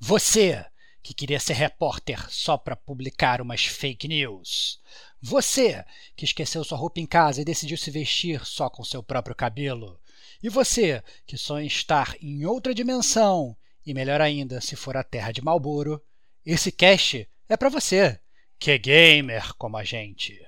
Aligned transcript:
Você 0.00 0.64
que 1.02 1.14
queria 1.14 1.40
ser 1.40 1.54
repórter 1.54 2.30
só 2.30 2.56
para 2.56 2.76
publicar 2.76 3.40
umas 3.40 3.64
fake 3.64 4.06
news. 4.06 4.78
Você 5.20 5.84
que 6.14 6.24
esqueceu 6.24 6.62
sua 6.62 6.76
roupa 6.78 7.00
em 7.00 7.06
casa 7.06 7.40
e 7.40 7.44
decidiu 7.44 7.78
se 7.78 7.90
vestir 7.90 8.44
só 8.44 8.68
com 8.68 8.84
seu 8.84 9.02
próprio 9.02 9.34
cabelo. 9.34 9.98
E 10.42 10.48
você 10.48 11.02
que 11.26 11.36
sonha 11.36 11.66
estar 11.66 12.14
em 12.20 12.44
outra 12.44 12.74
dimensão 12.74 13.56
e 13.84 13.94
melhor 13.94 14.20
ainda, 14.20 14.60
se 14.60 14.76
for 14.76 14.96
a 14.96 15.02
terra 15.02 15.32
de 15.32 15.42
Malboro, 15.42 16.00
esse 16.44 16.70
cast 16.70 17.26
é 17.48 17.56
para 17.56 17.70
você, 17.70 18.20
que 18.58 18.70
é 18.70 18.78
gamer 18.78 19.54
como 19.54 19.78
a 19.78 19.84
gente. 19.84 20.38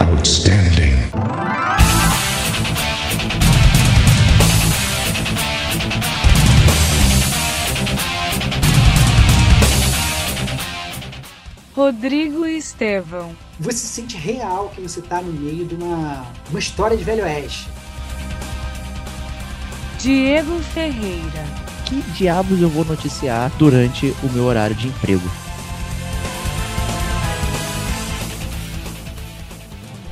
Outstanding. 0.00 0.71
Rodrigo 11.74 12.44
Estevão. 12.44 13.34
Você 13.58 13.86
sente 13.86 14.14
real 14.18 14.70
que 14.74 14.80
você 14.82 15.00
está 15.00 15.22
no 15.22 15.32
meio 15.32 15.64
de 15.64 15.74
uma, 15.74 16.26
uma 16.50 16.58
história 16.58 16.94
de 16.94 17.02
Velho 17.02 17.24
Oeste. 17.24 17.66
Diego 19.98 20.58
Ferreira. 20.74 21.46
Que 21.86 22.02
diabos 22.12 22.60
eu 22.60 22.68
vou 22.68 22.84
noticiar 22.84 23.50
durante 23.56 24.14
o 24.22 24.28
meu 24.32 24.44
horário 24.44 24.76
de 24.76 24.88
emprego? 24.88 25.26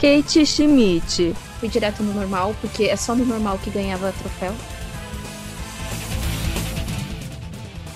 Kate 0.01 0.47
Schmidt. 0.47 1.35
Fui 1.59 1.69
direto 1.69 2.03
no 2.03 2.15
normal, 2.15 2.57
porque 2.63 2.85
é 2.85 2.97
só 2.97 3.15
no 3.15 3.27
normal 3.27 3.59
que 3.59 3.69
ganhava 3.69 4.15
troféu. 4.19 4.55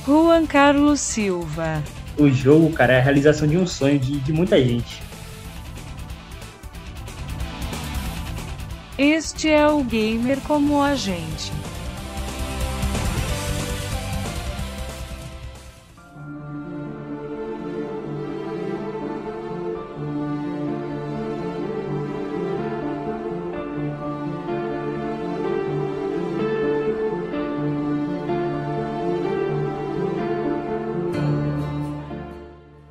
Juan 0.05 0.45
Carlos 0.45 1.01
Silva 1.01 1.83
o 2.19 2.29
jogo, 2.31 2.71
cara, 2.73 2.95
é 2.95 2.99
a 2.99 3.03
realização 3.03 3.47
de 3.47 3.57
um 3.57 3.67
sonho 3.67 3.99
de, 3.99 4.19
de 4.21 4.33
muita 4.33 4.63
gente. 4.63 5.03
Este 8.97 9.49
é 9.51 9.67
o 9.69 9.83
gamer 9.83 10.39
como 10.41 10.81
a 10.81 10.95
gente. 10.95 11.53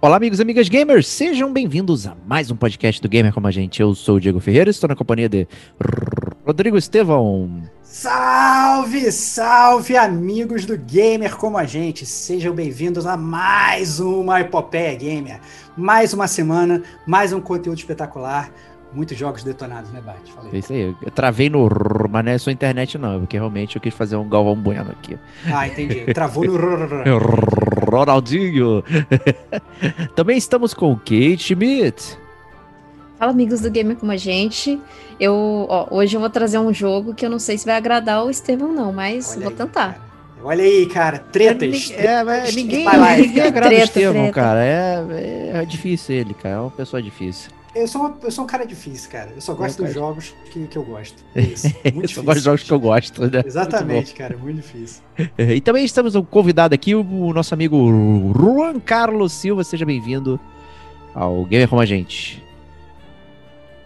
Olá, 0.03 0.17
amigos 0.17 0.39
e 0.39 0.41
amigas 0.41 0.67
gamers, 0.67 1.07
sejam 1.07 1.53
bem-vindos 1.53 2.05
a 2.05 2.13
mais 2.27 2.51
um 2.51 2.57
podcast 2.57 3.01
do 3.01 3.07
Gamer 3.07 3.33
Como 3.33 3.47
a 3.47 3.51
Gente. 3.51 3.81
Eu 3.81 3.95
sou 3.95 4.17
o 4.17 4.19
Diego 4.19 4.37
Ferreira, 4.41 4.69
estou 4.69 4.89
na 4.89 4.97
companhia 4.97 5.29
de 5.29 5.47
Rodrigo 6.45 6.75
Estevão. 6.75 7.63
Salve, 7.81 9.09
salve, 9.13 9.95
amigos 9.95 10.65
do 10.65 10.77
Gamer 10.77 11.37
Como 11.37 11.57
a 11.57 11.63
Gente. 11.63 12.05
Sejam 12.05 12.53
bem-vindos 12.53 13.05
a 13.05 13.15
mais 13.15 14.01
uma 14.01 14.41
Epopeia 14.41 14.93
Gamer. 14.93 15.39
Mais 15.77 16.13
uma 16.13 16.27
semana, 16.27 16.83
mais 17.07 17.31
um 17.31 17.39
conteúdo 17.39 17.77
espetacular. 17.77 18.51
Muitos 18.93 19.17
jogos 19.17 19.43
detonados, 19.43 19.89
né, 19.91 20.01
Bart? 20.01 20.19
É 20.51 20.57
isso 20.57 20.71
aí. 20.71 20.95
Eu 21.01 21.11
travei 21.11 21.49
no 21.49 21.65
rrr, 21.67 22.07
mas 22.09 22.25
não 22.25 22.31
é 22.31 22.37
sua 22.37 22.51
internet, 22.51 22.97
não, 22.97 23.21
porque 23.21 23.37
realmente 23.37 23.75
eu 23.75 23.81
quis 23.81 23.93
fazer 23.93 24.15
um 24.15 24.29
Galvão 24.29 24.55
Bueno 24.55 24.91
aqui. 24.91 25.17
Ah, 25.51 25.67
entendi. 25.67 26.13
Travou 26.13 26.45
no 26.45 26.57
Ronaldinho. 27.89 28.83
Também 30.15 30.37
estamos 30.37 30.73
com 30.73 30.95
Kate 30.95 31.39
Schmidt. 31.39 32.17
Fala, 33.17 33.31
amigos 33.31 33.61
do 33.61 33.71
Gamer 33.71 33.95
como 33.95 34.11
a 34.11 34.17
gente. 34.17 34.79
Eu, 35.19 35.65
ó, 35.69 35.87
hoje 35.89 36.15
eu 36.15 36.19
vou 36.19 36.29
trazer 36.29 36.59
um 36.59 36.73
jogo 36.73 37.13
que 37.13 37.25
eu 37.25 37.29
não 37.29 37.39
sei 37.39 37.57
se 37.57 37.65
vai 37.65 37.75
agradar 37.75 38.23
o 38.23 38.29
Estevão, 38.29 38.71
não, 38.73 38.91
mas 38.91 39.31
Olha 39.31 39.39
vou 39.41 39.49
aí, 39.49 39.55
tentar. 39.55 39.93
Cara. 39.93 40.13
Olha 40.43 40.63
aí, 40.63 40.85
cara, 40.87 41.19
tretas. 41.19 41.89
É, 41.91 42.05
é, 42.05 42.51
ninguém, 42.51 42.85
ninguém 43.17 43.43
agrada 43.43 43.69
treta, 43.69 43.81
o 43.81 43.85
Estevão, 43.85 44.13
treta. 44.23 44.33
cara. 44.33 44.65
É, 44.65 45.51
é 45.53 45.65
difícil 45.65 46.15
ele, 46.15 46.33
cara. 46.33 46.55
É 46.55 46.59
uma 46.59 46.71
pessoa 46.71 47.01
difícil. 47.01 47.49
Eu 47.75 47.87
sou, 47.87 48.01
uma, 48.01 48.17
eu 48.21 48.31
sou 48.31 48.43
um 48.43 48.47
cara 48.47 48.65
difícil, 48.65 49.09
cara. 49.09 49.31
Eu 49.35 49.41
só 49.41 49.53
gosto 49.55 49.79
eu 49.79 49.85
dos 49.85 49.95
jogos 49.95 50.35
que, 50.51 50.67
que 50.67 50.77
eu 50.77 50.83
gosto. 50.83 51.23
É 51.33 51.41
isso. 51.41 51.65
Muito 51.65 52.01
difícil. 52.01 52.21
eu 52.21 52.25
gosto 52.25 52.35
dos 52.35 52.43
jogos 52.43 52.63
que 52.63 52.71
eu 52.71 52.79
gosto, 52.79 53.21
né? 53.23 53.43
Exatamente, 53.45 54.13
cara. 54.13 54.37
Muito 54.37 54.57
difícil. 54.57 55.01
E 55.37 55.59
também 55.59 55.83
estamos 55.83 56.15
um 56.15 56.23
convidado 56.23 56.75
aqui, 56.75 56.93
o 56.93 57.33
nosso 57.33 57.53
amigo 57.53 58.31
Juan 58.37 58.79
Carlos 58.79 59.33
Silva. 59.33 59.63
Seja 59.63 59.85
bem-vindo 59.85 60.39
ao 61.15 61.43
Gamer 61.45 61.67
Como 61.67 61.81
a 61.81 61.85
Gente. 61.85 62.43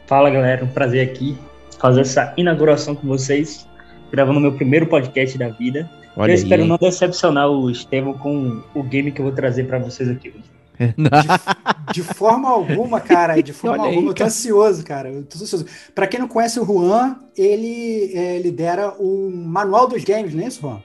Fala, 0.06 0.30
galera. 0.30 0.66
Um 0.66 0.69
prazer 0.69 1.08
aqui 1.08 1.38
fazer 1.80 2.02
essa 2.02 2.34
inauguração 2.36 2.94
com 2.94 3.08
vocês. 3.08 3.66
Gravando 4.12 4.40
meu 4.40 4.54
primeiro 4.54 4.88
podcast 4.88 5.38
da 5.38 5.50
vida. 5.50 5.90
Olha 6.16 6.31
eu 6.31 6.36
espero 6.36 6.66
não 6.66 6.78
decepcionar 6.78 7.50
o 7.50 7.69
Estevão 7.69 8.14
com 8.14 8.64
o 8.74 8.84
game 8.84 9.12
que 9.12 9.22
eu 9.22 9.25
vou 9.25 9.34
trazer 9.34 9.66
para 9.66 9.78
vocês 9.78 10.09
aqui 10.09 10.30
hoje. 10.30 10.56
De, 10.78 11.94
de, 11.94 12.04
forma 12.04 12.50
alguma, 12.50 13.02
cara, 13.02 13.42
de 13.42 13.52
forma 13.54 13.84
Olha 13.84 13.90
alguma, 13.90 14.02
aí, 14.02 14.08
eu 14.08 14.14
tô 14.14 14.24
ansioso, 14.24 14.86
cara. 14.86 15.10
Eu 15.10 15.24
tô 15.24 15.38
ansioso. 15.38 15.66
Pra 15.96 16.06
quem 16.08 16.20
não 16.20 16.28
conhece 16.28 16.60
o 16.60 16.66
Juan, 16.66 17.18
ele 17.36 18.12
é, 18.14 18.38
lidera 18.40 18.94
o 19.00 19.32
Manual 19.32 19.88
dos 19.88 20.04
Games, 20.04 20.34
não 20.34 20.44
é 20.44 20.48
isso, 20.48 20.62
Juan? 20.62 20.84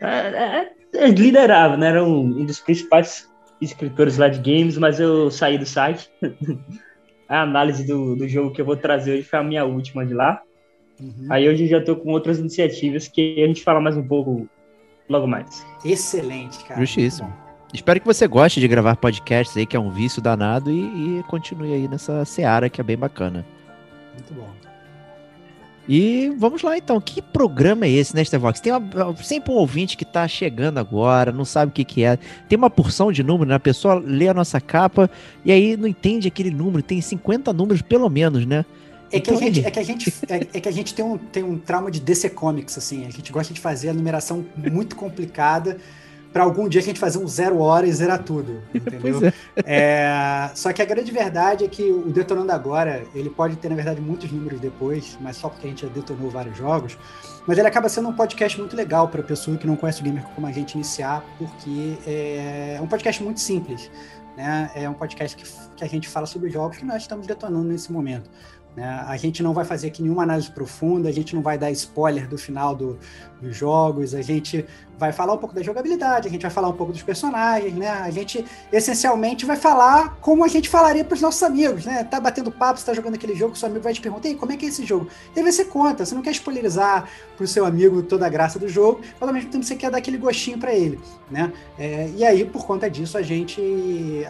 É, 0.00 0.70
é, 0.94 1.08
liderava, 1.08 1.76
né? 1.76 1.88
Era 1.88 2.04
um, 2.04 2.20
um, 2.20 2.44
dos 2.44 2.60
principais 2.60 3.28
escritores 3.60 4.16
lá 4.16 4.28
de 4.28 4.38
games, 4.38 4.78
mas 4.78 4.98
eu 4.98 5.30
saí 5.30 5.58
do 5.58 5.66
site. 5.66 6.10
a 7.28 7.42
análise 7.42 7.86
do, 7.86 8.16
do 8.16 8.28
jogo 8.28 8.52
que 8.52 8.60
eu 8.60 8.66
vou 8.66 8.76
trazer 8.76 9.12
hoje 9.12 9.22
foi 9.24 9.38
a 9.38 9.42
minha 9.42 9.64
última 9.64 10.04
de 10.04 10.14
lá. 10.14 10.42
Uhum. 11.00 11.26
Aí 11.28 11.48
hoje 11.48 11.64
eu 11.64 11.68
já 11.68 11.80
tô 11.82 11.96
com 11.96 12.10
outras 12.10 12.38
iniciativas 12.38 13.08
que 13.08 13.42
a 13.42 13.46
gente 13.46 13.62
fala 13.62 13.80
mais 13.80 13.96
um 13.96 14.06
pouco 14.06 14.48
logo 15.08 15.26
mais. 15.26 15.66
Excelente, 15.84 16.64
cara. 16.64 16.80
Justíssimo. 16.80 17.43
Espero 17.74 18.00
que 18.00 18.06
você 18.06 18.28
goste 18.28 18.60
de 18.60 18.68
gravar 18.68 18.94
podcasts 18.94 19.56
aí, 19.56 19.66
que 19.66 19.76
é 19.76 19.80
um 19.80 19.90
vício 19.90 20.22
danado, 20.22 20.70
e, 20.70 21.18
e 21.18 21.22
continue 21.24 21.72
aí 21.72 21.88
nessa 21.88 22.24
seara 22.24 22.70
que 22.70 22.80
é 22.80 22.84
bem 22.84 22.96
bacana. 22.96 23.44
Muito 24.14 24.32
bom. 24.32 24.48
E 25.88 26.32
vamos 26.38 26.62
lá 26.62 26.78
então, 26.78 27.00
que 27.00 27.20
programa 27.20 27.84
é 27.84 27.90
esse, 27.90 28.14
né, 28.14 28.22
Estevox? 28.22 28.60
Tem 28.60 28.72
uma, 28.72 29.14
sempre 29.16 29.52
um 29.52 29.56
ouvinte 29.56 29.96
que 29.96 30.04
tá 30.04 30.26
chegando 30.28 30.78
agora, 30.78 31.32
não 31.32 31.44
sabe 31.44 31.70
o 31.70 31.74
que 31.74 31.84
que 31.84 32.04
é. 32.04 32.16
Tem 32.48 32.56
uma 32.56 32.70
porção 32.70 33.10
de 33.10 33.24
números, 33.24 33.48
né? 33.48 33.56
A 33.56 33.60
pessoa 33.60 33.94
lê 33.96 34.28
a 34.28 34.32
nossa 34.34 34.60
capa 34.60 35.10
e 35.44 35.50
aí 35.50 35.76
não 35.76 35.88
entende 35.88 36.28
aquele 36.28 36.52
número, 36.52 36.80
tem 36.80 37.00
50 37.00 37.52
números 37.52 37.82
pelo 37.82 38.08
menos, 38.08 38.46
né? 38.46 38.64
É 39.10 39.20
que, 39.20 39.30
a 39.30 39.34
então, 39.34 39.46
gente, 39.46 39.66
é, 39.66 39.70
que 39.70 39.78
a 39.78 39.82
gente, 39.82 40.14
é, 40.28 40.36
é, 40.36 40.60
que 40.60 40.68
a 40.68 40.72
gente 40.72 40.94
tem 40.94 41.04
um, 41.04 41.18
tem 41.18 41.42
um 41.42 41.58
trauma 41.58 41.90
de 41.90 42.00
DC 42.00 42.30
Comics, 42.30 42.78
assim. 42.78 43.04
A 43.04 43.10
gente 43.10 43.30
gosta 43.32 43.52
de 43.52 43.60
fazer 43.60 43.90
a 43.90 43.92
numeração 43.92 44.46
muito 44.56 44.96
complicada 44.96 45.76
para 46.34 46.42
algum 46.42 46.68
dia 46.68 46.80
a 46.80 46.84
gente 46.84 46.98
fazer 46.98 47.18
um 47.18 47.28
zero 47.28 47.60
hora 47.60 47.86
e 47.86 47.92
zerar 47.92 48.20
tudo, 48.24 48.60
entendeu? 48.74 49.20
É. 49.64 50.50
É, 50.50 50.50
só 50.56 50.72
que 50.72 50.82
a 50.82 50.84
grande 50.84 51.12
verdade 51.12 51.64
é 51.64 51.68
que 51.68 51.84
o 51.84 52.10
Detonando 52.10 52.50
Agora, 52.50 53.04
ele 53.14 53.30
pode 53.30 53.54
ter, 53.54 53.68
na 53.68 53.76
verdade, 53.76 54.00
muitos 54.00 54.32
números 54.32 54.58
depois, 54.58 55.16
mas 55.20 55.36
só 55.36 55.48
porque 55.48 55.68
a 55.68 55.70
gente 55.70 55.86
já 55.86 55.88
detonou 55.88 56.28
vários 56.28 56.58
jogos, 56.58 56.98
mas 57.46 57.56
ele 57.56 57.68
acaba 57.68 57.88
sendo 57.88 58.08
um 58.08 58.12
podcast 58.12 58.58
muito 58.58 58.74
legal 58.74 59.06
para 59.06 59.22
pessoa 59.22 59.56
que 59.56 59.64
não 59.64 59.76
conhece 59.76 60.00
o 60.00 60.04
gamer 60.04 60.24
como 60.34 60.44
a 60.48 60.50
gente 60.50 60.72
iniciar, 60.72 61.24
porque 61.38 61.96
é 62.04 62.80
um 62.82 62.88
podcast 62.88 63.22
muito 63.22 63.38
simples, 63.38 63.88
né? 64.36 64.72
É 64.74 64.90
um 64.90 64.94
podcast 64.94 65.36
que, 65.36 65.44
que 65.76 65.84
a 65.84 65.88
gente 65.88 66.08
fala 66.08 66.26
sobre 66.26 66.50
jogos 66.50 66.78
que 66.78 66.84
nós 66.84 67.02
estamos 67.02 67.28
detonando 67.28 67.68
nesse 67.68 67.92
momento. 67.92 68.28
Né? 68.76 68.84
A 69.06 69.16
gente 69.16 69.42
não 69.42 69.54
vai 69.54 69.64
fazer 69.64 69.88
aqui 69.88 70.02
nenhuma 70.02 70.24
análise 70.24 70.50
profunda, 70.50 71.08
a 71.08 71.12
gente 71.12 71.34
não 71.34 71.42
vai 71.42 71.56
dar 71.56 71.70
spoiler 71.70 72.28
do 72.28 72.36
final 72.36 72.74
do, 72.74 72.98
dos 73.44 73.56
jogos, 73.56 74.14
a 74.14 74.22
gente 74.22 74.64
vai 74.98 75.12
falar 75.12 75.34
um 75.34 75.38
pouco 75.38 75.54
da 75.54 75.62
jogabilidade, 75.62 76.28
a 76.28 76.30
gente 76.30 76.42
vai 76.42 76.50
falar 76.50 76.68
um 76.68 76.72
pouco 76.72 76.92
dos 76.92 77.02
personagens, 77.02 77.74
né? 77.74 77.88
A 77.88 78.10
gente 78.10 78.44
essencialmente 78.72 79.44
vai 79.44 79.56
falar 79.56 80.16
como 80.20 80.44
a 80.44 80.48
gente 80.48 80.68
falaria 80.68 81.04
para 81.04 81.14
os 81.14 81.20
nossos 81.20 81.42
amigos, 81.42 81.84
né? 81.84 82.04
Tá 82.04 82.20
batendo 82.20 82.50
papo, 82.50 82.78
você 82.78 82.86
tá 82.86 82.94
jogando 82.94 83.14
aquele 83.14 83.34
jogo, 83.34 83.56
seu 83.56 83.68
amigo 83.68 83.82
vai 83.82 83.92
te 83.92 84.00
perguntar, 84.00 84.28
Ei, 84.28 84.34
como 84.34 84.52
é 84.52 84.56
que 84.56 84.66
é 84.66 84.68
esse 84.68 84.84
jogo? 84.84 85.08
E 85.34 85.40
aí 85.40 85.52
você 85.52 85.64
conta, 85.64 86.04
você 86.04 86.14
não 86.14 86.22
quer 86.22 86.30
spoilerizar 86.32 87.08
pro 87.36 87.46
seu 87.46 87.64
amigo 87.64 88.02
toda 88.02 88.26
a 88.26 88.28
graça 88.28 88.58
do 88.58 88.68
jogo, 88.68 89.00
mas 89.20 89.28
ao 89.28 89.34
mesmo 89.34 89.50
tempo 89.50 89.64
você 89.64 89.74
quer 89.74 89.90
dar 89.90 89.98
aquele 89.98 90.16
gostinho 90.16 90.58
para 90.58 90.72
ele, 90.72 91.00
né? 91.30 91.52
É, 91.78 92.10
e 92.16 92.24
aí, 92.24 92.44
por 92.44 92.64
conta 92.64 92.88
disso, 92.88 93.18
a 93.18 93.22
gente, 93.22 93.60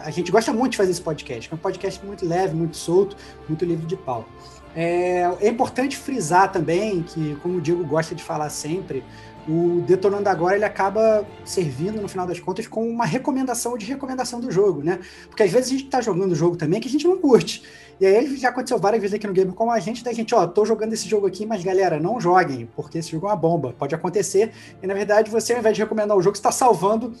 a 0.03 0.09
gente 0.09 0.31
gosta 0.31 0.51
muito 0.51 0.71
de 0.71 0.77
fazer 0.77 0.91
esse 0.91 1.01
podcast, 1.01 1.49
é 1.51 1.55
um 1.55 1.59
podcast 1.59 2.03
muito 2.03 2.25
leve, 2.25 2.55
muito 2.55 2.75
solto, 2.75 3.15
muito 3.47 3.63
livre 3.63 3.85
de 3.85 3.95
pau. 3.95 4.25
É, 4.75 5.31
é 5.39 5.47
importante 5.47 5.95
frisar 5.95 6.51
também 6.51 7.01
que, 7.01 7.35
como 7.41 7.57
o 7.57 7.61
Diego 7.61 7.83
gosta 7.85 8.13
de 8.13 8.21
falar 8.21 8.49
sempre, 8.49 9.03
o 9.47 9.81
Detonando 9.85 10.27
Agora 10.27 10.55
ele 10.55 10.65
acaba 10.65 11.25
servindo, 11.43 12.01
no 12.01 12.07
final 12.07 12.25
das 12.25 12.39
contas, 12.39 12.67
como 12.67 12.87
uma 12.87 13.05
recomendação 13.05 13.77
de 13.77 13.85
recomendação 13.85 14.39
do 14.39 14.51
jogo, 14.51 14.83
né? 14.83 14.99
Porque 15.29 15.43
às 15.43 15.51
vezes 15.51 15.69
a 15.69 15.71
gente 15.71 15.85
tá 15.85 16.01
jogando 16.01 16.31
o 16.31 16.35
jogo 16.35 16.55
também 16.57 16.81
que 16.81 16.87
a 16.87 16.91
gente 16.91 17.07
não 17.07 17.17
curte. 17.17 17.63
E 17.99 18.05
aí 18.05 18.35
já 18.35 18.49
aconteceu 18.49 18.77
várias 18.77 19.01
vezes 19.01 19.15
aqui 19.15 19.27
no 19.27 19.33
Game 19.33 19.51
com 19.53 19.71
a 19.71 19.79
gente, 19.79 20.03
da 20.03 20.11
gente, 20.11 20.33
ó, 20.33 20.45
tô 20.47 20.65
jogando 20.65 20.93
esse 20.93 21.07
jogo 21.07 21.27
aqui, 21.27 21.45
mas 21.45 21.63
galera, 21.63 21.99
não 21.99 22.19
joguem, 22.19 22.67
porque 22.75 22.97
esse 22.97 23.11
jogo 23.11 23.27
é 23.27 23.29
uma 23.29 23.35
bomba. 23.35 23.73
Pode 23.77 23.93
acontecer. 23.93 24.51
E 24.81 24.87
na 24.87 24.93
verdade, 24.93 25.29
você, 25.29 25.53
ao 25.53 25.59
invés 25.59 25.75
de 25.75 25.83
recomendar 25.83 26.17
o 26.17 26.21
jogo, 26.21 26.35
está 26.35 26.51
salvando 26.51 27.13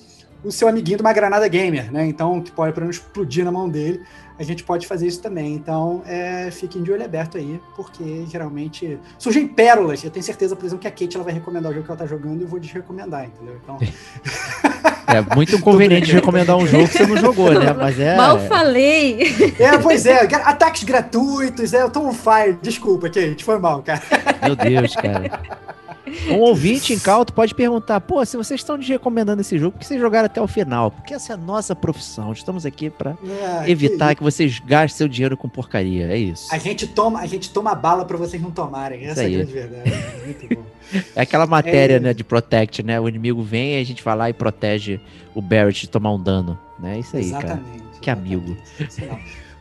o 0.43 0.51
seu 0.51 0.67
amiguinho 0.67 0.97
de 0.97 1.03
uma 1.03 1.13
granada 1.13 1.47
gamer, 1.47 1.91
né? 1.91 2.05
Então, 2.05 2.41
que 2.41 2.51
pode 2.51 2.73
para 2.73 2.83
não 2.83 2.91
explodir 2.91 3.45
na 3.45 3.51
mão 3.51 3.69
dele 3.69 4.01
a 4.37 4.43
gente 4.43 4.63
pode 4.63 4.87
fazer 4.87 5.07
isso 5.07 5.21
também. 5.21 5.53
Então, 5.53 6.01
é, 6.05 6.49
fiquem 6.51 6.83
de 6.83 6.91
olho 6.91 7.03
aberto 7.03 7.37
aí, 7.37 7.59
porque 7.75 8.25
geralmente 8.27 8.99
surgem 9.17 9.47
pérolas. 9.47 10.03
Eu 10.03 10.11
tenho 10.11 10.23
certeza, 10.23 10.55
por 10.55 10.65
exemplo, 10.65 10.81
que 10.81 10.87
a 10.87 10.91
Kate 10.91 11.15
ela 11.15 11.23
vai 11.23 11.33
recomendar 11.33 11.71
o 11.71 11.73
jogo 11.73 11.85
que 11.85 11.91
ela 11.91 11.99
tá 11.99 12.05
jogando 12.05 12.41
e 12.41 12.43
eu 12.43 12.47
vou 12.47 12.59
desrecomendar, 12.59 13.25
entendeu? 13.25 13.59
Então. 13.63 13.77
É 15.07 15.35
muito 15.35 15.55
inconveniente 15.55 16.11
recomendar 16.11 16.57
um 16.57 16.65
jogo 16.65 16.87
que 16.87 16.97
você 16.97 17.05
não 17.05 17.17
jogou, 17.17 17.53
né? 17.53 17.71
Mas 17.77 17.99
é. 17.99 18.17
Mal 18.17 18.39
falei! 18.47 19.21
É, 19.59 19.77
pois 19.77 20.05
é, 20.05 20.23
ataques 20.43 20.83
gratuitos, 20.83 21.73
é, 21.73 21.83
eu 21.83 21.89
tô 21.89 22.01
on 22.01 22.11
fire. 22.11 22.57
Desculpa, 22.61 23.07
Kate, 23.07 23.43
foi 23.43 23.59
mal, 23.59 23.81
cara. 23.83 24.01
Meu 24.43 24.55
Deus, 24.55 24.95
cara. 24.95 25.39
Um 26.29 26.39
ouvinte 26.39 26.93
incauto 26.93 27.33
pode 27.33 27.53
perguntar: 27.53 27.99
pô, 28.01 28.23
se 28.25 28.37
vocês 28.37 28.59
estão 28.59 28.77
recomendando 28.77 29.41
esse 29.41 29.57
jogo, 29.57 29.73
por 29.73 29.79
que 29.79 29.85
vocês 29.85 29.99
jogaram 29.99 30.25
até 30.25 30.41
o 30.41 30.47
final? 30.47 30.91
Porque 30.91 31.13
essa 31.13 31.33
é 31.33 31.35
a 31.35 31.37
nossa 31.37 31.75
profissão. 31.75 32.31
Estamos 32.31 32.65
aqui 32.65 32.89
para 32.89 33.17
é, 33.63 33.69
evitar 33.69 34.09
que... 34.09 34.15
que... 34.15 34.23
vocês 34.23 34.59
gastem 34.59 34.97
seu 34.97 35.07
dinheiro 35.07 35.35
com 35.35 35.49
porcaria. 35.49 36.07
É 36.07 36.17
isso. 36.17 36.47
A 36.53 36.57
gente 36.57 36.87
toma, 36.87 37.19
a 37.19 37.25
gente 37.25 37.49
toma 37.49 37.73
bala 37.73 38.05
para 38.05 38.17
vocês 38.17 38.41
não 38.41 38.51
tomarem. 38.51 39.05
Essa 39.05 39.23
é 39.23 39.25
a 39.25 39.29
grande 39.29 39.53
verdade. 39.53 39.91
Muito 40.25 40.55
bom. 40.55 40.65
É 41.15 41.21
aquela 41.21 41.47
matéria, 41.47 41.95
é... 41.95 41.99
né, 41.99 42.13
de 42.13 42.23
Protect, 42.23 42.83
né? 42.83 42.99
O 42.99 43.09
inimigo 43.09 43.41
vem 43.41 43.75
e 43.75 43.81
a 43.81 43.83
gente 43.83 44.03
vai 44.03 44.15
lá 44.15 44.29
e 44.29 44.33
protege 44.33 44.99
o 45.33 45.41
Barrett 45.41 45.81
de 45.81 45.89
tomar 45.89 46.13
um 46.13 46.21
dano. 46.21 46.57
Né? 46.79 46.99
Isso 46.99 47.17
aí, 47.17 47.23
exatamente, 47.23 47.79
cara. 47.79 47.99
Que 48.01 48.09
amigo. 48.11 48.55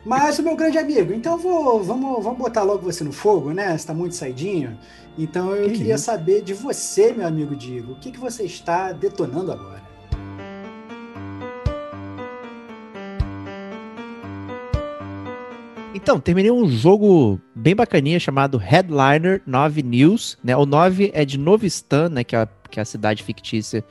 Mas 0.05 0.39
o 0.39 0.43
meu 0.43 0.55
grande 0.55 0.77
amigo, 0.77 1.15
então 1.15 1.39
vou, 1.39 1.83
vamos, 1.83 2.23
vamos 2.23 2.39
botar 2.39 2.63
logo 2.63 2.83
você 2.83 3.03
no 3.03 3.13
fogo, 3.13 3.53
né? 3.53 3.77
Você 3.77 3.87
tá 3.87 3.95
muito 3.95 4.15
saidinho. 4.15 4.79
Então 5.17 5.57
eu 5.57 5.71
que 5.71 5.79
queria 5.79 5.95
isso? 5.95 6.05
saber 6.05 6.43
de 6.43 6.53
você, 6.53 7.11
meu 7.13 7.27
amigo 7.27 7.57
Diego, 7.57 7.93
o 7.93 7.97
que, 7.97 8.13
que 8.13 8.21
você 8.21 8.45
está 8.45 8.93
detonando 8.93 9.51
agora? 9.51 9.83
Então, 15.95 16.21
terminei 16.21 16.51
um 16.51 16.69
jogo 16.69 17.41
bem 17.55 17.75
bacaninha 17.75 18.21
chamado 18.21 18.59
Headliner 18.59 19.41
9 19.47 19.83
News, 19.83 20.37
né? 20.45 20.55
O 20.55 20.67
9 20.67 21.13
é 21.15 21.25
de 21.25 21.39
Novistan, 21.39 22.11
né, 22.11 22.25
que 22.25 22.37
é, 22.37 22.41
a, 22.41 22.49
que 22.69 22.79
é 22.79 22.83
a 22.83 22.85
cidade 22.85 23.23
fictícia 23.23 23.83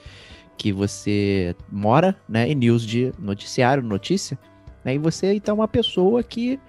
que 0.58 0.72
você 0.72 1.56
mora, 1.72 2.16
né? 2.30 2.48
E 2.48 2.54
News 2.54 2.86
de 2.86 3.12
noticiário, 3.18 3.82
notícia. 3.82 4.38
Né? 4.84 4.96
E 4.96 4.98
você, 4.98 5.34
então, 5.34 5.54
é 5.54 5.60
uma 5.60 5.68
pessoa 5.68 6.24
que 6.24 6.60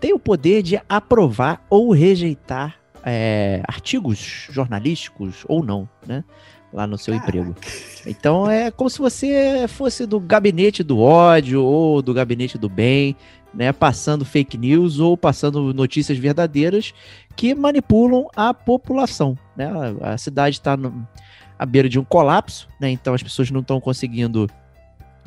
tem 0.00 0.12
o 0.12 0.18
poder 0.18 0.62
de 0.62 0.80
aprovar 0.88 1.64
ou 1.70 1.92
rejeitar 1.92 2.76
é, 3.04 3.62
artigos 3.66 4.48
jornalísticos 4.50 5.44
ou 5.48 5.64
não, 5.64 5.88
né? 6.06 6.24
Lá 6.72 6.86
no 6.86 6.96
seu 6.96 7.14
Caraca. 7.14 7.28
emprego. 7.28 7.56
Então 8.06 8.50
é 8.50 8.70
como 8.70 8.88
se 8.88 8.98
você 8.98 9.66
fosse 9.68 10.06
do 10.06 10.18
gabinete 10.18 10.82
do 10.82 10.98
ódio 10.98 11.62
ou 11.62 12.00
do 12.00 12.14
gabinete 12.14 12.56
do 12.56 12.68
bem, 12.68 13.14
né? 13.52 13.72
Passando 13.72 14.24
fake 14.24 14.56
news 14.56 14.98
ou 14.98 15.16
passando 15.16 15.74
notícias 15.74 16.16
verdadeiras 16.16 16.94
que 17.36 17.54
manipulam 17.54 18.28
a 18.34 18.54
população, 18.54 19.36
né? 19.56 19.70
A, 20.00 20.16
cidade 20.16 20.56
está 20.56 20.78
à 21.58 21.66
beira 21.66 21.88
de 21.88 21.98
um 21.98 22.04
colapso, 22.04 22.68
né? 22.80 22.90
Então 22.90 23.12
as 23.12 23.22
pessoas 23.22 23.50
não 23.50 23.60
estão 23.60 23.80
conseguindo 23.80 24.48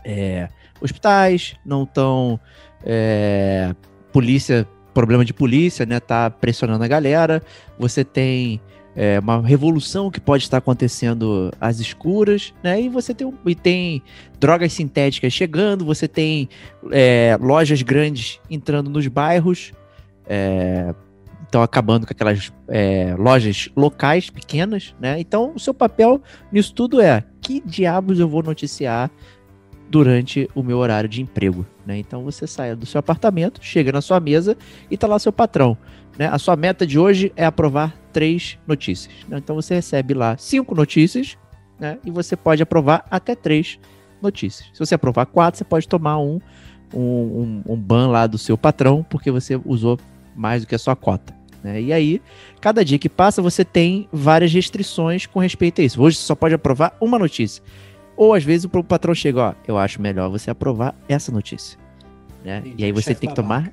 é, 0.03 0.49
hospitais, 0.81 1.55
não 1.65 1.83
estão 1.83 2.39
é, 2.83 3.73
polícia 4.11 4.67
problema 4.95 5.25
de 5.25 5.33
polícia, 5.33 5.85
né? 5.85 5.99
Tá 5.99 6.29
pressionando 6.29 6.83
a 6.83 6.87
galera. 6.87 7.43
Você 7.77 8.03
tem 8.05 8.61
é, 8.95 9.19
uma 9.19 9.45
revolução 9.45 10.09
que 10.09 10.21
pode 10.21 10.43
estar 10.43 10.57
acontecendo 10.57 11.51
às 11.59 11.79
escuras, 11.79 12.53
né? 12.63 12.81
E 12.81 12.87
você 12.87 13.13
tem, 13.13 13.31
e 13.45 13.53
tem 13.53 14.01
drogas 14.39 14.71
sintéticas 14.71 15.33
chegando, 15.33 15.83
você 15.83 16.07
tem 16.07 16.47
é, 16.91 17.37
lojas 17.41 17.81
grandes 17.81 18.39
entrando 18.49 18.89
nos 18.89 19.05
bairros, 19.07 19.73
é, 20.25 20.95
então 21.47 21.61
acabando 21.61 22.07
com 22.07 22.13
aquelas 22.13 22.53
é, 22.69 23.13
lojas 23.17 23.69
locais 23.75 24.29
pequenas, 24.29 24.95
né? 24.97 25.19
Então 25.19 25.51
o 25.53 25.59
seu 25.59 25.73
papel 25.73 26.21
nisso 26.49 26.73
tudo 26.73 27.01
é 27.01 27.21
que 27.41 27.61
diabos 27.65 28.17
eu 28.17 28.29
vou 28.29 28.41
noticiar 28.41 29.11
durante 29.89 30.49
o 30.55 30.63
meu 30.63 30.77
horário 30.77 31.07
de 31.07 31.21
emprego. 31.21 31.65
Né? 31.85 31.97
Então 31.97 32.23
você 32.23 32.47
sai 32.47 32.75
do 32.75 32.85
seu 32.85 32.99
apartamento, 32.99 33.59
chega 33.63 33.91
na 33.91 34.01
sua 34.01 34.19
mesa 34.19 34.57
e 34.89 34.95
está 34.95 35.07
lá 35.07 35.19
seu 35.19 35.31
patrão. 35.31 35.77
Né? 36.17 36.27
A 36.27 36.37
sua 36.37 36.55
meta 36.55 36.85
de 36.85 36.97
hoje 36.97 37.31
é 37.35 37.45
aprovar 37.45 37.95
três 38.11 38.57
notícias. 38.67 39.13
Né? 39.27 39.37
Então 39.37 39.55
você 39.55 39.75
recebe 39.75 40.13
lá 40.13 40.35
cinco 40.37 40.73
notícias 40.73 41.37
né? 41.79 41.97
e 42.05 42.11
você 42.11 42.35
pode 42.35 42.63
aprovar 42.63 43.05
até 43.09 43.35
três 43.35 43.79
notícias. 44.21 44.69
Se 44.73 44.79
você 44.79 44.95
aprovar 44.95 45.25
quatro, 45.25 45.57
você 45.57 45.63
pode 45.63 45.87
tomar 45.87 46.17
um, 46.17 46.39
um, 46.93 47.01
um, 47.01 47.63
um 47.73 47.75
ban 47.75 48.07
lá 48.07 48.27
do 48.27 48.37
seu 48.37 48.57
patrão 48.57 49.05
porque 49.07 49.29
você 49.29 49.59
usou 49.65 49.99
mais 50.35 50.63
do 50.63 50.67
que 50.67 50.75
a 50.75 50.79
sua 50.79 50.95
cota. 50.95 51.33
Né? 51.63 51.81
E 51.81 51.93
aí, 51.93 52.21
cada 52.61 52.85
dia 52.85 52.99
que 52.99 53.09
passa, 53.09 53.41
você 53.41 53.65
tem 53.65 54.07
várias 54.11 54.53
restrições 54.53 55.25
com 55.25 55.39
respeito 55.39 55.81
a 55.81 55.83
isso. 55.83 56.01
Hoje 56.01 56.17
você 56.17 56.23
só 56.23 56.35
pode 56.35 56.53
aprovar 56.53 56.95
uma 57.01 57.17
notícia. 57.17 57.63
Ou 58.17 58.33
às 58.33 58.43
vezes 58.43 58.65
o 58.65 58.83
patrão 58.83 59.13
chega, 59.13 59.49
ó, 59.49 59.53
eu 59.67 59.77
acho 59.77 60.01
melhor 60.01 60.29
você 60.29 60.49
aprovar 60.49 60.95
essa 61.07 61.31
notícia. 61.31 61.77
Né? 62.43 62.61
e 62.77 62.85
aí 62.85 62.91
você 62.91 63.15
tem 63.15 63.27
que 63.27 63.35
tomar. 63.35 63.71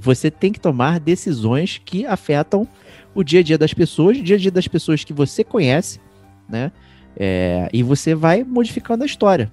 Você 0.00 0.28
tem 0.30 0.52
que 0.52 0.58
tomar 0.58 0.98
decisões 0.98 1.80
que 1.82 2.04
afetam 2.04 2.66
o 3.14 3.22
dia 3.22 3.40
a 3.40 3.42
dia 3.42 3.56
das 3.56 3.72
pessoas, 3.72 4.18
o 4.18 4.22
dia 4.22 4.36
a 4.36 4.38
dia 4.38 4.50
das 4.50 4.68
pessoas 4.68 5.02
que 5.02 5.12
você 5.12 5.42
conhece, 5.42 5.98
né? 6.48 6.70
É, 7.16 7.70
e 7.72 7.82
você 7.82 8.14
vai 8.14 8.44
modificando 8.44 9.02
a 9.02 9.06
história. 9.06 9.50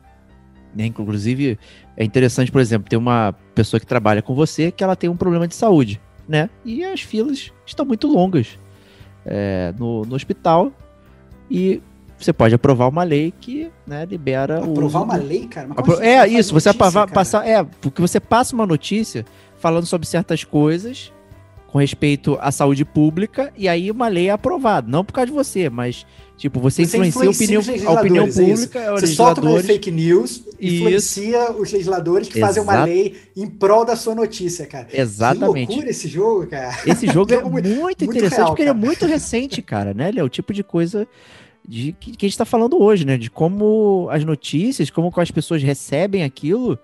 Né? 0.75 0.87
Inclusive, 0.87 1.57
é 1.95 2.03
interessante, 2.03 2.51
por 2.51 2.59
exemplo, 2.59 2.89
ter 2.89 2.97
uma 2.97 3.33
pessoa 3.53 3.79
que 3.79 3.85
trabalha 3.85 4.21
com 4.21 4.35
você 4.35 4.71
que 4.71 4.83
ela 4.83 4.95
tem 4.95 5.09
um 5.09 5.15
problema 5.15 5.47
de 5.47 5.55
saúde, 5.55 6.01
né? 6.27 6.49
E 6.65 6.83
as 6.83 6.99
filas 7.01 7.53
estão 7.65 7.85
muito 7.85 8.07
longas 8.07 8.59
é, 9.25 9.73
no, 9.79 10.03
no 10.03 10.15
hospital. 10.15 10.71
E 11.49 11.81
você 12.17 12.31
pode 12.31 12.55
aprovar 12.55 12.87
uma 12.87 13.03
lei 13.03 13.33
que 13.39 13.69
né, 13.85 14.05
libera 14.05 14.63
aprovar 14.63 15.03
uma 15.03 15.15
lei, 15.15 15.47
cara? 15.47 15.69
Apro... 15.75 16.01
É 16.01 16.27
isso, 16.27 16.53
você 16.53 16.69
aprovar, 16.69 17.11
passar, 17.11 17.47
é 17.47 17.63
porque 17.81 18.01
você 18.01 18.19
passa 18.19 18.55
uma 18.55 18.65
notícia 18.65 19.25
falando 19.57 19.85
sobre 19.85 20.07
certas 20.07 20.43
coisas 20.43 21.11
com 21.75 21.79
respeito 21.79 22.37
à 22.39 22.51
saúde 22.51 22.85
pública 22.85 23.51
e 23.57 23.67
aí 23.67 23.91
uma 23.91 24.07
lei 24.07 24.29
é 24.29 24.31
aprovada, 24.31 24.89
não 24.89 25.03
por 25.03 25.11
causa 25.11 25.27
de 25.27 25.33
você, 25.33 25.69
mas 25.69 26.05
tipo 26.37 26.57
você, 26.57 26.85
você 26.85 26.97
influencia, 26.97 27.29
influencia 27.29 27.89
a 27.89 27.91
opinião, 27.91 27.97
a 27.97 27.99
opinião 27.99 28.23
é 28.23 28.31
pública, 28.31 28.79
é 28.79 28.91
você 28.91 29.07
solta 29.07 29.41
uma 29.41 29.61
fake 29.61 29.91
news, 29.91 30.41
influencia 30.57 31.43
isso. 31.43 31.61
os 31.61 31.71
legisladores 31.73 32.29
que 32.29 32.39
fazem 32.39 32.63
uma 32.63 32.85
lei 32.85 33.17
em 33.35 33.45
prol 33.45 33.83
da 33.83 33.97
sua 33.97 34.15
notícia, 34.15 34.65
cara. 34.65 34.87
Exatamente. 34.93 35.67
Que 35.67 35.73
loucura 35.73 35.89
esse 35.91 36.07
jogo, 36.07 36.47
cara. 36.47 36.77
Esse 36.85 37.07
jogo 37.07 37.33
é 37.35 37.43
muito, 37.43 37.67
muito 37.67 38.05
interessante 38.05 38.37
real, 38.37 38.47
porque 38.47 38.61
ele 38.61 38.69
é 38.69 38.73
muito 38.73 39.05
recente, 39.05 39.61
cara, 39.61 39.93
né? 39.93 40.07
Ele 40.07 40.21
é 40.21 40.23
o 40.23 40.29
tipo 40.29 40.53
de 40.53 40.63
coisa 40.63 41.05
de 41.67 41.93
que, 41.93 42.11
que 42.11 42.25
a 42.25 42.27
gente 42.27 42.33
está 42.33 42.45
falando 42.45 42.81
hoje, 42.81 43.05
né? 43.05 43.17
De 43.17 43.29
como 43.29 44.07
as 44.11 44.23
notícias, 44.23 44.89
como 44.89 45.11
as 45.15 45.31
pessoas 45.31 45.61
recebem 45.61 46.23
aquilo, 46.23 46.77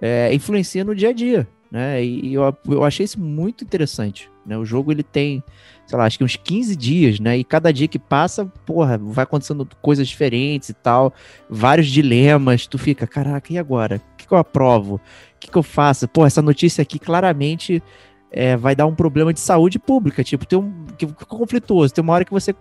é, 0.00 0.32
influencia 0.34 0.84
no 0.84 0.94
dia 0.94 1.10
a 1.10 1.12
dia, 1.12 1.48
né? 1.70 2.04
E, 2.04 2.34
eu, 2.34 2.56
eu 2.68 2.84
achei 2.84 3.04
isso 3.04 3.20
muito 3.20 3.64
interessante, 3.64 4.30
né? 4.44 4.56
O 4.56 4.64
jogo 4.64 4.90
ele 4.90 5.02
tem, 5.02 5.42
sei 5.86 5.98
lá, 5.98 6.04
acho 6.04 6.18
que 6.18 6.24
uns 6.24 6.36
15 6.36 6.74
dias, 6.76 7.20
né? 7.20 7.36
E 7.38 7.44
cada 7.44 7.72
dia 7.72 7.88
que 7.88 7.98
passa, 7.98 8.46
porra, 8.66 8.98
vai 8.98 9.24
acontecendo 9.24 9.68
coisas 9.80 10.08
diferentes 10.08 10.70
e 10.70 10.74
tal, 10.74 11.12
vários 11.48 11.88
dilemas, 11.88 12.66
tu 12.66 12.78
fica, 12.78 13.06
caraca, 13.06 13.52
e 13.52 13.58
agora? 13.58 13.96
O 13.96 14.16
que, 14.16 14.26
que 14.26 14.32
eu 14.32 14.38
aprovo? 14.38 14.96
O 14.96 15.00
que, 15.38 15.50
que 15.50 15.56
eu 15.56 15.62
faço? 15.62 16.08
Pô, 16.08 16.24
essa 16.26 16.42
notícia 16.42 16.82
aqui 16.82 16.98
claramente 16.98 17.82
é, 18.30 18.56
vai 18.56 18.74
dar 18.74 18.86
um 18.86 18.94
problema 18.94 19.32
de 19.32 19.40
saúde 19.40 19.78
pública, 19.78 20.24
tipo, 20.24 20.46
tem 20.46 20.58
um 20.58 20.86
que, 20.96 21.06
que 21.06 21.26
conflituoso, 21.26 21.92
tem 21.92 22.02
uma 22.02 22.14
hora 22.14 22.24
que 22.24 22.32
você 22.32 22.54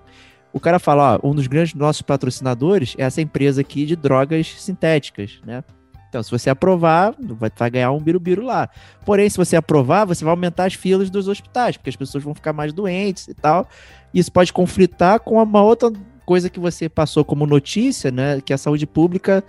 o 0.53 0.59
cara 0.59 0.79
fala, 0.79 1.19
ó, 1.21 1.29
um 1.29 1.33
dos 1.33 1.47
grandes 1.47 1.73
nossos 1.73 2.01
patrocinadores 2.01 2.95
é 2.97 3.03
essa 3.03 3.21
empresa 3.21 3.61
aqui 3.61 3.85
de 3.85 3.95
drogas 3.95 4.55
sintéticas, 4.57 5.39
né? 5.45 5.63
Então, 6.09 6.21
se 6.21 6.29
você 6.29 6.49
aprovar, 6.49 7.15
vai, 7.17 7.49
vai 7.57 7.69
ganhar 7.69 7.91
um 7.91 7.99
birubiru 7.99 8.43
lá. 8.43 8.69
Porém, 9.05 9.29
se 9.29 9.37
você 9.37 9.55
aprovar, 9.55 10.03
você 10.03 10.25
vai 10.25 10.31
aumentar 10.31 10.65
as 10.65 10.73
filas 10.73 11.09
dos 11.09 11.29
hospitais, 11.29 11.77
porque 11.77 11.89
as 11.89 11.95
pessoas 11.95 12.21
vão 12.21 12.35
ficar 12.35 12.51
mais 12.51 12.73
doentes 12.73 13.29
e 13.29 13.33
tal. 13.33 13.65
Isso 14.13 14.29
pode 14.29 14.51
conflitar 14.51 15.21
com 15.21 15.41
uma 15.41 15.63
outra 15.63 15.89
coisa 16.25 16.49
que 16.49 16.59
você 16.59 16.89
passou 16.89 17.23
como 17.23 17.45
notícia, 17.45 18.11
né? 18.11 18.41
Que 18.41 18.51
a 18.51 18.57
saúde 18.57 18.85
pública 18.85 19.41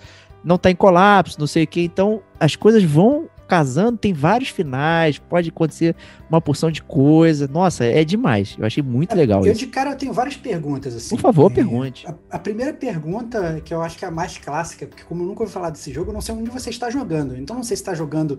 não 0.44 0.54
está 0.54 0.70
em 0.70 0.76
colapso, 0.76 1.38
não 1.40 1.48
sei 1.48 1.64
o 1.64 1.66
quê. 1.66 1.82
Então, 1.82 2.22
as 2.38 2.54
coisas 2.54 2.84
vão 2.84 3.28
casando, 3.52 3.98
tem 3.98 4.14
vários 4.14 4.48
finais, 4.48 5.18
pode 5.18 5.50
acontecer 5.50 5.94
uma 6.30 6.40
porção 6.40 6.70
de 6.70 6.82
coisa. 6.82 7.46
Nossa, 7.46 7.84
é 7.84 8.02
demais. 8.02 8.56
Eu 8.58 8.64
achei 8.64 8.82
muito 8.82 9.14
legal 9.14 9.44
Eu 9.44 9.52
isso. 9.52 9.60
de 9.60 9.66
cara 9.66 9.90
eu 9.90 9.96
tenho 9.96 10.10
várias 10.10 10.38
perguntas 10.38 10.94
assim. 10.94 11.14
Por 11.14 11.20
favor, 11.20 11.52
É, 11.52 11.54
pergunte. 11.56 12.06
A, 12.06 12.14
a 12.30 12.38
primeira 12.38 12.72
pergunta, 12.72 13.60
que 13.62 13.74
eu 13.74 13.82
acho 13.82 13.98
que 13.98 14.06
é 14.06 14.08
a 14.08 14.10
mais 14.10 14.38
clássica, 14.38 14.86
porque 14.86 15.02
como 15.04 15.22
eu 15.22 15.26
nunca 15.26 15.42
ouvi 15.42 15.52
falar 15.52 15.68
desse 15.68 15.92
jogo, 15.92 16.08
eu 16.08 16.14
não 16.14 16.22
sei 16.22 16.34
onde 16.34 16.48
você 16.48 16.70
está 16.70 16.88
jogando. 16.88 17.36
Então 17.36 17.54
não 17.54 17.62
sei 17.62 17.76
se 17.76 17.82
está 17.82 17.92
jogando 17.92 18.38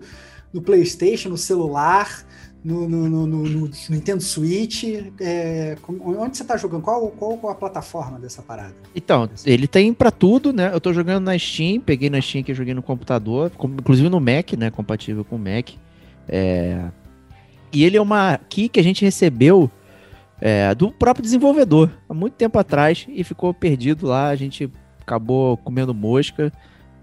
no 0.52 0.60
PlayStation, 0.60 1.28
no 1.28 1.38
celular, 1.38 2.26
no, 2.64 2.88
no- 2.88 3.08
no- 3.26 3.26
no- 3.26 3.70
Nintendo 3.90 4.22
Switch. 4.22 4.84
é, 5.20 5.76
onde 6.00 6.36
você 6.36 6.42
está 6.42 6.56
jogando? 6.56 6.82
Qual, 6.82 7.08
qual 7.08 7.50
a 7.50 7.54
plataforma 7.54 8.18
dessa 8.18 8.40
parada? 8.42 8.74
Então, 8.94 9.28
ele 9.44 9.66
tem 9.68 9.92
pra 9.92 10.10
tudo, 10.10 10.52
né? 10.52 10.70
Eu 10.72 10.80
tô 10.80 10.92
jogando 10.92 11.24
na 11.24 11.38
Steam, 11.38 11.80
peguei 11.80 12.08
na 12.08 12.20
Steam 12.20 12.42
que 12.42 12.52
eu 12.52 12.56
joguei 12.56 12.72
no 12.72 12.82
computador, 12.82 13.52
inclusive 13.78 14.08
no 14.08 14.18
Mac, 14.18 14.52
né? 14.54 14.70
Compatível 14.70 15.24
com 15.24 15.36
o 15.36 15.38
Mac. 15.38 15.70
É, 16.28 16.86
E 17.72 17.84
ele 17.84 17.96
é 17.96 18.00
uma 18.00 18.38
key 18.48 18.68
que 18.68 18.80
a 18.80 18.84
gente 18.84 19.04
recebeu 19.04 19.70
é, 20.40 20.74
do 20.74 20.90
próprio 20.90 21.22
desenvolvedor 21.22 21.90
há 22.08 22.14
muito 22.14 22.34
tempo 22.34 22.58
atrás 22.58 23.04
e 23.08 23.22
ficou 23.24 23.52
perdido 23.52 24.06
lá. 24.06 24.28
A 24.28 24.36
gente 24.36 24.70
acabou 25.00 25.56
comendo 25.58 25.92
mosca, 25.92 26.50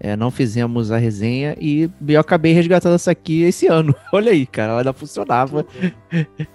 é, 0.04 0.16
não 0.16 0.32
fizemos 0.32 0.90
a 0.90 0.98
resenha 0.98 1.56
e 1.60 1.88
eu 2.08 2.20
acabei 2.20 2.52
resgatando 2.52 2.96
essa 2.96 3.12
aqui 3.12 3.42
esse 3.42 3.68
ano. 3.68 3.94
Olha 4.12 4.32
aí, 4.32 4.44
cara, 4.44 4.72
ela 4.72 4.80
ainda 4.80 4.92
funcionava. 4.92 5.64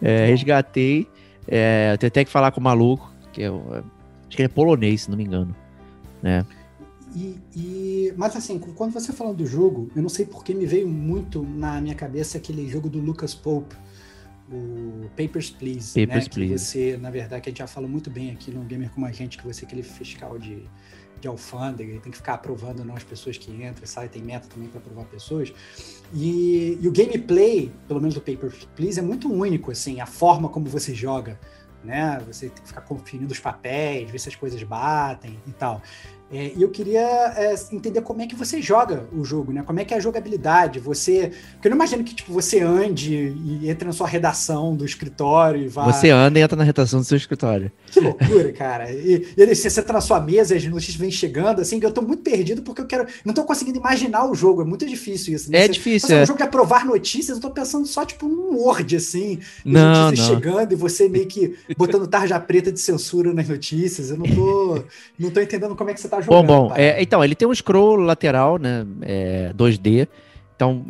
É, 0.01 0.25
resgatei. 0.27 1.07
É, 1.47 1.97
eu 2.01 2.07
até 2.07 2.25
que 2.25 2.29
falar 2.29 2.51
com 2.51 2.59
o 2.59 2.63
maluco, 2.63 3.09
que 3.31 3.41
é, 3.41 3.49
o- 3.49 3.63
acho 4.27 4.35
que 4.35 4.41
ele 4.41 4.45
é 4.45 4.49
polonês, 4.49 5.03
se 5.03 5.09
não 5.09 5.17
me 5.17 5.23
engano. 5.23 5.55
E, 7.15 7.39
e- 7.55 8.13
mas 8.17 8.35
assim, 8.35 8.59
quando 8.59 8.91
você 8.91 9.13
falando 9.13 9.37
do 9.37 9.45
jogo, 9.45 9.89
eu 9.95 10.01
não 10.01 10.09
sei 10.09 10.25
porque 10.25 10.53
me 10.53 10.65
veio 10.65 10.87
muito 10.87 11.41
na 11.41 11.79
minha 11.79 11.95
cabeça 11.95 12.37
aquele 12.37 12.67
jogo 12.69 12.89
do 12.89 12.99
Lucas 12.99 13.33
Pope, 13.33 13.75
o 14.51 15.07
Papers, 15.15 15.49
Please. 15.49 15.93
Papers, 16.05 16.25
né? 16.25 16.31
Please. 16.33 16.53
Que 16.53 16.59
você, 16.59 16.97
na 16.97 17.09
verdade, 17.09 17.41
que 17.41 17.49
a 17.49 17.51
gente 17.51 17.59
já 17.59 17.67
fala 17.67 17.87
muito 17.87 18.09
bem 18.09 18.29
aqui 18.31 18.51
no 18.51 18.61
Gamer 18.63 18.89
Como 18.91 19.05
a 19.05 19.11
Gente, 19.11 19.37
que 19.37 19.45
você 19.45 19.63
é 19.63 19.65
aquele 19.65 19.83
fiscal 19.83 20.37
de, 20.37 20.63
de 21.19 21.27
alfândega, 21.27 21.93
e 21.93 21.99
tem 21.99 22.11
que 22.11 22.17
ficar 22.17 22.35
aprovando 22.35 22.83
não 22.83 22.95
as 22.95 23.03
pessoas 23.03 23.37
que 23.37 23.51
entram 23.51 23.83
e 23.83 23.87
saem, 23.87 24.09
tem 24.09 24.21
meta 24.21 24.47
também 24.47 24.69
para 24.69 24.79
aprovar 24.79 25.05
pessoas. 25.05 25.53
E, 26.13 26.77
e 26.81 26.87
o 26.87 26.91
gameplay, 26.91 27.71
pelo 27.87 27.99
menos 27.99 28.15
do 28.15 28.21
Papers, 28.21 28.67
Please, 28.75 28.99
é 28.99 29.03
muito 29.03 29.31
único, 29.31 29.71
assim, 29.71 29.99
a 29.99 30.05
forma 30.05 30.49
como 30.49 30.67
você 30.67 30.93
joga. 30.93 31.39
Né? 31.83 32.21
Você 32.27 32.49
tem 32.49 32.61
que 32.61 32.67
ficar 32.67 32.81
conferindo 32.81 33.31
os 33.31 33.39
papéis, 33.39 34.09
ver 34.09 34.19
se 34.19 34.29
as 34.29 34.35
coisas 34.35 34.61
batem 34.63 35.39
e 35.47 35.51
tal. 35.51 35.81
É, 36.31 36.51
e 36.55 36.61
eu 36.61 36.69
queria 36.69 36.99
é, 37.37 37.55
entender 37.71 38.01
como 38.01 38.21
é 38.21 38.27
que 38.27 38.35
você 38.35 38.61
joga 38.61 39.07
o 39.17 39.23
jogo, 39.23 39.53
né? 39.53 39.63
Como 39.65 39.79
é 39.79 39.85
que 39.85 39.93
é 39.93 39.97
a 39.97 39.99
jogabilidade? 39.99 40.77
Você. 40.79 41.31
Porque 41.53 41.67
eu 41.67 41.69
não 41.69 41.77
imagino 41.77 42.03
que 42.03 42.13
tipo, 42.13 42.33
você 42.33 42.59
ande 42.59 43.13
e 43.13 43.69
entre 43.69 43.85
na 43.87 43.93
sua 43.93 44.07
redação 44.07 44.75
do 44.75 44.83
escritório 44.83 45.61
e 45.61 45.69
vá. 45.69 45.85
Você 45.85 46.09
anda 46.09 46.37
e 46.37 46.41
entra 46.41 46.57
na 46.57 46.65
redação 46.65 46.99
do 46.99 47.05
seu 47.05 47.15
escritório. 47.15 47.71
Que 47.89 48.01
loucura, 48.01 48.51
cara. 48.51 48.91
E, 48.91 49.25
e 49.37 49.55
você 49.55 49.69
senta 49.69 49.93
na 49.93 50.01
sua 50.01 50.19
mesa 50.19 50.53
e 50.53 50.57
as 50.57 50.65
notícias 50.65 50.97
vêm 50.97 51.09
chegando, 51.09 51.61
assim, 51.61 51.79
que 51.79 51.85
eu 51.85 51.91
tô 51.91 52.01
muito 52.01 52.23
perdido 52.23 52.61
porque 52.61 52.81
eu 52.81 52.85
quero. 52.87 53.07
Não 53.23 53.33
tô 53.33 53.45
conseguindo 53.45 53.77
imaginar 53.79 54.29
o 54.29 54.35
jogo. 54.35 54.61
É 54.63 54.65
muito 54.65 54.85
difícil 54.85 55.33
isso. 55.33 55.49
né? 55.49 55.59
É 55.59 55.61
Você- 55.61 55.69
difícil, 55.71 56.09
Nossa, 56.09 56.19
é. 56.19 56.23
um 56.23 56.27
jogo 56.27 56.37
de 56.39 56.43
aprovar 56.43 56.85
notícias, 56.85 57.37
eu 57.37 57.41
tô 57.41 57.49
pensando 57.51 57.85
só, 57.87 58.03
tipo, 58.03 58.27
num 58.27 58.57
Word, 58.57 58.97
assim. 58.97 59.39
Não, 59.63 60.05
notícias 60.07 60.27
não. 60.27 60.35
chegando 60.35 60.73
e 60.73 60.75
você 60.75 61.07
meio 61.07 61.25
que 61.27 61.55
botando 61.77 62.05
tarja 62.05 62.37
preta 62.37 62.69
de 62.69 62.81
censura 62.81 63.33
nas 63.33 63.47
notícias. 63.47 64.09
Eu 64.09 64.17
não 64.17 64.25
tô, 64.25 64.83
não 65.17 65.29
tô 65.31 65.39
entendendo 65.39 65.73
como 65.73 65.89
é 65.89 65.93
que 65.93 66.01
você 66.01 66.09
tá 66.09 66.16
Bom, 66.25 66.41
jogando. 66.41 66.47
bom. 66.47 66.69
cara. 66.69 66.81
é, 66.81 67.01
então, 67.01 67.23
ele 67.23 67.35
tem 67.35 67.47
um 67.47 67.53
scroll 67.53 67.97
lateral, 67.97 68.57
né? 68.57 68.85
é, 69.01 69.51
2D. 69.55 70.07
Então, 70.55 70.85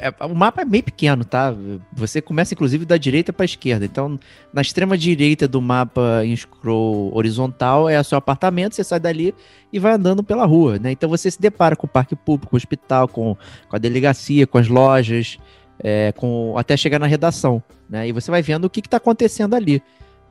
é, 0.00 0.12
o 0.24 0.34
mapa 0.34 0.62
é 0.62 0.64
bem 0.64 0.82
pequeno, 0.82 1.24
tá? 1.24 1.54
Você 1.92 2.22
começa, 2.22 2.54
inclusive, 2.54 2.84
da 2.84 2.96
direita 2.96 3.32
para 3.32 3.44
esquerda. 3.44 3.84
Então, 3.84 4.18
na 4.52 4.60
extrema 4.60 4.96
direita 4.96 5.48
do 5.48 5.60
mapa 5.60 6.22
em 6.24 6.34
scroll 6.34 7.14
horizontal 7.14 7.88
é 7.88 7.98
o 7.98 8.04
seu 8.04 8.16
apartamento, 8.16 8.74
você 8.74 8.84
sai 8.84 9.00
dali 9.00 9.34
e 9.72 9.78
vai 9.78 9.92
andando 9.92 10.22
pela 10.22 10.46
rua, 10.46 10.78
né? 10.78 10.92
Então, 10.92 11.08
você 11.08 11.30
se 11.30 11.40
depara 11.40 11.74
com 11.74 11.86
o 11.86 11.90
parque 11.90 12.14
público, 12.14 12.50
com 12.50 12.56
o 12.56 12.58
hospital, 12.58 13.08
com, 13.08 13.36
com 13.68 13.76
a 13.76 13.78
delegacia, 13.78 14.46
com 14.46 14.58
as 14.58 14.68
lojas, 14.68 15.38
é, 15.80 16.12
com, 16.12 16.54
até 16.56 16.76
chegar 16.76 16.98
na 16.98 17.06
redação, 17.06 17.62
né? 17.88 18.08
E 18.08 18.12
você 18.12 18.30
vai 18.30 18.42
vendo 18.42 18.64
o 18.64 18.70
que 18.70 18.80
está 18.80 18.96
acontecendo 18.96 19.54
ali. 19.54 19.82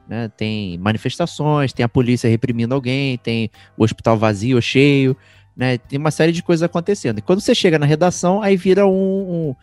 Né? 0.07 0.31
Tem 0.35 0.77
manifestações, 0.77 1.73
tem 1.73 1.83
a 1.83 1.89
polícia 1.89 2.29
reprimindo 2.29 2.73
alguém, 2.73 3.17
tem 3.17 3.51
o 3.77 3.83
hospital 3.83 4.17
vazio 4.17 4.55
ou 4.55 4.61
cheio, 4.61 5.15
né? 5.55 5.77
Tem 5.77 5.97
uma 5.97 6.11
série 6.11 6.31
de 6.31 6.43
coisas 6.43 6.63
acontecendo. 6.63 7.17
E 7.17 7.21
quando 7.21 7.41
você 7.41 7.55
chega 7.55 7.79
na 7.79 7.85
redação, 7.85 8.41
aí 8.41 8.55
vira 8.55 8.85
um, 8.85 8.91
um, 8.91 9.55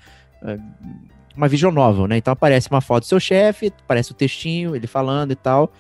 é, 0.43 0.59
uma 1.37 1.49
visual 1.49 1.73
novel, 1.73 2.09
né? 2.09 2.17
Então 2.17 2.33
aparece 2.33 2.69
uma 2.69 2.81
foto 2.81 3.05
do 3.05 3.07
seu 3.07 3.21
chefe, 3.21 3.73
aparece 3.85 4.11
o 4.11 4.15
textinho, 4.15 4.75
ele 4.75 4.87
falando 4.87 5.31
e 5.31 5.37
tal, 5.37 5.73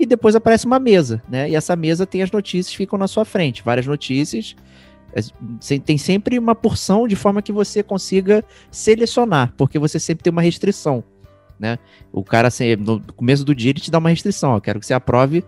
e 0.00 0.06
depois 0.06 0.34
aparece 0.34 0.66
uma 0.66 0.78
mesa, 0.78 1.22
né? 1.28 1.50
E 1.50 1.54
essa 1.54 1.76
mesa 1.76 2.06
tem 2.06 2.22
as 2.22 2.30
notícias 2.30 2.74
ficam 2.74 2.98
na 2.98 3.06
sua 3.06 3.24
frente, 3.24 3.62
várias 3.62 3.86
notícias. 3.86 4.56
Tem 5.84 5.96
sempre 5.96 6.38
uma 6.38 6.54
porção 6.54 7.08
de 7.08 7.16
forma 7.16 7.42
que 7.42 7.50
você 7.50 7.82
consiga 7.82 8.44
selecionar, 8.70 9.52
porque 9.56 9.78
você 9.78 9.98
sempre 9.98 10.22
tem 10.22 10.30
uma 10.30 10.42
restrição, 10.42 11.02
né? 11.58 11.78
O 12.12 12.22
cara, 12.22 12.48
assim, 12.48 12.76
no 12.76 13.00
começo 13.14 13.44
do 13.44 13.54
dia, 13.54 13.70
ele 13.70 13.80
te 13.80 13.90
dá 13.90 13.98
uma 13.98 14.10
restrição. 14.10 14.52
Ó, 14.52 14.60
quero 14.60 14.78
que 14.80 14.86
você 14.86 14.94
aprove 14.94 15.44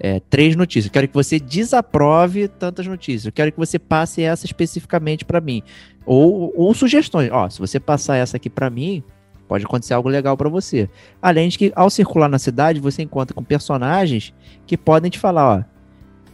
é, 0.00 0.20
três 0.20 0.54
notícias. 0.56 0.86
Eu 0.86 0.92
quero 0.92 1.08
que 1.08 1.14
você 1.14 1.38
desaprove 1.40 2.48
tantas 2.48 2.86
notícias. 2.86 3.26
Eu 3.26 3.32
quero 3.32 3.50
que 3.52 3.58
você 3.58 3.78
passe 3.78 4.22
essa 4.22 4.46
especificamente 4.46 5.24
para 5.24 5.40
mim. 5.40 5.62
Ou, 6.06 6.52
ou 6.56 6.72
sugestões. 6.74 7.30
Ó, 7.32 7.48
se 7.50 7.58
você 7.58 7.78
passar 7.80 8.16
essa 8.16 8.36
aqui 8.36 8.48
para 8.48 8.70
mim, 8.70 9.02
pode 9.46 9.64
acontecer 9.64 9.94
algo 9.94 10.08
legal 10.08 10.36
para 10.36 10.48
você. 10.48 10.88
Além 11.20 11.48
de 11.48 11.58
que, 11.58 11.72
ao 11.74 11.90
circular 11.90 12.28
na 12.28 12.38
cidade, 12.38 12.80
você 12.80 13.02
encontra 13.02 13.34
com 13.34 13.42
personagens 13.42 14.32
que 14.66 14.76
podem 14.76 15.10
te 15.10 15.18
falar, 15.18 15.58
ó, 15.58 15.64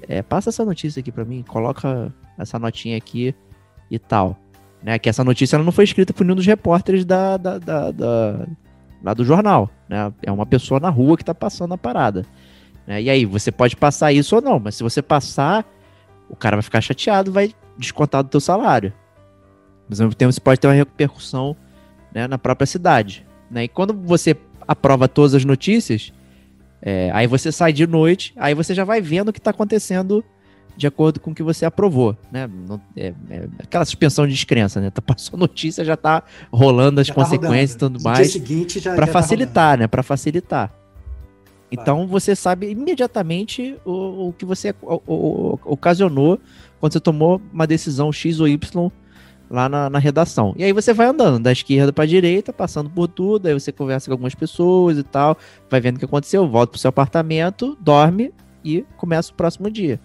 é, 0.09 0.21
passa 0.23 0.51
essa 0.51 0.65
notícia 0.65 1.01
aqui 1.01 1.11
para 1.11 1.25
mim, 1.25 1.43
coloca 1.49 2.13
essa 2.39 2.59
notinha 2.59 2.97
aqui 2.97 3.35
e 3.91 3.99
tal. 3.99 4.39
Né? 4.83 4.99
Que 4.99 5.09
essa 5.09 5.25
notícia 5.25 5.57
ela 5.57 5.65
não 5.65 5.73
foi 5.73 5.85
escrita 5.85 6.13
por 6.13 6.25
nenhum 6.25 6.37
dos 6.37 6.45
repórteres 6.47 7.05
da, 7.05 7.37
da, 7.39 7.59
da- 7.59 7.91
da- 7.91 8.47
lá 9.05 9.13
do 9.13 9.25
jornal. 9.25 9.71
Né? 9.89 10.13
É 10.23 10.33
uma 10.33 10.47
pessoa 10.47 10.81
na 10.81 10.89
rua 10.89 11.17
que 11.17 11.25
tá 11.25 11.35
passando 11.35 11.75
a 11.75 11.79
parada. 11.79 12.25
né? 12.87 13.03
E 13.03 13.11
aí, 13.11 13.25
você 13.27 13.53
pode 13.53 13.77
passar 13.77 14.13
isso 14.13 14.35
ou 14.35 14.43
não, 14.43 14.59
mas 14.59 14.75
se 14.77 14.83
você 14.83 15.03
passar, 15.03 15.65
o 16.29 16.35
cara 16.35 16.57
vai 16.57 16.63
ficar 16.63 16.81
chateado, 16.81 17.31
vai 17.31 17.55
descontar 17.77 18.23
do 18.23 18.31
teu 18.31 18.41
salário. 18.41 18.93
Mas 19.89 20.01
ao 20.01 20.07
mesmo 20.07 20.17
tempo, 20.17 20.33
você 20.33 20.41
pode 20.41 20.59
ter 20.59 20.67
uma 20.67 20.73
repercussão 20.73 21.55
né, 22.13 22.27
na 22.27 22.39
própria 22.39 22.67
cidade. 22.67 23.27
Né? 23.51 23.65
E 23.65 23.69
quando 23.69 23.93
você 23.93 24.35
aprova 24.67 25.07
todas 25.07 25.35
as 25.35 25.45
notícias, 25.45 26.11
é, 26.81 27.11
aí 27.13 27.27
você 27.27 27.53
sai 27.53 27.73
de 27.73 27.87
noite, 27.87 28.33
aí 28.37 28.55
você 28.55 28.75
já 28.75 28.85
vai 28.85 29.03
vendo 29.03 29.29
o 29.29 29.33
que 29.33 29.39
está 29.39 29.51
acontecendo 29.51 30.25
de 30.77 30.87
acordo 30.87 31.21
com 31.21 31.31
o 31.31 31.35
que 31.35 31.43
você 31.43 31.65
aprovou, 31.65 32.17
né? 32.33 32.49
Não- 32.69 32.81
é- 32.97 33.15
é 33.31 33.49
aquela 33.59 33.85
suspensão 33.85 34.27
de 34.27 34.33
descrença, 34.33 34.81
né? 34.81 34.91
Tá, 34.91 35.01
passou 35.01 35.39
notícia, 35.39 35.85
já 35.85 35.97
tá 35.97 36.23
rolando 36.53 37.01
as 37.01 37.07
Já 37.07 37.15
tá 37.15 37.21
consequências 37.23 37.71
e 37.71 37.75
rodando. 37.85 37.99
tudo 37.99 38.03
mais 38.05 38.33
para 38.83 39.07
tá 39.07 39.13
facilitar, 39.13 39.79
né? 39.79 39.87
Para 39.87 40.03
facilitar. 40.03 40.73
Então 41.71 42.07
você 42.07 42.37
sabe 42.37 42.71
imediatamente 42.71 43.77
o, 43.85 44.29
o 44.29 44.33
que 44.33 44.45
você 44.45 44.75
o- 44.83 45.01
o- 45.07 45.59
ocasionou 45.65 46.39
quando 46.79 46.93
você 46.93 47.01
tomou 47.01 47.41
uma 47.53 47.67
decisão 47.67 48.13
X 48.13 48.39
ou 48.41 48.47
Y 48.49 48.91
lá 49.51 49.69
na, 49.69 49.91
na 49.91 49.99
redação. 49.99 50.55
E 50.57 50.65
aí 50.65 50.73
você 50.73 50.93
vai 50.93 51.07
andando 51.07 51.43
da 51.43 51.53
esquerda 51.53 51.93
para 51.93 52.07
direita, 52.07 52.53
passando 52.53 52.89
por 52.91 53.09
tudo, 53.09 53.47
aí 53.47 53.55
você 53.55 53.73
conversa 53.73 54.07
com 54.07 54.13
algumas 54.13 54.35
pessoas 54.35 54.99
e 54.99 55.03
tal, 55.03 55.37
vai 55.69 55.81
vendo 55.81 55.97
o 55.97 55.99
que 55.99 56.05
aconteceu, 56.05 56.49
volta 56.49 56.71
pro 56.73 56.81
seu 56.81 56.89
apartamento, 56.91 57.77
dorme 57.81 58.33
e 58.65 58.85
começa 58.97 59.33
o 59.33 59.35
próximo 59.35 59.71
dia. 59.71 60.01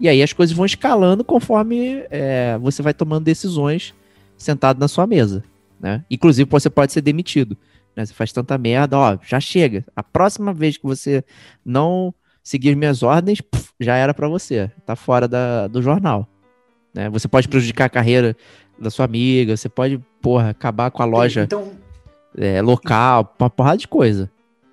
E 0.00 0.08
aí 0.08 0.22
as 0.22 0.32
coisas 0.32 0.56
vão 0.56 0.64
escalando 0.64 1.22
conforme 1.22 2.04
é, 2.10 2.58
você 2.58 2.82
vai 2.82 2.94
tomando 2.94 3.24
decisões 3.24 3.94
sentado 4.36 4.80
na 4.80 4.88
sua 4.88 5.06
mesa, 5.06 5.44
né? 5.78 6.02
Inclusive 6.10 6.48
você 6.50 6.70
pode 6.70 6.92
ser 6.92 7.02
demitido 7.02 7.56
né? 8.00 8.06
Você 8.06 8.14
faz 8.14 8.32
tanta 8.32 8.56
merda, 8.56 8.98
ó, 8.98 9.18
já 9.22 9.40
chega. 9.40 9.84
A 9.94 10.02
próxima 10.02 10.52
vez 10.52 10.76
que 10.76 10.84
você 10.84 11.24
não 11.64 12.14
seguir 12.42 12.74
minhas 12.74 13.02
ordens, 13.02 13.40
puf, 13.40 13.70
já 13.78 13.96
era 13.96 14.14
pra 14.14 14.28
você. 14.28 14.70
Tá 14.86 14.96
fora 14.96 15.28
da, 15.28 15.66
do 15.66 15.82
jornal. 15.82 16.26
Né? 16.94 17.08
Você 17.10 17.28
pode 17.28 17.48
prejudicar 17.48 17.86
a 17.86 17.90
carreira 17.90 18.36
da 18.78 18.90
sua 18.90 19.04
amiga, 19.04 19.56
você 19.56 19.68
pode, 19.68 20.00
porra, 20.20 20.50
acabar 20.50 20.90
com 20.90 21.02
a 21.02 21.04
rodando. 21.04 21.22
loja 21.22 21.42
Então, 21.42 21.72
é, 22.36 22.62
local, 22.62 23.34
uma 23.38 23.50
porrada 23.50 23.76
de 23.76 23.88
coisa. 23.88 24.30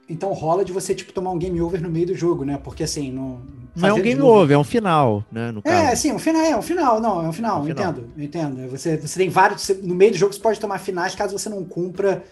Então 0.10 0.32
rola 0.34 0.64
de 0.64 0.72
você, 0.72 0.94
tipo, 0.96 1.12
tomar 1.14 1.32
um 1.32 1.38
game 1.38 1.60
over 1.62 1.82
no 1.82 1.90
meio 1.90 2.08
do 2.08 2.16
jogo, 2.16 2.44
né? 2.46 2.60
Porque 2.64 2.84
assim, 2.84 3.12
não. 3.12 3.40
Não 3.76 3.90
é 3.90 3.94
um 3.94 4.02
game 4.02 4.20
over, 4.22 4.56
é 4.56 4.58
um 4.58 4.64
final, 4.64 5.24
né? 5.32 5.52
No 5.52 5.62
caso. 5.62 5.76
É, 5.76 5.96
sim, 5.96 6.12
um 6.12 6.18
final, 6.18 6.42
é 6.42 6.58
um 6.58 6.62
final, 6.64 7.00
não, 7.00 7.24
é 7.24 7.28
um 7.30 7.34
final, 7.34 7.58
Um 7.62 7.68
eu 7.70 7.76
final. 7.76 7.92
entendo, 7.92 8.10
entendo. 8.18 8.70
Você, 8.72 8.98
você 8.98 9.20
tem 9.20 9.30
vários, 9.30 9.62
você- 9.62 9.76
no 9.76 9.94
meio 9.94 10.12
do 10.14 10.18
jogo 10.18 10.34
você 10.34 10.40
pode 10.40 10.60
tomar 10.60 10.80
finais 10.80 11.14
caso 11.14 11.38
você 11.38 11.48
não 11.48 11.64
cumpra 11.64 12.24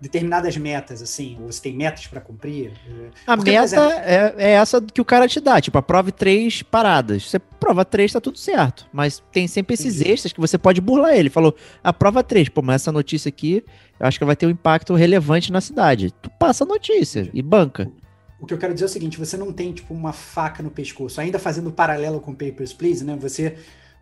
determinadas 0.00 0.56
metas, 0.56 1.02
assim, 1.02 1.36
ou 1.40 1.50
você 1.50 1.60
tem 1.62 1.76
metas 1.76 2.06
para 2.06 2.20
cumprir? 2.20 2.72
A 3.26 3.36
Porque, 3.36 3.50
por 3.50 3.60
meta 3.60 3.64
exemplo- 3.64 3.92
é, 3.92 4.34
é 4.38 4.50
essa 4.52 4.80
que 4.80 5.00
o 5.00 5.04
cara 5.04 5.26
te 5.26 5.40
dá, 5.40 5.60
tipo, 5.60 5.76
aprove 5.76 6.12
três 6.12 6.62
paradas. 6.62 7.28
Você 7.28 7.38
prova 7.38 7.84
três, 7.84 8.12
tá 8.12 8.20
tudo 8.20 8.38
certo. 8.38 8.86
Mas 8.92 9.22
tem 9.32 9.48
sempre 9.48 9.74
esses 9.74 9.96
Entendi. 9.96 10.10
extras 10.12 10.32
que 10.32 10.40
você 10.40 10.56
pode 10.56 10.80
burlar 10.80 11.14
ele. 11.16 11.28
Falou, 11.30 11.54
aprova 11.82 12.22
três. 12.22 12.48
Pô, 12.48 12.62
mas 12.62 12.82
essa 12.82 12.92
notícia 12.92 13.28
aqui, 13.28 13.64
eu 13.98 14.06
acho 14.06 14.18
que 14.18 14.24
vai 14.24 14.36
ter 14.36 14.46
um 14.46 14.50
impacto 14.50 14.94
relevante 14.94 15.50
na 15.52 15.60
cidade. 15.60 16.12
Tu 16.22 16.30
passa 16.38 16.64
a 16.64 16.66
notícia 16.66 17.28
e 17.34 17.42
banca. 17.42 17.90
O 18.40 18.46
que 18.46 18.54
eu 18.54 18.58
quero 18.58 18.72
dizer 18.72 18.84
é 18.84 18.86
o 18.86 18.90
seguinte, 18.90 19.18
você 19.18 19.36
não 19.36 19.52
tem, 19.52 19.72
tipo, 19.72 19.92
uma 19.92 20.12
faca 20.12 20.62
no 20.62 20.70
pescoço. 20.70 21.20
Ainda 21.20 21.40
fazendo 21.40 21.72
paralelo 21.72 22.20
com 22.20 22.32
Papers, 22.32 22.72
Please, 22.72 23.04
né? 23.04 23.16
Você, 23.20 23.56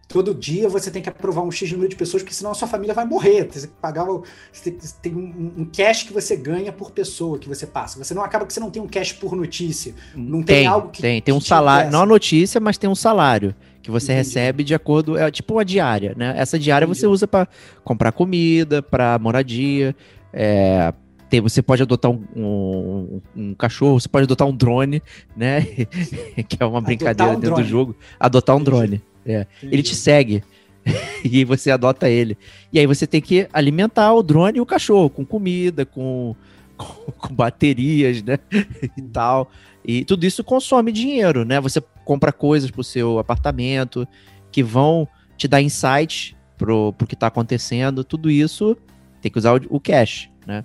todo 0.08 0.34
dia 0.34 0.68
você 0.68 0.90
tem 0.90 1.02
que 1.02 1.08
aprovar 1.08 1.42
um 1.42 1.50
X 1.50 1.70
número 1.72 1.88
de 1.88 1.96
pessoas, 1.96 2.22
porque 2.22 2.34
senão 2.34 2.52
a 2.52 2.54
sua 2.54 2.68
família 2.68 2.94
vai 2.94 3.04
morrer. 3.04 3.48
Você 3.50 3.60
tem 3.66 3.70
que 3.70 3.80
pagar, 3.82 4.08
o- 4.08 4.22
tem, 4.62 4.76
tem 5.02 5.14
um, 5.14 5.52
um 5.58 5.64
cash 5.64 6.04
que 6.04 6.12
você 6.12 6.36
ganha 6.36 6.72
por 6.72 6.90
pessoa 6.92 7.38
que 7.38 7.48
você 7.48 7.66
passa. 7.66 8.02
Você 8.02 8.14
não 8.14 8.22
acaba 8.22 8.46
que 8.46 8.52
você 8.52 8.60
não 8.60 8.70
tem 8.70 8.80
um 8.80 8.86
cash 8.86 9.12
por 9.12 9.34
notícia. 9.34 9.94
Não 10.14 10.42
tem 10.42 10.66
algo 10.66 10.90
que- 10.90 11.02
Tem, 11.02 11.20
tem 11.20 11.34
um 11.34 11.40
salário. 11.40 11.90
Não 11.90 12.02
a 12.02 12.06
notícia, 12.06 12.60
mas 12.60 12.78
tem 12.78 12.88
um 12.88 12.94
salário 12.94 13.54
que 13.82 13.90
você 13.90 14.12
Entendi. 14.12 14.28
recebe 14.28 14.64
de 14.64 14.74
acordo. 14.74 15.16
É 15.18 15.30
tipo 15.30 15.54
uma 15.54 15.64
diária, 15.64 16.14
né? 16.16 16.34
Essa 16.36 16.58
diária 16.58 16.84
Entendi. 16.84 17.00
você 17.00 17.06
usa 17.06 17.26
pra 17.26 17.46
comprar 17.84 18.12
comida, 18.12 18.82
pra 18.82 19.18
moradia. 19.18 19.94
É, 20.32 20.92
tem, 21.28 21.40
você 21.40 21.60
pode 21.60 21.82
adotar 21.82 22.10
um, 22.12 22.22
um- 22.36 23.20
um 23.36 23.54
cachorro, 23.54 23.98
você 24.00 24.08
pode 24.08 24.24
adotar 24.24 24.46
um 24.46 24.56
drone, 24.56 25.02
né? 25.36 25.62
que 26.48 26.56
é 26.60 26.64
uma 26.66 26.80
brincadeira 26.80 27.32
um 27.32 27.34
dentro 27.34 27.50
drone. 27.50 27.62
do 27.64 27.68
jogo. 27.68 27.96
Adotar 28.20 28.54
um 28.56 28.60
Entendi. 28.60 28.70
drone. 28.70 29.02
Ele 29.26 29.46
Entendi. 29.62 29.82
te 29.82 29.94
segue. 29.94 30.42
e 31.24 31.44
você 31.44 31.70
adota 31.70 32.08
ele. 32.08 32.38
E 32.72 32.78
aí 32.78 32.86
você 32.86 33.06
tem 33.06 33.20
que 33.20 33.48
alimentar 33.52 34.12
o 34.12 34.22
drone 34.22 34.58
e 34.58 34.60
o 34.60 34.66
cachorro 34.66 35.10
com 35.10 35.24
comida, 35.24 35.84
com, 35.84 36.34
com, 36.76 37.12
com 37.12 37.34
baterias, 37.34 38.22
né? 38.22 38.38
e 38.96 39.02
tal. 39.02 39.50
E 39.84 40.04
tudo 40.04 40.24
isso 40.24 40.42
consome 40.42 40.92
dinheiro, 40.92 41.44
né? 41.44 41.60
Você 41.60 41.82
compra 42.04 42.32
coisas 42.32 42.70
pro 42.70 42.84
seu 42.84 43.18
apartamento 43.18 44.06
que 44.50 44.62
vão 44.62 45.08
te 45.36 45.46
dar 45.46 45.60
insights 45.60 46.34
pro, 46.56 46.92
pro 46.92 47.06
que 47.06 47.16
tá 47.16 47.26
acontecendo. 47.26 48.02
Tudo 48.02 48.30
isso 48.30 48.76
tem 49.20 49.30
que 49.30 49.38
usar 49.38 49.54
o, 49.54 49.76
o 49.76 49.80
cash, 49.80 50.28
né? 50.46 50.64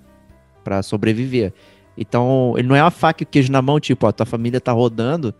Pra 0.64 0.82
sobreviver. 0.82 1.52
Então, 1.96 2.54
ele 2.56 2.68
não 2.68 2.76
é 2.76 2.82
uma 2.82 2.90
faca 2.90 3.22
e 3.22 3.24
o 3.24 3.26
queijo 3.26 3.52
na 3.52 3.60
mão, 3.60 3.78
tipo, 3.78 4.06
ó, 4.06 4.12
tua 4.12 4.24
família 4.24 4.60
tá 4.60 4.72
rodando, 4.72 5.34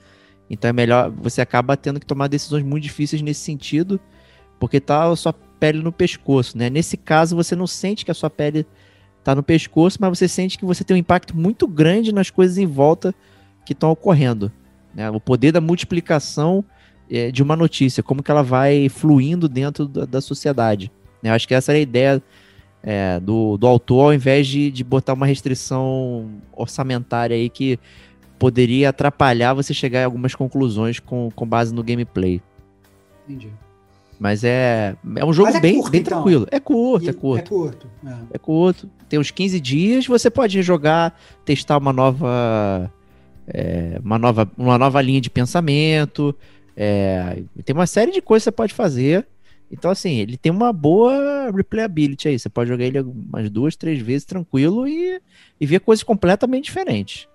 então 0.48 0.68
é 0.68 0.72
melhor, 0.72 1.10
você 1.10 1.40
acaba 1.40 1.76
tendo 1.76 1.98
que 1.98 2.06
tomar 2.06 2.28
decisões 2.28 2.64
muito 2.64 2.82
difíceis 2.82 3.22
nesse 3.22 3.40
sentido, 3.40 4.00
porque 4.58 4.80
tá 4.80 5.04
a 5.04 5.16
sua 5.16 5.32
pele 5.32 5.80
no 5.80 5.92
pescoço, 5.92 6.58
né? 6.58 6.68
Nesse 6.68 6.96
caso, 6.96 7.34
você 7.36 7.56
não 7.56 7.66
sente 7.66 8.04
que 8.04 8.10
a 8.10 8.14
sua 8.14 8.28
pele 8.28 8.66
tá 9.22 9.34
no 9.34 9.42
pescoço, 9.42 9.98
mas 10.00 10.18
você 10.18 10.28
sente 10.28 10.58
que 10.58 10.64
você 10.64 10.82
tem 10.84 10.96
um 10.96 10.98
impacto 10.98 11.36
muito 11.36 11.66
grande 11.66 12.12
nas 12.12 12.30
coisas 12.30 12.58
em 12.58 12.66
volta 12.66 13.14
que 13.64 13.72
estão 13.72 13.90
ocorrendo. 13.90 14.50
Né? 14.94 15.08
O 15.10 15.20
poder 15.20 15.52
da 15.52 15.60
multiplicação 15.60 16.64
é, 17.10 17.30
de 17.30 17.42
uma 17.42 17.56
notícia, 17.56 18.02
como 18.02 18.22
que 18.22 18.30
ela 18.30 18.42
vai 18.42 18.88
fluindo 18.88 19.48
dentro 19.48 19.86
da, 19.86 20.04
da 20.04 20.20
sociedade. 20.20 20.90
né? 21.22 21.30
Eu 21.30 21.34
acho 21.34 21.46
que 21.46 21.54
essa 21.54 21.72
era 21.72 21.78
a 21.78 21.82
ideia 21.82 22.22
é, 22.82 23.20
do, 23.20 23.56
do 23.56 23.66
autor, 23.66 24.06
ao 24.06 24.14
invés 24.14 24.46
de, 24.46 24.70
de 24.70 24.82
botar 24.82 25.12
uma 25.12 25.26
restrição 25.26 26.30
orçamentária 26.52 27.36
aí 27.36 27.48
que 27.48 27.78
poderia 28.42 28.88
atrapalhar 28.88 29.54
você 29.54 29.72
chegar 29.72 30.00
em 30.00 30.04
algumas 30.04 30.34
conclusões 30.34 30.98
com, 30.98 31.28
com 31.32 31.46
base 31.46 31.72
no 31.72 31.80
gameplay. 31.80 32.42
Entendi. 33.24 33.52
Mas 34.18 34.42
é, 34.42 34.96
é 35.14 35.24
um 35.24 35.32
jogo 35.32 35.50
é 35.50 35.60
bem, 35.60 35.76
curto, 35.76 35.90
bem 35.92 36.00
então. 36.00 36.14
tranquilo. 36.14 36.46
É 36.50 36.58
curto, 36.58 37.06
E- 37.06 37.08
é 37.08 37.12
curto. 37.12 37.38
É 37.44 37.48
curto. 37.48 37.86
é. 38.04 38.14
É 38.32 38.38
curto. 38.38 38.90
Tem 39.08 39.16
uns 39.20 39.30
15 39.30 39.60
dias, 39.60 40.06
você 40.08 40.28
pode 40.28 40.60
jogar, 40.60 41.16
testar 41.44 41.78
uma 41.78 41.92
nova. 41.92 42.92
é, 43.46 44.00
uma, 44.04 44.18
nova 44.18 44.50
uma 44.58 44.76
nova 44.76 45.00
linha 45.00 45.20
de 45.20 45.30
pensamento. 45.30 46.34
é, 46.76 47.44
tem 47.64 47.74
uma 47.76 47.86
série 47.86 48.10
de 48.10 48.20
coisas 48.20 48.42
que 48.42 48.50
você 48.50 48.52
pode 48.56 48.74
fazer. 48.74 49.24
Então, 49.70 49.88
assim, 49.88 50.16
ele 50.18 50.36
tem 50.36 50.50
uma 50.50 50.72
boa 50.72 51.48
replayability 51.54 52.26
aí. 52.26 52.36
Você 52.40 52.48
pode 52.48 52.68
jogar 52.68 52.84
ele 52.86 52.98
umas 52.98 53.48
duas, 53.48 53.76
três 53.76 54.00
vezes 54.00 54.24
tranquilo 54.24 54.88
e, 54.88 55.20
e 55.60 55.64
ver 55.64 55.78
coisas 55.78 56.02
completamente 56.02 56.64
diferentes. 56.64 57.28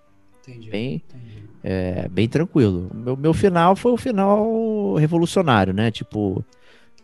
Entendi. 0.47 0.69
Bem, 0.69 0.95
entendi. 0.95 1.43
é, 1.63 2.07
bem 2.09 2.27
tranquilo. 2.27 2.89
O 2.93 2.97
meu, 2.97 3.17
meu 3.17 3.33
final 3.33 3.75
foi 3.75 3.91
o 3.91 3.97
final 3.97 4.95
revolucionário, 4.95 5.73
né? 5.73 5.91
Tipo, 5.91 6.43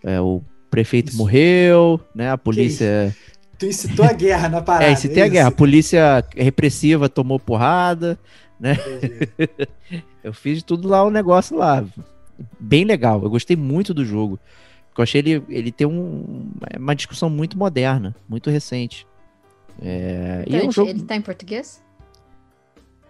é, 0.03 0.19
o 0.21 0.41
prefeito 0.69 1.09
Isso. 1.09 1.17
morreu, 1.17 1.99
né? 2.15 2.31
A 2.31 2.37
polícia. 2.37 3.15
Tu 3.59 3.67
incitou 3.67 4.05
a 4.05 4.13
guerra 4.13 4.49
na 4.49 4.61
parada. 4.63 4.91
É, 4.91 4.95
se 4.95 5.09
tem 5.09 5.23
a 5.23 5.27
guerra, 5.27 5.49
a 5.49 5.51
polícia 5.51 6.23
repressiva 6.35 7.07
tomou 7.09 7.39
porrada. 7.39 8.17
Entendi. 8.59 9.29
Eu 10.23 10.33
fiz 10.33 10.63
tudo 10.63 10.87
lá 10.87 11.03
o 11.03 11.09
negócio 11.11 11.57
lá. 11.57 11.83
Bem 12.57 12.85
legal. 12.85 13.21
Eu 13.21 13.29
gostei 13.29 13.57
muito 13.57 13.93
do 13.93 14.05
jogo. 14.05 14.39
Porque 14.87 15.01
eu 15.01 15.03
achei 15.03 15.19
ele, 15.19 15.43
ele 15.49 15.71
tem 15.71 15.85
um, 15.87 16.49
uma 16.77 16.95
discussão 16.95 17.29
muito 17.29 17.57
moderna, 17.57 18.15
muito 18.29 18.49
recente. 18.49 19.05
É, 19.81 20.45
e 20.47 20.53
é 20.53 20.57
um 20.57 20.59
Então, 20.59 20.71
jogo. 20.71 20.89
Ele 20.91 21.01
tá 21.01 21.15
em 21.15 21.21
português? 21.21 21.82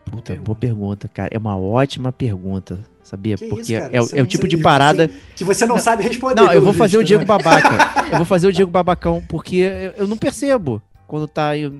Puta, 0.06 0.36
boa 0.36 0.56
pergunta, 0.56 1.08
cara. 1.08 1.30
É 1.34 1.38
uma 1.38 1.58
ótima 1.58 2.12
pergunta, 2.12 2.80
sabia? 3.02 3.36
Que 3.38 3.48
Porque 3.48 3.62
isso, 3.74 3.82
cara? 3.82 3.90
é, 3.96 4.02
o- 4.02 4.06
Você 4.06 4.16
é 4.16 4.20
o 4.20 4.24
não- 4.24 4.28
tipo 4.28 4.48
de 4.48 4.58
parada. 4.58 5.10
Que 5.36 5.44
você 5.44 5.66
não 5.66 5.80
sabe 5.80 6.04
responder. 6.04 6.42
Não, 6.42 6.52
eu 6.54 6.62
vou 6.62 6.74
fazer 6.74 6.98
o 6.98 7.00
visto, 7.00 7.08
Diego 7.08 7.22
né? 7.22 7.28
Babaca. 7.28 7.94
Eu 8.14 8.18
vou 8.18 8.26
fazer 8.26 8.48
o 8.48 8.54
Diego 8.54 8.70
Babacão, 8.70 9.24
porque 9.28 9.56
eu, 9.56 10.04
eu 10.04 10.08
não 10.08 10.16
percebo 10.16 10.80
quando 11.08 11.28
tá 11.28 11.50
aí 11.50 11.72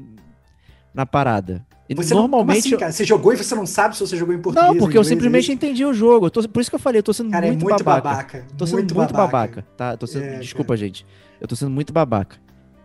na 0.92 1.06
parada. 1.06 1.64
E 1.88 1.94
Você 1.94 2.14
não- 2.16 2.22
como 2.24 2.38
normalmente. 2.38 2.60
assim, 2.60 2.72
eu- 2.72 2.80
cara? 2.80 2.92
Você 2.92 3.04
jogou 3.04 3.34
e 3.34 3.38
você 3.38 3.54
não 3.54 3.68
sabe 3.68 3.96
se 3.96 4.00
você 4.00 4.18
jogou 4.18 4.34
em 4.34 4.40
português 4.42 4.66
não, 4.68 4.78
porque 4.80 4.98
eu 4.98 5.02
inglês, 5.02 5.08
é 5.08 5.10
simplesmente 5.10 5.44
isso? 5.44 5.52
entendi 5.52 5.86
o 5.86 5.94
jogo. 5.94 6.26
Eu 6.28 6.32
tô- 6.32 6.48
por 6.50 6.60
isso 6.62 6.72
que 6.72 6.76
eu 6.76 6.80
falei, 6.80 7.00
eu 7.00 7.04
tô 7.04 7.14
sendo 7.14 7.30
Cara, 7.30 7.46
muito, 7.46 7.60
é 7.60 7.64
muito 7.66 7.84
babaca. 7.84 8.10
babaca. 8.10 8.46
Tô 8.58 8.66
sendo 8.66 8.78
muito, 8.96 9.14
babaca. 9.14 9.66
tá? 9.78 9.96
Tô 9.96 10.08
sendo, 10.08 10.24
É, 10.24 10.40
desculpa, 10.40 10.76
gente. 10.76 11.06
Eu 11.40 11.48
tô 11.48 11.56
sendo 11.56 11.70
muito 11.70 11.94
babaca. 11.94 12.38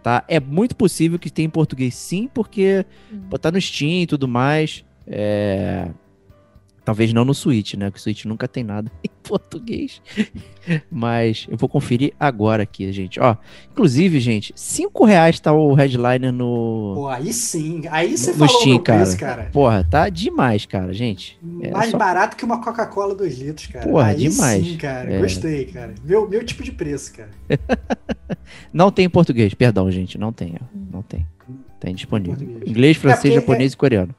Tá? 0.02 0.24
É 0.28 0.38
muito 0.38 0.76
possível 0.76 1.18
que 1.18 1.30
tenha 1.30 1.46
em 1.46 1.50
português 1.50 1.94
sim, 1.94 2.28
porque 2.34 2.84
pô, 3.30 3.38
tá 3.38 3.50
no 3.50 3.60
Steam 3.60 4.02
e 4.02 4.06
tudo 4.06 4.28
mais. 4.28 4.84
É... 5.08 5.88
Talvez 6.84 7.12
não 7.12 7.22
no 7.22 7.34
Switch, 7.34 7.74
né? 7.74 7.86
Porque 7.90 7.98
o 7.98 8.02
Switch 8.02 8.24
nunca 8.24 8.48
tem 8.48 8.64
nada 8.64 8.90
em 9.04 9.10
português. 9.22 10.00
Mas 10.90 11.46
eu 11.50 11.54
vou 11.58 11.68
conferir 11.68 12.14
agora 12.18 12.62
aqui, 12.62 12.90
gente. 12.92 13.20
Ó, 13.20 13.36
inclusive, 13.70 14.18
gente, 14.20 14.54
5 14.56 15.04
reais 15.04 15.38
tá 15.38 15.52
o 15.52 15.74
headliner 15.74 16.32
no, 16.32 16.92
Pô, 16.94 17.08
aí 17.08 17.30
sim. 17.30 17.82
Aí 17.90 18.16
você 18.16 18.30
no 18.32 18.38
falou 18.38 18.60
Steam, 18.60 18.74
meu 18.76 18.82
preço, 18.82 19.18
cara. 19.18 19.36
cara. 19.36 19.50
Porra, 19.50 19.84
tá 19.84 20.08
demais, 20.08 20.64
cara, 20.64 20.94
gente. 20.94 21.38
É 21.60 21.70
Mais 21.70 21.90
só- 21.90 21.98
barato 21.98 22.34
que 22.38 22.44
uma 22.46 22.62
Coca-Cola 22.62 23.14
2 23.14 23.38
litros, 23.38 23.66
cara. 23.66 23.86
Porra, 23.86 24.06
aí 24.06 24.16
demais. 24.16 24.66
sim, 24.66 24.76
cara. 24.78 25.12
É. 25.12 25.18
Gostei, 25.18 25.66
cara. 25.66 25.94
Meu, 26.02 26.26
meu 26.26 26.42
tipo 26.42 26.62
de 26.62 26.72
preço, 26.72 27.12
cara. 27.12 27.28
Não 28.72 28.90
tem 28.90 29.04
em 29.04 29.10
português, 29.10 29.52
perdão, 29.52 29.90
gente. 29.90 30.16
Não 30.16 30.32
tem. 30.32 30.54
Não 30.90 31.02
tem. 31.02 31.26
Tem 31.78 31.94
disponível. 31.94 32.62
Inglês, 32.66 32.96
francês, 32.96 33.34
porque 33.34 33.34
japonês 33.34 33.74
e 33.74 33.76
coreano. 33.76 34.14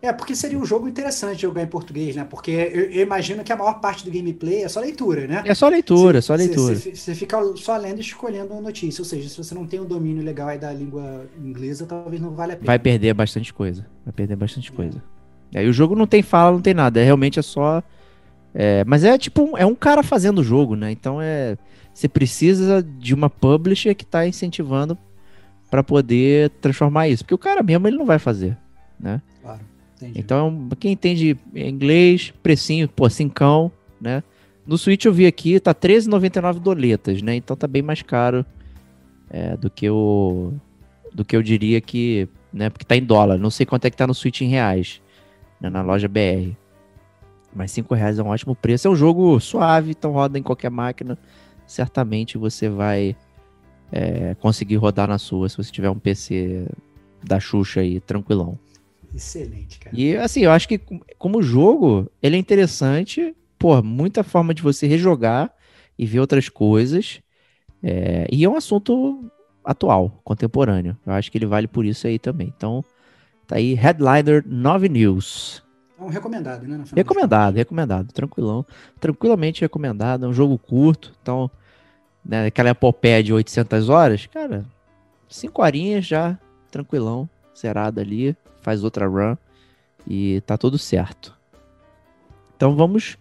É, 0.00 0.12
porque 0.12 0.34
seria 0.36 0.58
um 0.58 0.64
jogo 0.64 0.86
interessante 0.88 1.42
jogar 1.42 1.62
em 1.62 1.66
português, 1.66 2.14
né? 2.14 2.24
Porque 2.28 2.50
eu, 2.50 2.90
eu 2.90 3.02
imagino 3.02 3.42
que 3.42 3.52
a 3.52 3.56
maior 3.56 3.80
parte 3.80 4.04
do 4.04 4.10
gameplay 4.10 4.62
é 4.62 4.68
só 4.68 4.78
leitura, 4.80 5.26
né? 5.26 5.42
É 5.44 5.54
só 5.54 5.68
leitura, 5.68 6.20
Você- 6.20 6.26
só 6.26 6.34
leitura. 6.34 6.74
Você, 6.76 7.14
fica 7.14 7.38
só 7.56 7.76
lendo 7.76 7.98
e 7.98 8.00
escolhendo 8.02 8.52
uma 8.52 8.60
notícia. 8.60 9.00
Ou 9.00 9.06
seja, 9.06 9.28
se 9.28 9.36
você 9.36 9.54
não 9.54 9.66
tem 9.66 9.80
um 9.80 9.84
domínio 9.86 10.22
legal 10.22 10.48
aí 10.48 10.58
da 10.58 10.72
língua 10.72 11.26
inglesa, 11.42 11.86
talvez 11.86 12.20
não 12.20 12.30
valha 12.30 12.52
a 12.52 12.56
pena. 12.56 12.66
Vai 12.66 12.78
perder 12.78 13.14
bastante 13.14 13.52
coisa. 13.52 13.86
Vai 14.04 14.12
perder 14.12 14.36
bastante 14.36 14.70
coisa. 14.70 15.02
E 15.52 15.58
aí 15.58 15.68
o 15.68 15.72
jogo 15.72 15.94
não 15.96 16.06
tem 16.06 16.22
fala, 16.22 16.52
não 16.52 16.60
tem 16.60 16.74
nada. 16.74 17.00
É 17.00 17.04
realmente 17.04 17.38
é 17.38 17.42
só. 17.42 17.82
é, 18.54 18.84
mas 18.84 19.02
é 19.02 19.16
tipo 19.16 19.42
um, 19.42 19.56
é 19.56 19.64
um 19.64 19.74
cara 19.74 20.02
fazendo 20.02 20.40
o 20.40 20.44
jogo, 20.44 20.76
né? 20.76 20.90
Então 20.90 21.20
é. 21.20 21.56
Você 21.94 22.08
precisa 22.08 22.82
de 22.82 23.14
uma 23.14 23.30
publisher 23.30 23.94
que 23.94 24.04
tá 24.04 24.26
incentivando 24.26 24.98
pra 25.70 25.82
poder 25.82 26.50
transformar 26.60 27.08
isso. 27.08 27.24
Porque 27.24 27.34
o 27.34 27.38
cara 27.38 27.62
mesmo 27.62 27.88
ele 27.88 27.96
não 27.96 28.04
vai 28.04 28.18
fazer, 28.18 28.54
né? 29.00 29.22
Claro, 29.40 29.60
entendi. 29.96 30.18
Então, 30.20 30.68
quem 30.78 30.92
entende 30.92 31.36
inglês, 31.54 32.32
precinho, 32.42 32.88
pô, 32.88 33.08
cincão, 33.08 33.70
né? 34.00 34.22
No 34.66 34.76
Switch 34.76 35.04
eu 35.04 35.12
vi 35.12 35.26
aqui, 35.26 35.60
tá 35.60 35.70
R$13,99 35.70 36.58
doletas, 36.58 37.22
né? 37.22 37.36
Então 37.36 37.56
tá 37.56 37.66
bem 37.66 37.82
mais 37.82 38.02
caro 38.02 38.44
é, 39.30 39.56
do 39.56 39.70
que 39.70 39.88
o 39.88 40.52
do 41.14 41.24
que 41.24 41.34
eu 41.34 41.42
diria 41.42 41.80
que, 41.80 42.28
né? 42.52 42.68
Porque 42.68 42.84
tá 42.84 42.96
em 42.96 43.02
dólar. 43.02 43.38
Não 43.38 43.50
sei 43.50 43.64
quanto 43.64 43.86
é 43.86 43.90
que 43.90 43.96
tá 43.96 44.06
no 44.06 44.14
Switch 44.14 44.42
em 44.42 44.48
reais, 44.48 45.00
né, 45.60 45.70
na 45.70 45.82
loja 45.82 46.08
BR. 46.08 46.52
Mas 47.54 47.70
5 47.70 47.94
reais 47.94 48.18
é 48.18 48.22
um 48.22 48.28
ótimo 48.28 48.54
preço. 48.54 48.86
É 48.86 48.90
um 48.90 48.96
jogo 48.96 49.40
suave, 49.40 49.92
então 49.92 50.12
roda 50.12 50.38
em 50.38 50.42
qualquer 50.42 50.70
máquina. 50.70 51.16
Certamente 51.66 52.36
você 52.36 52.68
vai 52.68 53.16
é, 53.90 54.34
conseguir 54.34 54.76
rodar 54.76 55.08
na 55.08 55.16
sua 55.16 55.48
se 55.48 55.56
você 55.56 55.72
tiver 55.72 55.88
um 55.88 55.98
PC 55.98 56.66
da 57.24 57.40
Xuxa 57.40 57.80
aí, 57.80 57.98
tranquilão. 57.98 58.58
Excelente, 59.14 59.78
cara. 59.78 59.96
E 59.96 60.16
assim, 60.16 60.40
eu 60.42 60.50
acho 60.50 60.68
que 60.68 60.78
com- 60.78 61.00
como 61.18 61.42
jogo, 61.42 62.10
ele 62.22 62.36
é 62.36 62.38
interessante. 62.38 63.34
Pô, 63.58 63.82
muita 63.82 64.22
forma 64.22 64.52
de 64.52 64.62
você 64.62 64.86
rejogar 64.86 65.52
e 65.98 66.04
ver 66.06 66.20
outras 66.20 66.48
coisas. 66.48 67.20
É, 67.82 68.26
e 68.30 68.44
é 68.44 68.48
um 68.48 68.56
assunto 68.56 69.30
atual, 69.64 70.20
contemporâneo. 70.24 70.96
Eu 71.06 71.12
acho 71.12 71.30
que 71.30 71.38
ele 71.38 71.46
vale 71.46 71.66
por 71.68 71.84
isso 71.84 72.06
aí 72.06 72.18
também. 72.18 72.52
Então, 72.56 72.84
Tá 73.46 73.56
aí, 73.56 73.74
Headliner 73.74 74.42
9 74.44 74.88
News. 74.88 75.62
É 75.98 76.02
um 76.02 76.08
recomendado, 76.08 76.66
né? 76.66 76.82
Recomendado, 76.94 77.54
recomendado. 77.54 78.12
Tranquilão. 78.12 78.66
Tranquilamente 79.00 79.60
recomendado. 79.60 80.26
É 80.26 80.28
um 80.28 80.32
jogo 80.32 80.58
curto. 80.58 81.14
Então, 81.22 81.48
né, 82.24 82.46
aquela 82.46 82.70
epopeia 82.70 83.22
de 83.22 83.32
800 83.32 83.88
horas, 83.88 84.26
cara, 84.26 84.66
5 85.28 85.62
horinhas 85.62 86.04
já, 86.04 86.36
tranquilão, 86.70 87.28
zerado 87.56 88.00
ali. 88.00 88.36
Faz 88.66 88.82
outra 88.82 89.06
run 89.06 89.36
e 90.04 90.40
tá 90.40 90.58
tudo 90.58 90.76
certo. 90.76 91.32
Então 92.56 92.74
vamos 92.74 93.16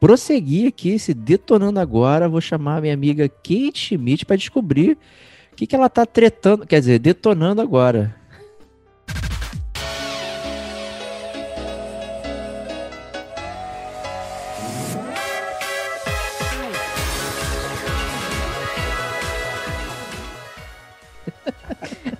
prosseguir 0.00 0.68
aqui, 0.68 0.98
se 0.98 1.12
detonando 1.12 1.78
agora. 1.78 2.30
Vou 2.30 2.40
chamar 2.40 2.80
minha 2.80 2.94
amiga 2.94 3.28
Kate 3.28 3.74
Schmidt 3.74 4.24
para 4.24 4.36
descobrir 4.36 4.96
o 5.52 5.56
que, 5.56 5.66
que 5.66 5.76
ela 5.76 5.90
tá 5.90 6.06
tretando, 6.06 6.66
quer 6.66 6.80
dizer, 6.80 6.98
detonando 6.98 7.60
agora. 7.60 8.16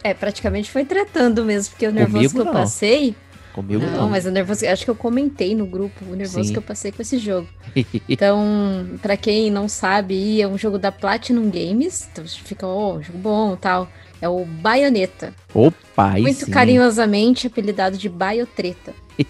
É, 0.06 0.14
praticamente 0.14 0.70
foi 0.70 0.84
tretando 0.84 1.44
mesmo, 1.44 1.70
porque 1.72 1.86
o 1.86 1.92
nervoso 1.92 2.14
Comigo, 2.16 2.32
que 2.34 2.40
eu 2.40 2.44
não. 2.44 2.52
passei. 2.52 3.14
Comigo 3.52 3.84
não, 3.86 3.96
não. 4.02 4.10
mas 4.10 4.26
o 4.26 4.30
nervoso. 4.30 4.66
Acho 4.66 4.84
que 4.84 4.90
eu 4.90 4.94
comentei 4.94 5.54
no 5.54 5.66
grupo 5.66 6.04
o 6.04 6.14
nervoso 6.14 6.44
Sim. 6.44 6.52
que 6.52 6.58
eu 6.58 6.62
passei 6.62 6.92
com 6.92 7.02
esse 7.02 7.18
jogo. 7.18 7.48
Então, 8.08 8.86
pra 9.02 9.16
quem 9.16 9.50
não 9.50 9.68
sabe, 9.68 10.40
é 10.40 10.46
um 10.46 10.56
jogo 10.56 10.78
da 10.78 10.92
Platinum 10.92 11.50
Games. 11.50 12.08
Então 12.12 12.24
fica, 12.26 12.66
ó, 12.66 13.00
jogo 13.00 13.18
bom 13.18 13.54
e 13.54 13.56
tal. 13.56 13.88
É 14.20 14.28
o 14.28 14.44
Bayonetta. 14.44 15.34
Opa, 15.52 16.10
Muito 16.12 16.44
sim. 16.46 16.50
carinhosamente 16.50 17.46
apelidado 17.48 17.98
de 17.98 18.08
Baiotreta. 18.08 18.94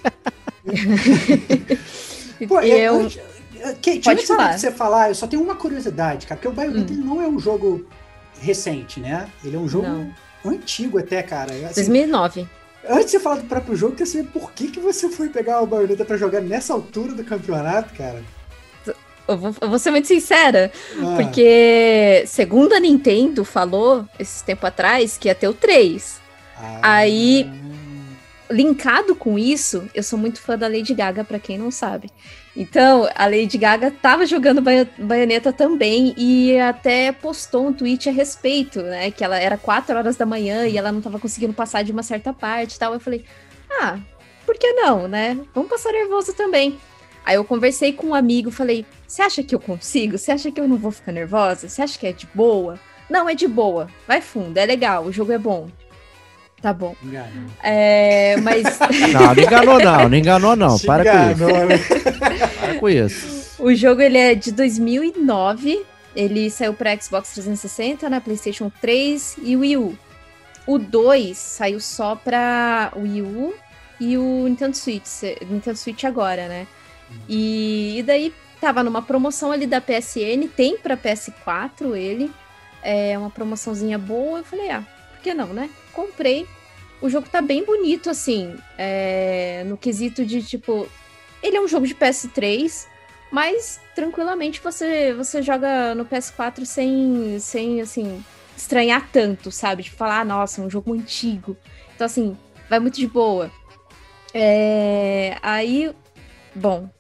Pô, 2.49 2.61
e 2.61 2.71
é- 2.71 2.89
eu, 2.89 3.01
antes- 3.01 3.19
Kate, 3.83 4.01
Pode 4.01 4.11
antes 4.21 4.27
falar. 4.29 4.59
você 4.59 4.71
falar, 4.71 5.09
eu 5.09 5.15
só 5.15 5.27
tenho 5.27 5.43
uma 5.43 5.55
curiosidade, 5.57 6.27
cara, 6.27 6.37
porque 6.39 6.49
o 6.49 6.53
Bayonetta 6.53 6.93
Hum. 6.93 6.97
não 7.05 7.23
é 7.23 7.27
um 7.27 7.39
jogo 7.39 7.85
recente, 8.41 9.01
né? 9.01 9.29
Ele 9.45 9.57
é 9.57 9.59
um 9.59 9.69
jogo 9.69 9.89
Não. 9.89 10.11
Antigo 10.45 10.99
até, 10.99 11.23
cara. 11.23 11.53
Assim, 11.53 11.75
2009. 11.75 12.47
antes 12.89 13.11
de 13.11 13.19
falar 13.19 13.37
do 13.37 13.45
próprio 13.45 13.77
jogo, 13.77 13.93
eu 13.93 13.97
queria 13.97 14.13
saber 14.13 14.29
por 14.29 14.53
que, 14.53 14.69
que 14.69 14.81
você 14.81 15.09
foi 15.09 15.29
pegar 15.29 15.61
o 15.63 15.67
Bayonetta 15.67 16.05
pra 16.05 16.17
jogar 16.17 16.41
nessa 16.41 16.73
altura 16.73 17.13
do 17.15 17.25
campeonato, 17.25 17.93
cara. 17.95 18.23
Eu 19.29 19.37
vou, 19.37 19.53
eu 19.61 19.69
vou 19.69 19.79
ser 19.79 19.91
muito 19.91 20.07
sincera, 20.07 20.71
Ah, 20.99 21.17
porque 21.17 22.23
segundo 22.29 22.75
a 22.75 22.79
Nintendo 22.81 23.45
falou, 23.45 24.07
esse 24.21 24.45
tempo 24.45 24.65
atrás, 24.65 25.19
que 25.19 25.27
ia 25.27 25.35
ter 25.35 25.49
o 25.49 25.53
3. 25.55 26.21
ah, 26.57 26.79
aí- 26.83 27.51
linkado 28.49 29.17
com 29.17 29.37
isso, 29.37 29.89
eu 29.93 30.05
sou 30.05 30.17
muito 30.17 30.41
fã 30.41 30.57
da 30.57 30.69
Lady 30.69 30.95
Gaga, 30.95 31.25
pra 31.25 31.41
quem 31.41 31.59
não 31.59 31.73
sabe. 31.73 32.09
Então, 32.59 33.07
a 33.15 33.27
Lady 33.27 33.59
Gaga 33.59 33.91
tava 33.91 34.25
jogando 34.25 34.63
Baio- 34.63 34.89
Bayonetta 34.97 35.53
também 35.53 36.15
e 36.17 36.59
até 36.59 37.13
postou 37.13 37.67
um 37.67 37.73
tweet 37.73 38.09
a 38.09 38.13
respeito, 38.13 38.83
né? 38.83 39.11
Que 39.11 39.23
ela 39.23 39.39
era 39.39 39.59
4 39.59 39.95
horas 39.97 40.17
da 40.17 40.25
manhã 40.25 40.67
e 40.67 40.79
ela 40.79 40.91
não 40.91 41.03
tava 41.03 41.19
conseguindo 41.19 41.53
passar 41.53 41.85
de 41.85 41.93
uma 41.93 42.03
certa 42.03 42.33
parte 42.33 42.75
e 42.75 42.79
tal. 42.79 42.95
Eu 42.95 43.01
falei, 43.01 43.25
ah, 43.71 43.99
por 44.47 44.57
que 44.57 44.73
não, 44.73 45.07
né? 45.07 45.39
Vamos 45.55 45.69
passar 45.69 45.93
nervoso 45.93 46.33
também. 46.33 46.79
Aí 47.27 47.35
eu 47.37 47.45
conversei 47.45 47.93
com 47.93 48.07
um 48.09 48.15
amigo, 48.15 48.51
falei, 48.51 48.87
você 49.07 49.21
acha 49.21 49.43
que 49.43 49.55
eu 49.55 49.61
consigo? 49.61 50.17
Você 50.17 50.33
acha 50.33 50.51
que 50.51 50.59
eu 50.61 50.67
não 50.67 50.79
vou 50.79 50.91
ficar 50.93 51.13
nervosa? 51.13 51.69
Você 51.69 51.83
acha 51.83 51.99
que 51.99 52.07
é 52.07 52.13
de 52.13 52.27
boa? 52.33 52.79
Não, 53.11 53.29
é 53.29 53.35
de 53.35 53.47
boa. 53.47 53.89
Vai 54.09 54.21
fundo, 54.23 54.57
é 54.57 54.65
legal, 54.65 55.05
o 55.05 55.13
jogo 55.13 55.33
é 55.33 55.39
bom. 55.39 55.69
Tá 56.67 56.73
bom. 56.73 56.97
É, 57.63 58.37
mas 58.39 58.65
Não, 59.15 59.33
não 59.37 59.41
enganou 59.41 59.79
não, 59.79 60.09
não 60.09 60.19
enganou 60.19 60.57
não. 60.57 60.79
Para 60.81 61.05
com 61.05 61.31
isso. 61.31 61.45
enganou, 61.45 61.67
né? 61.69 61.79
Para 62.59 62.75
com 62.81 62.89
isso. 62.89 63.55
o 63.61 63.73
jogo 63.73 64.01
ele 64.03 64.19
é 64.19 64.35
de 64.35 64.51
2009. 64.51 65.85
Ele 66.17 66.51
saiu 66.51 66.75
para 66.75 67.01
Xbox 67.01 67.35
360, 67.35 68.11
na 68.11 68.21
PlayStation 68.21 68.69
3 68.81 69.37
e 69.45 69.57
Wii 69.57 69.77
U. 69.77 69.97
O 70.67 70.77
2 70.77 71.39
saiu 71.39 71.79
só 71.79 72.17
para 72.17 72.91
Wii 72.97 73.23
U 73.23 73.55
e 74.01 74.19
o 74.19 74.49
Nintendo 74.49 74.77
Switch, 74.77 75.07
Nintendo 75.49 75.79
Switch 75.79 76.03
agora, 76.03 76.49
né? 76.49 76.67
E, 77.29 77.99
e 77.99 78.03
daí 78.03 78.35
tava 78.61 78.83
numa 78.83 79.03
promoção 79.03 79.53
ali 79.53 79.69
da 79.69 79.81
PSN, 79.81 80.49
tem 80.57 80.77
para 80.77 80.97
PS4 80.97 81.95
ele. 81.95 82.29
É 82.83 83.17
uma 83.17 83.31
promoçãozinha 83.31 83.99
boa. 83.99 84.41
Eu 84.41 84.45
falei, 84.45 84.69
ah, 84.69 84.83
por 85.13 85.23
que 85.23 85.33
não, 85.33 85.55
né? 85.55 85.71
Comprei. 85.93 86.45
O 87.07 87.09
jogo 87.09 87.29
tá 87.29 87.41
bem 87.41 87.65
bonito, 87.65 88.11
assim, 88.11 88.57
é, 88.77 89.63
no 89.65 89.77
quesito 89.77 90.27
de 90.27 90.43
tipo. 90.43 90.89
Ele 91.41 91.57
é 91.57 91.61
um 91.61 91.69
jogo 91.69 91.87
de 91.87 91.95
PS3, 91.95 92.89
mas 93.31 93.81
tranquilamente 93.95 94.61
você, 94.61 95.15
você 95.15 95.41
joga 95.41 95.95
no 95.95 96.05
PS4 96.05 96.65
sem, 96.65 97.39
sem, 97.39 97.81
assim, 97.81 98.25
estranhar 98.57 99.09
tanto, 99.13 99.53
sabe? 99.53 99.85
Tipo, 99.85 99.97
falar, 99.97 100.23
ah, 100.23 100.25
nossa, 100.25 100.61
é 100.61 100.65
um 100.65 100.69
jogo 100.69 100.93
antigo. 100.95 101.57
Então, 101.95 102.07
assim, 102.07 102.37
vai 102.69 102.81
muito 102.81 102.97
de 102.97 103.07
boa. 103.07 103.53
É, 104.35 105.37
aí, 105.41 105.95
bom, 106.57 106.91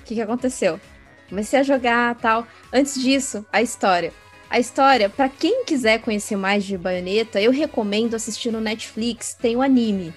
o 0.00 0.04
que, 0.04 0.16
que 0.16 0.20
aconteceu? 0.20 0.78
Comecei 1.26 1.60
a 1.60 1.62
jogar 1.62 2.16
tal. 2.16 2.46
Antes 2.70 3.00
disso, 3.00 3.46
a 3.50 3.62
história. 3.62 4.12
A 4.50 4.58
história, 4.58 5.08
pra 5.10 5.28
quem 5.28 5.64
quiser 5.64 6.00
conhecer 6.00 6.36
mais 6.36 6.64
de 6.64 6.76
Bayonetta, 6.78 7.40
eu 7.40 7.50
recomendo 7.52 8.14
assistir 8.14 8.50
no 8.50 8.60
Netflix, 8.60 9.34
tem 9.34 9.56
o 9.56 9.62
anime. 9.62 10.12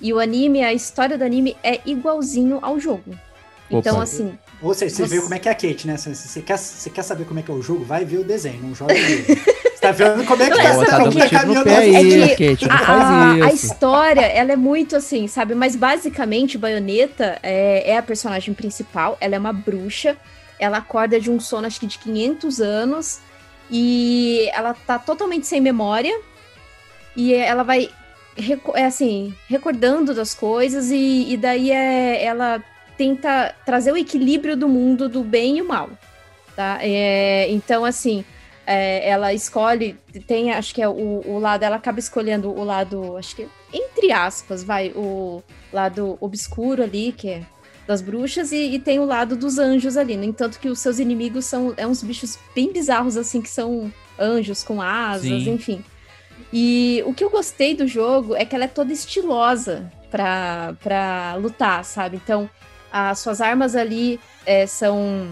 E 0.00 0.12
o 0.12 0.18
anime, 0.18 0.64
a 0.64 0.72
história 0.72 1.16
do 1.16 1.22
anime 1.24 1.56
é 1.62 1.80
igualzinho 1.86 2.58
ao 2.62 2.80
jogo. 2.80 3.14
Então, 3.70 3.94
Opa. 3.94 4.02
assim, 4.02 4.36
Ou 4.60 4.74
seja, 4.74 4.94
você 4.94 5.02
Você- 5.06 5.14
viu 5.14 5.22
como 5.22 5.34
é 5.34 5.38
que 5.38 5.48
é 5.48 5.52
a 5.52 5.54
Kate, 5.54 5.86
né? 5.86 5.96
Se 5.96 6.12
você 6.14 6.42
quer, 6.42 6.58
você 6.58 6.90
quer 6.90 7.02
saber 7.02 7.24
como 7.24 7.38
é 7.38 7.42
que 7.42 7.50
é 7.50 7.54
o 7.54 7.62
jogo, 7.62 7.84
vai 7.84 8.04
ver 8.04 8.18
o 8.18 8.24
desenho, 8.24 8.60
não 8.62 8.74
joga 8.74 8.92
o 8.92 8.96
jogo. 8.96 9.24
Você 9.80 9.86
tá 9.86 9.92
vendo 9.92 10.26
como 10.26 10.42
é 10.42 10.50
que 10.50 10.58
Não, 10.58 10.84
tá, 10.84 11.00
Pô, 11.00 11.10
tá 11.10 11.18
tá 11.20 11.28
caminhando 11.30 11.70
aí, 11.70 12.22
É 12.22 12.34
que 12.36 12.48
Kate, 12.50 12.68
não 12.68 12.76
a, 12.76 12.78
a- 12.80 13.46
a 13.46 13.52
história, 13.54 14.20
ela 14.26 14.52
é 14.52 14.56
muito 14.56 14.94
assim, 14.94 15.26
sabe? 15.26 15.54
Mas 15.54 15.74
basicamente, 15.74 16.58
Bayonetta 16.58 17.38
é, 17.42 17.90
é 17.92 17.96
a 17.96 18.02
personagem 18.02 18.52
principal. 18.52 19.16
Ela 19.22 19.36
é 19.36 19.38
uma 19.38 19.54
bruxa. 19.54 20.18
Ela 20.58 20.76
acorda 20.78 21.18
de 21.18 21.30
um 21.30 21.40
sono, 21.40 21.66
acho 21.66 21.80
que 21.80 21.86
de 21.86 21.98
500 21.98 22.60
anos. 22.60 23.20
E 23.70 24.48
ela 24.52 24.74
tá 24.74 24.98
totalmente 24.98 25.46
sem 25.46 25.60
memória. 25.60 26.18
E 27.16 27.34
ela 27.34 27.62
vai, 27.62 27.90
é 28.74 28.84
assim, 28.84 29.34
recordando 29.48 30.14
das 30.14 30.34
coisas. 30.34 30.90
E, 30.90 31.32
e 31.32 31.36
daí 31.36 31.70
é, 31.70 32.24
ela 32.24 32.62
tenta 32.96 33.54
trazer 33.64 33.92
o 33.92 33.96
equilíbrio 33.96 34.56
do 34.56 34.68
mundo 34.68 35.08
do 35.08 35.22
bem 35.22 35.58
e 35.58 35.62
o 35.62 35.68
mal. 35.68 35.90
Tá? 36.54 36.78
É, 36.82 37.50
então, 37.50 37.84
assim, 37.84 38.24
é, 38.66 39.08
ela 39.08 39.32
escolhe, 39.32 39.98
tem, 40.26 40.52
acho 40.52 40.74
que 40.74 40.82
é 40.82 40.88
o, 40.88 41.22
o 41.26 41.38
lado, 41.38 41.62
ela 41.62 41.76
acaba 41.76 41.98
escolhendo 41.98 42.50
o 42.50 42.62
lado, 42.62 43.16
acho 43.16 43.34
que, 43.34 43.48
entre 43.72 44.12
aspas, 44.12 44.62
vai, 44.62 44.92
o 44.94 45.42
lado 45.72 46.16
obscuro 46.20 46.82
ali, 46.82 47.12
que 47.12 47.30
é 47.30 47.42
das 47.90 48.00
bruxas, 48.00 48.52
e, 48.52 48.74
e 48.74 48.78
tem 48.78 49.00
o 49.00 49.04
lado 49.04 49.34
dos 49.34 49.58
anjos 49.58 49.96
ali. 49.96 50.16
No 50.16 50.22
entanto, 50.22 50.60
que 50.60 50.68
os 50.68 50.78
seus 50.78 51.00
inimigos 51.00 51.44
são 51.44 51.74
é 51.76 51.84
uns 51.84 52.04
bichos 52.04 52.38
bem 52.54 52.72
bizarros, 52.72 53.16
assim, 53.16 53.42
que 53.42 53.48
são 53.48 53.92
anjos 54.16 54.62
com 54.62 54.80
asas, 54.80 55.42
Sim. 55.42 55.50
enfim. 55.50 55.84
E 56.52 57.02
o 57.04 57.12
que 57.12 57.24
eu 57.24 57.30
gostei 57.30 57.74
do 57.74 57.88
jogo 57.88 58.36
é 58.36 58.44
que 58.44 58.54
ela 58.54 58.64
é 58.64 58.68
toda 58.68 58.92
estilosa 58.92 59.90
pra, 60.08 60.76
pra 60.80 61.34
lutar, 61.34 61.84
sabe? 61.84 62.16
Então, 62.16 62.48
as 62.92 63.18
suas 63.18 63.40
armas 63.40 63.74
ali 63.74 64.20
é, 64.46 64.66
são 64.66 65.28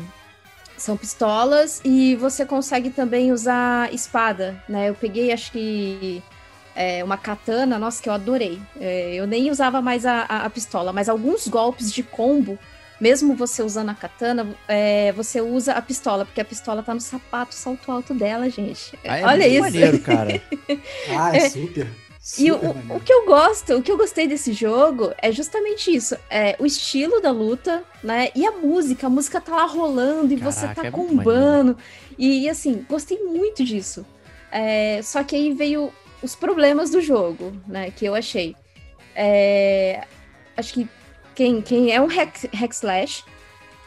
são 0.76 0.96
pistolas 0.96 1.80
e 1.84 2.14
você 2.16 2.46
consegue 2.46 2.90
também 2.90 3.32
usar 3.32 3.92
espada, 3.92 4.62
né? 4.68 4.88
Eu 4.88 4.94
peguei, 4.94 5.32
acho 5.32 5.50
que 5.52 6.22
é, 6.78 7.02
uma 7.02 7.16
katana, 7.16 7.78
nossa, 7.78 8.00
que 8.02 8.08
eu 8.08 8.12
adorei. 8.12 8.60
É, 8.80 9.14
eu 9.14 9.26
nem 9.26 9.50
usava 9.50 9.82
mais 9.82 10.06
a, 10.06 10.24
a- 10.28 10.44
a 10.46 10.50
pistola, 10.50 10.92
mas 10.92 11.08
alguns 11.08 11.48
golpes 11.48 11.92
de 11.92 12.02
combo, 12.04 12.56
mesmo 13.00 13.34
você 13.34 13.62
usando 13.62 13.90
a 13.90 13.94
katana, 13.94 14.46
é, 14.68 15.12
você 15.12 15.40
usa 15.40 15.72
a 15.72 15.82
pistola, 15.82 16.24
porque 16.24 16.40
a 16.40 16.44
pistola 16.44 16.82
tá 16.82 16.94
no 16.94 17.00
sapato 17.00 17.54
salto 17.54 17.90
alto 17.90 18.14
dela, 18.14 18.48
gente. 18.48 18.96
Ah, 19.04 19.18
é 19.18 19.24
Olha 19.26 19.46
isso. 19.48 19.60
maneiro, 19.60 19.98
cara. 20.00 20.40
Ah, 21.16 21.36
é 21.36 21.48
super. 21.50 21.86
E 22.38 22.50
o, 22.52 22.54
super 22.56 22.68
o- 22.70 22.74
maneiro. 22.74 22.96
o 22.96 23.00
que 23.00 23.12
eu 23.12 23.24
gosto, 23.24 23.74
o 23.76 23.82
que 23.82 23.90
eu 23.90 23.96
gostei 23.96 24.26
desse 24.28 24.52
jogo 24.52 25.12
é 25.22 25.32
justamente 25.32 25.94
isso. 25.94 26.14
É 26.28 26.56
o 26.58 26.66
estilo 26.66 27.20
da 27.20 27.30
luta, 27.30 27.82
né? 28.04 28.28
E 28.34 28.46
a 28.46 28.52
música. 28.52 29.06
A 29.06 29.10
música 29.10 29.40
tá 29.40 29.56
lá 29.56 29.64
rolando 29.64 30.32
e 30.32 30.36
você 30.36 30.60
Caraca, 30.60 30.82
tá 30.82 30.88
é 30.88 30.90
combando. 30.90 31.76
E, 32.18 32.44
e, 32.44 32.48
assim, 32.50 32.84
gostei 32.88 33.18
muito 33.24 33.64
disso. 33.64 34.04
É, 34.52 35.00
só 35.02 35.24
que 35.24 35.34
aí 35.36 35.54
veio 35.54 35.90
os 36.22 36.34
problemas 36.34 36.90
do 36.90 37.00
jogo, 37.00 37.52
né? 37.66 37.90
Que 37.90 38.04
eu 38.06 38.14
achei. 38.14 38.56
É, 39.14 40.04
acho 40.56 40.74
que 40.74 40.88
quem, 41.34 41.62
quem 41.62 41.92
é 41.92 42.00
um 42.00 42.06
hack, 42.06 42.44
hack 42.52 42.72
slash. 42.72 43.24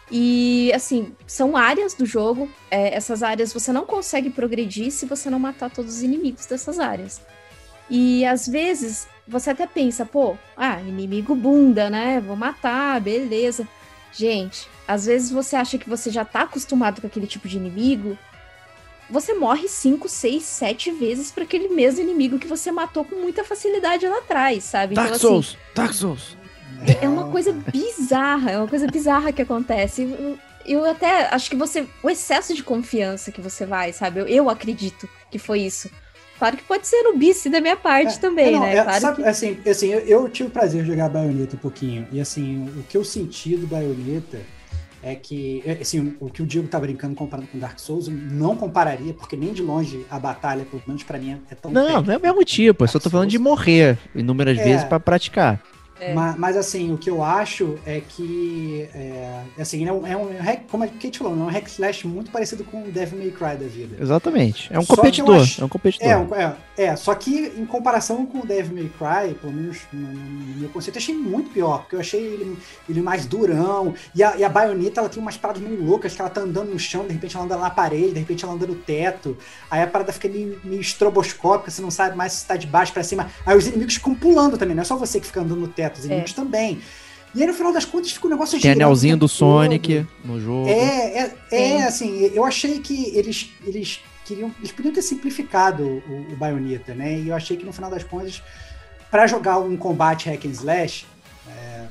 E 0.09 0.71
assim, 0.73 1.15
são 1.25 1.55
áreas 1.55 1.93
do 1.93 2.05
jogo. 2.05 2.49
é, 2.69 2.93
essas 2.95 3.23
áreas 3.23 3.53
você 3.53 3.71
não 3.71 3.85
consegue 3.85 4.29
progredir 4.29 4.91
se 4.91 5.05
você 5.05 5.29
não 5.29 5.39
matar 5.39 5.69
todos 5.69 5.95
os 5.95 6.03
inimigos 6.03 6.45
dessas 6.45 6.79
áreas. 6.79 7.21
E 7.89 8.25
às 8.25 8.47
vezes 8.47 9.07
você 9.27 9.49
até 9.51 9.67
pensa, 9.67 10.05
pô, 10.05 10.37
ah, 10.55 10.81
inimigo 10.81 11.35
bunda, 11.35 11.89
né? 11.89 12.21
Vou 12.21 12.35
matar, 12.35 12.99
beleza. 13.01 13.67
Gente, 14.13 14.67
às 14.87 15.05
vezes 15.05 15.31
você 15.31 15.55
acha 15.55 15.77
que 15.77 15.89
você 15.89 16.09
já 16.09 16.25
tá 16.25 16.41
acostumado 16.41 17.01
com 17.01 17.07
aquele 17.07 17.27
tipo 17.27 17.47
de 17.47 17.57
inimigo. 17.57 18.17
Você 19.11 19.33
morre 19.33 19.67
5, 19.67 20.07
6, 20.07 20.41
7 20.41 20.91
vezes 20.91 21.31
para 21.31 21.43
aquele 21.43 21.67
mesmo 21.67 22.01
inimigo 22.01 22.39
que 22.39 22.47
você 22.47 22.71
matou 22.71 23.03
com 23.03 23.15
muita 23.17 23.43
facilidade 23.43 24.07
lá 24.07 24.19
atrás, 24.19 24.63
sabe? 24.63 24.95
Dark 24.95 25.09
então, 25.09 25.19
Souls, 25.19 25.47
assim, 25.49 25.57
Dark 25.75 25.93
Souls. 25.93 26.37
é 27.01 27.09
uma 27.09 27.29
coisa 27.29 27.51
bizarra, 27.51 28.51
é 28.51 28.57
uma 28.57 28.69
coisa 28.69 28.87
bizarra 28.87 29.33
que 29.33 29.41
acontece. 29.41 30.03
Eu, 30.03 30.37
eu 30.65 30.85
até 30.85 31.27
acho 31.33 31.49
que 31.49 31.57
você. 31.57 31.85
O 32.01 32.09
excesso 32.09 32.53
de 32.53 32.63
confiança 32.63 33.31
que 33.31 33.41
você 33.41 33.65
vai, 33.65 33.91
sabe? 33.91 34.21
Eu, 34.21 34.27
eu 34.27 34.49
acredito 34.49 35.09
que 35.29 35.37
foi 35.37 35.59
isso. 35.59 35.89
Claro 36.39 36.57
que 36.57 36.63
pode 36.63 36.87
ser 36.87 37.03
no 37.03 37.17
bice 37.17 37.49
da 37.49 37.61
minha 37.61 37.77
parte 37.77 38.15
É, 38.15 38.19
também, 38.19 38.47
é, 38.47 38.51
não, 38.51 38.59
né? 38.61 38.77
é, 38.77 38.83
claro 38.83 39.01
sabe, 39.01 39.21
que... 39.21 39.29
assim, 39.29 39.59
assim 39.63 39.89
eu, 39.89 39.99
eu 39.99 40.29
tive 40.29 40.49
o 40.49 40.51
prazer 40.51 40.81
de 40.81 40.89
jogar 40.89 41.09
Bayonetta 41.09 41.55
um 41.55 41.59
pouquinho. 41.59 42.07
E 42.11 42.19
assim, 42.19 42.67
o 42.79 42.83
que 42.83 42.97
eu 42.97 43.03
senti 43.03 43.55
do 43.57 43.67
Bayonetta 43.67 44.39
é 45.03 45.15
que, 45.15 45.63
é, 45.65 45.79
assim, 45.81 46.15
o 46.19 46.29
que 46.29 46.41
o 46.41 46.45
Diego 46.45 46.67
tá 46.67 46.79
brincando 46.79 47.15
comparando 47.15 47.47
com 47.47 47.57
Dark 47.57 47.79
Souls, 47.79 48.07
eu 48.07 48.13
não 48.13 48.55
compararia, 48.55 49.13
porque 49.13 49.35
nem 49.35 49.51
de 49.53 49.61
longe 49.61 50.05
a 50.09 50.19
batalha, 50.19 50.63
pelo 50.65 50.81
menos 50.85 51.03
pra 51.03 51.17
mim, 51.17 51.41
é 51.49 51.55
tão 51.55 51.71
Não, 51.71 52.01
não 52.01 52.13
é 52.13 52.17
o 52.17 52.21
mesmo 52.21 52.43
tipo. 52.43 52.83
Eu 52.83 52.87
só 52.87 52.99
tô 52.99 53.09
falando 53.09 53.29
de 53.29 53.39
morrer 53.39 53.97
inúmeras 54.15 54.57
É. 54.57 54.63
vezes 54.63 54.83
pra 54.85 54.99
praticar. 54.99 55.61
É. 56.01 56.13
Ma- 56.15 56.35
Mas, 56.37 56.57
assim, 56.57 56.91
o 56.91 56.97
que 56.97 57.09
eu 57.09 57.23
acho 57.23 57.77
é 57.85 58.01
que, 58.01 58.89
é, 58.93 59.41
assim, 59.59 59.87
é 59.87 59.93
um, 59.93 60.07
é 60.07 60.17
um 60.17 60.35
hack- 60.39 60.63
como 60.69 60.83
a 60.83 60.87
Kate 60.87 61.19
falou, 61.19 61.33
é 61.33 61.37
um 61.37 61.45
hack 61.45 61.67
slash 61.67 62.07
muito 62.07 62.31
parecido 62.31 62.63
com 62.63 62.83
o 62.83 62.91
Devil 62.91 63.19
May 63.19 63.29
Cry 63.29 63.55
da 63.63 63.67
vida. 63.67 63.95
Exatamente. 64.01 64.67
É 64.73 64.79
um 64.79 64.83
Só 64.83 64.95
competidor. 64.95 65.41
acho- 65.41 65.61
É 65.61 65.65
um 65.65 65.69
competidor. 65.69 66.27
É, 66.35 66.43
é, 66.77 66.85
é, 66.85 66.95
só 66.95 67.13
que 67.13 67.53
em 67.55 67.65
comparação 67.67 68.25
com 68.25 68.39
o 68.39 68.45
Devil 68.45 68.73
May 68.75 68.91
Cry, 68.97 69.35
pelo 69.35 69.53
menos 69.53 69.77
no, 69.93 69.99
no 70.01 70.59
meu 70.59 70.69
conceito, 70.69 70.95
eu 70.97 71.01
achei 71.01 71.15
muito 71.15 71.51
pior, 71.51 71.81
porque 71.81 71.95
eu 71.95 71.99
achei 71.99 72.19
ele, 72.21 72.57
ele 72.89 73.01
mais 73.01 73.27
durão, 73.27 73.93
e 74.15 74.23
a, 74.23 74.35
e 74.37 74.43
a 74.43 74.49
baioneta, 74.49 75.01
ela 75.01 75.09
tem 75.09 75.21
umas 75.21 75.37
paradas 75.37 75.61
meio 75.61 75.83
loucas, 75.83 76.15
que 76.15 76.21
ela 76.21 76.29
tá 76.31 76.41
andando 76.41 76.71
no 76.71 76.79
chão, 76.79 77.05
de 77.05 77.13
repente 77.13 77.35
ela 77.35 77.45
anda 77.45 77.57
na 77.57 77.69
parede, 77.69 78.13
de 78.13 78.19
repente 78.19 78.43
ela 78.43 78.53
anda 78.53 78.65
no 78.65 78.73
teto, 78.75 79.37
aí 79.69 79.83
a 79.83 79.87
parada 79.87 80.11
fica 80.11 80.27
meio, 80.27 80.59
meio 80.63 80.81
estroboscópica, 80.81 81.69
você 81.69 81.81
não 81.81 81.91
sabe 81.91 82.15
mais 82.17 82.33
se 82.33 82.45
tá 82.47 82.55
de 82.55 82.65
baixo 82.65 82.91
pra 82.91 83.03
cima, 83.03 83.29
aí 83.45 83.55
os 83.55 83.67
inimigos 83.67 83.95
ficam 83.95 84.15
pulando 84.15 84.57
também, 84.57 84.75
não 84.75 84.81
é 84.81 84.85
só 84.85 84.95
você 84.95 85.19
que 85.19 85.27
fica 85.27 85.41
andando 85.41 85.59
no 85.61 85.67
teto, 85.67 85.90
os 85.99 86.05
inimigos 86.05 86.33
também. 86.33 86.81
E 87.33 87.41
aí 87.41 87.47
no 87.47 87.53
final 87.53 87.71
das 87.71 87.85
contas 87.85 88.11
fica 88.11 88.27
um 88.27 88.29
negócio 88.29 88.59
Tem 88.59 88.71
anelzinho 88.71 89.15
do 89.15 89.21
todo. 89.21 89.29
Sonic 89.29 90.05
no 90.23 90.39
jogo. 90.39 90.67
É, 90.67 91.17
é, 91.17 91.35
é, 91.51 91.77
Sim. 91.77 91.83
assim, 91.83 92.31
eu 92.33 92.43
achei 92.43 92.79
que 92.79 93.15
eles, 93.15 93.49
eles 93.65 94.01
queriam. 94.25 94.53
Eles 94.59 94.71
podiam 94.71 94.93
ter 94.93 95.01
simplificado 95.01 95.83
o, 95.83 96.33
o 96.33 96.35
Bayonetta, 96.35 96.93
né? 96.93 97.19
E 97.19 97.29
eu 97.29 97.35
achei 97.35 97.55
que 97.55 97.65
no 97.65 97.71
final 97.71 97.89
das 97.89 98.03
contas, 98.03 98.43
para 99.09 99.27
jogar 99.27 99.59
um 99.59 99.77
combate 99.77 100.29
hack 100.29 100.45
and 100.45 100.51
slash, 100.51 101.05
é, 101.47 101.85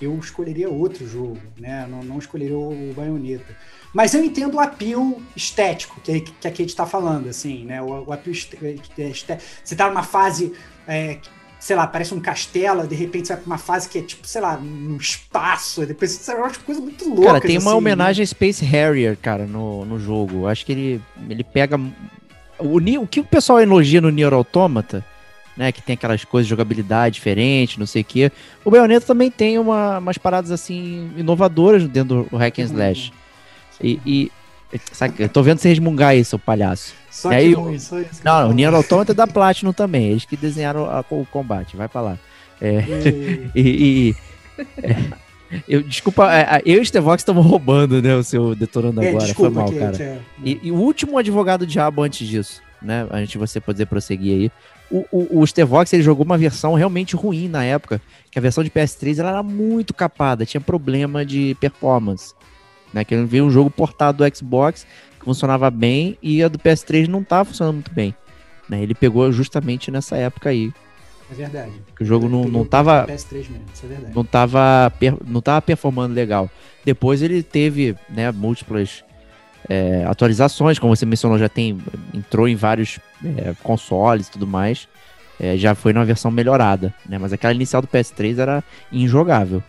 eu 0.00 0.18
escolheria 0.18 0.68
outro 0.68 1.08
jogo, 1.08 1.40
né? 1.58 1.86
Não, 1.88 2.02
não 2.02 2.18
escolheria 2.18 2.56
o, 2.56 2.90
o 2.90 2.94
Bayonetta. 2.94 3.56
Mas 3.94 4.14
eu 4.14 4.22
entendo 4.22 4.54
o 4.54 4.60
apelo 4.60 5.22
estético 5.34 6.00
que, 6.00 6.20
que 6.20 6.48
a 6.48 6.50
Kate 6.50 6.76
tá 6.76 6.84
falando, 6.84 7.28
assim, 7.28 7.64
né? 7.64 7.80
O, 7.80 8.04
o 8.08 8.12
apelo 8.12 8.34
estético. 8.34 9.42
Você 9.64 9.74
tá 9.74 9.88
numa 9.88 10.02
fase. 10.02 10.52
é, 10.86 11.18
sei 11.62 11.76
lá, 11.76 11.86
parece 11.86 12.12
um 12.12 12.18
castelo, 12.18 12.88
de 12.88 12.94
repente 12.96 13.28
você 13.28 13.34
vai 13.34 13.42
pra 13.44 13.52
uma 13.52 13.58
fase 13.58 13.88
que 13.88 13.96
é 13.98 14.02
tipo, 14.02 14.26
sei 14.26 14.40
lá, 14.40 14.56
no 14.56 14.96
espaço, 14.96 15.86
depois 15.86 16.10
você 16.10 16.34
vai 16.34 16.50
coisa 16.66 16.80
muito 16.80 17.08
louca. 17.08 17.26
Cara, 17.26 17.40
tem 17.40 17.56
uma 17.56 17.76
homenagem 17.76 18.24
a 18.24 18.26
Space 18.26 18.64
Harrier, 18.64 19.16
cara, 19.16 19.46
no, 19.46 19.84
no 19.84 19.96
jogo. 19.96 20.48
Acho 20.48 20.66
que 20.66 20.72
ele, 20.72 21.00
ele 21.30 21.44
pega. 21.44 21.78
O, 22.58 22.80
o 22.98 23.06
que 23.06 23.20
o 23.20 23.24
pessoal 23.24 23.60
elogia 23.60 24.00
no 24.00 24.10
Nier 24.10 24.32
Automata, 24.34 25.04
né? 25.56 25.70
Que 25.70 25.80
tem 25.80 25.94
aquelas 25.94 26.24
coisas 26.24 26.46
de 26.46 26.50
jogabilidade 26.50 27.14
diferente, 27.14 27.78
não 27.78 27.86
sei 27.86 28.02
o 28.02 28.04
quê. 28.06 28.32
O 28.64 28.70
Bayonetta 28.70 29.06
também 29.06 29.30
tem 29.30 29.56
uma- 29.56 29.98
umas 29.98 30.18
paradas 30.18 30.50
assim 30.50 31.12
inovadoras 31.16 31.84
dentro 31.86 32.26
do 32.28 32.36
Hack 32.36 32.58
and 32.58 32.64
Slash. 32.64 33.12
E. 33.80 34.00
e 34.04 34.32
sabe, 34.90 35.14
eu 35.20 35.28
tô 35.28 35.44
vendo 35.44 35.58
você 35.60 35.68
resmungar 35.68 36.16
seu 36.24 36.40
palhaço. 36.40 37.00
Só 37.12 37.30
E 37.30 37.36
que 37.36 37.40
aí, 37.40 37.52
ruim, 37.52 37.78
só 37.78 38.00
isso 38.00 38.20
que 38.22 38.26
eu 38.26 38.32
Não, 38.32 38.50
o. 38.50 38.52
Nier 38.54 38.72
Automata 38.74 39.12
é 39.12 39.14
da 39.14 39.26
Platinum 39.26 39.72
também. 39.72 40.08
Eles 40.10 40.24
que 40.24 40.36
desenharam 40.36 40.86
a- 40.90 41.04
o 41.10 41.26
combate. 41.26 41.76
Vai 41.76 41.86
pra 41.88 42.00
lá. 42.00 42.18
E- 42.62 43.50
E. 43.54 43.60
e- 43.60 44.16
é, 44.82 44.96
eu, 45.68 45.82
desculpa, 45.82 46.32
é, 46.32 46.40
é, 46.40 46.62
eu 46.64 46.78
e 46.78 46.80
o 46.80 46.86
Stevox 46.86 47.20
estamos 47.20 47.44
roubando, 47.44 48.00
né? 48.00 48.14
O 48.16 48.22
seu 48.22 48.54
detonando 48.54 49.02
É, 49.02 49.08
agora. 49.10 49.24
desculpa, 49.26 49.50
Foi 49.50 49.62
mal, 49.62 49.72
Kate, 49.90 49.98
cara. 49.98 50.10
é. 50.10 50.18
E, 50.42 50.60
e 50.62 50.72
o 50.72 50.76
último 50.76 51.18
advogado 51.18 51.66
diabo 51.66 52.02
antes 52.02 52.26
disso, 52.26 52.62
né? 52.80 53.06
A 53.10 53.18
gente 53.20 53.36
você 53.36 53.60
poder 53.60 53.86
prosseguir 53.86 54.32
aí. 54.34 54.50
O, 54.90 55.06
o, 55.10 55.40
o 55.40 55.46
Stevox 55.46 55.92
ele 55.92 56.02
jogou 56.02 56.24
uma 56.24 56.38
versão 56.38 56.74
realmente 56.74 57.16
ruim 57.16 57.48
na 57.48 57.64
época, 57.64 58.00
que 58.30 58.38
a 58.38 58.42
versão 58.42 58.62
de 58.62 58.70
PS3 58.70 59.18
ela 59.18 59.30
era 59.30 59.42
muito 59.42 59.92
capada, 59.92 60.46
tinha 60.46 60.60
problema 60.60 61.24
de 61.24 61.56
performance. 61.60 62.34
Né? 62.92 63.04
Que 63.04 63.14
ele 63.14 63.24
veio 63.24 63.44
um 63.46 63.50
jogo 63.50 63.70
portado 63.70 64.22
do 64.24 64.36
Xbox 64.36 64.86
que 65.11 65.11
funcionava 65.24 65.70
bem 65.70 66.18
e 66.22 66.42
a 66.42 66.48
do 66.48 66.58
PS3 66.58 67.06
não 67.06 67.22
tava 67.22 67.46
funcionando 67.46 67.74
muito 67.74 67.92
bem. 67.92 68.14
Né? 68.68 68.82
Ele 68.82 68.94
pegou 68.94 69.30
justamente 69.32 69.90
nessa 69.90 70.16
época 70.16 70.50
aí. 70.50 70.72
É 71.30 71.34
verdade. 71.34 71.72
Que 71.96 72.02
o 72.02 72.06
jogo 72.06 72.28
não, 72.28 72.44
não 72.44 72.64
tava 72.64 73.06
PS3 73.06 73.32
mesmo, 73.34 73.64
isso 73.72 73.86
é 73.86 73.88
verdade. 73.88 74.14
não 74.14 74.24
tava, 74.24 74.92
não 75.26 75.40
tava 75.40 75.62
performando 75.62 76.14
legal. 76.14 76.50
Depois 76.84 77.22
ele 77.22 77.42
teve 77.42 77.96
né, 78.10 78.30
múltiplas 78.30 79.02
é, 79.68 80.04
atualizações, 80.04 80.78
como 80.78 80.94
você 80.94 81.06
mencionou, 81.06 81.38
já 81.38 81.48
tem 81.48 81.78
entrou 82.12 82.48
em 82.48 82.56
vários 82.56 82.98
é, 83.24 83.54
consoles 83.62 84.28
e 84.28 84.30
tudo 84.32 84.46
mais. 84.46 84.88
É, 85.40 85.56
já 85.56 85.74
foi 85.74 85.92
numa 85.92 86.04
versão 86.04 86.30
melhorada, 86.30 86.94
né? 87.08 87.18
Mas 87.18 87.32
aquela 87.32 87.54
inicial 87.54 87.82
do 87.82 87.88
PS3 87.88 88.38
era 88.38 88.62
injogável. 88.92 89.62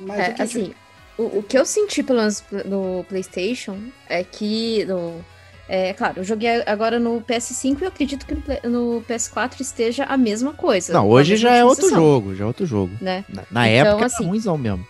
Mas 0.00 0.18
É, 0.18 0.42
assim, 0.42 0.72
o, 1.18 1.38
o 1.38 1.42
que 1.42 1.58
eu 1.58 1.66
senti 1.66 2.02
pelo 2.02 2.20
menos 2.20 2.42
no 2.64 3.04
PlayStation 3.08 3.78
é 4.08 4.22
que. 4.24 4.86
É 5.70 5.92
claro, 5.92 6.20
eu 6.20 6.24
joguei 6.24 6.62
agora 6.64 6.98
no 6.98 7.20
PS5 7.20 7.78
e 7.78 7.82
eu 7.82 7.88
acredito 7.88 8.24
que 8.24 8.34
no, 8.34 8.40
Play- 8.40 8.60
no 8.64 9.04
PS4 9.06 9.60
esteja 9.60 10.04
a 10.04 10.16
mesma 10.16 10.54
coisa. 10.54 10.94
Não, 10.94 11.06
hoje 11.06 11.36
já 11.36 11.54
é 11.54 11.62
outro 11.62 11.90
jogo, 11.90 12.34
já 12.34 12.44
é 12.44 12.46
outro 12.46 12.64
jogo. 12.64 12.92
Né? 13.02 13.22
Na, 13.28 13.42
na 13.50 13.68
Então, 13.68 13.90
época 13.90 14.06
assim, 14.06 14.22
era 14.22 14.28
ruimzão 14.30 14.56
mesmo. 14.56 14.86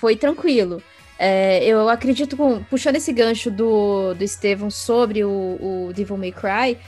Foi 0.00 0.16
tranquilo. 0.16 0.82
É, 1.18 1.62
eu 1.66 1.86
acredito, 1.86 2.34
com, 2.34 2.62
puxando 2.64 2.96
esse 2.96 3.12
gancho 3.12 3.50
do, 3.50 4.14
do 4.14 4.24
Estevão 4.24 4.70
sobre 4.70 5.22
o, 5.22 5.28
o 5.88 5.92
Devil 5.94 6.16
May 6.16 6.32
Cry, 6.32 6.78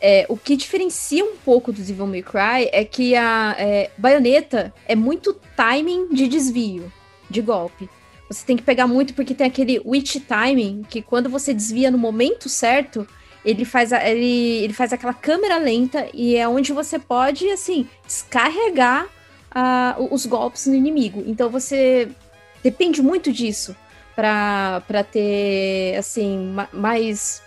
é, 0.00 0.24
o 0.30 0.36
que 0.36 0.56
diferencia 0.56 1.22
um 1.22 1.36
pouco 1.36 1.72
do 1.72 1.82
Devil 1.82 2.06
May 2.06 2.22
Cry 2.22 2.70
é 2.72 2.86
que 2.86 3.14
a 3.14 3.54
é, 3.58 3.90
baioneta 3.98 4.72
é 4.88 4.96
muito 4.96 5.34
timing 5.54 6.08
de 6.08 6.26
desvio, 6.26 6.90
de 7.28 7.42
golpe. 7.42 7.88
Você 8.28 8.44
tem 8.46 8.56
que 8.56 8.62
pegar 8.62 8.86
muito 8.86 9.14
porque 9.14 9.34
tem 9.34 9.46
aquele 9.46 9.80
witch 9.84 10.16
timing, 10.26 10.82
que 10.88 11.02
quando 11.02 11.28
você 11.28 11.52
desvia 11.52 11.90
no 11.90 11.98
momento 11.98 12.48
certo, 12.48 13.06
ele 13.44 13.64
faz, 13.64 13.92
a- 13.92 14.02
ele, 14.08 14.62
ele 14.64 14.72
faz 14.72 14.92
aquela 14.92 15.12
câmera 15.12 15.58
lenta 15.58 16.08
e 16.14 16.34
é 16.36 16.48
onde 16.48 16.72
você 16.72 16.98
pode, 16.98 17.48
assim, 17.50 17.86
descarregar 18.06 19.06
o- 19.98 20.14
os 20.14 20.26
golpes 20.26 20.66
no 20.66 20.74
inimigo. 20.74 21.22
Então 21.26 21.48
você 21.50 22.08
depende 22.62 23.02
muito 23.02 23.30
disso 23.32 23.76
pra 24.16 25.04
ter, 25.10 25.96
assim, 25.98 26.38
ma- 26.54 26.68
mais. 26.72 27.42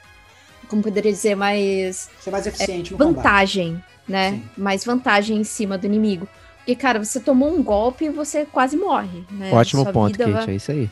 Como 0.69 0.83
poderia 0.83 1.11
dizer? 1.11 1.33
Mais 1.35 2.09
Ser 2.21 2.29
mais 2.31 2.45
eficiente 2.45 2.91
combate. 2.93 3.15
vantagem, 3.15 3.83
né? 4.07 4.31
Sim. 4.31 4.43
Mais 4.57 4.83
vantagem 4.85 5.37
em 5.37 5.43
cima 5.43 5.77
do 5.77 5.85
inimigo. 5.85 6.27
Porque, 6.67 6.75
cara, 6.75 7.01
você 7.01 7.21
tomou 7.21 7.49
um 7.55 7.63
golpe 7.63 8.03
e 8.03 8.09
você 8.09 8.45
quase 8.45 8.75
morre, 8.75 9.23
né? 9.31 9.51
Ótimo 9.53 9.83
Sua 9.83 9.93
ponto, 9.93 10.17
Kate, 10.17 10.29
vai- 10.31 10.49
é 10.49 10.55
isso 10.57 10.69
aí. 10.69 10.89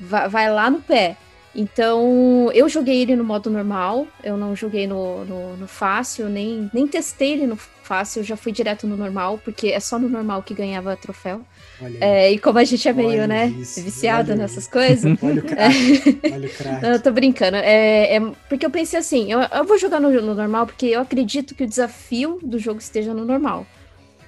vai, 0.00 0.28
vai 0.28 0.50
lá 0.52 0.68
no 0.68 0.80
pé. 0.80 1.16
Então, 1.54 2.50
eu 2.52 2.68
joguei 2.68 3.02
ele 3.02 3.14
no 3.14 3.22
modo 3.22 3.48
normal, 3.48 4.08
eu 4.24 4.36
não 4.36 4.56
joguei 4.56 4.84
no, 4.88 5.24
no, 5.24 5.56
no 5.58 5.68
fácil, 5.68 6.28
nem, 6.28 6.68
nem 6.74 6.88
testei 6.88 7.34
ele 7.34 7.46
no 7.46 7.56
fácil, 7.56 8.20
eu 8.20 8.24
já 8.24 8.36
fui 8.36 8.50
direto 8.50 8.84
no 8.84 8.96
normal, 8.96 9.38
porque 9.44 9.68
é 9.68 9.78
só 9.78 9.96
no 9.96 10.08
normal 10.08 10.42
que 10.42 10.54
ganhava 10.54 10.96
troféu. 10.96 11.42
É, 12.00 12.32
e 12.32 12.38
como 12.38 12.58
a 12.58 12.64
gente 12.64 12.88
é 12.88 12.92
meio, 12.92 13.08
Olha 13.10 13.26
né, 13.28 13.46
isso, 13.46 13.80
viciado 13.80 14.32
olha 14.32 14.40
nessas 14.42 14.64
isso. 14.64 14.72
coisas, 14.72 15.04
Olha 15.22 15.40
o 15.40 15.44
crack. 15.44 16.20
Olha 16.32 16.48
o 16.48 16.50
crack. 16.50 16.84
eu 16.84 17.00
tô 17.00 17.12
brincando. 17.12 17.58
É, 17.58 18.16
é 18.16 18.20
porque 18.48 18.66
eu 18.66 18.70
pensei 18.70 18.98
assim, 18.98 19.30
eu, 19.30 19.38
eu 19.40 19.64
vou 19.64 19.78
jogar 19.78 20.00
no, 20.00 20.10
no 20.10 20.34
normal 20.34 20.66
porque 20.66 20.86
eu 20.86 21.00
acredito 21.00 21.54
que 21.54 21.62
o 21.62 21.68
desafio 21.68 22.40
do 22.42 22.58
jogo 22.58 22.80
esteja 22.80 23.14
no 23.14 23.24
normal. 23.24 23.64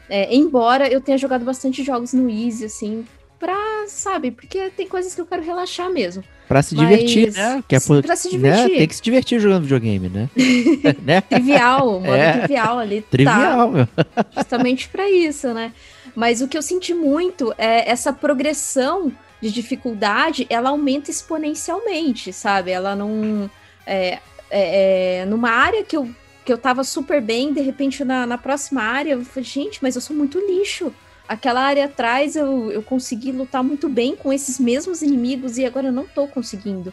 É, 0.09 0.35
embora 0.35 0.89
eu 0.89 1.01
tenha 1.01 1.17
jogado 1.19 1.45
bastante 1.45 1.83
jogos 1.83 2.13
no 2.13 2.29
Easy, 2.29 2.65
assim, 2.67 3.05
pra, 3.39 3.57
sabe, 3.89 4.31
porque 4.31 4.71
tem 4.77 4.87
coisas 4.87 5.15
que 5.15 5.21
eu 5.21 5.27
quero 5.27 5.43
relaxar 5.43 5.91
mesmo. 5.91 6.23
Pra 6.47 6.61
se 6.63 6.75
Mas- 6.75 6.87
divertir, 6.89 7.33
né? 7.33 7.65
Que 7.67 7.77
é 7.77 7.81
por- 7.81 8.03
pra 8.03 8.15
se 8.17 8.29
né? 8.29 8.33
divertir. 8.53 8.77
Tem 8.79 8.89
que 8.89 8.97
se 8.97 9.03
divertir 9.03 9.41
jogando 9.41 9.63
videogame, 9.63 10.09
né? 10.11 10.29
né? 11.03 11.21
Trivial, 11.23 12.01
modo 12.01 12.15
É. 12.15 12.33
trivial 12.39 12.79
ali. 12.79 13.01
Tá 13.01 13.09
Trivial, 13.11 13.71
meu. 13.71 13.89
justamente 14.37 14.89
pra 14.89 15.09
isso, 15.11 15.53
né? 15.55 15.73
Mas 16.15 16.41
o 16.43 16.49
que 16.49 16.57
eu 16.57 16.63
senti 16.63 16.93
muito 16.95 17.53
é 17.57 17.91
essa 17.91 18.13
progressão 18.13 19.11
de 19.41 19.51
dificuldade, 19.51 20.47
ela 20.51 20.69
aumenta 20.71 21.11
exponencialmente, 21.11 22.33
sabe? 22.33 22.71
Ela 22.71 22.95
não. 22.95 23.51
É, 23.87 24.19
é, 24.51 25.21
é, 25.21 25.25
numa 25.27 25.51
área 25.51 25.83
que 25.83 25.97
eu 25.97 26.09
que 26.45 26.53
eu 26.53 26.59
tava 26.59 26.85
super 26.85 27.21
bem, 27.21 27.53
de 27.53 27.61
repente 27.61 28.05
na, 28.05 28.27
na 28.27 28.37
próxima 28.37 28.83
área, 28.83 29.13
eu 29.13 29.25
falei, 29.25 29.45
gente, 29.45 29.79
mas 29.83 29.95
eu 29.95 30.01
sou 30.01 30.15
muito 30.15 30.39
lixo. 30.39 30.93
Aquela 31.27 31.63
área 31.63 31.87
atrás 31.87 32.37
eu, 32.37 32.71
eu 32.71 32.83
consegui 32.83 33.33
lutar 33.33 33.65
muito 33.65 33.89
bem 33.89 34.15
com 34.15 34.31
esses 34.33 34.61
mesmos 34.61 35.01
inimigos 35.01 35.57
e 35.57 35.65
agora 35.65 35.87
eu 35.89 35.93
não 35.93 36.05
tô 36.05 36.29
conseguindo. 36.29 36.93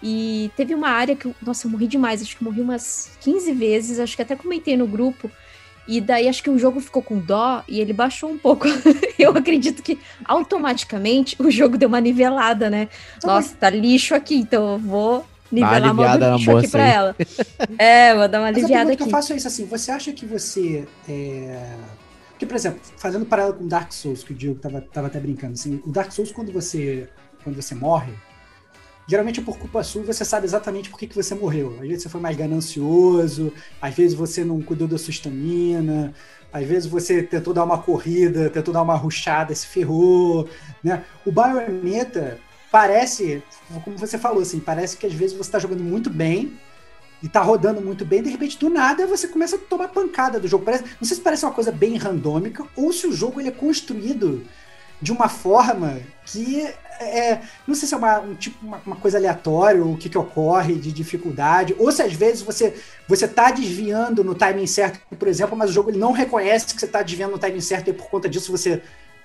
E 0.00 0.50
teve 0.56 0.74
uma 0.74 0.88
área 0.88 1.16
que, 1.16 1.32
nossa, 1.42 1.66
eu 1.66 1.70
morri 1.70 1.86
demais, 1.86 2.22
acho 2.22 2.36
que 2.36 2.42
eu 2.42 2.48
morri 2.50 2.60
umas 2.60 3.10
15 3.20 3.52
vezes, 3.52 3.98
acho 3.98 4.14
que 4.14 4.22
até 4.22 4.36
comentei 4.36 4.76
no 4.76 4.86
grupo. 4.86 5.30
E 5.86 6.00
daí 6.00 6.28
acho 6.28 6.42
que 6.42 6.50
o 6.50 6.58
jogo 6.58 6.80
ficou 6.80 7.02
com 7.02 7.18
dó 7.18 7.64
e 7.66 7.80
ele 7.80 7.92
baixou 7.92 8.30
um 8.30 8.38
pouco. 8.38 8.66
eu 9.18 9.30
acredito 9.32 9.82
que 9.82 9.98
automaticamente 10.24 11.36
o 11.40 11.50
jogo 11.50 11.76
deu 11.76 11.88
uma 11.88 12.00
nivelada, 12.00 12.70
né? 12.70 12.88
Nossa, 13.24 13.54
tá 13.56 13.68
lixo 13.68 14.14
aqui, 14.14 14.36
então 14.36 14.74
eu 14.74 14.78
vou 14.78 15.26
nivelar 15.52 15.84
a 15.84 15.94
mão 15.94 16.18
do 16.18 16.36
lixo 16.36 16.56
aqui 16.56 16.68
pra 16.68 16.88
ela. 16.88 17.16
É, 17.78 18.14
vou 18.14 18.28
dar 18.28 18.40
uma 18.40 18.48
aliviada 18.48 18.74
Mas 18.74 18.88
a 18.88 18.92
aqui. 18.92 18.96
que 18.96 19.02
eu 19.02 19.10
faço 19.10 19.32
é 19.32 19.36
isso 19.36 19.48
assim, 19.48 19.66
você 19.66 19.90
acha 19.90 20.12
que 20.12 20.26
você 20.26 20.86
é... 21.08 21.74
Porque, 22.30 22.46
por 22.46 22.56
exemplo, 22.56 22.80
fazendo 22.96 23.24
paralelo 23.24 23.54
com 23.54 23.68
Dark 23.68 23.92
Souls, 23.92 24.24
que 24.24 24.32
o 24.32 24.34
Diego 24.34 24.58
tava, 24.58 24.80
tava 24.80 25.06
até 25.06 25.20
brincando, 25.20 25.52
assim, 25.52 25.80
o 25.86 25.90
Dark 25.90 26.10
Souls, 26.10 26.32
quando 26.32 26.50
você, 26.50 27.08
quando 27.44 27.54
você 27.54 27.72
morre, 27.72 28.12
geralmente 29.06 29.40
é 29.40 29.42
por 29.42 29.58
culpa 29.58 29.82
sua, 29.82 30.02
você 30.02 30.24
sabe 30.24 30.46
exatamente 30.46 30.90
por 30.90 30.98
que, 30.98 31.06
que 31.06 31.14
você 31.14 31.34
morreu. 31.34 31.76
Às 31.80 31.86
vezes 31.86 32.02
você 32.02 32.08
foi 32.08 32.20
mais 32.20 32.36
ganancioso, 32.36 33.52
às 33.80 33.94
vezes 33.94 34.14
você 34.14 34.44
não 34.44 34.60
cuidou 34.60 34.88
da 34.88 34.98
sua 34.98 35.10
estamina, 35.10 36.12
às 36.52 36.66
vezes 36.66 36.88
você 36.88 37.22
tentou 37.22 37.54
dar 37.54 37.64
uma 37.64 37.78
corrida, 37.78 38.50
tentou 38.50 38.74
dar 38.74 38.82
uma 38.82 38.96
ruchada, 38.96 39.54
se 39.54 39.66
ferrou, 39.66 40.48
né? 40.82 41.04
O 41.24 41.32
Bayonetta 41.32 42.38
parece, 42.72 43.42
como 43.84 43.98
você 43.98 44.16
falou, 44.16 44.40
assim, 44.40 44.58
parece 44.58 44.96
que 44.96 45.06
às 45.06 45.12
vezes 45.12 45.36
você 45.36 45.42
está 45.48 45.58
jogando 45.58 45.84
muito 45.84 46.08
bem 46.08 46.58
e 47.22 47.28
tá 47.28 47.42
rodando 47.42 47.82
muito 47.82 48.02
bem, 48.04 48.22
de 48.22 48.30
repente, 48.30 48.58
do 48.58 48.70
nada, 48.70 49.06
você 49.06 49.28
começa 49.28 49.56
a 49.56 49.58
tomar 49.58 49.88
pancada 49.88 50.40
do 50.40 50.48
jogo. 50.48 50.64
Parece, 50.64 50.84
não 50.98 51.06
sei 51.06 51.18
se 51.18 51.22
parece 51.22 51.44
uma 51.44 51.52
coisa 51.52 51.70
bem 51.70 51.96
randômica 51.96 52.64
ou 52.74 52.90
se 52.90 53.06
o 53.06 53.12
jogo 53.12 53.40
ele 53.40 53.50
é 53.50 53.52
construído 53.52 54.44
de 55.00 55.12
uma 55.12 55.28
forma 55.28 56.00
que 56.24 56.66
é, 57.00 57.40
não 57.66 57.74
sei 57.74 57.88
se 57.88 57.94
é 57.94 57.96
uma, 57.96 58.20
um, 58.20 58.34
tipo, 58.34 58.64
uma, 58.64 58.80
uma, 58.86 58.96
coisa 58.96 59.18
aleatória, 59.18 59.84
o 59.84 59.96
que, 59.96 60.08
que 60.08 60.16
ocorre 60.16 60.74
de 60.74 60.92
dificuldade, 60.92 61.74
ou 61.78 61.90
se 61.90 62.00
às 62.00 62.12
vezes 62.12 62.42
você 62.42 62.74
você 63.08 63.26
tá 63.26 63.50
desviando 63.50 64.22
no 64.24 64.34
timing 64.34 64.66
certo, 64.66 65.00
por 65.16 65.28
exemplo, 65.28 65.56
mas 65.56 65.70
o 65.70 65.72
jogo 65.72 65.90
ele 65.90 65.98
não 65.98 66.12
reconhece 66.12 66.72
que 66.72 66.80
você 66.80 66.86
tá 66.86 67.02
desviando 67.02 67.32
no 67.32 67.38
timing 67.38 67.60
certo 67.60 67.90
e 67.90 67.92
por 67.92 68.08
conta 68.08 68.28
disso 68.28 68.52
você 68.52 68.82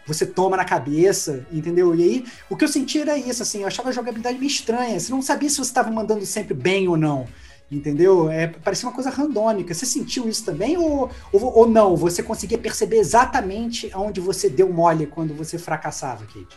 você 0.08 0.26
toma 0.26 0.56
na 0.56 0.64
cabeça, 0.64 1.46
entendeu? 1.52 1.94
E 1.94 2.04
aí, 2.04 2.26
o 2.50 2.56
que 2.56 2.64
eu 2.64 2.70
senti 2.70 3.00
era 3.00 3.18
isso, 3.18 3.44
assim, 3.44 3.62
eu 3.62 3.68
achava 3.68 3.90
a 3.90 3.92
jogabilidade 3.92 4.40
meio 4.40 4.48
estranha, 4.48 4.98
você 5.00 5.12
não 5.12 5.22
sabia 5.22 5.50
se 5.50 5.58
você 5.58 5.70
estava 5.70 5.92
mandando 5.92 6.26
sempre 6.26 6.54
bem 6.54 6.88
ou 6.88 6.96
não. 6.96 7.28
Entendeu? 7.70 8.30
É, 8.30 8.48
parecia 8.48 8.88
uma 8.88 8.96
coisa 8.96 9.10
randômica. 9.10 9.74
Você 9.74 9.86
sentiu 9.86 10.30
isso 10.30 10.46
também 10.46 10.78
ou, 10.78 11.12
ou, 11.34 11.58
ou 11.58 11.68
não? 11.68 11.98
Você 11.98 12.24
conseguia 12.24 12.58
perceber 12.58 12.96
exatamente 12.96 13.92
onde 13.94 14.22
você 14.22 14.50
deu 14.50 14.72
mole 14.72 15.06
quando 15.06 15.34
você 15.34 15.58
fracassava, 15.58 16.26
Kate? 16.26 16.48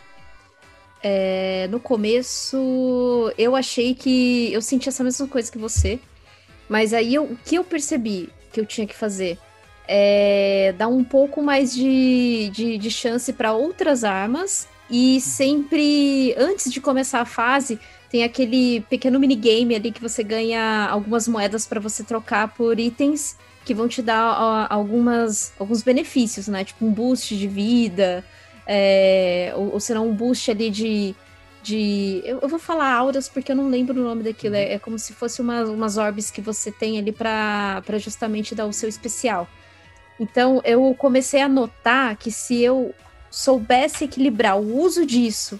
É, 1.03 1.67
no 1.69 1.81
começo, 1.81 3.33
eu 3.37 3.57
achei 3.57 3.93
que 3.93 4.53
eu 4.53 4.61
senti 4.61 4.87
essa 4.87 5.03
mesma 5.03 5.27
coisa 5.27 5.51
que 5.51 5.57
você, 5.57 5.99
mas 6.69 6.93
aí 6.93 7.15
eu, 7.15 7.23
o 7.23 7.35
que 7.35 7.55
eu 7.55 7.63
percebi 7.65 8.29
que 8.53 8.61
eu 8.61 8.65
tinha 8.65 8.87
que 8.87 8.95
fazer 8.95 9.37
é 9.93 10.73
dar 10.77 10.87
um 10.87 11.03
pouco 11.03 11.43
mais 11.43 11.73
de, 11.73 12.49
de, 12.53 12.77
de 12.77 12.89
chance 12.89 13.33
para 13.33 13.51
outras 13.51 14.05
armas 14.05 14.65
e 14.89 15.19
sempre, 15.19 16.33
antes 16.37 16.71
de 16.71 16.79
começar 16.79 17.19
a 17.19 17.25
fase, 17.25 17.77
tem 18.09 18.23
aquele 18.23 18.81
pequeno 18.89 19.19
minigame 19.19 19.75
ali 19.75 19.91
que 19.91 20.01
você 20.01 20.23
ganha 20.23 20.87
algumas 20.89 21.27
moedas 21.27 21.67
para 21.67 21.79
você 21.81 22.05
trocar 22.05 22.53
por 22.53 22.79
itens 22.79 23.37
que 23.65 23.73
vão 23.73 23.89
te 23.89 24.01
dar 24.01 24.67
algumas, 24.69 25.51
alguns 25.59 25.83
benefícios, 25.83 26.47
né? 26.47 26.63
Tipo 26.63 26.85
um 26.85 26.91
boost 26.91 27.37
de 27.37 27.47
vida, 27.47 28.23
é, 28.65 29.51
ou, 29.55 29.73
ou 29.73 29.79
será 29.79 29.99
um 29.99 30.13
boost 30.13 30.49
ali 30.49 30.69
de. 30.69 31.15
de 31.61 32.21
eu, 32.23 32.39
eu, 32.41 32.47
vou 32.47 32.59
falar 32.59 32.93
auras 32.93 33.27
porque 33.27 33.51
eu 33.51 33.55
não 33.55 33.69
lembro 33.69 33.99
o 33.99 34.03
nome 34.03 34.23
daquilo. 34.23 34.55
É, 34.55 34.73
é 34.73 34.79
como 34.79 34.97
se 34.97 35.11
fosse 35.13 35.41
uma, 35.41 35.63
umas 35.63 35.97
orbes 35.97 36.31
que 36.31 36.41
você 36.41 36.71
tem 36.71 36.97
ali 36.97 37.11
para 37.11 37.83
justamente 37.99 38.55
dar 38.55 38.65
o 38.65 38.73
seu 38.73 38.87
especial. 38.87 39.47
Então 40.21 40.61
eu 40.63 40.93
comecei 40.93 41.41
a 41.41 41.49
notar 41.49 42.15
que 42.15 42.31
se 42.31 42.61
eu 42.61 42.93
soubesse 43.31 44.03
equilibrar 44.03 44.55
o 44.55 44.79
uso 44.79 45.03
disso 45.03 45.59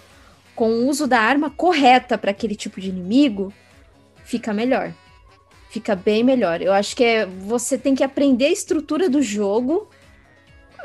com 0.54 0.70
o 0.70 0.88
uso 0.88 1.08
da 1.08 1.18
arma 1.18 1.50
correta 1.50 2.16
para 2.16 2.30
aquele 2.30 2.54
tipo 2.54 2.80
de 2.80 2.90
inimigo, 2.90 3.52
fica 4.24 4.54
melhor. 4.54 4.94
Fica 5.68 5.96
bem 5.96 6.22
melhor. 6.22 6.62
Eu 6.62 6.72
acho 6.72 6.94
que 6.94 7.02
é, 7.02 7.26
você 7.26 7.76
tem 7.76 7.94
que 7.96 8.04
aprender 8.04 8.44
a 8.44 8.52
estrutura 8.52 9.08
do 9.08 9.20
jogo 9.20 9.88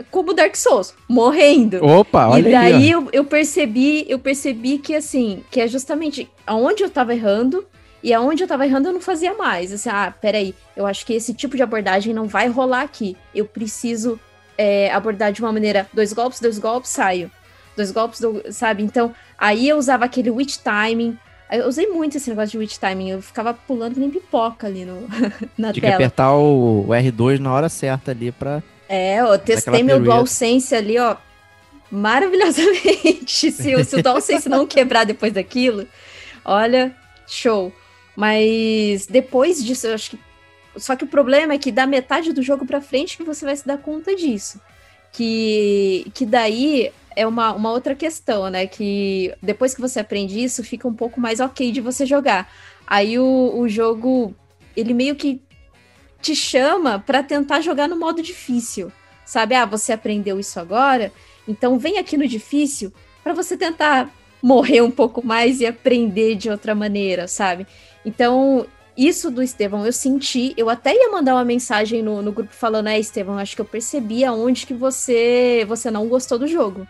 como 0.09 0.33
Dark 0.33 0.55
Souls, 0.55 0.95
morrendo. 1.07 1.83
Opa, 1.85 2.29
olha 2.29 2.49
E 2.49 2.51
daí 2.51 2.73
aí, 2.73 2.89
eu, 2.89 3.09
eu 3.11 3.25
percebi, 3.25 4.05
eu 4.09 4.17
percebi 4.17 4.79
que 4.79 4.95
assim, 4.95 5.43
que 5.51 5.61
é 5.61 5.67
justamente 5.67 6.27
aonde 6.47 6.83
eu 6.83 6.89
tava 6.89 7.13
errando 7.13 7.67
e 8.07 8.13
aonde 8.13 8.41
eu 8.41 8.47
tava 8.47 8.65
errando 8.65 8.87
eu 8.87 8.93
não 8.93 9.01
fazia 9.01 9.33
mais. 9.33 9.73
Assim, 9.73 9.89
ah, 9.89 10.13
peraí, 10.21 10.55
eu 10.77 10.85
acho 10.85 11.05
que 11.05 11.11
esse 11.13 11.33
tipo 11.33 11.57
de 11.57 11.61
abordagem 11.63 12.13
não 12.13 12.25
vai 12.25 12.47
rolar 12.47 12.83
aqui. 12.83 13.17
Eu 13.35 13.43
preciso 13.43 14.17
é, 14.57 14.89
abordar 14.93 15.33
de 15.33 15.41
uma 15.41 15.51
maneira, 15.51 15.85
dois 15.93 16.13
golpes, 16.13 16.39
dois 16.39 16.57
golpes, 16.57 16.89
saio. 16.91 17.29
Dois 17.75 17.91
golpes, 17.91 18.21
do, 18.21 18.41
sabe? 18.49 18.81
Então, 18.81 19.13
aí 19.37 19.67
eu 19.67 19.77
usava 19.77 20.05
aquele 20.05 20.29
witch 20.31 20.55
timing. 20.63 21.17
Eu 21.51 21.67
usei 21.67 21.87
muito 21.87 22.15
esse 22.15 22.29
negócio 22.29 22.51
de 22.51 22.57
witch 22.59 22.77
timing. 22.77 23.09
Eu 23.09 23.21
ficava 23.21 23.53
pulando 23.53 23.95
que 23.95 23.99
nem 23.99 24.09
pipoca 24.09 24.67
ali 24.67 24.85
no, 24.85 25.01
na 25.57 25.73
Tinha 25.73 25.73
que 25.73 25.81
tela. 25.81 25.95
apertar 25.95 26.33
o, 26.33 26.85
o 26.87 26.87
R2 26.87 27.39
na 27.39 27.51
hora 27.51 27.67
certa 27.67 28.11
ali 28.11 28.31
pra. 28.31 28.63
É, 28.87 29.19
eu 29.19 29.37
testei 29.37 29.83
meu 29.83 29.97
pirueta. 29.97 30.03
DualSense 30.15 30.73
ali, 30.73 30.97
ó, 30.97 31.17
maravilhosamente. 31.91 33.51
se, 33.51 33.75
o- 33.75 33.83
se 33.83 33.95
o 33.97 34.01
DualSense 34.03 34.47
não 34.49 34.65
quebrar 34.65 35.03
depois 35.03 35.33
daquilo, 35.33 35.85
olha, 36.45 36.95
show. 37.27 37.71
Mas 38.17 39.05
depois 39.05 39.63
disso, 39.63 39.85
eu 39.85 39.93
acho 39.93 40.09
que. 40.09 40.19
Só 40.75 40.95
que 40.95 41.03
o 41.03 41.07
problema 41.07 41.53
é 41.53 41.57
que 41.59 41.71
da 41.71 41.85
metade 41.85 42.33
do 42.33 42.41
jogo 42.41 42.65
pra 42.65 42.81
frente 42.81 43.15
que 43.15 43.23
você 43.23 43.45
vai 43.45 43.55
se 43.55 43.65
dar 43.65 43.77
conta 43.77 44.15
disso. 44.15 44.59
Que, 45.13 46.11
que 46.15 46.25
daí 46.25 46.91
é 47.15 47.27
uma, 47.27 47.53
uma 47.53 47.71
outra 47.71 47.93
questão, 47.93 48.49
né? 48.49 48.65
Que 48.65 49.31
depois 49.39 49.75
que 49.75 49.81
você 49.81 49.99
aprende 49.99 50.43
isso, 50.43 50.63
fica 50.63 50.87
um 50.87 50.93
pouco 50.95 51.21
mais 51.21 51.39
ok 51.39 51.71
de 51.71 51.79
você 51.79 52.07
jogar. 52.07 52.51
Aí 52.87 53.19
o, 53.19 53.53
o 53.55 53.69
jogo, 53.69 54.35
ele 54.75 54.95
meio 54.95 55.15
que 55.15 55.39
te 56.19 56.35
chama 56.35 56.97
pra 56.97 57.21
tentar 57.21 57.61
jogar 57.61 57.87
no 57.87 57.99
modo 57.99 58.23
difícil. 58.23 58.91
Sabe? 59.25 59.53
Ah, 59.53 59.65
você 59.65 59.93
aprendeu 59.93 60.39
isso 60.39 60.59
agora, 60.59 61.11
então 61.47 61.77
vem 61.77 61.99
aqui 61.99 62.17
no 62.17 62.27
difícil 62.27 62.91
pra 63.23 63.33
você 63.33 63.57
tentar 63.57 64.09
morrer 64.41 64.81
um 64.81 64.91
pouco 64.91 65.25
mais 65.25 65.59
e 65.59 65.65
aprender 65.65 66.35
de 66.35 66.49
outra 66.49 66.73
maneira, 66.73 67.27
sabe? 67.27 67.67
Então, 68.07 68.65
isso 68.97 69.29
do 69.29 69.43
Estevão 69.43 69.85
eu 69.85 69.91
senti, 69.91 70.53
eu 70.57 70.69
até 70.69 70.93
ia 70.95 71.11
mandar 71.11 71.35
uma 71.35 71.43
mensagem 71.43 72.01
no, 72.01 72.21
no 72.21 72.31
grupo 72.31 72.53
falando, 72.53 72.87
é, 72.87 72.97
Estevão, 72.97 73.37
acho 73.37 73.53
que 73.53 73.61
eu 73.61 73.65
percebi 73.65 74.23
aonde 74.23 74.65
que 74.65 74.73
você 74.73 75.65
você 75.67 75.91
não 75.91 76.07
gostou 76.07 76.39
do 76.39 76.47
jogo. 76.47 76.87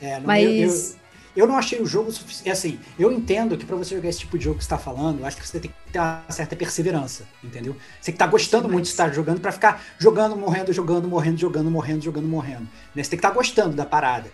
É, 0.00 0.18
não, 0.20 0.26
Mas- 0.28 0.92
eu, 0.92 0.96
eu, 0.96 1.00
eu 1.42 1.46
não 1.48 1.56
achei 1.56 1.80
o 1.80 1.86
jogo 1.86 2.12
suficiente. 2.12 2.50
Assim, 2.50 2.78
eu 2.96 3.10
entendo 3.10 3.56
que 3.58 3.66
pra 3.66 3.76
você 3.76 3.96
jogar 3.96 4.08
esse 4.08 4.20
tipo 4.20 4.38
de 4.38 4.44
jogo 4.44 4.58
que 4.58 4.64
você 4.64 4.70
tá 4.70 4.78
falando, 4.78 5.24
acho 5.26 5.36
que 5.36 5.46
você 5.46 5.58
tem 5.58 5.70
que 5.72 5.92
ter 5.92 5.98
uma 5.98 6.24
certa 6.30 6.54
perseverança, 6.56 7.24
entendeu? 7.42 7.74
Você 8.00 8.06
tem 8.06 8.14
que 8.14 8.18
tá 8.18 8.26
gostando 8.28 8.62
Demais. 8.62 8.74
muito 8.74 8.84
de 8.84 8.90
estar 8.92 9.12
jogando 9.12 9.40
pra 9.40 9.52
ficar 9.52 9.82
jogando, 9.98 10.36
morrendo, 10.36 10.72
jogando, 10.72 11.08
morrendo, 11.08 11.38
jogando, 11.38 11.70
morrendo, 11.70 12.04
jogando, 12.04 12.28
morrendo. 12.28 12.68
Né? 12.94 13.02
Você 13.02 13.10
tem 13.10 13.18
que 13.18 13.26
estar 13.26 13.30
gostando 13.34 13.74
da 13.74 13.84
parada. 13.84 14.30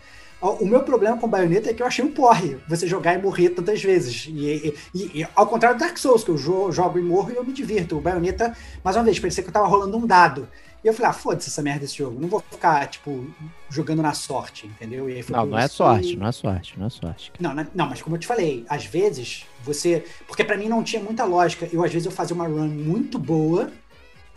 O 0.54 0.66
meu 0.66 0.80
problema 0.82 1.16
com 1.16 1.26
o 1.26 1.28
Bayonetta 1.28 1.70
é 1.70 1.74
que 1.74 1.82
eu 1.82 1.86
achei 1.86 2.04
um 2.04 2.10
porre 2.12 2.56
você 2.68 2.86
jogar 2.86 3.14
e 3.14 3.22
morrer 3.22 3.50
tantas 3.50 3.82
vezes. 3.82 4.26
E, 4.28 4.32
e- 4.46 4.74
e- 4.94 5.20
e 5.22 5.28
ao 5.34 5.46
contrário 5.46 5.76
do 5.76 5.80
Dark 5.80 5.96
Souls, 5.98 6.24
que 6.24 6.30
eu 6.30 6.36
jo- 6.36 6.70
jogo 6.72 6.98
e 6.98 7.02
morro 7.02 7.30
e 7.32 7.36
eu 7.36 7.44
me 7.44 7.52
divirto. 7.52 7.96
O 7.98 8.00
Bayonetta, 8.00 8.56
mais 8.84 8.96
uma 8.96 9.04
vez, 9.04 9.18
parecia 9.18 9.42
que 9.42 9.48
eu 9.48 9.52
tava 9.52 9.66
rolando 9.66 9.96
um 9.96 10.06
dado. 10.06 10.48
E 10.84 10.88
eu 10.88 10.94
falei, 10.94 11.10
ah, 11.10 11.12
foda-se 11.12 11.48
essa 11.48 11.62
merda 11.62 11.80
desse 11.80 11.96
jogo. 11.96 12.20
Não 12.20 12.28
vou 12.28 12.38
ficar, 12.48 12.86
tipo, 12.86 13.26
jogando 13.68 14.02
na 14.02 14.12
sorte, 14.12 14.66
entendeu? 14.66 15.10
E 15.10 15.24
Não, 15.28 15.44
não 15.46 15.58
é 15.58 15.66
sorte, 15.66 16.16
não 16.16 16.26
é 16.28 16.32
sorte, 16.32 16.78
não 16.78 16.86
é 16.86 16.90
sorte. 16.90 17.32
não, 17.40 17.54
na- 17.54 17.66
não, 17.74 17.88
mas 17.88 18.00
como 18.02 18.14
eu 18.14 18.20
te 18.20 18.26
falei, 18.26 18.64
às 18.68 18.84
vezes 18.86 19.46
você. 19.64 20.04
Porque 20.28 20.44
pra 20.44 20.56
mim 20.56 20.68
não 20.68 20.84
tinha 20.84 21.02
muita 21.02 21.24
lógica. 21.24 21.68
Eu, 21.72 21.82
às 21.82 21.92
vezes, 21.92 22.06
eu 22.06 22.12
fazia 22.12 22.36
uma 22.36 22.46
run 22.46 22.68
muito 22.68 23.18
boa 23.18 23.68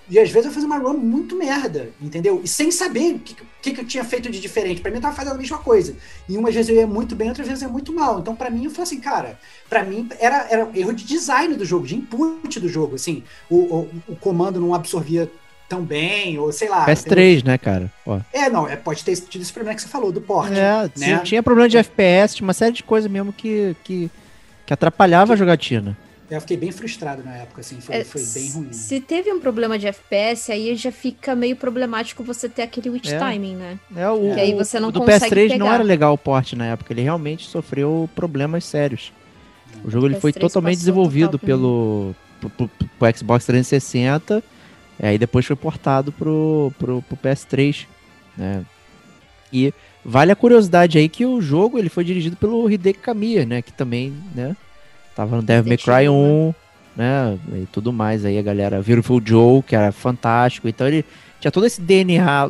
e 0.09 0.17
às 0.17 0.31
vezes 0.31 0.47
eu 0.47 0.51
fazia 0.51 0.67
uma 0.67 0.79
run 0.79 0.97
muito 0.97 1.35
merda, 1.35 1.89
entendeu? 2.01 2.41
E 2.43 2.47
sem 2.47 2.71
saber 2.71 3.15
o 3.15 3.19
que, 3.19 3.35
que, 3.61 3.73
que 3.73 3.81
eu 3.81 3.85
tinha 3.85 4.03
feito 4.03 4.29
de 4.31 4.39
diferente. 4.39 4.81
Pra 4.81 4.89
mim 4.89 4.97
eu 4.97 5.01
tava 5.01 5.15
fazendo 5.15 5.35
a 5.35 5.37
mesma 5.37 5.59
coisa. 5.59 5.95
E 6.27 6.35
umas 6.35 6.53
vezes 6.53 6.69
eu 6.69 6.75
ia 6.75 6.87
muito 6.87 7.15
bem, 7.15 7.29
outras 7.29 7.47
vezes 7.47 7.61
eu 7.61 7.67
ia 7.67 7.71
muito 7.71 7.93
mal. 7.93 8.19
Então, 8.19 8.35
pra 8.35 8.49
mim, 8.49 8.65
eu 8.65 8.71
falei 8.71 8.83
assim, 8.83 8.99
cara, 8.99 9.39
pra 9.69 9.83
mim 9.83 10.09
era, 10.19 10.47
era 10.49 10.69
erro 10.73 10.93
de 10.93 11.03
design 11.03 11.53
do 11.55 11.63
jogo, 11.63 11.85
de 11.85 11.95
input 11.95 12.59
do 12.59 12.67
jogo. 12.67 12.95
Assim, 12.95 13.23
o, 13.49 13.57
o, 13.57 13.89
o 14.09 14.15
comando 14.15 14.59
não 14.59 14.73
absorvia 14.73 15.31
tão 15.67 15.83
bem, 15.83 16.39
ou 16.39 16.51
sei 16.51 16.67
lá. 16.67 16.91
entendeu? 16.91 17.03
PS3, 17.03 17.45
né, 17.45 17.57
cara? 17.59 17.93
Pô. 18.03 18.19
É, 18.33 18.49
não, 18.49 18.67
é, 18.67 18.75
pode 18.75 19.05
ter 19.05 19.15
tido 19.15 19.43
esse 19.43 19.53
problema 19.53 19.75
que 19.75 19.83
você 19.83 19.87
falou, 19.87 20.11
do 20.11 20.19
porte. 20.19 20.57
É, 20.57 20.89
né? 20.97 21.19
tinha 21.19 21.43
problema 21.43 21.69
de 21.69 21.77
FPS, 21.77 22.35
tinha 22.35 22.47
uma 22.47 22.53
série 22.53 22.73
de 22.73 22.81
coisas 22.81 23.09
mesmo 23.09 23.31
que, 23.31 23.75
que, 23.83 24.09
que 24.65 24.73
atrapalhava 24.73 25.33
a 25.33 25.35
jogatina. 25.35 25.95
Eu 26.29 26.39
fiquei 26.41 26.57
bem 26.57 26.71
frustrado 26.71 27.23
na 27.23 27.35
época, 27.37 27.61
assim, 27.61 27.81
foi, 27.81 27.95
É, 27.95 28.03
foi 28.03 28.23
bem 28.23 28.51
ruim. 28.51 28.71
Se 28.71 29.01
teve 29.01 29.31
um 29.33 29.39
problema 29.39 29.79
de 29.79 29.87
FPS, 29.87 30.51
aí 30.51 30.75
já 30.75 30.91
fica 30.91 31.33
meio 31.35 31.55
problemático 31.55 32.23
você 32.23 32.47
ter 32.47 32.61
aquele 32.61 32.89
witch 32.91 33.09
É. 33.09 33.17
timing, 33.17 33.55
né? 33.55 33.79
É, 33.95 34.07
o, 34.09 34.33
Que 34.35 34.39
aí 34.41 34.53
o- 34.53 34.57
você 34.57 34.79
não 34.79 34.89
o 34.89 34.91
do 34.91 34.99
consegue 34.99 35.25
PS3 35.25 35.49
não 35.57 35.65
pegar. 35.65 35.73
era 35.75 35.83
legal 35.83 36.13
o 36.13 36.17
porte 36.17 36.55
na 36.55 36.65
época, 36.67 36.93
ele 36.93 37.01
realmente 37.01 37.47
sofreu 37.47 38.07
problemas 38.15 38.63
sérios. 38.63 39.11
O 39.83 39.89
jogo 39.89 40.05
ele 40.07 40.19
foi 40.19 40.31
PS3 40.31 40.39
totalmente 40.41 40.77
desenvolvido 40.77 41.31
total 41.31 41.45
pelo 41.47 42.15
pro, 42.39 42.49
pro- 42.51 42.69
pro 42.99 43.17
Xbox 43.17 43.45
360, 43.45 44.43
e 45.01 45.05
aí 45.05 45.17
depois 45.17 45.45
foi 45.45 45.55
portado 45.55 46.11
pro, 46.11 46.71
pro, 46.77 47.01
pro 47.01 47.17
PS3, 47.17 47.87
né? 48.37 48.63
E 49.51 49.73
vale 50.05 50.31
a 50.31 50.35
curiosidade 50.35 50.97
aí 50.99 51.09
que 51.09 51.25
o 51.25 51.41
jogo 51.41 51.79
ele 51.79 51.89
foi 51.89 52.03
dirigido 52.03 52.35
pelo 52.35 52.69
Hideki 52.69 52.99
Kamiya, 52.99 53.45
né? 53.47 53.61
Que 53.63 53.73
também, 53.73 54.13
né? 54.35 54.55
Tava 55.19 55.35
no 55.35 55.41
Devil 55.41 55.67
May 55.67 55.77
Cry 55.77 56.05
Evil, 56.05 56.13
1, 56.13 56.53
né? 56.95 57.37
E 57.55 57.65
tudo 57.73 57.91
mais 57.91 58.23
aí, 58.23 58.37
a 58.37 58.41
galera. 58.41 58.81
Beautiful 58.81 59.21
Joe, 59.21 59.61
que 59.61 59.75
era 59.75 59.91
fantástico. 59.91 60.65
Então 60.69 60.87
ele 60.87 61.03
tinha 61.41 61.51
todo 61.51 61.65
esse 61.65 61.81
DNA 61.81 62.47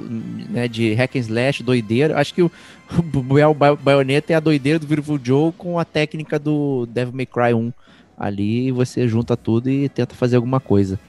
né, 0.51 0.67
de 0.67 0.93
hack 0.93 1.15
and 1.15 1.20
slash, 1.22 1.63
doideira. 1.63 2.20
Acho 2.20 2.32
que 2.32 2.43
o, 2.43 2.51
o 2.93 3.53
Ba- 3.55 3.76
Bayonetta 3.76 4.34
é 4.34 4.36
a 4.36 4.39
doideira 4.39 4.78
do 4.78 4.86
Beautiful 4.86 5.20
Joe 5.24 5.51
com 5.51 5.80
a 5.80 5.84
técnica 5.84 6.38
do 6.38 6.86
Devil 6.86 7.15
May 7.15 7.26
Cry 7.26 7.55
1 7.55 7.74
ali. 8.15 8.67
E 8.67 8.72
você 8.72 9.07
junta 9.07 9.36
tudo 9.36 9.67
e 9.67 9.89
tenta 9.89 10.13
fazer 10.13 10.36
alguma 10.36 10.59
coisa. 10.59 10.99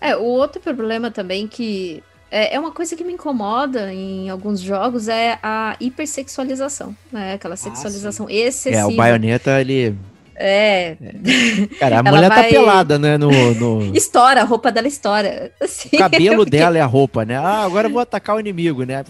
É, 0.00 0.16
o 0.16 0.24
outro 0.24 0.62
problema 0.62 1.10
também 1.10 1.46
que 1.46 2.02
é, 2.30 2.54
é 2.54 2.58
uma 2.58 2.72
coisa 2.72 2.96
que 2.96 3.04
me 3.04 3.12
incomoda 3.12 3.92
em 3.92 4.30
alguns 4.30 4.60
jogos 4.60 5.08
é 5.08 5.38
a 5.42 5.76
hipersexualização, 5.78 6.96
né? 7.12 7.34
Aquela 7.34 7.54
sexualização 7.54 8.30
excessiva. 8.30 8.80
É, 8.80 8.86
o 8.86 8.96
Bayonetta, 8.96 9.60
ele. 9.60 9.94
É, 10.36 10.96
Cara, 11.78 11.96
a 11.96 11.98
Ela 12.00 12.10
mulher 12.10 12.28
tá 12.28 12.34
vai- 12.36 12.50
pelada, 12.50 12.98
né? 12.98 13.16
No, 13.16 13.30
no- 13.54 13.94
estoura, 13.96 14.40
a 14.40 14.44
roupa 14.44 14.72
dela 14.72 14.88
estoura. 14.88 15.52
Assim, 15.60 15.88
O 15.92 15.96
cabelo 15.98 16.36
porque, 16.38 16.50
dela 16.50 16.76
é 16.78 16.80
a 16.80 16.86
roupa, 16.86 17.24
né? 17.24 17.36
Ah, 17.36 17.64
agora 17.64 17.86
eu 17.88 17.92
vou 17.92 18.00
atacar 18.00 18.36
o 18.36 18.40
inimigo, 18.40 18.84
né? 18.84 19.04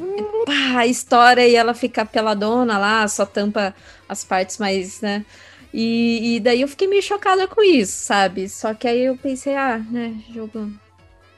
pá, 0.47 0.87
estoura 0.87 1.47
e 1.47 1.55
ela 1.55 1.73
fica 1.75 2.05
peladona 2.05 2.77
lá, 2.79 3.09
só 3.09 3.25
tampa 3.25 3.75
as 4.09 4.23
partes 4.25 4.59
mais, 4.59 5.01
né? 5.01 5.25
E, 5.73 6.37
e 6.37 6.41
daí 6.41 6.61
eu 6.61 6.69
fiquei 6.69 6.87
meio 6.87 7.03
chocada 7.03 7.49
com 7.49 7.63
isso, 7.63 8.05
sabe? 8.05 8.49
Só 8.49 8.75
que 8.75 8.87
aí 8.87 9.01
eu 9.07 9.17
pensei, 9.17 9.57
ah, 9.57 9.79
né, 9.91 10.15
jogo, 10.33 10.71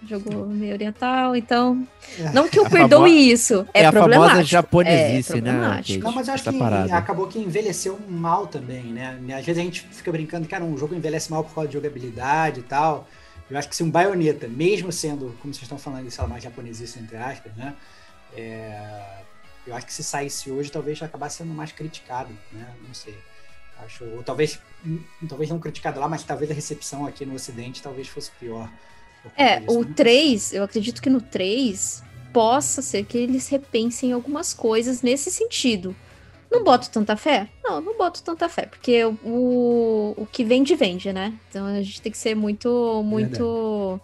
jogo 0.09 0.47
meio 0.47 0.72
oriental, 0.74 1.34
então. 1.36 1.86
Não 2.34 2.49
que 2.49 2.59
eu 2.59 2.66
A 2.66 2.70
perdoe 2.70 2.99
famo- 2.99 3.07
isso, 3.09 3.66
é, 3.72 3.82
É, 3.82 3.86
a 3.86 3.92
famosa 3.92 4.09
problemático. 4.11 4.44
japonesice, 4.44 5.32
É 5.32 5.40
né? 5.40 5.51
problemático. 5.53 5.88
Kate? 5.94 5.99
Não, 6.05 6.12
mas 6.12 6.28
eu 6.28 6.34
acho 6.34 6.42
Essa 6.42 6.53
que 6.53 6.59
parada. 6.59 6.97
acabou 6.97 7.26
que 7.26 7.38
envelheceu 7.38 7.99
mal 8.09 8.47
também, 8.47 8.84
né? 8.84 9.18
Às 9.38 9.44
vezes 9.47 9.61
a 9.61 9.64
gente 9.64 9.80
fica 9.90 10.12
brincando 10.12 10.44
que 10.44 10.51
cara, 10.51 10.64
um 10.64 10.76
jogo 10.76 10.94
envelhece 10.94 11.30
mal 11.30 11.42
por 11.44 11.55
causa 11.55 11.68
de 11.68 11.74
jogabilidade 11.74 12.61
e 12.61 12.62
tal. 12.62 13.09
Eu 13.51 13.57
acho 13.57 13.68
que 13.68 13.76
se 13.76 13.82
um 13.82 13.90
baioneta, 13.90 14.49
mesmo 14.49 14.90
sendo, 14.90 15.36
como 15.40 15.55
vocês 15.55 15.62
estão 15.62 15.78
falando, 15.78 16.11
sei 16.11 16.22
lá, 16.22 16.28
mais 16.28 16.42
japonesice, 16.42 16.99
entre 16.99 17.16
aspas, 17.16 17.53
né? 17.57 17.74
É, 18.36 19.03
Eu 19.66 19.74
acho 19.74 19.84
que 19.86 19.92
se 19.92 20.05
saísse 20.05 20.49
hoje, 20.49 20.70
talvez 20.70 21.03
acabasse 21.03 21.38
sendo 21.38 21.53
mais 21.53 21.72
criticado, 21.72 22.28
né? 22.53 22.66
Não 22.86 22.94
sei. 22.94 23.16
Acho, 23.84 24.05
ou 24.05 24.22
talvez, 24.22 24.61
talvez 25.28 25.51
não 25.51 25.59
criticado 25.59 25.99
lá, 25.99 26.09
mas 26.09 26.22
talvez 26.22 26.51
a 26.51 26.55
recepção 26.55 27.05
aqui 27.05 27.26
no 27.26 27.34
Ocidente 27.34 27.82
talvez 27.82 28.07
fosse 28.09 28.30
pior. 28.38 28.70
É, 29.36 29.62
o 29.66 29.82
Não 29.82 29.92
3, 29.92 30.52
eu 30.52 30.62
acredito 30.62 31.00
que 31.00 31.10
no 31.10 31.20
3 31.20 32.02
possa 32.32 32.82
ser 32.82 33.04
que 33.04 33.16
eles 33.16 33.48
repensem 33.48 34.12
algumas 34.12 34.52
coisas 34.52 35.02
nesse 35.02 35.30
sentido. 35.30 35.96
Não 36.50 36.62
boto 36.62 36.90
tanta 36.90 37.16
fé? 37.16 37.48
Não, 37.62 37.80
não 37.80 37.96
boto 37.96 38.22
tanta 38.22 38.48
fé, 38.48 38.66
porque 38.66 39.04
o, 39.04 40.14
o 40.16 40.26
que 40.30 40.44
vende, 40.44 40.74
vende, 40.74 41.12
né? 41.12 41.34
Então 41.48 41.66
a 41.66 41.82
gente 41.82 42.00
tem 42.00 42.12
que 42.12 42.18
ser 42.18 42.34
muito, 42.34 43.02
muito 43.04 44.00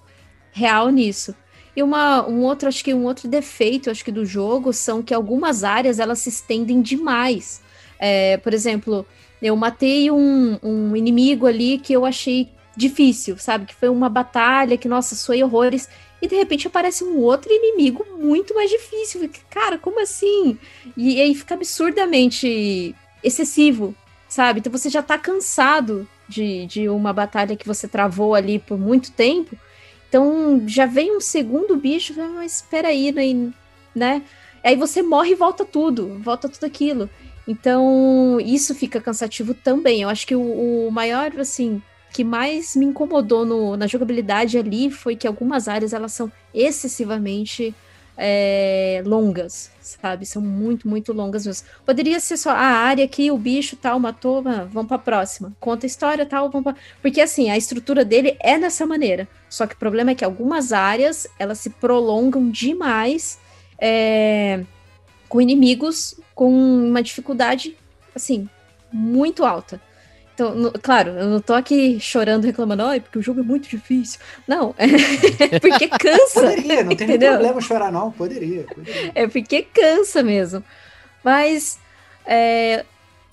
real 0.50 0.88
nisso. 0.90 1.34
E 1.74 1.82
uma, 1.82 2.26
um 2.28 2.42
outro, 2.42 2.68
acho 2.68 2.84
que 2.84 2.92
um 2.92 3.04
outro 3.04 3.28
defeito, 3.28 3.90
acho 3.90 4.04
que 4.04 4.12
do 4.12 4.26
jogo 4.26 4.72
são 4.72 5.02
que 5.02 5.14
algumas 5.14 5.64
áreas 5.64 5.98
elas 5.98 6.18
se 6.18 6.28
estendem 6.28 6.82
demais. 6.82 7.62
É, 7.98 8.36
por 8.36 8.52
exemplo, 8.52 9.06
eu 9.40 9.56
matei 9.56 10.10
um, 10.10 10.58
um 10.62 10.96
inimigo 10.96 11.46
ali 11.46 11.78
que 11.78 11.92
eu 11.92 12.04
achei 12.04 12.50
difícil, 12.76 13.36
sabe? 13.38 13.66
Que 13.66 13.74
foi 13.74 13.88
uma 13.88 14.08
batalha 14.08 14.76
que, 14.76 14.88
nossa, 14.88 15.14
soei 15.14 15.42
horrores. 15.42 15.88
E 16.20 16.28
de 16.28 16.36
repente 16.36 16.66
aparece 16.66 17.02
um 17.02 17.18
outro 17.18 17.52
inimigo 17.52 18.06
muito 18.18 18.54
mais 18.54 18.70
difícil. 18.70 19.28
Cara, 19.50 19.76
como 19.76 20.00
assim? 20.00 20.58
E 20.96 21.20
aí 21.20 21.34
fica 21.34 21.54
absurdamente 21.54 22.94
excessivo, 23.22 23.94
sabe? 24.28 24.60
Então 24.60 24.70
você 24.70 24.88
já 24.88 25.02
tá 25.02 25.18
cansado 25.18 26.08
de, 26.28 26.66
de 26.66 26.88
uma 26.88 27.12
batalha 27.12 27.56
que 27.56 27.66
você 27.66 27.88
travou 27.88 28.34
ali 28.34 28.58
por 28.58 28.78
muito 28.78 29.12
tempo. 29.12 29.56
Então 30.08 30.62
já 30.66 30.86
vem 30.86 31.16
um 31.16 31.20
segundo 31.20 31.76
bicho, 31.76 32.14
fala, 32.14 32.28
mas 32.28 32.56
espera 32.56 32.88
aí, 32.88 33.12
né? 33.12 33.52
né? 33.94 34.22
Aí 34.62 34.76
você 34.76 35.02
morre 35.02 35.32
e 35.32 35.34
volta 35.34 35.64
tudo, 35.64 36.20
volta 36.20 36.48
tudo 36.48 36.64
aquilo. 36.64 37.10
Então, 37.46 38.38
isso 38.40 38.74
fica 38.74 39.00
cansativo 39.00 39.52
também. 39.52 40.02
Eu 40.02 40.08
acho 40.08 40.26
que 40.26 40.34
o, 40.34 40.86
o 40.86 40.90
maior, 40.92 41.32
assim, 41.40 41.82
que 42.12 42.22
mais 42.24 42.76
me 42.76 42.84
incomodou 42.86 43.44
no- 43.46 43.76
na 43.76 43.86
jogabilidade 43.86 44.58
ali 44.58 44.90
foi 44.90 45.16
que 45.16 45.26
algumas 45.26 45.66
áreas 45.68 45.92
elas 45.92 46.12
são 46.12 46.30
excessivamente 46.54 47.74
é, 48.14 49.02
longas, 49.06 49.70
sabe? 49.80 50.26
São 50.26 50.42
muito, 50.42 50.86
muito 50.86 51.14
longas 51.14 51.46
mesmo. 51.46 51.66
Poderia 51.84 52.20
ser 52.20 52.36
só 52.36 52.50
a 52.50 52.58
área 52.58 53.04
aqui, 53.06 53.30
o 53.30 53.38
bicho 53.38 53.74
tal 53.74 53.98
matou, 53.98 54.42
ah, 54.46 54.68
vamos 54.70 54.88
pra 54.88 54.98
próxima. 54.98 55.52
Conta 55.58 55.86
a 55.86 55.88
história 55.88 56.26
tal, 56.26 56.50
vamos 56.50 56.64
pra... 56.72 56.80
Porque 57.00 57.22
assim, 57.22 57.48
a 57.50 57.56
estrutura 57.56 58.04
dele 58.04 58.36
é 58.40 58.58
dessa 58.58 58.86
maneira. 58.86 59.26
Só 59.48 59.66
que 59.66 59.74
o 59.74 59.78
problema 59.78 60.10
é 60.10 60.14
que 60.14 60.24
algumas 60.24 60.72
áreas 60.74 61.26
elas 61.38 61.58
se 61.58 61.70
prolongam 61.70 62.50
demais 62.50 63.38
é, 63.78 64.62
com 65.26 65.40
inimigos 65.40 66.14
com 66.34 66.50
uma 66.52 67.02
dificuldade, 67.02 67.76
assim, 68.14 68.46
muito 68.92 69.44
alta. 69.44 69.80
Então, 70.34 70.54
no- 70.54 70.72
claro, 70.72 71.10
eu 71.10 71.26
não 71.28 71.40
tô 71.40 71.52
aqui 71.52 72.00
chorando, 72.00 72.44
reclamando, 72.44 72.82
ai, 72.84 73.00
porque 73.00 73.18
o 73.18 73.22
jogo 73.22 73.40
é 73.40 73.42
muito 73.42 73.68
difícil. 73.68 74.18
Não, 74.48 74.74
é 74.78 75.58
porque 75.60 75.88
cansa. 75.88 76.40
Poderia, 76.40 76.82
não 76.84 76.96
tem 76.96 77.06
Entendeu? 77.06 77.32
problema 77.32 77.60
chorar, 77.60 77.92
não. 77.92 78.10
Poderia. 78.10 78.64
poderia. 78.64 79.12
É 79.14 79.26
porque 79.28 79.62
cansa 79.62 80.22
mesmo. 80.22 80.64
Mas, 81.22 81.78
é, 82.24 82.84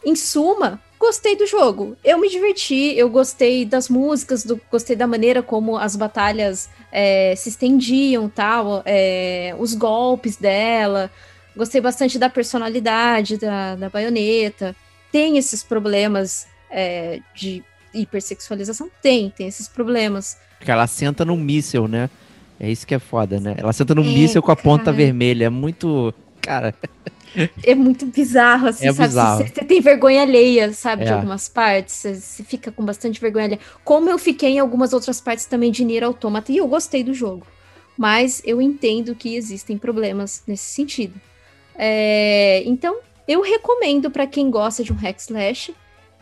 em 0.05 0.15
suma, 0.15 0.81
gostei 0.99 1.35
do 1.37 1.47
jogo. 1.47 1.95
Eu 2.03 2.17
me 2.19 2.29
diverti, 2.29 2.93
eu 2.97 3.09
gostei 3.09 3.63
das 3.65 3.87
músicas, 3.87 4.43
do- 4.43 4.59
gostei 4.69 4.95
da 4.95 5.07
maneira 5.07 5.41
como 5.41 5.77
as 5.77 5.95
batalhas 5.95 6.69
é, 6.91 7.33
se 7.37 7.47
estendiam, 7.49 8.27
tal, 8.27 8.81
é, 8.85 9.55
os 9.57 9.73
golpes 9.73 10.35
dela. 10.35 11.09
Gostei 11.55 11.79
bastante 11.79 12.19
da 12.19 12.29
personalidade 12.29 13.37
da, 13.37 13.75
da 13.75 13.89
baioneta. 13.89 14.75
Tem 15.11 15.37
esses 15.37 15.63
problemas 15.63 16.45
é, 16.69 17.19
de 17.35 17.63
hipersexualização? 17.93 18.89
Tem, 19.01 19.29
tem 19.29 19.47
esses 19.47 19.67
problemas. 19.67 20.37
Porque 20.57 20.71
ela 20.71 20.87
senta 20.87 21.23
num 21.25 21.37
míssel, 21.37 21.87
né? 21.87 22.09
É 22.59 22.69
isso 22.69 22.85
que 22.85 22.93
é 22.93 22.99
foda, 22.99 23.39
né? 23.39 23.55
Ela 23.57 23.71
senta 23.73 23.95
num 23.95 24.03
É, 24.03 24.05
míssel 24.05 24.41
com 24.41 24.51
a 24.51 24.55
ponta 24.55 24.85
cara. 24.85 24.97
vermelha. 24.97 25.45
É 25.45 25.49
muito. 25.49 26.13
Cara, 26.41 26.73
É 27.63 27.75
muito 27.75 28.07
bizarro, 28.07 28.67
assim, 28.67 28.87
É 28.87 28.91
sabe? 28.91 29.07
bizarro. 29.07 29.37
Você, 29.43 29.53
você 29.53 29.63
tem 29.65 29.79
vergonha 29.81 30.23
alheia, 30.23 30.73
sabe, 30.73 31.03
de 31.05 31.11
É. 31.11 31.13
algumas 31.13 31.47
partes. 31.47 31.93
Você, 31.95 32.15
você 32.15 32.43
fica 32.43 32.71
com 32.71 32.83
bastante 32.83 33.21
vergonha 33.21 33.45
alheia. 33.45 33.59
Como 33.83 34.09
eu 34.09 34.17
fiquei 34.17 34.49
em 34.53 34.59
algumas 34.59 34.93
outras 34.93 35.21
partes 35.21 35.45
também 35.45 35.71
de 35.71 35.85
Nier 35.85 36.03
Automata. 36.03 36.51
E 36.51 36.57
eu 36.57 36.67
gostei 36.67 37.03
do 37.03 37.13
jogo. 37.13 37.45
Mas 37.95 38.41
eu 38.43 38.59
entendo 38.61 39.13
que 39.13 39.35
existem 39.35 39.77
problemas 39.77 40.41
nesse 40.47 40.71
sentido. 40.73 41.13
É, 41.75 42.63
então, 42.65 42.97
eu 43.27 43.41
recomendo 43.41 44.09
para 44.09 44.25
quem 44.25 44.49
gosta 44.49 44.83
de 44.83 44.91
um 44.91 44.95
hack 44.95 45.17
slash. 45.19 45.73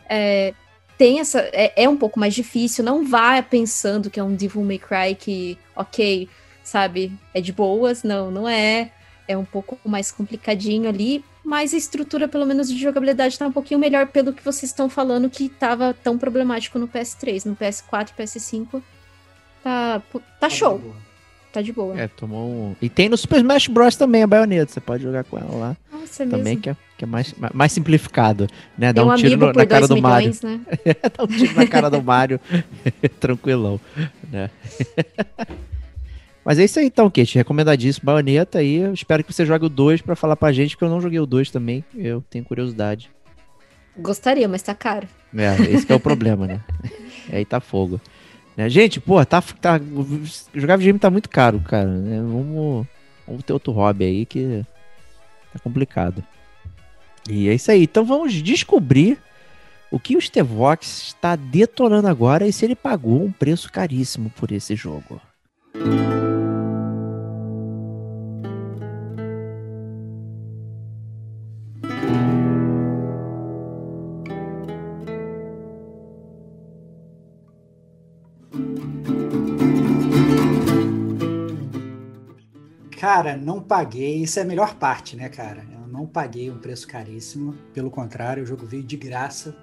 É, 0.08 0.54
tem 0.96 1.20
essa, 1.20 1.40
é, 1.52 1.84
é 1.84 1.88
um 1.88 1.96
pouco 1.96 2.18
mais 2.18 2.34
difícil. 2.34 2.84
Não 2.84 3.04
vá 3.04 3.42
pensando 3.42 4.10
que 4.10 4.18
é 4.18 4.22
um 4.22 4.34
Devil 4.34 4.64
May 4.64 4.78
Cry 4.78 5.14
que, 5.14 5.58
ok, 5.76 6.28
sabe, 6.62 7.12
é 7.32 7.40
de 7.40 7.52
boas. 7.52 8.02
Não, 8.02 8.30
não 8.30 8.48
é 8.48 8.90
é 9.28 9.36
um 9.36 9.44
pouco 9.44 9.78
mais 9.84 10.10
complicadinho 10.10 10.88
ali, 10.88 11.22
mas 11.44 11.74
a 11.74 11.76
estrutura, 11.76 12.26
pelo 12.26 12.46
menos 12.46 12.68
de 12.68 12.78
jogabilidade, 12.78 13.38
tá 13.38 13.46
um 13.46 13.52
pouquinho 13.52 13.78
melhor 13.78 14.06
pelo 14.06 14.32
que 14.32 14.42
vocês 14.42 14.70
estão 14.70 14.88
falando 14.88 15.28
que 15.28 15.50
tava 15.50 15.92
tão 15.92 16.16
problemático 16.16 16.78
no 16.78 16.88
PS3. 16.88 17.44
No 17.44 17.54
PS4 17.54 18.08
e 18.08 18.22
PS5 18.22 18.82
tá, 19.62 20.02
tá 20.40 20.48
show, 20.48 20.78
de 20.78 20.84
boa. 20.84 20.96
Tá 21.52 21.62
de 21.62 21.72
boa. 21.72 21.98
é, 21.98 22.08
tomou 22.08 22.48
um. 22.48 22.76
E 22.80 22.88
tem 22.88 23.08
no 23.08 23.16
Super 23.16 23.36
Smash 23.38 23.66
Bros. 23.68 23.96
também 23.96 24.22
a 24.22 24.26
baioneta. 24.26 24.72
Você 24.72 24.80
pode 24.80 25.02
jogar 25.02 25.24
com 25.24 25.38
ela 25.38 25.54
lá 25.54 25.76
Nossa, 25.92 26.22
é 26.22 26.26
também, 26.26 26.44
mesmo. 26.44 26.60
que 26.62 26.70
é, 26.70 26.76
que 26.98 27.04
é 27.04 27.06
mais, 27.06 27.34
mais 27.54 27.72
simplificado, 27.72 28.46
né? 28.76 28.92
Dá 28.92 29.02
Tem 29.02 29.10
um 29.10 29.12
um 29.12 29.16
tiro 29.16 29.36
no- 29.36 29.52
na 29.52 29.66
cara 29.66 29.86
2 29.86 29.88
do 29.88 30.02
Mario. 30.02 30.32
né? 30.42 30.60
Dá 31.16 31.24
um 31.24 31.26
tiro 31.26 31.54
na 31.54 31.66
cara 31.66 31.90
do 31.90 32.02
Mario. 32.02 32.40
Tranquilão, 33.20 33.80
né? 34.30 34.50
Mas 36.44 36.58
é 36.58 36.64
isso 36.64 36.78
aí 36.78 36.86
então, 36.86 37.10
Kate. 37.10 37.36
Recomendadíssimo. 37.36 38.06
Baioneta 38.06 38.58
aí. 38.60 38.76
Eu 38.76 38.94
espero 38.94 39.22
que 39.22 39.32
você 39.32 39.44
jogue 39.44 39.66
o 39.66 39.68
2 39.68 40.00
pra 40.00 40.16
falar 40.16 40.34
pra 40.36 40.50
gente, 40.50 40.70
porque 40.76 40.84
eu 40.84 40.88
não 40.88 41.00
joguei 41.00 41.20
o 41.20 41.26
2 41.26 41.50
também. 41.50 41.84
Eu 41.94 42.24
tenho 42.30 42.42
curiosidade. 42.44 43.10
Gostaria, 43.98 44.48
mas 44.48 44.62
tá 44.62 44.74
caro. 44.74 45.06
É, 45.36 45.54
esse 45.74 45.84
que 45.84 45.92
é 45.92 45.94
o 45.94 46.00
problema, 46.00 46.46
né? 46.46 46.60
Aí 47.30 47.44
tá 47.44 47.60
fogo. 47.60 48.00
Né? 48.58 48.68
Gente, 48.68 48.98
pô, 48.98 49.24
tá, 49.24 49.40
tá, 49.40 49.80
jogar 50.52 50.76
videogame 50.76 50.98
tá 50.98 51.08
muito 51.08 51.30
caro, 51.30 51.60
cara. 51.60 51.86
Né? 51.86 52.16
Vamos, 52.16 52.86
vamos 53.24 53.44
ter 53.44 53.52
outro 53.52 53.70
hobby 53.70 54.04
aí 54.04 54.26
que 54.26 54.66
tá 55.52 55.60
complicado. 55.60 56.24
E 57.30 57.48
é 57.48 57.54
isso 57.54 57.70
aí. 57.70 57.84
Então 57.84 58.04
vamos 58.04 58.32
descobrir 58.32 59.16
o 59.92 60.00
que 60.00 60.16
o 60.16 60.20
Stevox 60.20 61.04
está 61.06 61.36
detonando 61.36 62.08
agora 62.08 62.48
e 62.48 62.52
se 62.52 62.64
ele 62.64 62.74
pagou 62.74 63.22
um 63.22 63.30
preço 63.30 63.70
caríssimo 63.70 64.28
por 64.30 64.50
esse 64.50 64.74
jogo. 64.74 65.20
Cara, 83.08 83.38
não 83.38 83.58
paguei. 83.58 84.22
Isso 84.22 84.38
é 84.38 84.42
a 84.42 84.44
melhor 84.44 84.74
parte, 84.74 85.16
né, 85.16 85.30
cara? 85.30 85.64
Eu 85.72 85.88
não 85.88 86.06
paguei 86.06 86.50
um 86.50 86.58
preço 86.58 86.86
caríssimo. 86.86 87.54
Pelo 87.72 87.90
contrário, 87.90 88.42
o 88.42 88.46
jogo 88.46 88.66
veio 88.66 88.82
de 88.82 88.98
graça. 88.98 89.56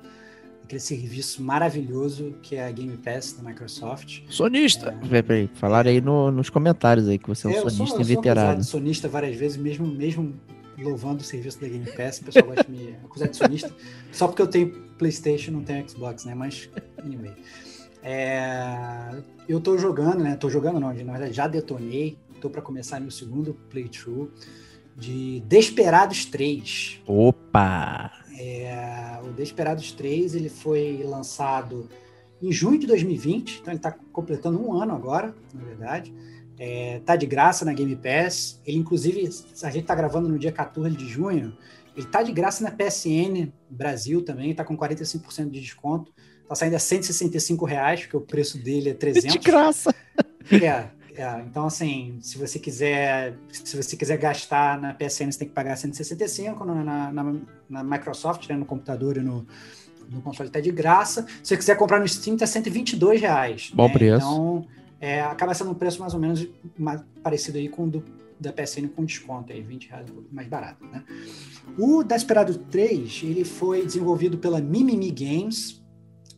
Aquele 0.63 0.81
serviço 0.81 1.43
maravilhoso 1.43 2.33
que 2.41 2.55
é 2.55 2.65
a 2.65 2.71
Game 2.71 2.97
Pass 2.97 3.33
da 3.33 3.47
Microsoft. 3.47 4.23
Sonista! 4.31 4.97
É... 5.11 5.21
Peraí, 5.21 5.47
falaram 5.53 5.91
aí 5.91 6.01
no, 6.01 6.31
nos 6.31 6.49
comentários 6.49 7.07
aí 7.07 7.19
que 7.19 7.27
você 7.27 7.45
é 7.45 7.51
um 7.51 7.53
é, 7.53 7.69
sonista 7.69 7.85
sou, 7.85 8.01
inveterado. 8.01 8.61
Eu 8.61 8.63
sou 8.63 8.79
sonista 8.79 9.07
várias 9.07 9.35
vezes, 9.35 9.57
mesmo, 9.57 9.85
mesmo 9.85 10.33
louvando 10.79 11.21
o 11.21 11.23
serviço 11.23 11.61
da 11.61 11.67
Game 11.67 11.85
Pass. 11.91 12.17
O 12.17 12.25
pessoal 12.25 12.45
gosta 12.47 12.63
de 12.63 12.71
me 12.71 12.95
acusar 13.05 13.27
de 13.27 13.37
sonista. 13.37 13.71
Só 14.11 14.27
porque 14.27 14.41
eu 14.41 14.47
tenho 14.47 14.71
PlayStation 14.97 15.51
não 15.51 15.61
tenho 15.61 15.87
Xbox, 15.87 16.25
né? 16.25 16.33
Mas, 16.33 16.67
anyway. 16.97 17.35
É... 18.01 19.11
Eu 19.47 19.59
tô 19.59 19.77
jogando, 19.77 20.23
né? 20.23 20.35
Tô 20.35 20.49
jogando 20.49 20.79
não, 20.79 20.87
na 20.87 20.93
verdade 20.93 21.31
já 21.31 21.47
detonei 21.47 22.17
Estou 22.35 22.51
para 22.51 22.61
começar 22.61 22.99
meu 22.99 23.11
segundo 23.11 23.53
playthrough 23.69 24.29
de 24.95 25.41
Desperados 25.41 26.25
3. 26.25 27.01
Opa! 27.07 28.11
É, 28.37 29.19
o 29.23 29.31
Desperados 29.31 29.91
3 29.91 30.35
ele 30.35 30.49
foi 30.49 31.03
lançado 31.03 31.89
em 32.41 32.51
junho 32.51 32.77
de 32.77 32.85
2020, 32.85 33.59
então 33.61 33.71
ele 33.71 33.79
está 33.79 33.91
completando 33.91 34.61
um 34.61 34.73
ano 34.73 34.93
agora, 34.93 35.33
na 35.53 35.63
verdade. 35.63 36.13
É, 36.57 37.01
tá 37.05 37.15
de 37.15 37.25
graça 37.25 37.65
na 37.65 37.73
Game 37.73 37.95
Pass. 37.95 38.61
Ele, 38.65 38.77
inclusive, 38.77 39.29
a 39.63 39.69
gente 39.69 39.81
está 39.81 39.95
gravando 39.95 40.29
no 40.29 40.37
dia 40.37 40.51
14 40.51 40.95
de 40.95 41.07
junho. 41.07 41.55
Ele 41.95 42.05
tá 42.05 42.21
de 42.21 42.31
graça 42.31 42.63
na 42.63 42.71
PSN 42.71 43.51
Brasil 43.69 44.21
também, 44.21 44.53
tá 44.53 44.63
com 44.63 44.77
45% 44.77 45.49
de 45.49 45.61
desconto. 45.61 46.13
Tá 46.47 46.53
saindo 46.53 46.75
a 46.75 46.79
165 46.79 47.65
reais, 47.65 48.01
porque 48.01 48.17
o 48.17 48.21
preço 48.21 48.57
dele 48.57 48.91
é 48.91 48.93
300. 48.93 49.33
De 49.33 49.39
graça! 49.39 49.95
É, 50.51 50.89
é, 51.17 51.41
então, 51.41 51.65
assim, 51.65 52.17
se 52.21 52.37
você 52.37 52.59
quiser 52.59 53.35
se 53.51 53.75
você 53.75 53.95
quiser 53.95 54.17
gastar 54.17 54.79
na 54.79 54.93
PSN, 54.93 55.31
você 55.31 55.39
tem 55.39 55.47
que 55.47 55.53
pagar 55.53 55.75
165, 55.77 56.65
na, 56.65 57.11
na, 57.11 57.35
na 57.69 57.83
Microsoft, 57.83 58.49
né, 58.49 58.55
no 58.55 58.65
computador 58.65 59.17
e 59.17 59.21
no, 59.21 59.45
no 60.09 60.21
console 60.21 60.49
está 60.49 60.59
de 60.59 60.71
graça. 60.71 61.25
Se 61.41 61.49
você 61.49 61.57
quiser 61.57 61.77
comprar 61.77 61.99
no 61.99 62.07
Steam, 62.07 62.35
está 62.35 62.45
122 62.45 63.21
reais. 63.21 63.71
Bom 63.73 63.87
né? 63.87 63.93
preço. 63.93 64.17
Então, 64.17 64.67
é, 64.99 65.21
acaba 65.21 65.53
sendo 65.53 65.71
um 65.71 65.75
preço 65.75 66.01
mais 66.01 66.13
ou 66.13 66.19
menos 66.19 66.47
mais 66.77 67.01
parecido 67.23 67.57
aí 67.57 67.69
com 67.69 67.85
o 67.85 67.89
do, 67.89 68.03
da 68.39 68.51
PSN 68.51 68.87
com 68.87 69.05
desconto, 69.05 69.53
aí, 69.53 69.61
20 69.61 69.89
reais 69.89 70.07
mais 70.31 70.47
barato. 70.47 70.85
Né? 70.85 71.03
O 71.77 72.03
Desperado 72.03 72.57
3 72.57 73.21
ele 73.23 73.45
foi 73.45 73.85
desenvolvido 73.85 74.37
pela 74.37 74.59
Mimimi 74.59 75.11
Games 75.11 75.81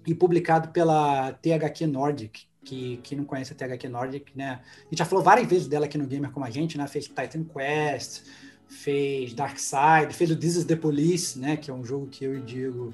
e 0.05 0.13
publicado 0.13 0.69
pela 0.69 1.33
THQ 1.33 1.87
Nordic, 1.87 2.47
que, 2.67 2.97
que 3.01 3.15
não 3.15 3.23
conhece 3.23 3.53
a 3.53 3.55
THQ 3.55 3.87
Nordic, 3.87 4.31
né? 4.35 4.59
A 4.79 4.83
gente 4.89 4.99
já 4.99 5.05
falou 5.05 5.23
várias 5.23 5.47
vezes 5.47 5.67
dela 5.67 5.85
aqui 5.85 5.97
no 5.97 6.05
Gamer 6.05 6.31
como 6.31 6.45
a 6.45 6.49
gente, 6.49 6.77
né? 6.77 6.85
Fez 6.85 7.05
Titan 7.05 7.45
Quest, 7.45 8.23
fez 8.67 9.33
Dark 9.33 9.57
Side, 9.57 10.13
fez 10.13 10.29
o 10.29 10.35
This 10.35 10.57
is 10.57 10.65
the 10.65 10.75
Police, 10.75 11.39
né? 11.39 11.55
Que 11.55 11.71
é 11.71 11.73
um 11.73 11.85
jogo 11.85 12.07
que 12.07 12.25
eu 12.25 12.35
e 12.35 12.37
o 12.39 12.41
Diego 12.41 12.93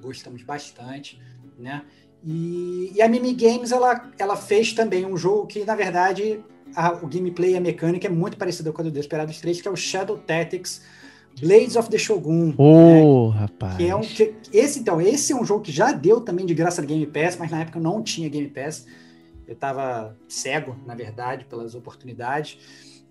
gostamos 0.00 0.42
bastante, 0.42 1.20
né? 1.58 1.82
E, 2.24 2.92
e 2.94 3.02
a 3.02 3.08
Mimi 3.08 3.34
Games, 3.34 3.70
ela, 3.70 4.10
ela 4.18 4.36
fez 4.36 4.72
também 4.72 5.04
um 5.04 5.16
jogo 5.16 5.46
que, 5.46 5.64
na 5.64 5.74
verdade, 5.74 6.42
a, 6.74 6.92
o 6.92 7.06
gameplay 7.06 7.52
e 7.52 7.56
a 7.56 7.60
mecânica 7.60 8.06
é 8.06 8.10
muito 8.10 8.38
parecida 8.38 8.72
com 8.72 8.80
a 8.80 8.84
do 8.84 8.90
Desperados 8.90 9.40
3, 9.40 9.60
que 9.60 9.68
é 9.68 9.70
o 9.70 9.76
Shadow 9.76 10.16
Tactics 10.16 10.82
Blades 11.40 11.76
of 11.76 11.88
the 11.88 11.98
Shogun. 11.98 12.54
Oh, 12.58 13.30
né? 13.30 13.40
rapaz. 13.40 13.76
Que 13.76 13.88
é 13.88 13.96
um, 13.96 14.00
que, 14.00 14.34
esse, 14.52 14.80
então, 14.80 15.00
esse 15.00 15.32
é 15.32 15.36
um 15.36 15.44
jogo 15.44 15.62
que 15.62 15.72
já 15.72 15.92
deu 15.92 16.20
também 16.20 16.44
de 16.44 16.54
graça 16.54 16.82
no 16.82 16.88
Game 16.88 17.06
Pass, 17.06 17.36
mas 17.38 17.50
na 17.50 17.60
época 17.60 17.80
não 17.80 18.02
tinha 18.02 18.28
Game 18.28 18.48
Pass. 18.48 18.86
Eu 19.52 19.54
estava 19.54 20.16
cego, 20.28 20.76
na 20.86 20.94
verdade, 20.94 21.44
pelas 21.44 21.74
oportunidades. 21.74 22.58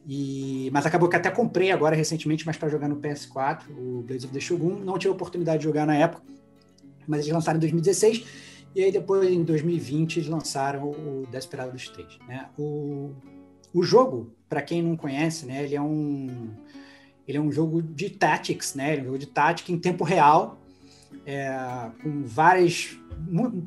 E, 0.08 0.70
mas 0.74 0.86
acabou 0.86 1.08
que 1.08 1.16
até 1.16 1.30
comprei 1.30 1.72
agora 1.72 1.96
recentemente, 1.96 2.46
mas 2.46 2.58
para 2.58 2.68
jogar 2.68 2.90
no 2.90 2.98
PS4, 2.98 3.70
o 3.70 4.02
Blades 4.02 4.26
of 4.26 4.34
the 4.34 4.40
Shogun. 4.40 4.80
Não 4.84 4.98
tive 4.98 5.10
a 5.10 5.16
oportunidade 5.16 5.60
de 5.60 5.66
jogar 5.66 5.86
na 5.86 5.96
época, 5.96 6.24
mas 7.08 7.22
eles 7.22 7.32
lançaram 7.32 7.58
em 7.58 7.62
2016. 7.62 8.26
E 8.74 8.84
aí 8.84 8.92
depois, 8.92 9.30
em 9.30 9.44
2020, 9.44 10.18
eles 10.18 10.30
lançaram 10.30 10.90
o 10.90 11.28
Desperados 11.30 11.88
3. 11.90 12.08
Né? 12.28 12.50
O, 12.58 13.12
o 13.72 13.84
jogo, 13.84 14.34
para 14.50 14.62
quem 14.62 14.82
não 14.82 14.98
conhece, 14.98 15.46
né, 15.46 15.64
ele 15.64 15.76
é 15.76 15.82
um 15.82 16.50
ele 17.28 17.38
é 17.38 17.42
um 17.42 17.52
jogo 17.52 17.82
de 17.82 18.10
tactics, 18.10 18.74
né? 18.74 18.94
Ele 18.94 19.02
é 19.02 19.04
um 19.04 19.06
jogo 19.06 19.20
de 19.20 19.28
tática 19.28 19.72
em 19.72 19.78
tempo 19.78 20.04
real, 20.04 20.60
é, 21.26 21.50
com 22.02 22.24
várias, 22.26 22.98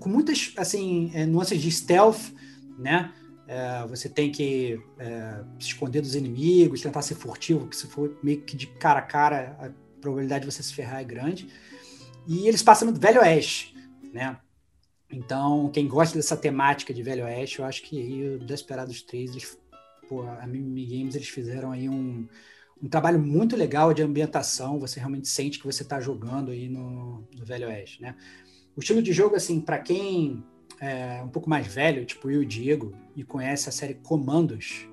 com 0.01 0.09
muitas 0.09 0.53
assim 0.57 1.11
é, 1.14 1.25
nuances 1.25 1.61
de 1.62 1.70
stealth, 1.70 2.34
né? 2.79 3.12
É, 3.47 3.87
você 3.87 4.09
tem 4.09 4.33
que 4.33 4.81
é, 4.99 5.45
se 5.59 5.68
esconder 5.68 6.01
dos 6.01 6.14
inimigos, 6.14 6.81
tentar 6.81 7.03
ser 7.03 7.14
furtivo, 7.14 7.68
que 7.68 7.77
se 7.77 7.87
for 7.87 8.18
meio 8.22 8.41
que 8.41 8.57
de 8.57 8.66
cara 8.66 9.01
a 9.01 9.03
cara, 9.03 9.57
a 9.61 9.70
probabilidade 10.01 10.47
de 10.47 10.53
você 10.53 10.62
se 10.62 10.75
ferrar 10.75 11.01
é 11.01 11.05
grande. 11.05 11.49
E 12.27 12.49
eles 12.49 12.62
passam 12.62 12.91
no 12.91 12.99
Velho 12.99 13.20
Oeste, 13.20 13.75
né? 14.12 14.39
Então, 15.11 15.70
quem 15.72 15.87
gosta 15.87 16.16
dessa 16.16 16.37
temática 16.37 16.93
de 16.93 17.03
Velho 17.03 17.25
Oeste, 17.25 17.59
eu 17.59 17.64
acho 17.64 17.83
que 17.83 18.01
aí 18.01 18.35
o 18.35 18.39
Desperados 18.39 19.03
3, 19.03 19.31
eles, 19.31 19.59
pô, 20.09 20.22
a 20.22 20.47
Mimi 20.47 20.87
Games, 20.87 21.14
eles 21.14 21.29
fizeram 21.29 21.70
aí 21.70 21.89
um, 21.89 22.27
um 22.83 22.89
trabalho 22.89 23.18
muito 23.18 23.57
legal 23.57 23.95
de 23.95 24.03
ambientação, 24.03 24.81
você 24.81 24.99
realmente 24.99 25.29
sente 25.29 25.59
que 25.59 25.66
você 25.66 25.83
está 25.83 26.01
jogando 26.01 26.51
aí 26.51 26.68
no, 26.68 27.27
no, 27.35 27.45
Velho 27.45 27.68
Oeste, 27.68 28.03
né? 28.03 28.16
O 28.75 28.81
estilo 28.81 29.03
de 29.03 29.12
jogo, 29.12 29.37
assim, 29.37 29.61
para 29.61 29.79
quem 29.79 30.43
é 30.81 31.23
um 31.23 31.29
pouco 31.29 31.49
mais 31.49 31.67
velho, 31.67 32.05
tipo 32.05 32.31
eu 32.31 32.43
e 32.43 32.45
o 32.45 32.49
Diego, 32.49 32.95
e 33.17 33.23
conhece 33.25 33.69
a 33.69 33.73
série 33.73 33.95
Comandos, 33.95 34.89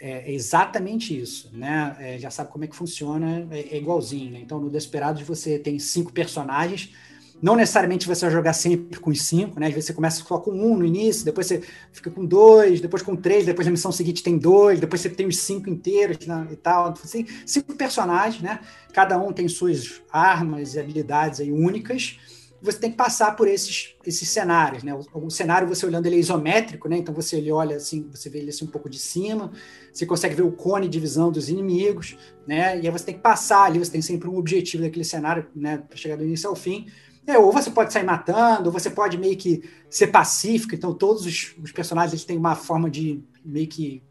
é 0.00 0.30
exatamente 0.32 1.18
isso, 1.18 1.50
né? 1.54 1.96
É, 1.98 2.18
já 2.18 2.30
sabe 2.30 2.50
como 2.50 2.64
é 2.64 2.66
que 2.66 2.76
funciona, 2.76 3.48
é, 3.50 3.74
é 3.74 3.78
igualzinho, 3.78 4.32
né? 4.32 4.40
Então, 4.40 4.60
no 4.60 4.68
Desperados 4.68 5.22
você 5.22 5.58
tem 5.58 5.78
cinco 5.78 6.12
personagens, 6.12 6.92
não 7.40 7.56
necessariamente 7.56 8.06
você 8.06 8.24
vai 8.24 8.32
jogar 8.32 8.52
sempre 8.52 8.98
com 8.98 9.10
os 9.10 9.22
cinco, 9.22 9.58
né? 9.58 9.66
Às 9.66 9.72
vezes 9.74 9.86
você 9.86 9.94
começa 9.94 10.22
só 10.22 10.38
com 10.38 10.50
um 10.50 10.76
no 10.76 10.84
início, 10.84 11.24
depois 11.24 11.46
você 11.46 11.62
fica 11.92 12.10
com 12.10 12.24
dois, 12.24 12.80
depois 12.80 13.02
com 13.02 13.16
três, 13.16 13.44
depois 13.44 13.66
na 13.66 13.70
missão 13.70 13.90
seguinte 13.92 14.22
tem 14.22 14.38
dois, 14.38 14.80
depois 14.80 15.00
você 15.00 15.10
tem 15.10 15.26
os 15.26 15.38
cinco 15.38 15.68
inteiros 15.68 16.26
né? 16.26 16.48
e 16.50 16.56
tal. 16.56 16.88
Assim, 17.02 17.26
cinco 17.44 17.74
personagens, 17.74 18.42
né? 18.42 18.60
Cada 18.92 19.18
um 19.18 19.32
tem 19.32 19.48
suas 19.48 20.02
armas 20.10 20.74
e 20.74 20.80
habilidades 20.80 21.40
aí 21.40 21.50
únicas. 21.50 22.18
Você 22.64 22.78
tem 22.78 22.90
que 22.90 22.96
passar 22.96 23.36
por 23.36 23.46
esses, 23.46 23.94
esses 24.06 24.28
cenários, 24.28 24.82
né? 24.82 24.94
O, 24.94 25.26
o 25.26 25.30
cenário, 25.30 25.68
você 25.68 25.84
olhando, 25.84 26.06
ele 26.06 26.16
é 26.16 26.18
isométrico, 26.18 26.88
né? 26.88 26.96
Então 26.96 27.14
você 27.14 27.36
ele 27.36 27.52
olha 27.52 27.76
assim, 27.76 28.08
você 28.10 28.30
vê 28.30 28.38
ele 28.38 28.50
assim 28.50 28.64
um 28.64 28.68
pouco 28.68 28.88
de 28.88 28.98
cima, 28.98 29.52
você 29.92 30.06
consegue 30.06 30.34
ver 30.34 30.42
o 30.42 30.50
cone 30.52 30.88
de 30.88 30.98
visão 30.98 31.30
dos 31.30 31.48
inimigos, 31.48 32.16
né? 32.46 32.80
E 32.80 32.86
aí 32.86 32.90
você 32.90 33.04
tem 33.04 33.14
que 33.14 33.20
passar 33.20 33.64
ali, 33.64 33.78
você 33.78 33.92
tem 33.92 34.02
sempre 34.02 34.28
um 34.28 34.36
objetivo 34.36 34.82
daquele 34.82 35.04
cenário, 35.04 35.46
né? 35.54 35.78
Para 35.78 35.96
chegar 35.96 36.16
do 36.16 36.24
início 36.24 36.48
ao 36.48 36.56
fim. 36.56 36.86
É, 37.26 37.38
ou 37.38 37.52
você 37.52 37.70
pode 37.70 37.92
sair 37.92 38.04
matando, 38.04 38.66
ou 38.66 38.72
você 38.72 38.90
pode 38.90 39.16
meio 39.16 39.36
que 39.36 39.62
ser 39.88 40.08
pacífico. 40.08 40.74
Então, 40.74 40.92
todos 40.92 41.24
os, 41.24 41.54
os 41.62 41.72
personagens 41.72 42.12
eles 42.12 42.24
têm 42.24 42.36
uma 42.36 42.54
forma 42.54 42.90
de 42.90 43.22
meio 43.44 43.66
que 43.66 44.02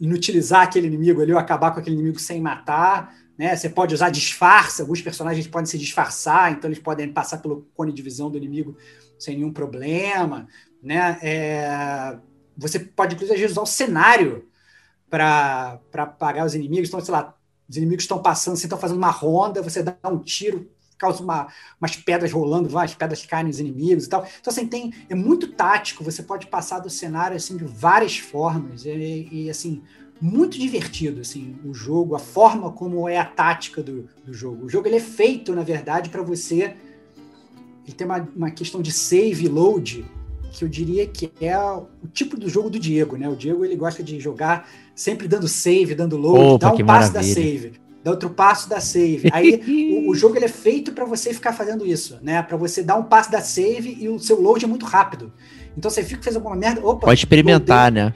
inutilizar 0.00 0.62
aquele 0.62 0.86
inimigo 0.86 1.20
ali, 1.20 1.32
ou 1.32 1.38
acabar 1.38 1.70
com 1.70 1.80
aquele 1.80 1.96
inimigo 1.96 2.18
sem 2.18 2.40
matar. 2.40 3.14
Né? 3.42 3.56
Você 3.56 3.68
pode 3.68 3.92
usar 3.92 4.08
disfarce, 4.08 4.80
alguns 4.80 5.02
personagens 5.02 5.48
podem 5.48 5.66
se 5.66 5.76
disfarçar, 5.76 6.52
então 6.52 6.68
eles 6.70 6.78
podem 6.78 7.12
passar 7.12 7.38
pelo 7.38 7.66
cone 7.74 7.92
de 7.92 8.00
visão 8.00 8.30
do 8.30 8.38
inimigo 8.38 8.76
sem 9.18 9.34
nenhum 9.34 9.52
problema. 9.52 10.46
Né? 10.80 11.18
É... 11.20 12.16
Você 12.56 12.78
pode, 12.78 13.16
inclusive, 13.16 13.44
usar 13.44 13.62
o 13.62 13.66
cenário 13.66 14.48
para 15.10 15.80
apagar 15.92 16.46
os 16.46 16.54
inimigos. 16.54 16.88
Então, 16.88 17.00
sei 17.00 17.10
lá, 17.10 17.36
os 17.68 17.76
inimigos 17.76 18.04
estão 18.04 18.22
passando, 18.22 18.56
você 18.56 18.66
está 18.66 18.76
fazendo 18.76 18.98
uma 18.98 19.10
ronda, 19.10 19.60
você 19.60 19.82
dá 19.82 19.96
um 20.04 20.20
tiro, 20.20 20.70
causa 20.96 21.20
uma, 21.20 21.48
umas 21.80 21.96
pedras 21.96 22.30
rolando, 22.30 22.78
as 22.78 22.94
pedras 22.94 23.26
caem 23.26 23.46
nos 23.48 23.58
inimigos 23.58 24.04
e 24.04 24.08
tal. 24.08 24.24
Então, 24.40 24.52
assim, 24.52 24.68
tem, 24.68 24.94
é 25.08 25.16
muito 25.16 25.48
tático, 25.48 26.04
você 26.04 26.22
pode 26.22 26.46
passar 26.46 26.78
do 26.78 26.88
cenário, 26.88 27.36
assim, 27.36 27.56
de 27.56 27.64
várias 27.64 28.18
formas, 28.18 28.84
e, 28.84 29.28
e 29.32 29.50
assim, 29.50 29.82
muito 30.22 30.56
divertido, 30.56 31.20
assim, 31.20 31.56
o 31.64 31.74
jogo, 31.74 32.14
a 32.14 32.18
forma 32.20 32.70
como 32.70 33.08
é 33.08 33.18
a 33.18 33.24
tática 33.24 33.82
do, 33.82 34.08
do 34.24 34.32
jogo. 34.32 34.66
O 34.66 34.68
jogo, 34.68 34.86
ele 34.86 34.96
é 34.96 35.00
feito, 35.00 35.52
na 35.52 35.64
verdade, 35.64 36.10
para 36.10 36.22
você 36.22 36.76
ele 37.84 37.96
tem 37.96 38.06
uma, 38.06 38.28
uma 38.36 38.50
questão 38.50 38.80
de 38.80 38.92
save 38.92 39.48
load 39.48 40.04
que 40.52 40.64
eu 40.64 40.68
diria 40.68 41.06
que 41.06 41.32
é 41.40 41.58
o 41.58 41.88
tipo 42.12 42.36
do 42.38 42.48
jogo 42.48 42.70
do 42.70 42.78
Diego, 42.78 43.16
né? 43.16 43.28
O 43.28 43.34
Diego 43.34 43.64
ele 43.64 43.74
gosta 43.74 44.02
de 44.02 44.20
jogar 44.20 44.68
sempre 44.94 45.26
dando 45.26 45.48
save, 45.48 45.94
dando 45.94 46.16
load, 46.16 46.54
Opa, 46.54 46.66
dá 46.68 46.74
um 46.74 46.86
passo 46.86 47.12
maravilha. 47.12 47.12
da 47.12 47.22
save, 47.22 47.72
dá 48.04 48.10
outro 48.10 48.30
passo 48.30 48.68
da 48.68 48.80
save. 48.80 49.30
Aí 49.32 50.00
o, 50.06 50.10
o 50.10 50.14
jogo 50.14 50.36
ele 50.36 50.44
é 50.44 50.48
feito 50.48 50.92
para 50.92 51.04
você 51.04 51.32
ficar 51.32 51.52
fazendo 51.52 51.86
isso, 51.86 52.18
né? 52.22 52.42
Para 52.42 52.56
você 52.56 52.82
dar 52.82 52.96
um 52.96 53.02
passo 53.02 53.32
da 53.32 53.40
save 53.40 53.96
e 53.98 54.08
o 54.08 54.18
seu 54.18 54.40
load 54.40 54.64
é 54.64 54.68
muito 54.68 54.84
rápido. 54.84 55.32
Então 55.76 55.90
você 55.90 56.04
fica 56.04 56.22
fez 56.22 56.36
alguma 56.36 56.54
merda, 56.54 56.86
opa, 56.86 57.06
Pode 57.06 57.18
experimentar, 57.18 57.90
né? 57.90 58.14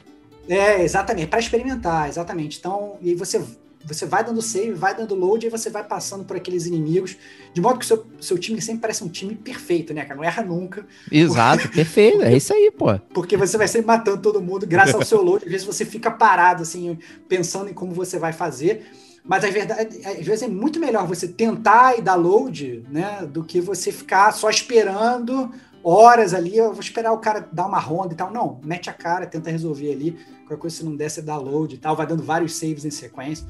É, 0.48 0.82
exatamente, 0.82 1.28
para 1.28 1.40
experimentar, 1.40 2.08
exatamente. 2.08 2.58
Então, 2.58 2.96
e 3.00 3.10
aí 3.10 3.14
você 3.14 3.42
você 3.86 4.04
vai 4.04 4.24
dando 4.24 4.42
save, 4.42 4.72
vai 4.72 4.94
dando 4.94 5.14
load, 5.14 5.46
e 5.46 5.48
você 5.48 5.70
vai 5.70 5.84
passando 5.84 6.24
por 6.24 6.36
aqueles 6.36 6.66
inimigos, 6.66 7.16
de 7.54 7.60
modo 7.60 7.78
que 7.78 7.84
o 7.84 7.88
seu, 7.88 8.04
seu 8.20 8.36
time 8.36 8.60
sempre 8.60 8.80
parece 8.80 9.04
um 9.04 9.08
time 9.08 9.34
perfeito, 9.34 9.94
né, 9.94 10.04
cara? 10.04 10.16
Não 10.16 10.24
erra 10.24 10.42
nunca, 10.42 10.84
Exato, 11.10 11.68
perfeito. 11.70 12.22
É 12.22 12.36
isso 12.36 12.52
aí, 12.52 12.72
pô. 12.76 12.98
porque 13.14 13.36
você 13.36 13.56
vai 13.56 13.68
sempre 13.68 13.86
matando 13.86 14.20
todo 14.20 14.42
mundo 14.42 14.66
graças 14.66 14.94
ao 14.94 15.04
seu 15.04 15.22
load. 15.22 15.44
Às 15.44 15.50
vezes 15.50 15.66
você 15.66 15.84
fica 15.84 16.10
parado, 16.10 16.62
assim, 16.62 16.98
pensando 17.28 17.70
em 17.70 17.74
como 17.74 17.92
você 17.92 18.18
vai 18.18 18.32
fazer. 18.32 18.84
Mas 19.24 19.44
a 19.44 19.50
verdade, 19.50 20.00
às 20.04 20.24
vezes 20.24 20.42
é 20.42 20.48
muito 20.48 20.78
melhor 20.78 21.04
você 21.06 21.26
tentar 21.26 21.98
e 21.98 22.02
dar 22.02 22.14
load, 22.14 22.84
né, 22.88 23.26
do 23.28 23.42
que 23.42 23.60
você 23.60 23.90
ficar 23.90 24.32
só 24.32 24.48
esperando 24.48 25.50
horas 25.86 26.34
ali. 26.34 26.56
Eu 26.56 26.72
vou 26.72 26.80
esperar 26.80 27.12
o 27.12 27.18
cara 27.18 27.48
dar 27.52 27.66
uma 27.66 27.78
ronda 27.78 28.12
e 28.12 28.16
tal. 28.16 28.32
Não, 28.32 28.60
mete 28.64 28.90
a 28.90 28.92
cara, 28.92 29.26
tenta 29.26 29.50
resolver 29.50 29.92
ali. 29.92 30.18
Qualquer 30.40 30.58
coisa, 30.58 30.76
se 30.76 30.84
não 30.84 30.96
der, 30.96 31.10
você 31.10 31.22
dá 31.22 31.36
load 31.36 31.74
e 31.74 31.78
tal. 31.78 31.94
Vai 31.94 32.06
dando 32.06 32.22
vários 32.22 32.54
saves 32.54 32.84
em 32.84 32.90
sequência. 32.90 33.46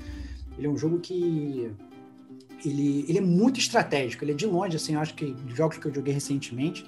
Ele 0.59 0.67
é 0.67 0.71
um 0.71 0.77
jogo 0.77 0.99
que. 0.99 1.71
Ele, 2.65 3.05
ele 3.09 3.19
é 3.19 3.23
muito 3.23 3.59
estratégico. 3.59 4.25
Ele 4.25 4.33
é 4.33 4.35
de 4.35 4.47
longe, 4.47 4.77
assim, 4.77 4.95
eu 4.95 5.01
acho 5.01 5.15
que 5.15 5.35
jogos 5.55 5.79
que 5.79 5.87
eu 5.87 5.95
joguei 5.95 6.13
recentemente, 6.13 6.87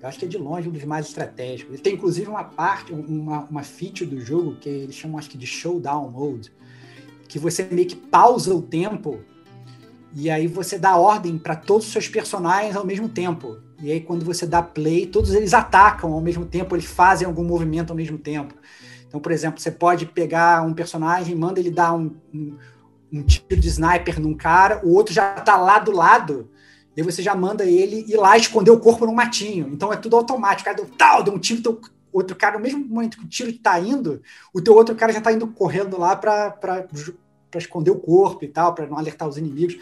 eu 0.00 0.08
acho 0.08 0.18
que 0.18 0.24
é 0.24 0.28
de 0.28 0.38
longe 0.38 0.68
um 0.68 0.72
dos 0.72 0.84
mais 0.84 1.06
estratégicos. 1.06 1.74
Ele 1.74 1.82
tem 1.82 1.94
inclusive 1.94 2.28
uma 2.28 2.44
parte, 2.44 2.92
uma, 2.92 3.44
uma 3.44 3.62
feature 3.62 4.08
do 4.08 4.20
jogo 4.20 4.56
que 4.56 4.68
eles 4.68 4.94
chamam, 4.94 5.18
acho 5.18 5.28
que, 5.28 5.36
de 5.36 5.46
Showdown 5.46 6.10
Mode, 6.10 6.52
que 7.28 7.38
você 7.38 7.64
meio 7.64 7.86
que 7.86 7.96
pausa 7.96 8.54
o 8.54 8.62
tempo 8.62 9.20
e 10.14 10.28
aí 10.28 10.46
você 10.46 10.78
dá 10.78 10.96
ordem 10.96 11.38
para 11.38 11.56
todos 11.56 11.86
os 11.86 11.92
seus 11.92 12.08
personagens 12.08 12.76
ao 12.76 12.84
mesmo 12.84 13.08
tempo. 13.08 13.58
E 13.82 13.90
aí, 13.90 14.00
quando 14.00 14.24
você 14.24 14.46
dá 14.46 14.62
play, 14.62 15.06
todos 15.06 15.34
eles 15.34 15.52
atacam 15.52 16.12
ao 16.12 16.20
mesmo 16.20 16.46
tempo, 16.46 16.76
eles 16.76 16.84
fazem 16.84 17.26
algum 17.26 17.42
movimento 17.42 17.90
ao 17.90 17.96
mesmo 17.96 18.16
tempo. 18.16 18.54
Então, 19.08 19.20
por 19.20 19.32
exemplo, 19.32 19.60
você 19.60 19.72
pode 19.72 20.06
pegar 20.06 20.64
um 20.64 20.72
personagem, 20.72 21.34
manda 21.34 21.58
ele 21.58 21.70
dar 21.70 21.92
um, 21.92 22.14
um, 22.32 22.56
um 23.12 23.22
tiro 23.22 23.60
de 23.60 23.68
sniper 23.68 24.20
num 24.20 24.34
cara, 24.34 24.80
o 24.84 24.94
outro 24.94 25.12
já 25.12 25.34
tá 25.34 25.56
lá 25.56 25.80
do 25.80 25.90
lado, 25.90 26.48
e 26.96 27.00
aí 27.00 27.04
você 27.04 27.22
já 27.22 27.34
manda 27.34 27.64
ele 27.64 28.04
ir 28.08 28.16
lá 28.16 28.36
esconder 28.36 28.70
o 28.70 28.78
corpo 28.78 29.04
num 29.04 29.14
matinho. 29.14 29.68
Então 29.72 29.92
é 29.92 29.96
tudo 29.96 30.16
automático. 30.16 30.62
O 30.62 30.64
cara 30.64 30.76
deu 30.76 30.86
tal, 30.96 31.22
deu 31.22 31.34
um 31.34 31.38
tiro, 31.38 31.62
teu 31.62 31.80
outro 32.12 32.36
cara, 32.36 32.56
no 32.56 32.62
mesmo 32.62 32.86
momento 32.86 33.18
que 33.18 33.24
o 33.24 33.28
tiro 33.28 33.52
tá 33.58 33.80
indo, 33.80 34.22
o 34.52 34.60
teu 34.60 34.74
outro 34.74 34.94
cara 34.94 35.12
já 35.12 35.20
tá 35.20 35.32
indo 35.32 35.46
correndo 35.48 35.98
lá 35.98 36.14
para 36.14 36.86
esconder 37.56 37.90
o 37.90 37.98
corpo 37.98 38.44
e 38.44 38.48
tal, 38.48 38.74
para 38.74 38.86
não 38.86 38.98
alertar 38.98 39.26
os 39.26 39.36
inimigos. 39.36 39.76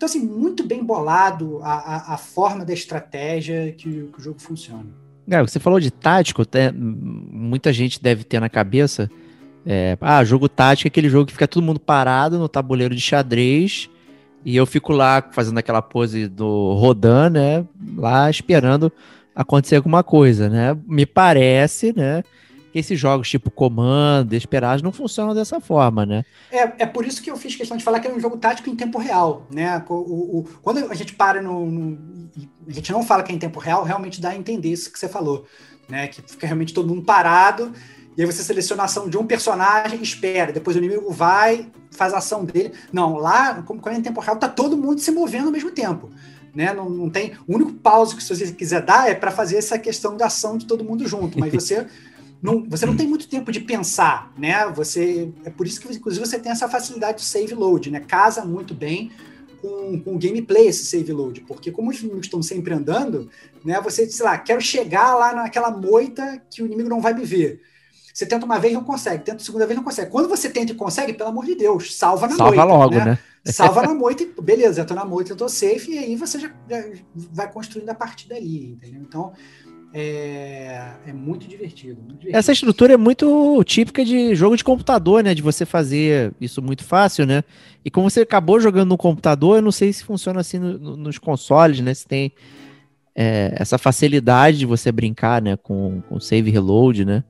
Então, 0.00 0.08
assim, 0.08 0.26
muito 0.26 0.64
bem 0.64 0.82
bolado 0.82 1.60
a, 1.62 1.74
a, 1.74 2.14
a 2.14 2.16
forma 2.16 2.64
da 2.64 2.72
estratégia 2.72 3.70
que, 3.76 4.08
que 4.10 4.18
o 4.18 4.22
jogo 4.22 4.40
funciona. 4.40 4.86
É, 5.28 5.42
você 5.42 5.60
falou 5.60 5.78
de 5.78 5.90
tático, 5.90 6.40
até, 6.40 6.72
muita 6.72 7.70
gente 7.70 8.02
deve 8.02 8.24
ter 8.24 8.40
na 8.40 8.48
cabeça. 8.48 9.10
é, 9.66 9.98
ah, 10.00 10.24
jogo 10.24 10.48
tático 10.48 10.86
é 10.86 10.88
aquele 10.88 11.10
jogo 11.10 11.26
que 11.26 11.34
fica 11.34 11.46
todo 11.46 11.62
mundo 11.62 11.78
parado 11.78 12.38
no 12.38 12.48
tabuleiro 12.48 12.94
de 12.94 13.00
xadrez 13.02 13.90
e 14.42 14.56
eu 14.56 14.64
fico 14.64 14.94
lá 14.94 15.22
fazendo 15.32 15.58
aquela 15.58 15.82
pose 15.82 16.28
do 16.28 16.72
Rodan, 16.72 17.28
né? 17.28 17.66
Lá 17.94 18.30
esperando 18.30 18.90
acontecer 19.34 19.76
alguma 19.76 20.02
coisa, 20.02 20.48
né? 20.48 20.78
Me 20.86 21.04
parece, 21.04 21.92
né? 21.94 22.22
Que 22.72 22.78
esses 22.78 22.98
jogos 22.98 23.28
tipo 23.28 23.50
Comando, 23.50 24.28
Desperado 24.28 24.82
não 24.82 24.92
funcionam 24.92 25.34
dessa 25.34 25.60
forma, 25.60 26.06
né? 26.06 26.24
É, 26.50 26.82
é 26.82 26.86
por 26.86 27.04
isso 27.04 27.20
que 27.22 27.30
eu 27.30 27.36
fiz 27.36 27.56
questão 27.56 27.76
de 27.76 27.82
falar 27.84 28.00
que 28.00 28.06
é 28.08 28.12
um 28.12 28.20
jogo 28.20 28.36
tático 28.36 28.70
em 28.70 28.76
tempo 28.76 28.98
real, 28.98 29.46
né? 29.50 29.82
O, 29.88 29.94
o- 29.94 30.38
o- 30.40 30.44
quando 30.62 30.78
a 30.90 30.94
gente 30.94 31.14
para 31.14 31.42
no, 31.42 31.66
no- 31.66 31.98
e 32.36 32.48
A 32.68 32.72
gente 32.72 32.92
não 32.92 33.02
fala 33.02 33.22
que 33.22 33.32
é 33.32 33.34
em 33.34 33.38
tempo 33.38 33.58
real, 33.58 33.82
realmente 33.82 34.20
dá 34.20 34.30
a 34.30 34.36
entender 34.36 34.68
isso 34.70 34.92
que 34.92 34.98
você 34.98 35.08
falou, 35.08 35.44
né? 35.88 36.06
Que 36.08 36.22
fica 36.22 36.46
realmente 36.46 36.72
todo 36.72 36.88
mundo 36.88 37.02
parado, 37.02 37.72
e 38.16 38.20
aí 38.22 38.26
você 38.26 38.42
seleciona 38.42 38.82
a 38.82 38.84
ação 38.86 39.08
de 39.08 39.16
um 39.18 39.26
personagem 39.26 39.98
e 39.98 40.02
espera, 40.02 40.52
depois 40.52 40.76
o 40.76 40.78
inimigo 40.78 41.10
vai, 41.12 41.68
faz 41.90 42.12
a 42.14 42.18
ação 42.18 42.44
dele. 42.44 42.72
Não, 42.92 43.16
lá, 43.16 43.62
como 43.62 43.80
quando 43.80 43.96
é 43.96 43.98
em 43.98 44.02
tempo 44.02 44.20
real, 44.20 44.36
tá 44.36 44.48
todo 44.48 44.76
mundo 44.76 45.00
se 45.00 45.10
movendo 45.10 45.46
ao 45.46 45.52
mesmo 45.52 45.70
tempo. 45.72 46.10
Né? 46.54 46.72
Não, 46.72 46.90
não 46.90 47.08
tem. 47.08 47.32
O 47.46 47.54
único 47.54 47.72
pause 47.74 48.14
que 48.16 48.22
você 48.24 48.50
quiser 48.52 48.82
dar 48.82 49.08
é 49.08 49.14
para 49.14 49.30
fazer 49.30 49.56
essa 49.56 49.78
questão 49.78 50.16
da 50.16 50.26
ação 50.26 50.58
de 50.58 50.66
todo 50.66 50.82
mundo 50.84 51.06
junto, 51.06 51.38
mas 51.38 51.52
você 51.54 51.86
não, 52.42 52.64
você 52.68 52.86
não 52.86 52.96
tem 52.96 53.06
muito 53.06 53.28
tempo 53.28 53.52
de 53.52 53.60
pensar, 53.60 54.32
né? 54.36 54.66
Você 54.68 55.30
é 55.44 55.50
por 55.50 55.66
isso 55.66 55.80
que 55.80 55.94
inclusive 55.94 56.24
você 56.24 56.38
tem 56.38 56.50
essa 56.50 56.68
facilidade 56.68 57.18
de 57.18 57.24
save 57.24 57.54
load, 57.54 57.90
né? 57.90 58.00
Casa 58.00 58.44
muito 58.44 58.72
bem 58.72 59.10
com, 59.60 60.00
com 60.00 60.14
o 60.14 60.18
gameplay 60.18 60.68
esse 60.68 60.86
save 60.86 61.12
load, 61.12 61.42
porque 61.42 61.70
como 61.70 61.90
os 61.90 62.00
inimigos 62.00 62.26
estão 62.26 62.42
sempre 62.42 62.72
andando, 62.72 63.28
né? 63.64 63.78
Você, 63.82 64.08
sei 64.08 64.24
lá, 64.24 64.38
quero 64.38 64.60
chegar 64.60 65.14
lá 65.14 65.34
naquela 65.34 65.70
moita 65.70 66.42
que 66.50 66.62
o 66.62 66.66
inimigo 66.66 66.88
não 66.88 67.00
vai 67.00 67.12
me 67.12 67.24
ver. 67.24 67.60
Você 68.12 68.24
tenta 68.24 68.46
uma 68.46 68.58
vez 68.58 68.72
não 68.72 68.84
consegue, 68.84 69.22
tenta 69.22 69.42
a 69.42 69.44
segunda 69.44 69.66
vez 69.66 69.76
não 69.76 69.84
consegue. 69.84 70.10
Quando 70.10 70.28
você 70.28 70.48
tenta 70.48 70.72
e 70.72 70.74
consegue, 70.74 71.12
pelo 71.12 71.28
amor 71.28 71.44
de 71.44 71.54
Deus, 71.54 71.94
salva 71.94 72.26
na 72.26 72.36
Salva 72.36 72.56
moita, 72.56 72.64
logo, 72.64 72.94
né? 72.94 73.04
né? 73.04 73.18
Salva 73.44 73.82
na 73.82 73.92
moita 73.94 74.22
e 74.22 74.42
beleza, 74.42 74.80
eu 74.80 74.86
tô 74.86 74.94
na 74.94 75.04
moita, 75.04 75.32
eu 75.32 75.36
tô 75.36 75.48
safe, 75.48 75.92
e 75.92 75.98
aí 75.98 76.16
você 76.16 76.38
já, 76.38 76.50
já 76.68 76.84
vai 77.14 77.52
construindo 77.52 77.88
a 77.90 77.94
partir 77.94 78.28
dali, 78.28 78.72
entendeu? 78.72 79.02
Então 79.02 79.32
é, 79.92 80.92
é 81.06 81.12
muito 81.12 81.46
divertido. 81.48 81.96
muito 82.00 82.18
divertido. 82.18 82.36
Essa 82.38 82.52
estrutura 82.52 82.94
é 82.94 82.96
muito 82.96 83.62
típica 83.64 84.04
de 84.04 84.34
jogo 84.34 84.56
de 84.56 84.64
computador, 84.64 85.22
né? 85.22 85.34
De 85.34 85.42
você 85.42 85.66
fazer 85.66 86.32
isso 86.40 86.62
muito 86.62 86.84
fácil, 86.84 87.26
né? 87.26 87.42
E 87.84 87.90
como 87.90 88.08
você 88.08 88.20
acabou 88.20 88.60
jogando 88.60 88.90
no 88.90 88.96
computador, 88.98 89.56
eu 89.56 89.62
não 89.62 89.72
sei 89.72 89.92
se 89.92 90.04
funciona 90.04 90.40
assim 90.40 90.58
no- 90.58 90.78
no- 90.78 90.96
nos 90.96 91.18
consoles, 91.18 91.80
né? 91.80 91.92
Se 91.94 92.06
tem 92.06 92.32
é, 93.14 93.52
essa 93.56 93.76
facilidade 93.76 94.58
de 94.58 94.66
você 94.66 94.92
brincar, 94.92 95.42
né? 95.42 95.56
Com, 95.56 96.00
com 96.08 96.20
save 96.20 96.48
e 96.48 96.52
reload, 96.52 97.04
né? 97.04 97.24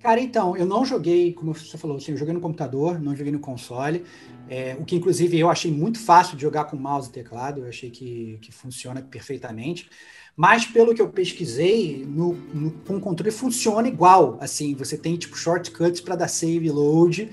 Cara, 0.00 0.20
então, 0.20 0.56
eu 0.56 0.64
não 0.64 0.84
joguei, 0.84 1.32
como 1.32 1.52
você 1.52 1.76
falou, 1.76 1.96
assim, 1.96 2.12
eu 2.12 2.16
joguei 2.16 2.32
no 2.32 2.40
computador, 2.40 3.00
não 3.00 3.14
joguei 3.14 3.32
no 3.32 3.40
console, 3.40 4.04
é, 4.48 4.76
o 4.78 4.84
que 4.84 4.94
inclusive 4.94 5.36
eu 5.36 5.50
achei 5.50 5.70
muito 5.70 5.98
fácil 5.98 6.36
de 6.36 6.42
jogar 6.42 6.66
com 6.66 6.76
mouse 6.76 7.08
e 7.08 7.12
teclado, 7.12 7.62
eu 7.62 7.68
achei 7.68 7.90
que, 7.90 8.38
que 8.40 8.52
funciona 8.52 9.02
perfeitamente, 9.02 9.90
mas 10.36 10.66
pelo 10.66 10.94
que 10.94 11.00
eu 11.02 11.08
pesquisei, 11.08 12.04
no, 12.06 12.34
no- 12.52 12.70
com 12.86 13.00
controle 13.00 13.30
funciona 13.30 13.88
igual, 13.88 14.36
assim, 14.40 14.74
você 14.74 14.96
tem 14.98 15.16
tipo 15.16 15.36
shortcuts 15.36 16.00
para 16.00 16.16
dar 16.16 16.28
save 16.28 16.66
e 16.66 16.70
load, 16.70 17.30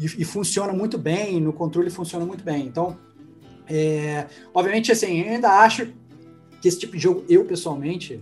e, 0.00 0.04
e 0.04 0.24
funciona 0.24 0.72
muito 0.72 0.96
bem, 0.96 1.40
no 1.40 1.52
controle 1.52 1.90
funciona 1.90 2.24
muito 2.24 2.42
bem, 2.44 2.66
então, 2.66 2.96
é, 3.68 4.26
obviamente, 4.54 4.90
assim, 4.92 5.20
eu 5.20 5.32
ainda 5.34 5.50
acho 5.60 5.92
que 6.60 6.68
esse 6.68 6.78
tipo 6.78 6.94
de 6.94 6.98
jogo, 7.02 7.24
eu 7.28 7.44
pessoalmente, 7.44 8.20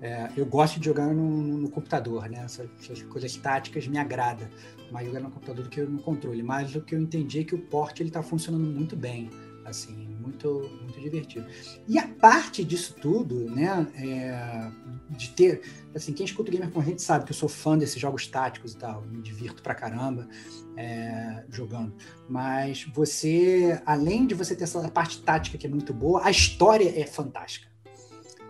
é, 0.00 0.28
eu 0.36 0.46
gosto 0.46 0.78
de 0.78 0.86
jogar 0.86 1.06
no, 1.12 1.28
no- 1.42 1.58
no 1.58 1.70
computador, 1.70 2.28
né? 2.28 2.42
Essas, 2.44 2.68
essas 2.80 3.02
coisas 3.02 3.34
táticas 3.36 3.86
me 3.88 3.98
agrada, 3.98 4.48
mais 4.92 5.06
jogar 5.06 5.20
no 5.20 5.30
computador 5.30 5.64
do 5.64 5.70
que 5.70 5.80
no 5.80 5.98
controle. 6.00 6.42
Mas 6.42 6.74
o 6.76 6.80
que 6.80 6.94
eu 6.94 7.00
entendi 7.00 7.40
é 7.40 7.44
que 7.44 7.54
o 7.54 7.58
porte 7.58 8.02
ele 8.02 8.10
está 8.10 8.22
funcionando 8.22 8.64
muito 8.64 8.94
bem, 8.94 9.28
assim, 9.64 10.07
muito, 10.28 10.70
muito 10.82 11.00
divertido. 11.00 11.46
E 11.86 11.98
a 11.98 12.06
parte 12.06 12.62
disso 12.62 12.94
tudo, 13.00 13.34
né? 13.50 13.86
é, 13.96 14.70
de 15.10 15.30
ter, 15.30 15.62
assim, 15.94 16.12
quem 16.12 16.24
escuta 16.26 16.50
o 16.50 16.52
Gamer 16.52 16.70
com 16.70 16.80
a 16.80 16.84
gente 16.84 17.02
sabe 17.02 17.24
que 17.24 17.32
eu 17.32 17.36
sou 17.36 17.48
fã 17.48 17.76
desses 17.76 18.00
jogos 18.00 18.26
táticos 18.26 18.72
e 18.74 18.76
tal, 18.76 19.02
me 19.02 19.20
divirto 19.22 19.62
pra 19.62 19.74
caramba 19.74 20.28
é, 20.76 21.44
jogando. 21.50 21.94
Mas 22.28 22.86
você, 22.94 23.80
além 23.86 24.26
de 24.26 24.34
você 24.34 24.54
ter 24.54 24.64
essa 24.64 24.86
parte 24.88 25.20
tática 25.22 25.56
que 25.58 25.66
é 25.66 25.70
muito 25.70 25.92
boa, 25.92 26.24
a 26.24 26.30
história 26.30 26.92
é 27.00 27.06
fantástica 27.06 27.68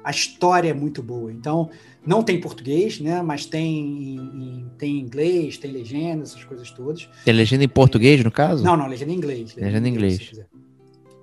a 0.05 0.11
história 0.11 0.71
é 0.71 0.73
muito 0.73 1.03
boa. 1.03 1.31
Então, 1.31 1.69
não 2.07 2.23
tem 2.23 2.41
português, 2.41 2.99
né? 2.99 3.21
Mas 3.21 3.45
tem, 3.45 4.17
em- 4.17 4.71
tem 4.79 4.99
inglês, 4.99 5.59
tem 5.59 5.71
legenda, 5.71 6.23
essas 6.23 6.43
coisas 6.45 6.71
todas. 6.71 7.11
Tem 7.27 7.35
legenda 7.35 7.65
em 7.65 7.69
português, 7.69 8.23
no 8.25 8.31
caso? 8.31 8.65
Não, 8.65 8.75
não, 8.75 8.87
legenda 8.87 9.13
em 9.13 9.17
inglês. 9.17 9.55
Legenda 9.55 9.87
em 9.87 9.91
inglês. 9.91 10.19
quiser. 10.19 10.47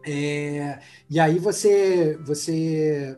É, 0.05 0.79
e 1.09 1.19
aí 1.19 1.39
você, 1.39 2.17
você. 2.23 3.17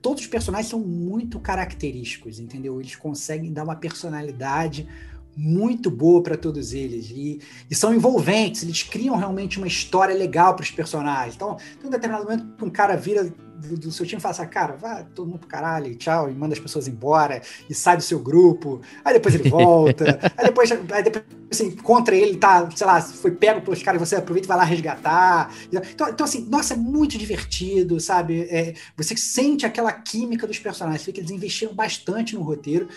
Todos 0.00 0.22
os 0.22 0.28
personagens 0.28 0.70
são 0.70 0.80
muito 0.80 1.38
característicos, 1.40 2.38
entendeu? 2.38 2.80
Eles 2.80 2.96
conseguem 2.96 3.52
dar 3.52 3.64
uma 3.64 3.76
personalidade 3.76 4.88
muito 5.36 5.90
boa 5.90 6.22
para 6.22 6.36
todos 6.36 6.72
eles 6.72 7.10
e, 7.10 7.40
e 7.70 7.74
são 7.74 7.94
envolventes. 7.94 8.62
Eles 8.62 8.82
criam 8.82 9.16
realmente 9.16 9.58
uma 9.58 9.66
história 9.66 10.14
legal 10.14 10.54
para 10.54 10.62
os 10.62 10.70
personagens. 10.70 11.34
Então, 11.34 11.56
tem 11.78 11.86
um 11.86 11.90
determinado 11.90 12.24
momento 12.24 12.64
um 12.64 12.70
cara 12.70 12.96
vira 12.96 13.32
do, 13.58 13.76
do 13.76 13.92
seu 13.92 14.06
time 14.06 14.20
fala 14.20 14.34
assim, 14.34 14.46
cara, 14.46 14.76
vai 14.76 15.04
todo 15.14 15.26
mundo 15.26 15.40
pro 15.40 15.48
caralho, 15.48 15.94
tchau, 15.96 16.30
e 16.30 16.34
manda 16.34 16.54
as 16.54 16.60
pessoas 16.60 16.88
embora, 16.88 17.42
e 17.68 17.74
sai 17.74 17.96
do 17.96 18.02
seu 18.02 18.18
grupo, 18.18 18.80
aí 19.04 19.12
depois 19.12 19.34
ele 19.34 19.48
volta, 19.50 20.18
aí 20.36 20.46
depois, 20.46 20.70
aí 20.70 21.02
depois 21.02 21.24
assim, 21.50 21.70
contra 21.70 22.14
ele, 22.14 22.36
tá, 22.36 22.68
sei 22.74 22.86
lá, 22.86 23.00
foi 23.00 23.30
pego 23.30 23.62
pelos 23.62 23.82
caras, 23.82 24.00
você 24.00 24.16
aproveita 24.16 24.46
e 24.46 24.48
vai 24.48 24.56
lá 24.58 24.64
resgatar. 24.64 25.52
Então, 25.72 26.08
então 26.08 26.24
assim, 26.24 26.46
nossa, 26.48 26.74
é 26.74 26.76
muito 26.76 27.16
divertido, 27.16 27.98
sabe? 28.00 28.42
É, 28.50 28.74
você 28.96 29.16
sente 29.16 29.64
aquela 29.64 29.92
química 29.92 30.46
dos 30.46 30.58
personagens, 30.58 31.04
vê 31.04 31.12
que 31.12 31.20
eles 31.20 31.30
investiram 31.30 31.74
bastante 31.74 32.34
no 32.34 32.42
roteiro, 32.42 32.88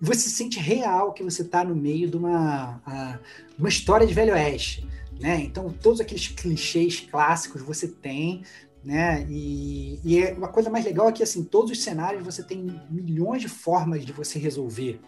você 0.00 0.28
sente 0.28 0.58
real 0.58 1.12
que 1.12 1.22
você 1.22 1.42
está 1.42 1.64
no 1.64 1.74
meio 1.74 2.08
de 2.08 2.16
uma, 2.16 2.80
a, 2.86 3.18
uma 3.58 3.68
história 3.68 4.06
de 4.06 4.14
Velho 4.14 4.32
Oeste. 4.32 4.86
Né? 5.20 5.40
Então, 5.40 5.74
todos 5.82 6.00
aqueles 6.00 6.28
clichês 6.28 7.00
clássicos 7.00 7.60
você 7.62 7.88
tem, 7.88 8.42
né? 8.84 9.26
E, 9.28 10.00
e 10.04 10.22
é, 10.22 10.32
uma 10.32 10.48
coisa 10.48 10.70
mais 10.70 10.84
legal 10.84 11.08
é 11.08 11.12
que 11.12 11.22
assim, 11.22 11.44
todos 11.44 11.70
os 11.70 11.82
cenários 11.82 12.24
você 12.24 12.42
tem 12.42 12.80
milhões 12.90 13.42
de 13.42 13.48
formas 13.48 14.04
de 14.04 14.12
você 14.12 14.38
resolver. 14.38 15.00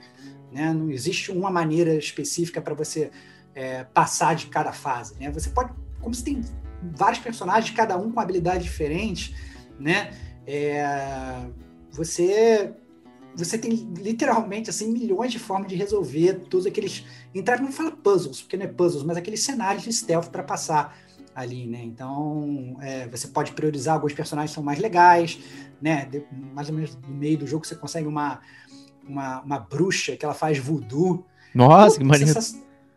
Né? 0.52 0.72
Não 0.72 0.90
existe 0.90 1.30
uma 1.30 1.50
maneira 1.50 1.94
específica 1.94 2.60
para 2.60 2.74
você 2.74 3.10
é, 3.54 3.84
passar 3.84 4.34
de 4.34 4.46
cada 4.46 4.72
fase. 4.72 5.14
Né? 5.18 5.30
Você 5.30 5.50
pode, 5.50 5.72
como 6.00 6.14
você 6.14 6.24
tem 6.24 6.42
vários 6.82 7.20
personagens, 7.20 7.74
cada 7.74 7.96
um 7.96 8.10
com 8.10 8.20
habilidades 8.20 8.64
diferentes, 8.64 9.34
né? 9.78 10.12
É, 10.46 11.46
você 11.90 12.72
você 13.32 13.56
tem 13.56 13.70
literalmente 13.96 14.70
assim 14.70 14.90
milhões 14.90 15.30
de 15.30 15.38
formas 15.38 15.68
de 15.68 15.76
resolver 15.76 16.34
todos 16.50 16.66
aqueles 16.66 17.06
entrar 17.32 17.60
não 17.60 17.70
fala 17.70 17.92
puzzles 17.92 18.42
porque 18.42 18.56
não 18.56 18.64
é 18.64 18.68
puzzles 18.68 19.04
mas 19.04 19.16
aqueles 19.16 19.44
cenários 19.44 19.84
de 19.84 19.92
stealth 19.92 20.30
para 20.30 20.42
passar 20.42 20.98
ali 21.34 21.66
né 21.66 21.82
então 21.82 22.76
é, 22.80 23.06
você 23.08 23.28
pode 23.28 23.52
priorizar 23.52 23.94
alguns 23.94 24.12
personagens 24.12 24.50
que 24.50 24.54
são 24.54 24.64
mais 24.64 24.78
legais 24.78 25.38
né 25.80 26.04
de, 26.06 26.24
mais 26.30 26.68
ou 26.68 26.74
menos 26.74 26.96
no 26.96 27.14
meio 27.14 27.38
do 27.38 27.46
jogo 27.46 27.66
você 27.66 27.74
consegue 27.74 28.06
uma 28.06 28.40
uma, 29.06 29.40
uma 29.40 29.58
bruxa 29.58 30.16
que 30.16 30.24
ela 30.24 30.34
faz 30.34 30.58
voodoo 30.58 31.24
nossa 31.54 31.96
Pô, 31.96 32.02
que 32.02 32.04
maneiro 32.04 32.32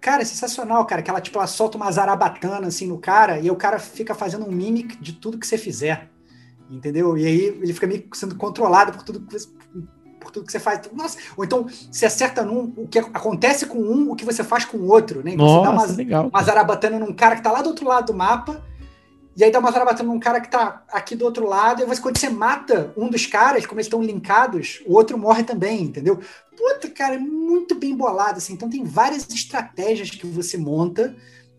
Cara, 0.04 0.22
é 0.22 0.26
sensacional, 0.26 0.86
cara. 0.86 1.02
Que 1.02 1.10
ela, 1.10 1.22
tipo, 1.22 1.38
ela 1.38 1.48
solta 1.48 1.78
uma 1.78 1.90
zarabatana 1.90 2.68
assim 2.68 2.86
no 2.86 2.98
cara 2.98 3.40
e 3.40 3.50
o 3.50 3.56
cara 3.56 3.80
fica 3.80 4.14
fazendo 4.14 4.46
um 4.46 4.52
mimic 4.52 5.02
de 5.02 5.14
tudo 5.14 5.38
que 5.40 5.48
você 5.48 5.58
fizer. 5.58 6.12
Entendeu? 6.70 7.18
E 7.18 7.26
aí 7.26 7.40
ele 7.46 7.72
fica 7.72 7.88
meio 7.88 8.06
sendo 8.14 8.36
controlado 8.36 8.92
por 8.92 9.04
tudo 9.04 9.22
que, 9.22 9.38
tudo 10.34 10.46
que 10.46 10.52
você 10.52 10.60
faz. 10.60 10.82
Nossa, 10.92 11.18
ou 11.38 11.46
então 11.46 11.68
você 11.92 12.06
acerta 12.06 12.44
num, 12.44 12.74
o 12.76 12.88
que 12.88 13.00
acontece 13.00 13.66
com 13.66 13.78
um, 13.78 14.12
o 14.12 14.16
que 14.16 14.26
você 14.26 14.44
faz 14.44 14.66
com 14.66 14.78
o 14.78 14.92
outro, 14.92 15.24
né? 15.24 15.32
Então, 15.34 15.46
Nossa, 15.46 15.60
você 15.60 15.64
dá 15.64 15.72
uma, 15.72 15.98
legal, 15.98 16.28
uma 16.28 16.44
zarabatana 16.44 17.00
num 17.00 17.14
cara 17.14 17.36
que 17.36 17.44
tá 17.44 17.52
lá 17.52 17.62
do 17.62 17.70
outro 17.70 17.88
lado 17.88 18.08
do 18.08 18.14
mapa, 18.14 18.62
e 19.36 19.44
aí 19.44 19.52
dá 19.52 19.60
uma 19.60 19.72
zarabatana 19.72 20.10
num 20.12 20.20
cara 20.20 20.42
que 20.42 20.50
tá 20.50 20.84
aqui 20.92 21.16
do 21.16 21.26
outro 21.26 21.48
lado, 21.48 21.82
e 21.82 21.86
você, 21.86 22.02
quando 22.02 22.18
você 22.18 22.30
mata 22.30 22.94
um 22.98 23.10
dos 23.10 23.26
caras, 23.26 23.66
como 23.66 23.80
eles 23.80 23.88
estão 23.88 24.02
linkados, 24.02 24.84
o 24.86 24.94
outro 24.94 25.18
morre 25.18 25.44
também, 25.44 25.84
entendeu? 25.84 26.20
Puta, 26.56 26.90
cara, 26.90 27.16
é 27.16 27.20
muito 27.20 27.76
bem 27.76 27.96
bolado, 27.96 28.38
assim. 28.38 28.54
Então 28.54 28.70
tem 28.70 28.84
várias 28.84 29.28
estratégias 29.30 30.12
que 30.12 30.28
você 30.28 30.58
monta 30.58 31.16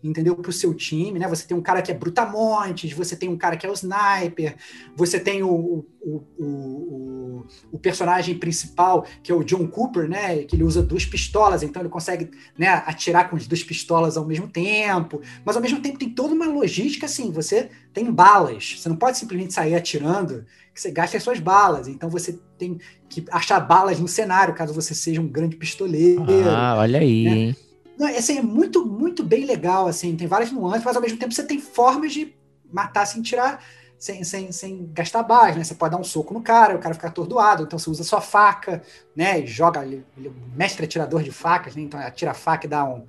entendeu? 0.07 0.35
Para 0.35 0.49
o 0.49 0.53
seu 0.53 0.73
time, 0.73 1.19
né? 1.19 1.27
Você 1.27 1.47
tem 1.47 1.57
um 1.57 1.61
cara 1.61 1.81
que 1.81 1.91
é 1.91 1.95
brutamontes, 1.95 2.93
você 2.93 3.15
tem 3.15 3.29
um 3.29 3.37
cara 3.37 3.57
que 3.57 3.65
é 3.65 3.69
o 3.69 3.73
sniper, 3.73 4.55
você 4.95 5.19
tem 5.19 5.43
o, 5.43 5.85
o, 6.01 6.23
o, 6.37 7.45
o, 7.71 7.79
personagem 7.79 8.37
principal, 8.37 9.05
que 9.23 9.31
é 9.31 9.35
o 9.35 9.43
John 9.43 9.67
Cooper, 9.67 10.07
né? 10.07 10.43
Que 10.43 10.55
ele 10.55 10.63
usa 10.63 10.83
duas 10.83 11.05
pistolas, 11.05 11.63
então 11.63 11.81
ele 11.81 11.89
consegue 11.89 12.29
né, 12.57 12.69
atirar 12.85 13.29
com 13.29 13.35
as 13.35 13.47
duas 13.47 13.63
pistolas 13.63 14.17
ao 14.17 14.25
mesmo 14.25 14.47
tempo, 14.47 15.21
mas 15.43 15.55
ao 15.55 15.61
mesmo 15.61 15.81
tempo 15.81 15.97
tem 15.97 16.09
toda 16.09 16.33
uma 16.33 16.47
logística 16.47 17.05
assim, 17.05 17.31
você 17.31 17.69
tem 17.93 18.11
balas, 18.11 18.75
você 18.77 18.89
não 18.89 18.95
pode 18.95 19.17
simplesmente 19.17 19.53
sair 19.53 19.75
atirando, 19.75 20.45
que 20.73 20.81
você 20.81 20.91
gasta 20.91 21.15
as 21.15 21.23
suas 21.23 21.39
balas, 21.39 21.87
então 21.87 22.09
você 22.09 22.37
tem 22.57 22.77
que 23.09 23.23
achar 23.31 23.59
balas 23.61 23.99
no 23.99 24.07
cenário, 24.07 24.53
caso 24.53 24.73
você 24.73 24.93
seja 24.93 25.21
um 25.21 25.27
grande 25.27 25.55
pistoleiro. 25.55 26.25
Ah, 26.49 26.75
olha 26.77 26.99
aí, 26.99 27.23
né? 27.23 27.31
hein? 27.31 27.55
Não, 27.97 28.07
assim, 28.07 28.37
é 28.37 28.41
muito, 28.41 28.85
muito 28.85 29.23
bem 29.23 29.45
legal, 29.45 29.87
assim, 29.87 30.15
tem 30.15 30.27
várias 30.27 30.51
nuances, 30.51 30.83
mas 30.83 30.95
ao 30.95 31.01
mesmo 31.01 31.17
tempo 31.17 31.33
você 31.33 31.43
tem 31.43 31.59
formas 31.59 32.13
de 32.13 32.35
matar 32.71 33.05
sem 33.05 33.21
tirar, 33.21 33.63
sem, 33.97 34.23
sem, 34.23 34.51
sem 34.51 34.89
gastar 34.93 35.23
base, 35.23 35.57
né? 35.57 35.63
Você 35.63 35.75
pode 35.75 35.93
dar 35.93 36.01
um 36.01 36.03
soco 36.03 36.33
no 36.33 36.41
cara, 36.41 36.75
o 36.75 36.79
cara 36.79 36.93
fica 36.93 37.07
atordoado, 37.07 37.63
então 37.63 37.79
você 37.79 37.89
usa 37.89 38.03
sua 38.03 38.21
faca, 38.21 38.81
né? 39.15 39.39
E 39.39 39.47
joga, 39.47 39.85
ele, 39.85 40.05
ele 40.17 40.27
é 40.27 40.31
mestre 40.57 40.85
atirador 40.85 41.23
de 41.23 41.31
facas, 41.31 41.75
né? 41.75 41.83
Então 41.83 41.99
atira 41.99 42.31
a 42.31 42.35
faca 42.35 42.65
e 42.65 42.69
dá 42.69 42.83
um, 42.83 43.05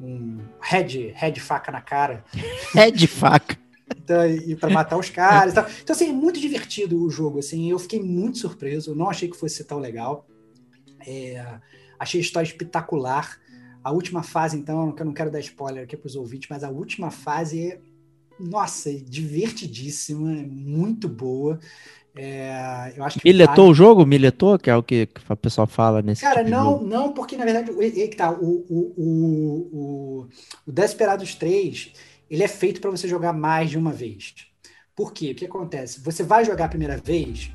um 0.00 0.38
head, 0.60 1.12
head 1.14 1.38
faca 1.40 1.70
na 1.70 1.80
cara. 1.80 2.24
Head 2.74 3.06
faca. 3.06 3.56
Então, 3.96 4.26
e 4.26 4.56
para 4.56 4.70
matar 4.70 4.96
os 4.96 5.10
caras. 5.10 5.52
Então, 5.52 5.66
então, 5.82 5.94
assim, 5.94 6.08
é 6.08 6.12
muito 6.12 6.40
divertido 6.40 7.02
o 7.04 7.10
jogo. 7.10 7.38
Assim, 7.38 7.70
eu 7.70 7.78
fiquei 7.78 8.02
muito 8.02 8.38
surpreso. 8.38 8.90
Eu 8.90 8.94
não 8.94 9.10
achei 9.10 9.28
que 9.28 9.36
fosse 9.36 9.56
ser 9.56 9.64
tão 9.64 9.78
legal. 9.78 10.26
É, 11.06 11.44
achei 11.98 12.20
a 12.20 12.24
história 12.24 12.46
espetacular. 12.46 13.38
A 13.82 13.90
última 13.90 14.22
fase, 14.22 14.56
então, 14.56 14.92
que 14.92 15.02
eu 15.02 15.06
não 15.06 15.12
quero 15.12 15.30
dar 15.30 15.40
spoiler 15.40 15.84
aqui 15.84 15.96
para 15.96 16.06
os 16.06 16.16
ouvintes, 16.16 16.48
mas 16.48 16.62
a 16.62 16.70
última 16.70 17.10
fase 17.10 17.72
é, 17.72 17.80
nossa, 18.38 18.90
é 18.90 18.94
divertidíssima, 18.94 20.32
é 20.32 20.46
muito 20.46 21.08
boa. 21.08 21.58
É, 22.14 22.92
eu 22.96 23.04
acho 23.04 23.18
que 23.18 23.28
Miletou 23.28 23.64
vale... 23.64 23.70
o 23.70 23.74
jogo? 23.74 24.06
Miletou, 24.06 24.58
que 24.58 24.68
é 24.68 24.76
o 24.76 24.82
que 24.82 25.08
o 25.28 25.36
pessoal 25.36 25.66
fala 25.66 26.02
nesse 26.02 26.20
Cara, 26.20 26.44
tipo 26.44 26.50
não, 26.50 26.82
não, 26.82 27.12
porque 27.12 27.36
na 27.36 27.44
verdade 27.44 27.70
o, 27.70 28.16
tá, 28.16 28.30
o, 28.30 28.66
o, 28.68 28.94
o, 28.98 30.28
o 30.66 30.72
Desperados 30.72 31.34
3 31.34 31.92
ele 32.30 32.42
é 32.42 32.48
feito 32.48 32.80
para 32.80 32.90
você 32.90 33.08
jogar 33.08 33.32
mais 33.32 33.70
de 33.70 33.78
uma 33.78 33.92
vez. 33.92 34.34
Por 34.94 35.12
quê? 35.12 35.32
O 35.32 35.34
que 35.34 35.46
acontece? 35.46 36.00
Você 36.00 36.22
vai 36.22 36.44
jogar 36.44 36.66
a 36.66 36.68
primeira 36.68 36.98
vez, 36.98 37.50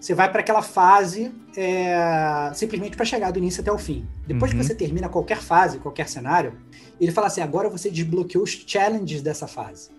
você 0.00 0.14
vai 0.14 0.30
para 0.32 0.40
aquela 0.40 0.62
fase 0.62 1.30
é, 1.54 2.50
simplesmente 2.54 2.96
para 2.96 3.04
chegar 3.04 3.30
do 3.30 3.38
início 3.38 3.60
até 3.60 3.70
o 3.70 3.76
fim. 3.76 4.08
Depois 4.26 4.50
uhum. 4.50 4.58
que 4.58 4.64
você 4.64 4.74
termina 4.74 5.10
qualquer 5.10 5.36
fase, 5.36 5.78
qualquer 5.78 6.08
cenário, 6.08 6.54
ele 6.98 7.12
fala 7.12 7.26
assim: 7.26 7.42
agora 7.42 7.68
você 7.68 7.90
desbloqueou 7.90 8.42
os 8.42 8.50
challenges 8.66 9.20
dessa 9.20 9.46
fase. 9.46 9.90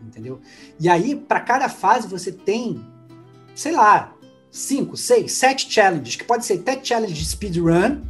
Entendeu? 0.00 0.40
E 0.78 0.88
aí, 0.88 1.16
para 1.16 1.40
cada 1.40 1.68
fase, 1.68 2.06
você 2.06 2.30
tem, 2.30 2.80
sei 3.54 3.72
lá, 3.72 4.14
cinco, 4.50 4.96
seis, 4.96 5.32
sete 5.32 5.70
challenges, 5.70 6.14
que 6.14 6.24
pode 6.24 6.46
ser 6.46 6.54
até 6.54 6.82
challenge 6.82 7.12
de 7.12 7.24
speedrun, 7.26 8.02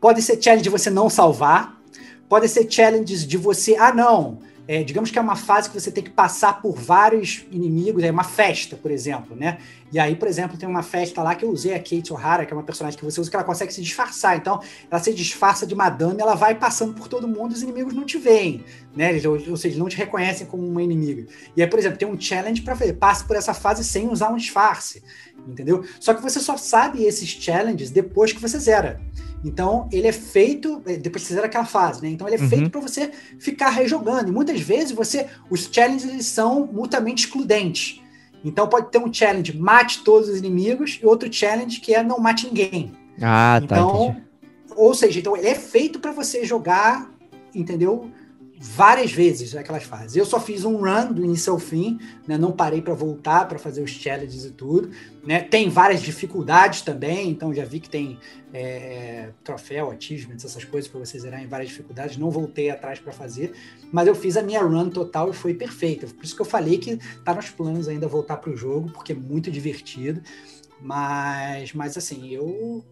pode 0.00 0.22
ser 0.22 0.42
challenge 0.42 0.64
de 0.64 0.70
você 0.70 0.88
não 0.88 1.10
salvar, 1.10 1.78
pode 2.26 2.48
ser 2.48 2.70
challenges 2.70 3.26
de 3.26 3.36
você, 3.36 3.76
ah, 3.76 3.92
não, 3.92 4.40
é, 4.68 4.82
digamos 4.82 5.10
que 5.10 5.18
é 5.18 5.22
uma 5.22 5.36
fase 5.36 5.70
que 5.70 5.78
você 5.78 5.90
tem 5.92 6.02
que 6.02 6.10
passar 6.10 6.60
por 6.60 6.74
vários 6.74 7.44
inimigos, 7.52 8.02
é 8.02 8.10
uma 8.10 8.24
festa, 8.24 8.76
por 8.76 8.90
exemplo, 8.90 9.36
né? 9.36 9.58
E 9.92 9.98
aí, 9.98 10.16
por 10.16 10.26
exemplo, 10.26 10.58
tem 10.58 10.68
uma 10.68 10.82
festa 10.82 11.22
lá 11.22 11.36
que 11.36 11.44
eu 11.44 11.50
usei 11.50 11.72
a 11.72 11.78
Kate 11.78 12.12
O'Hara, 12.12 12.44
que 12.44 12.52
é 12.52 12.56
uma 12.56 12.64
personagem 12.64 12.98
que 12.98 13.04
você 13.04 13.20
usa, 13.20 13.30
que 13.30 13.36
ela 13.36 13.44
consegue 13.44 13.72
se 13.72 13.80
disfarçar. 13.80 14.36
Então, 14.36 14.60
ela 14.90 15.00
se 15.00 15.14
disfarça 15.14 15.64
de 15.64 15.74
madame, 15.74 16.20
ela 16.20 16.34
vai 16.34 16.56
passando 16.56 16.94
por 16.94 17.06
todo 17.06 17.28
mundo 17.28 17.52
os 17.52 17.62
inimigos 17.62 17.94
não 17.94 18.04
te 18.04 18.18
veem, 18.18 18.64
né? 18.94 19.12
Ou, 19.24 19.50
ou 19.50 19.56
seja, 19.56 19.78
não 19.78 19.88
te 19.88 19.96
reconhecem 19.96 20.46
como 20.46 20.66
uma 20.66 20.82
inimiga. 20.82 21.26
E 21.56 21.62
aí, 21.62 21.68
por 21.68 21.78
exemplo, 21.78 21.98
tem 21.98 22.08
um 22.08 22.20
challenge 22.20 22.62
para 22.62 22.74
fazer, 22.74 22.94
passe 22.94 23.24
por 23.24 23.36
essa 23.36 23.54
fase 23.54 23.84
sem 23.84 24.08
usar 24.08 24.30
um 24.30 24.36
disfarce, 24.36 25.02
entendeu? 25.46 25.84
Só 26.00 26.12
que 26.12 26.20
você 26.20 26.40
só 26.40 26.56
sabe 26.56 27.04
esses 27.04 27.28
challenges 27.28 27.90
depois 27.90 28.32
que 28.32 28.40
você 28.40 28.58
zera. 28.58 29.00
Então, 29.44 29.88
ele 29.92 30.06
é 30.06 30.12
feito, 30.12 30.82
é, 30.86 30.96
depois 30.96 31.22
de 31.22 31.28
fizer 31.28 31.44
aquela 31.44 31.64
fase, 31.64 32.02
né? 32.02 32.08
Então, 32.08 32.26
ele 32.26 32.36
é 32.36 32.40
uhum. 32.40 32.48
feito 32.48 32.70
para 32.70 32.80
você 32.80 33.10
ficar 33.38 33.70
rejogando. 33.70 34.28
E 34.28 34.32
muitas 34.32 34.60
vezes 34.60 34.92
você, 34.92 35.26
os 35.50 35.68
challenges 35.70 36.08
eles 36.08 36.26
são 36.26 36.66
mutuamente 36.66 37.26
excludentes. 37.26 38.00
Então, 38.44 38.68
pode 38.68 38.90
ter 38.90 38.98
um 38.98 39.12
challenge 39.12 39.56
mate 39.56 40.02
todos 40.02 40.28
os 40.28 40.38
inimigos 40.38 40.98
e 41.02 41.06
outro 41.06 41.32
challenge 41.32 41.80
que 41.80 41.94
é 41.94 42.02
não 42.02 42.18
mate 42.18 42.46
ninguém. 42.46 42.92
Ah, 43.20 43.60
tá. 43.60 43.76
Então, 43.76 44.16
ou 44.76 44.94
seja, 44.94 45.18
então 45.18 45.36
ele 45.36 45.48
é 45.48 45.54
feito 45.54 45.98
para 45.98 46.12
você 46.12 46.44
jogar, 46.44 47.10
entendeu? 47.54 48.10
Várias 48.58 49.12
vezes 49.12 49.54
aquelas 49.54 49.82
fases. 49.82 50.16
Eu 50.16 50.24
só 50.24 50.40
fiz 50.40 50.64
um 50.64 50.76
run 50.76 51.12
do 51.12 51.24
início 51.24 51.52
ao 51.52 51.58
fim, 51.58 51.98
né? 52.26 52.38
não 52.38 52.52
parei 52.52 52.80
para 52.80 52.94
voltar 52.94 53.46
para 53.46 53.58
fazer 53.58 53.82
os 53.82 53.90
challenges 53.90 54.44
e 54.44 54.50
tudo. 54.50 54.90
Né? 55.24 55.40
Tem 55.40 55.68
várias 55.68 56.00
dificuldades 56.00 56.80
também, 56.80 57.28
então 57.30 57.52
já 57.52 57.64
vi 57.64 57.80
que 57.80 57.90
tem 57.90 58.18
é, 58.52 59.30
troféu, 59.44 59.90
achievements, 59.90 60.44
essas 60.44 60.64
coisas 60.64 60.90
para 60.90 61.00
você 61.00 61.18
zerar 61.18 61.42
em 61.42 61.46
várias 61.46 61.68
dificuldades. 61.68 62.16
Não 62.16 62.30
voltei 62.30 62.70
atrás 62.70 62.98
para 62.98 63.12
fazer, 63.12 63.52
mas 63.92 64.08
eu 64.08 64.14
fiz 64.14 64.36
a 64.36 64.42
minha 64.42 64.62
run 64.62 64.88
total 64.88 65.30
e 65.30 65.34
foi 65.34 65.52
perfeita. 65.52 66.06
Por 66.06 66.24
isso 66.24 66.34
que 66.34 66.42
eu 66.42 66.46
falei 66.46 66.78
que 66.78 66.98
tá 67.24 67.34
nos 67.34 67.50
planos 67.50 67.88
ainda 67.88 68.08
voltar 68.08 68.38
para 68.38 68.50
o 68.50 68.56
jogo, 68.56 68.90
porque 68.90 69.12
é 69.12 69.16
muito 69.16 69.50
divertido. 69.50 70.22
Mas, 70.80 71.72
mas 71.72 71.96
assim, 71.96 72.28
eu 72.28 72.84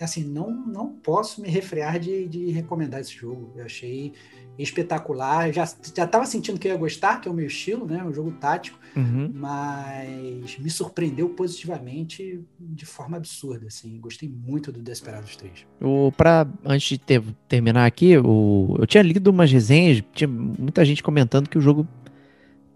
assim, 0.00 0.24
não, 0.24 0.50
não 0.50 0.88
posso 0.88 1.40
me 1.40 1.48
refrear 1.48 1.98
de, 1.98 2.26
de 2.26 2.50
recomendar 2.50 3.00
esse 3.00 3.14
jogo. 3.14 3.52
Eu 3.56 3.64
achei 3.64 4.12
espetacular. 4.58 5.52
Já 5.52 5.64
já 5.64 6.04
estava 6.04 6.24
sentindo 6.26 6.58
que 6.58 6.68
eu 6.68 6.72
ia 6.72 6.78
gostar, 6.78 7.20
que 7.20 7.28
é 7.28 7.30
o 7.30 7.34
meu 7.34 7.46
estilo, 7.46 7.86
né? 7.86 8.02
Um 8.04 8.12
jogo 8.12 8.32
tático, 8.32 8.78
uhum. 8.96 9.30
mas 9.34 10.58
me 10.58 10.70
surpreendeu 10.70 11.28
positivamente 11.30 12.40
de 12.58 12.86
forma 12.86 13.16
absurda, 13.16 13.66
assim. 13.66 13.98
Gostei 14.00 14.28
muito 14.28 14.70
do 14.70 14.80
Desperados 14.80 15.36
3. 15.36 15.66
O 15.80 16.12
para 16.12 16.46
antes 16.64 16.88
de 16.88 16.98
ter, 16.98 17.22
terminar 17.48 17.86
aqui, 17.86 18.16
o, 18.18 18.76
eu 18.78 18.86
tinha 18.86 19.02
lido 19.02 19.28
umas 19.28 19.50
resenhas, 19.50 20.02
tinha 20.12 20.28
muita 20.28 20.84
gente 20.84 21.02
comentando 21.02 21.48
que 21.48 21.58
o 21.58 21.60
jogo 21.60 21.86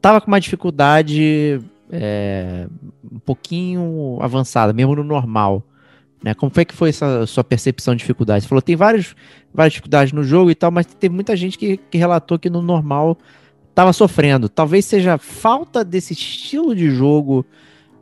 tava 0.00 0.20
com 0.20 0.28
uma 0.28 0.40
dificuldade 0.40 1.60
é, 1.90 2.68
um 3.10 3.18
pouquinho 3.18 4.18
avançada, 4.20 4.72
mesmo 4.72 4.94
no 4.96 5.04
normal. 5.04 5.64
Né? 6.22 6.34
Como 6.34 6.52
foi 6.52 6.64
que 6.64 6.74
foi 6.74 6.88
essa 6.88 7.26
sua 7.26 7.44
percepção 7.44 7.94
de 7.94 8.00
dificuldade? 8.00 8.42
Você 8.42 8.48
falou 8.48 8.62
tem 8.62 8.76
várias, 8.76 9.14
várias 9.52 9.72
dificuldades 9.72 10.12
no 10.12 10.24
jogo 10.24 10.50
e 10.50 10.54
tal, 10.54 10.70
mas 10.70 10.86
teve 10.86 11.14
muita 11.14 11.36
gente 11.36 11.56
que, 11.56 11.76
que 11.76 11.98
relatou 11.98 12.38
que 12.38 12.50
no 12.50 12.60
normal 12.60 13.16
estava 13.70 13.92
sofrendo. 13.92 14.48
Talvez 14.48 14.84
seja 14.84 15.18
falta 15.18 15.84
desse 15.84 16.12
estilo 16.12 16.74
de 16.74 16.90
jogo 16.90 17.46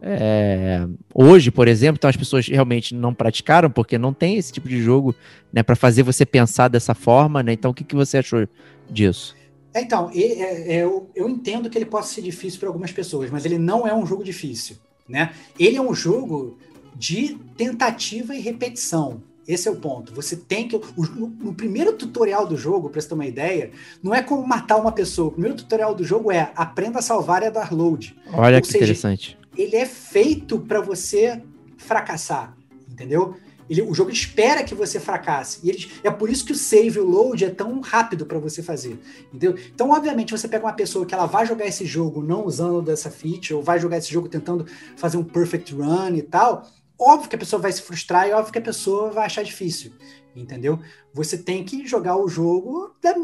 é, 0.01 0.87
hoje, 1.15 1.51
por 1.51 1.69
exemplo, 1.69 1.97
então 1.99 2.09
as 2.09 2.17
pessoas 2.17 2.47
realmente 2.47 2.95
não 2.95 3.13
praticaram 3.13 3.71
porque 3.71 3.99
não 3.99 4.13
tem 4.13 4.37
esse 4.37 4.53
tipo 4.53 4.69
de 4.69 4.81
jogo 4.81 5.15
né, 5.53 5.63
para 5.63 5.75
fazer 5.75 6.03
você 6.03 6.25
pensar 6.25 6.69
dessa 6.69 6.95
forma. 6.95 7.43
Né? 7.43 7.53
Então, 7.53 7.71
o 7.71 7.75
que, 7.75 7.85
que 7.85 7.95
você 7.95 8.19
achou 8.19 8.47
disso? 8.89 9.35
É, 9.75 9.83
então, 9.83 10.11
é, 10.15 10.83
eu, 10.83 11.11
eu 11.15 11.29
entendo 11.29 11.69
que 11.69 11.77
ele 11.77 11.85
possa 11.85 12.15
ser 12.15 12.23
difícil 12.23 12.61
para 12.61 12.69
algumas 12.69 12.93
pessoas, 12.93 13.31
mas 13.31 13.45
ele 13.45 13.59
não 13.59 13.87
é 13.87 13.95
um 13.95 14.07
jogo 14.07 14.25
difícil. 14.25 14.77
Né? 15.09 15.33
Ele 15.59 15.77
é 15.77 15.83
um 15.83 15.95
jogo 15.95 16.59
de 16.97 17.39
tentativa 17.57 18.35
e 18.35 18.41
repetição. 18.41 19.23
Esse 19.47 19.69
é 19.69 19.71
o 19.71 19.77
ponto. 19.77 20.13
Você 20.15 20.35
tem 20.35 20.67
que. 20.67 20.81
No, 20.97 21.55
primeiro 21.55 21.93
tutorial 21.93 22.47
do 22.47 22.57
jogo, 22.57 22.91
para 22.91 23.01
você 23.01 23.09
ter 23.09 23.15
uma 23.15 23.27
ideia, 23.27 23.71
não 24.03 24.13
é 24.13 24.23
como 24.23 24.47
matar 24.47 24.77
uma 24.77 24.91
pessoa. 24.91 25.29
O 25.29 25.33
primeiro 25.33 25.57
tutorial 25.57 25.95
do 25.95 26.03
jogo 26.03 26.33
é 26.33 26.51
aprenda 26.57 26.99
a 26.99 27.03
salvar 27.03 27.43
e 27.43 27.47
a 27.47 27.51
dar 27.51 27.73
load. 27.73 28.17
Olha 28.33 28.57
Ou 28.57 28.63
que 28.63 28.67
seja, 28.67 28.79
interessante. 28.79 29.39
Ele 29.57 29.77
é 29.77 29.87
feito 29.87 30.59
para 30.59 30.81
você 30.81 31.41
fracassar, 31.77 32.57
entendeu? 32.91 33.37
Ele, 33.71 33.83
o 33.83 33.95
jogo 33.95 34.11
espera 34.11 34.65
que 34.65 34.75
você 34.75 34.99
fracasse. 34.99 35.61
E 35.63 35.71
ele, 35.71 35.91
é 36.03 36.11
por 36.11 36.29
isso 36.29 36.45
que 36.45 36.53
o 36.53 36.57
save 36.57 36.99
e 36.99 37.01
o 37.01 37.05
load 37.05 37.45
é 37.45 37.51
tão 37.51 37.81
rápido 37.81 38.27
para 38.27 38.39
você 38.39 38.63
fazer. 38.63 38.99
Entendeu? 39.33 39.57
Então, 39.75 39.91
obviamente, 39.91 40.33
você 40.33 40.49
pega 40.49 40.65
uma 40.65 40.73
pessoa 40.73 41.07
que 41.07 41.15
ela 41.15 41.27
vai 41.27 41.47
jogar 41.47 41.67
esse 41.67 41.85
jogo 41.85 42.23
não 42.23 42.47
usando 42.47 42.83
dessa 42.83 43.11
feature, 43.11 43.55
ou 43.55 43.63
vai 43.63 43.79
jogar 43.79 43.99
esse 43.99 44.13
jogo 44.13 44.29
tentando 44.29 44.67
fazer 44.97 45.17
um 45.17 45.25
perfect 45.25 45.73
run 45.73 46.15
e 46.15 46.23
tal 46.23 46.67
óbvio 46.99 47.29
que 47.29 47.37
a 47.37 47.39
pessoa 47.39 47.61
vai 47.61 47.73
se 47.73 47.83
frustrar 47.83 48.29
e 48.29 48.33
óbvio 48.33 48.53
que 48.53 48.59
a 48.59 48.63
pessoa 48.63 49.11
vai 49.11 49.27
achar 49.27 49.43
difícil, 49.43 49.93
entendeu? 50.35 50.81
Você 51.13 51.39
tem 51.39 51.65
que 51.65 51.87
jogar 51.87 52.17
o 52.17 52.29
jogo 52.29 52.95
da, 53.03 53.15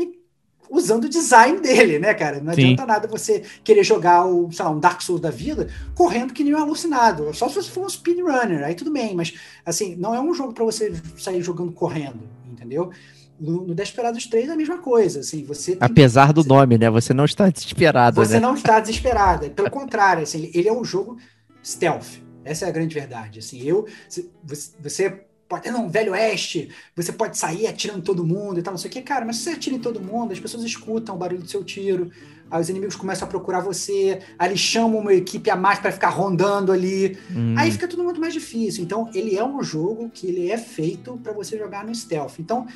usando 0.72 1.04
o 1.04 1.08
design 1.08 1.60
dele, 1.60 1.98
né, 1.98 2.14
cara? 2.14 2.40
Não 2.40 2.54
Sim. 2.54 2.62
adianta 2.62 2.86
nada 2.86 3.06
você 3.06 3.42
querer 3.62 3.84
jogar 3.84 4.24
o, 4.24 4.50
sei 4.50 4.64
lá, 4.64 4.70
um 4.70 4.80
Dark 4.80 5.02
Souls 5.02 5.20
da 5.20 5.30
vida 5.30 5.68
correndo 5.94 6.32
que 6.32 6.42
nem 6.42 6.54
um 6.54 6.58
alucinado. 6.58 7.32
Só 7.34 7.46
se 7.46 7.56
você 7.56 7.70
for 7.70 7.84
um 7.84 7.88
speedrunner, 7.88 8.64
aí 8.64 8.74
tudo 8.74 8.90
bem, 8.90 9.14
mas 9.14 9.34
assim, 9.66 9.94
não 9.96 10.14
é 10.14 10.20
um 10.20 10.32
jogo 10.32 10.54
para 10.54 10.64
você 10.64 10.92
sair 11.18 11.42
jogando 11.42 11.72
correndo, 11.72 12.20
entendeu? 12.50 12.90
No, 13.38 13.66
no 13.66 13.74
Desperados 13.74 14.26
3 14.26 14.48
é 14.48 14.52
a 14.52 14.56
mesma 14.56 14.78
coisa, 14.78 15.20
assim, 15.20 15.44
você... 15.44 15.76
Apesar 15.80 16.32
do 16.32 16.44
nome, 16.44 16.78
né? 16.78 16.88
Você 16.88 17.12
não 17.12 17.24
está 17.24 17.50
desesperado, 17.50 18.24
Você 18.24 18.34
né? 18.34 18.40
não 18.40 18.54
está 18.54 18.80
desesperado. 18.80 19.50
Pelo 19.50 19.70
contrário, 19.70 20.22
assim, 20.22 20.50
ele 20.54 20.68
é 20.68 20.72
um 20.72 20.84
jogo 20.84 21.18
stealth. 21.62 22.20
Essa 22.44 22.66
é 22.66 22.68
a 22.68 22.72
grande 22.72 22.94
verdade. 22.94 23.38
Assim, 23.38 23.62
eu, 23.62 23.86
você 24.82 25.24
pode 25.52 25.64
ter 25.64 25.74
um 25.74 25.88
velho 25.88 26.12
oeste, 26.12 26.70
você 26.96 27.12
pode 27.12 27.36
sair 27.36 27.66
atirando 27.66 28.02
todo 28.02 28.24
mundo 28.24 28.58
e 28.58 28.62
tal, 28.62 28.72
não 28.72 28.78
sei 28.78 28.88
o 28.88 28.92
que, 28.92 29.02
cara, 29.02 29.24
mas 29.24 29.36
se 29.36 29.44
você 29.44 29.50
atira 29.50 29.76
em 29.76 29.78
todo 29.78 30.00
mundo, 30.00 30.32
as 30.32 30.40
pessoas 30.40 30.64
escutam 30.64 31.14
o 31.14 31.18
barulho 31.18 31.42
do 31.42 31.48
seu 31.48 31.62
tiro, 31.62 32.10
aí 32.50 32.58
os 32.58 32.70
inimigos 32.70 32.96
começam 32.96 33.28
a 33.28 33.30
procurar 33.30 33.60
você, 33.60 34.20
aí 34.38 34.48
eles 34.48 34.60
chamam 34.60 35.00
uma 35.00 35.12
equipe 35.12 35.50
a 35.50 35.56
mais 35.56 35.78
para 35.78 35.92
ficar 35.92 36.08
rondando 36.08 36.72
ali, 36.72 37.18
hum. 37.30 37.54
aí 37.58 37.70
fica 37.70 37.86
tudo 37.86 38.02
muito 38.02 38.18
mais 38.18 38.32
difícil. 38.32 38.82
Então, 38.82 39.10
ele 39.12 39.36
é 39.36 39.44
um 39.44 39.62
jogo 39.62 40.08
que 40.08 40.26
ele 40.26 40.50
é 40.50 40.56
feito 40.56 41.18
para 41.18 41.34
você 41.34 41.58
jogar 41.58 41.84
no 41.84 41.94
stealth. 41.94 42.38
Então, 42.38 42.66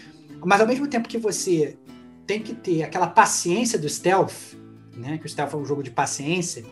mas 0.45 0.61
ao 0.61 0.67
mesmo 0.67 0.87
tempo 0.87 1.09
que 1.09 1.17
você 1.17 1.79
tem 2.27 2.43
que 2.43 2.55
ter 2.55 2.83
aquela 2.83 3.07
paciência 3.07 3.79
do 3.79 3.89
stealth, 3.89 4.55
né, 4.95 5.17
que 5.17 5.25
o 5.25 5.29
stealth 5.29 5.55
é 5.55 5.57
um 5.57 5.65
jogo 5.65 5.83
de 5.83 5.91
paciência, 5.91 6.63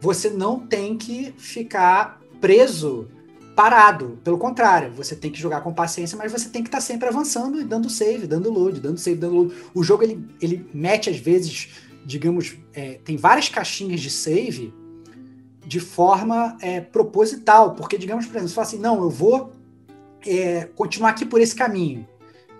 você 0.00 0.30
não 0.30 0.60
tem 0.60 0.96
que 0.96 1.32
ficar 1.36 2.20
preso, 2.40 3.08
parado. 3.54 4.18
Pelo 4.22 4.38
contrário, 4.38 4.92
você 4.92 5.16
tem 5.16 5.32
que 5.32 5.40
jogar 5.40 5.62
com 5.62 5.72
paciência, 5.72 6.16
mas 6.16 6.30
você 6.30 6.48
tem 6.48 6.62
que 6.62 6.68
estar 6.68 6.78
tá 6.78 6.82
sempre 6.82 7.08
avançando 7.08 7.60
e 7.60 7.64
dando 7.64 7.88
save, 7.88 8.26
dando 8.26 8.52
load, 8.52 8.80
dando 8.80 8.98
save, 8.98 9.16
dando 9.16 9.34
load. 9.34 9.54
O 9.74 9.82
jogo 9.82 10.02
ele, 10.02 10.22
ele 10.40 10.68
mete 10.74 11.08
às 11.08 11.16
vezes, 11.16 11.70
digamos, 12.04 12.56
é, 12.74 13.00
tem 13.02 13.16
várias 13.16 13.48
caixinhas 13.48 14.00
de 14.00 14.10
save 14.10 14.72
de 15.66 15.80
forma 15.80 16.56
é, 16.60 16.80
proposital, 16.80 17.74
porque 17.74 17.98
digamos, 17.98 18.26
por 18.26 18.32
exemplo, 18.32 18.48
você 18.48 18.54
fala 18.54 18.66
assim, 18.66 18.78
não, 18.78 19.02
eu 19.02 19.10
vou 19.10 19.52
é, 20.24 20.66
continuar 20.76 21.10
aqui 21.10 21.24
por 21.24 21.40
esse 21.40 21.54
caminho. 21.54 22.06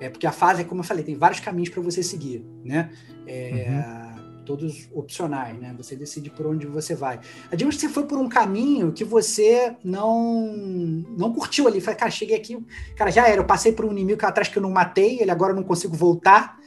É 0.00 0.10
porque 0.10 0.26
a 0.26 0.32
fase, 0.32 0.64
como 0.64 0.80
eu 0.80 0.84
falei, 0.84 1.04
tem 1.04 1.14
vários 1.14 1.40
caminhos 1.40 1.70
para 1.70 1.82
você 1.82 2.02
seguir, 2.02 2.44
né? 2.64 2.90
É, 3.26 3.66
uhum 3.68 4.05
todos 4.46 4.88
opcionais, 4.94 5.58
né? 5.58 5.74
Você 5.76 5.96
decide 5.96 6.30
por 6.30 6.46
onde 6.46 6.66
você 6.66 6.94
vai. 6.94 7.20
Digamos 7.50 7.74
que 7.74 7.82
você 7.82 7.88
foi 7.88 8.06
por 8.06 8.16
um 8.16 8.28
caminho 8.28 8.92
que 8.92 9.04
você 9.04 9.74
não 9.84 10.46
não 11.18 11.32
curtiu 11.32 11.66
ali. 11.66 11.80
Falei, 11.80 11.98
cara, 11.98 12.10
cheguei 12.10 12.36
aqui, 12.36 12.64
cara, 12.94 13.10
já 13.10 13.28
era. 13.28 13.40
Eu 13.40 13.44
passei 13.44 13.72
por 13.72 13.84
um 13.84 13.90
inimigo 13.90 14.24
atrás 14.24 14.48
que 14.48 14.56
eu 14.56 14.62
não 14.62 14.70
matei, 14.70 15.18
ele 15.20 15.30
agora 15.30 15.52
eu 15.52 15.56
não 15.56 15.64
consigo 15.64 15.94
voltar. 15.94 16.58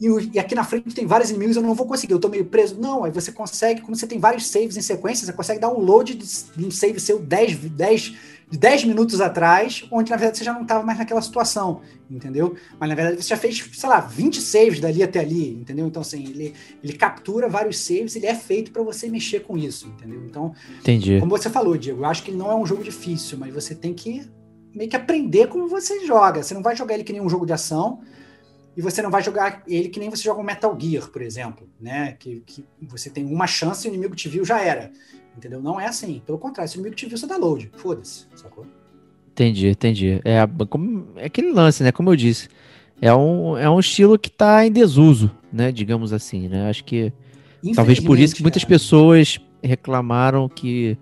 E, 0.00 0.06
e, 0.34 0.38
aqui 0.38 0.54
na 0.54 0.64
frente 0.64 0.94
tem 0.94 1.06
vários 1.06 1.30
inimigos, 1.30 1.56
eu 1.56 1.62
não 1.62 1.74
vou 1.74 1.86
conseguir, 1.86 2.12
eu 2.12 2.18
tô 2.18 2.28
meio 2.28 2.44
preso. 2.44 2.76
Não, 2.80 3.04
aí 3.04 3.12
você 3.12 3.30
consegue, 3.30 3.80
como 3.80 3.94
você 3.94 4.06
tem 4.06 4.18
vários 4.18 4.46
saves 4.46 4.76
em 4.76 4.82
sequência, 4.82 5.24
você 5.24 5.32
consegue 5.32 5.60
dar 5.60 5.70
um 5.70 5.78
load 5.78 6.14
de, 6.14 6.66
um 6.66 6.70
save 6.70 6.98
seu 7.00 7.18
10, 7.18 7.56
10 7.56 8.14
de 8.50 8.58
10 8.58 8.84
minutos 8.84 9.20
atrás, 9.20 9.84
onde 9.90 10.10
na 10.10 10.16
verdade 10.16 10.38
você 10.38 10.44
já 10.44 10.52
não 10.52 10.62
estava 10.62 10.84
mais 10.84 10.98
naquela 10.98 11.22
situação, 11.22 11.80
entendeu? 12.10 12.54
Mas 12.78 12.88
na 12.88 12.94
verdade 12.94 13.22
você 13.22 13.28
já 13.28 13.36
fez, 13.36 13.58
sei 13.72 13.88
lá, 13.88 14.00
20 14.00 14.40
saves 14.40 14.80
dali 14.80 15.02
até 15.02 15.20
ali, 15.20 15.50
entendeu? 15.54 15.86
Então, 15.86 16.02
assim, 16.02 16.22
ele, 16.24 16.54
ele 16.82 16.92
captura 16.92 17.48
vários 17.48 17.78
saves, 17.78 18.14
ele 18.16 18.26
é 18.26 18.34
feito 18.34 18.70
para 18.70 18.82
você 18.82 19.08
mexer 19.08 19.40
com 19.40 19.56
isso, 19.56 19.88
entendeu? 19.88 20.22
Então, 20.26 20.52
Entendi. 20.80 21.18
como 21.18 21.30
você 21.30 21.48
falou, 21.48 21.76
Diego, 21.76 22.02
eu 22.02 22.04
acho 22.04 22.22
que 22.22 22.30
ele 22.30 22.38
não 22.38 22.50
é 22.50 22.54
um 22.54 22.66
jogo 22.66 22.84
difícil, 22.84 23.38
mas 23.38 23.52
você 23.52 23.74
tem 23.74 23.94
que 23.94 24.22
meio 24.74 24.90
que 24.90 24.96
aprender 24.96 25.48
como 25.48 25.68
você 25.68 26.04
joga. 26.04 26.42
Você 26.42 26.52
não 26.52 26.62
vai 26.62 26.76
jogar 26.76 26.94
ele 26.94 27.04
que 27.04 27.12
nem 27.12 27.22
um 27.22 27.28
jogo 27.28 27.46
de 27.46 27.52
ação, 27.52 28.00
e 28.76 28.82
você 28.82 29.00
não 29.00 29.10
vai 29.10 29.22
jogar 29.22 29.62
ele 29.66 29.88
que 29.88 30.00
nem 30.00 30.10
você 30.10 30.22
joga 30.22 30.40
um 30.40 30.44
Metal 30.44 30.76
Gear, 30.78 31.08
por 31.08 31.22
exemplo, 31.22 31.68
né? 31.80 32.16
Que, 32.18 32.42
que 32.44 32.64
você 32.82 33.08
tem 33.08 33.24
uma 33.24 33.46
chance 33.46 33.86
e 33.86 33.90
o 33.90 33.94
inimigo 33.94 34.16
te 34.16 34.28
viu, 34.28 34.44
já 34.44 34.60
era. 34.60 34.90
Entendeu? 35.36 35.60
Não 35.60 35.80
é 35.80 35.86
assim. 35.86 36.22
Pelo 36.24 36.38
contrário, 36.38 36.70
se 36.70 36.76
o 36.76 36.80
inimigo 36.80 36.96
te 36.96 37.06
viu, 37.06 37.16
você 37.16 37.26
dá 37.26 37.36
load. 37.36 37.70
Foda-se, 37.76 38.26
sacou? 38.34 38.66
Entendi, 39.32 39.68
entendi. 39.68 40.20
É, 40.24 40.38
como, 40.68 41.08
é 41.16 41.26
aquele 41.26 41.52
lance, 41.52 41.82
né? 41.82 41.92
Como 41.92 42.10
eu 42.10 42.16
disse. 42.16 42.48
É 43.00 43.12
um, 43.14 43.56
é 43.58 43.68
um 43.68 43.80
estilo 43.80 44.18
que 44.18 44.28
está 44.28 44.64
em 44.66 44.70
desuso, 44.70 45.30
né? 45.52 45.70
Digamos 45.70 46.12
assim, 46.12 46.48
né? 46.48 46.68
Acho 46.68 46.84
que 46.84 47.12
talvez 47.74 48.00
por 48.00 48.18
isso 48.18 48.34
que 48.34 48.42
muitas 48.42 48.62
cara. 48.62 48.74
pessoas 48.74 49.40
reclamaram 49.62 50.48
que 50.48 50.96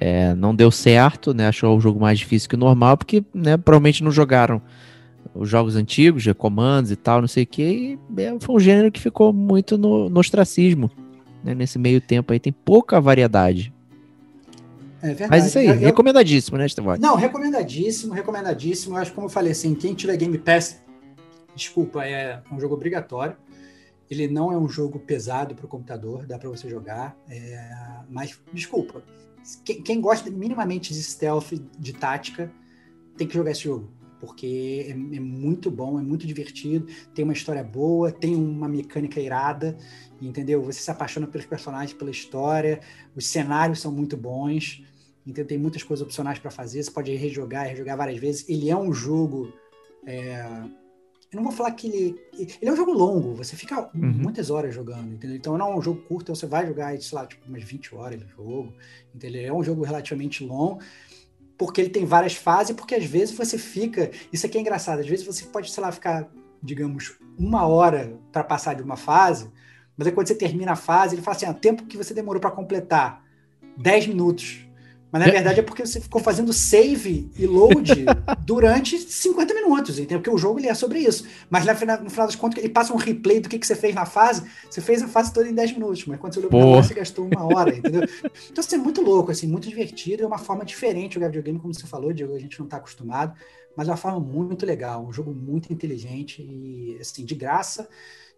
é, 0.00 0.34
não 0.34 0.54
deu 0.54 0.70
certo, 0.70 1.32
né? 1.32 1.48
Achou 1.48 1.76
o 1.76 1.80
jogo 1.80 2.00
mais 2.00 2.18
difícil 2.18 2.48
que 2.48 2.56
o 2.56 2.58
normal, 2.58 2.96
porque 2.96 3.24
né, 3.32 3.56
provavelmente 3.56 4.02
não 4.02 4.10
jogaram 4.10 4.60
os 5.34 5.48
jogos 5.48 5.76
antigos, 5.76 6.22
de 6.22 6.34
comandos 6.34 6.90
e 6.90 6.96
tal, 6.96 7.20
não 7.20 7.28
sei 7.28 7.44
o 7.44 7.46
que. 7.46 7.98
E 8.16 8.22
é, 8.22 8.36
foi 8.40 8.56
um 8.56 8.60
gênero 8.60 8.90
que 8.90 9.00
ficou 9.00 9.32
muito 9.32 9.78
no, 9.78 10.08
no 10.08 10.20
ostracismo 10.20 10.90
né, 11.44 11.54
nesse 11.54 11.78
meio 11.78 12.00
tempo 12.00 12.32
aí 12.32 12.40
tem 12.40 12.52
pouca 12.52 13.00
variedade. 13.00 13.72
É 15.02 15.08
verdade. 15.08 15.30
Mas 15.30 15.46
isso 15.46 15.58
aí, 15.58 15.66
eu, 15.66 15.74
recomendadíssimo, 15.74 16.56
né, 16.56 16.64
Estevão? 16.64 16.96
Não, 16.96 17.14
recomendadíssimo, 17.14 18.14
recomendadíssimo. 18.14 18.96
Eu 18.96 19.02
acho 19.02 19.10
que, 19.10 19.14
como 19.14 19.26
eu 19.26 19.30
falei 19.30 19.52
assim, 19.52 19.74
quem 19.74 19.94
tiver 19.94 20.16
Game 20.16 20.38
Pass, 20.38 20.82
desculpa, 21.54 22.06
é 22.06 22.42
um 22.50 22.58
jogo 22.58 22.74
obrigatório. 22.74 23.36
Ele 24.10 24.28
não 24.28 24.50
é 24.50 24.56
um 24.56 24.68
jogo 24.68 24.98
pesado 24.98 25.54
para 25.54 25.66
o 25.66 25.68
computador, 25.68 26.24
dá 26.24 26.38
para 26.38 26.48
você 26.48 26.70
jogar. 26.70 27.14
É, 27.28 27.68
mas, 28.08 28.38
desculpa, 28.52 29.02
quem, 29.62 29.82
quem 29.82 30.00
gosta 30.00 30.30
minimamente 30.30 30.94
de 30.94 31.02
stealth, 31.02 31.52
de 31.78 31.92
tática, 31.92 32.50
tem 33.16 33.26
que 33.26 33.34
jogar 33.34 33.50
esse 33.50 33.64
jogo 33.64 33.90
porque 34.24 34.86
é, 34.88 34.90
é, 34.90 35.20
muito 35.20 35.70
bom, 35.70 35.98
é 35.98 36.02
muito 36.02 36.26
divertido, 36.26 36.86
tem 37.14 37.24
uma 37.24 37.34
história 37.34 37.62
boa, 37.62 38.10
tem 38.10 38.34
uma 38.34 38.66
mecânica 38.66 39.20
irada, 39.20 39.76
entendeu? 40.20 40.62
Você 40.62 40.80
se 40.80 40.90
apaixona 40.90 41.26
pelos 41.26 41.46
personagens, 41.46 41.92
pela 41.92 42.10
história, 42.10 42.80
os 43.14 43.26
cenários 43.26 43.80
são 43.80 43.92
muito 43.92 44.16
bons, 44.16 44.82
então 45.26 45.44
tem 45.44 45.58
muitas 45.58 45.82
coisas 45.82 46.04
opcionais 46.04 46.38
para 46.38 46.50
fazer, 46.50 46.82
você 46.82 46.90
pode 46.90 47.14
rejogar, 47.14 47.66
rejogar 47.66 47.96
várias 47.96 48.18
vezes. 48.18 48.48
Ele 48.48 48.70
é 48.70 48.76
um 48.76 48.92
jogo. 48.92 49.52
É... 50.06 50.42
Eu 51.32 51.36
não 51.36 51.44
vou 51.44 51.52
falar 51.52 51.72
que 51.72 51.88
ele. 51.88 52.20
Ele 52.32 52.70
é 52.70 52.72
um 52.72 52.76
jogo 52.76 52.92
longo, 52.92 53.34
você 53.34 53.56
fica 53.56 53.90
uhum. 53.94 54.12
muitas 54.12 54.50
horas 54.50 54.74
jogando, 54.74 55.12
entendeu? 55.12 55.36
Então 55.36 55.58
não 55.58 55.72
é 55.72 55.76
um 55.76 55.82
jogo 55.82 56.00
curto, 56.02 56.24
então 56.24 56.34
você 56.34 56.46
vai 56.46 56.66
jogar, 56.66 56.98
sei 57.00 57.18
lá, 57.18 57.26
tipo, 57.26 57.46
umas 57.48 57.62
20 57.62 57.94
horas 57.94 58.20
de 58.20 58.26
jogo, 58.28 58.72
entendeu? 59.14 59.44
É 59.44 59.52
um 59.52 59.62
jogo 59.62 59.82
relativamente 59.82 60.44
longo 60.44 60.80
porque 61.56 61.80
ele 61.80 61.90
tem 61.90 62.04
várias 62.04 62.34
fases, 62.34 62.74
porque 62.74 62.94
às 62.94 63.04
vezes 63.04 63.36
você 63.36 63.56
fica. 63.58 64.10
Isso 64.32 64.46
aqui 64.46 64.58
é 64.58 64.60
engraçado, 64.60 65.00
às 65.00 65.06
vezes 65.06 65.24
você 65.24 65.44
pode, 65.46 65.70
sei 65.70 65.82
lá, 65.82 65.92
ficar, 65.92 66.28
digamos, 66.62 67.18
uma 67.38 67.66
hora 67.66 68.18
para 68.32 68.44
passar 68.44 68.74
de 68.74 68.82
uma 68.82 68.96
fase, 68.96 69.50
mas 69.96 70.06
aí 70.06 70.12
quando 70.12 70.26
você 70.26 70.34
termina 70.34 70.72
a 70.72 70.76
fase, 70.76 71.14
ele 71.14 71.22
fala 71.22 71.36
assim: 71.36 71.46
ah, 71.46 71.54
tempo 71.54 71.86
que 71.86 71.96
você 71.96 72.12
demorou 72.12 72.40
para 72.40 72.50
completar, 72.50 73.22
10 73.76 74.08
minutos. 74.08 74.66
Mas 75.14 75.26
na 75.26 75.30
verdade 75.30 75.60
é 75.60 75.62
porque 75.62 75.86
você 75.86 76.00
ficou 76.00 76.20
fazendo 76.20 76.52
save 76.52 77.30
e 77.38 77.46
load 77.46 78.04
durante 78.44 78.98
50 78.98 79.54
minutos, 79.54 79.96
entendeu? 79.96 80.18
Porque 80.18 80.30
o 80.30 80.36
jogo 80.36 80.58
ele 80.58 80.66
é 80.66 80.74
sobre 80.74 80.98
isso. 80.98 81.24
Mas 81.48 81.64
no 81.64 81.72
final, 81.76 82.02
no 82.02 82.10
final 82.10 82.26
das 82.26 82.34
contas, 82.34 82.58
ele 82.58 82.68
passa 82.68 82.92
um 82.92 82.96
replay 82.96 83.38
do 83.38 83.48
que, 83.48 83.56
que 83.56 83.64
você 83.64 83.76
fez 83.76 83.94
na 83.94 84.04
fase. 84.04 84.42
Você 84.68 84.80
fez 84.80 85.04
a 85.04 85.06
fase 85.06 85.32
toda 85.32 85.48
em 85.48 85.54
10 85.54 85.74
minutos, 85.74 86.04
mas 86.06 86.18
quando 86.18 86.34
você 86.34 86.40
olhou 86.40 86.50
pra 86.50 86.82
você 86.82 86.94
gastou 86.94 87.28
uma 87.32 87.44
hora, 87.44 87.76
entendeu? 87.76 88.02
Então, 88.50 88.64
assim, 88.64 88.74
é 88.74 88.78
muito 88.78 89.02
louco, 89.02 89.30
assim, 89.30 89.46
muito 89.46 89.68
divertido. 89.68 90.24
É 90.24 90.26
uma 90.26 90.36
forma 90.36 90.64
diferente 90.64 91.14
jogar 91.14 91.28
videogame, 91.28 91.60
como 91.60 91.72
você 91.72 91.86
falou, 91.86 92.12
Diego, 92.12 92.34
a 92.34 92.40
gente 92.40 92.58
não 92.58 92.66
tá 92.66 92.78
acostumado. 92.78 93.34
Mas 93.76 93.86
é 93.86 93.92
uma 93.92 93.96
forma 93.96 94.18
muito 94.18 94.66
legal, 94.66 95.06
um 95.06 95.12
jogo 95.12 95.32
muito 95.32 95.72
inteligente 95.72 96.42
e, 96.42 96.98
assim, 97.00 97.24
de 97.24 97.36
graça 97.36 97.88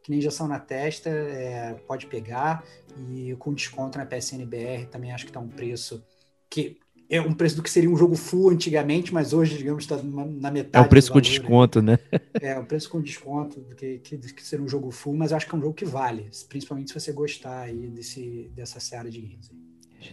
que 0.02 0.10
nem 0.10 0.18
injeção 0.18 0.46
na 0.46 0.60
testa, 0.60 1.08
é, 1.08 1.74
pode 1.86 2.06
pegar. 2.06 2.62
E 3.08 3.34
com 3.38 3.54
desconto 3.54 3.96
na 3.96 4.04
PSNBR 4.04 4.86
também 4.90 5.10
acho 5.10 5.24
que 5.24 5.30
está 5.30 5.40
um 5.40 5.48
preço 5.48 6.04
que 6.50 6.78
é 7.08 7.20
um 7.20 7.32
preço 7.32 7.56
do 7.56 7.62
que 7.62 7.70
seria 7.70 7.88
um 7.88 7.96
jogo 7.96 8.16
full 8.16 8.50
antigamente, 8.50 9.14
mas 9.14 9.32
hoje, 9.32 9.56
digamos, 9.56 9.84
está 9.84 9.96
na 10.02 10.50
metade. 10.50 10.84
É 10.84 10.86
o 10.86 10.88
preço 10.88 11.12
com 11.12 11.20
desconto, 11.20 11.80
né? 11.80 11.98
É, 12.40 12.58
o 12.58 12.64
preço 12.64 12.90
com 12.90 13.00
desconto 13.00 13.60
do 13.60 13.74
que, 13.74 13.98
que, 13.98 14.18
que 14.18 14.42
seria 14.42 14.64
um 14.64 14.68
jogo 14.68 14.90
full, 14.90 15.16
mas 15.16 15.32
acho 15.32 15.46
que 15.46 15.54
é 15.54 15.58
um 15.58 15.60
jogo 15.60 15.74
que 15.74 15.84
vale, 15.84 16.28
principalmente 16.48 16.88
se 16.90 17.00
você 17.00 17.12
gostar 17.12 17.62
aí 17.62 17.88
desse, 17.88 18.50
dessa 18.54 18.78
série 18.78 19.10
de 19.10 19.20
games. 19.20 19.50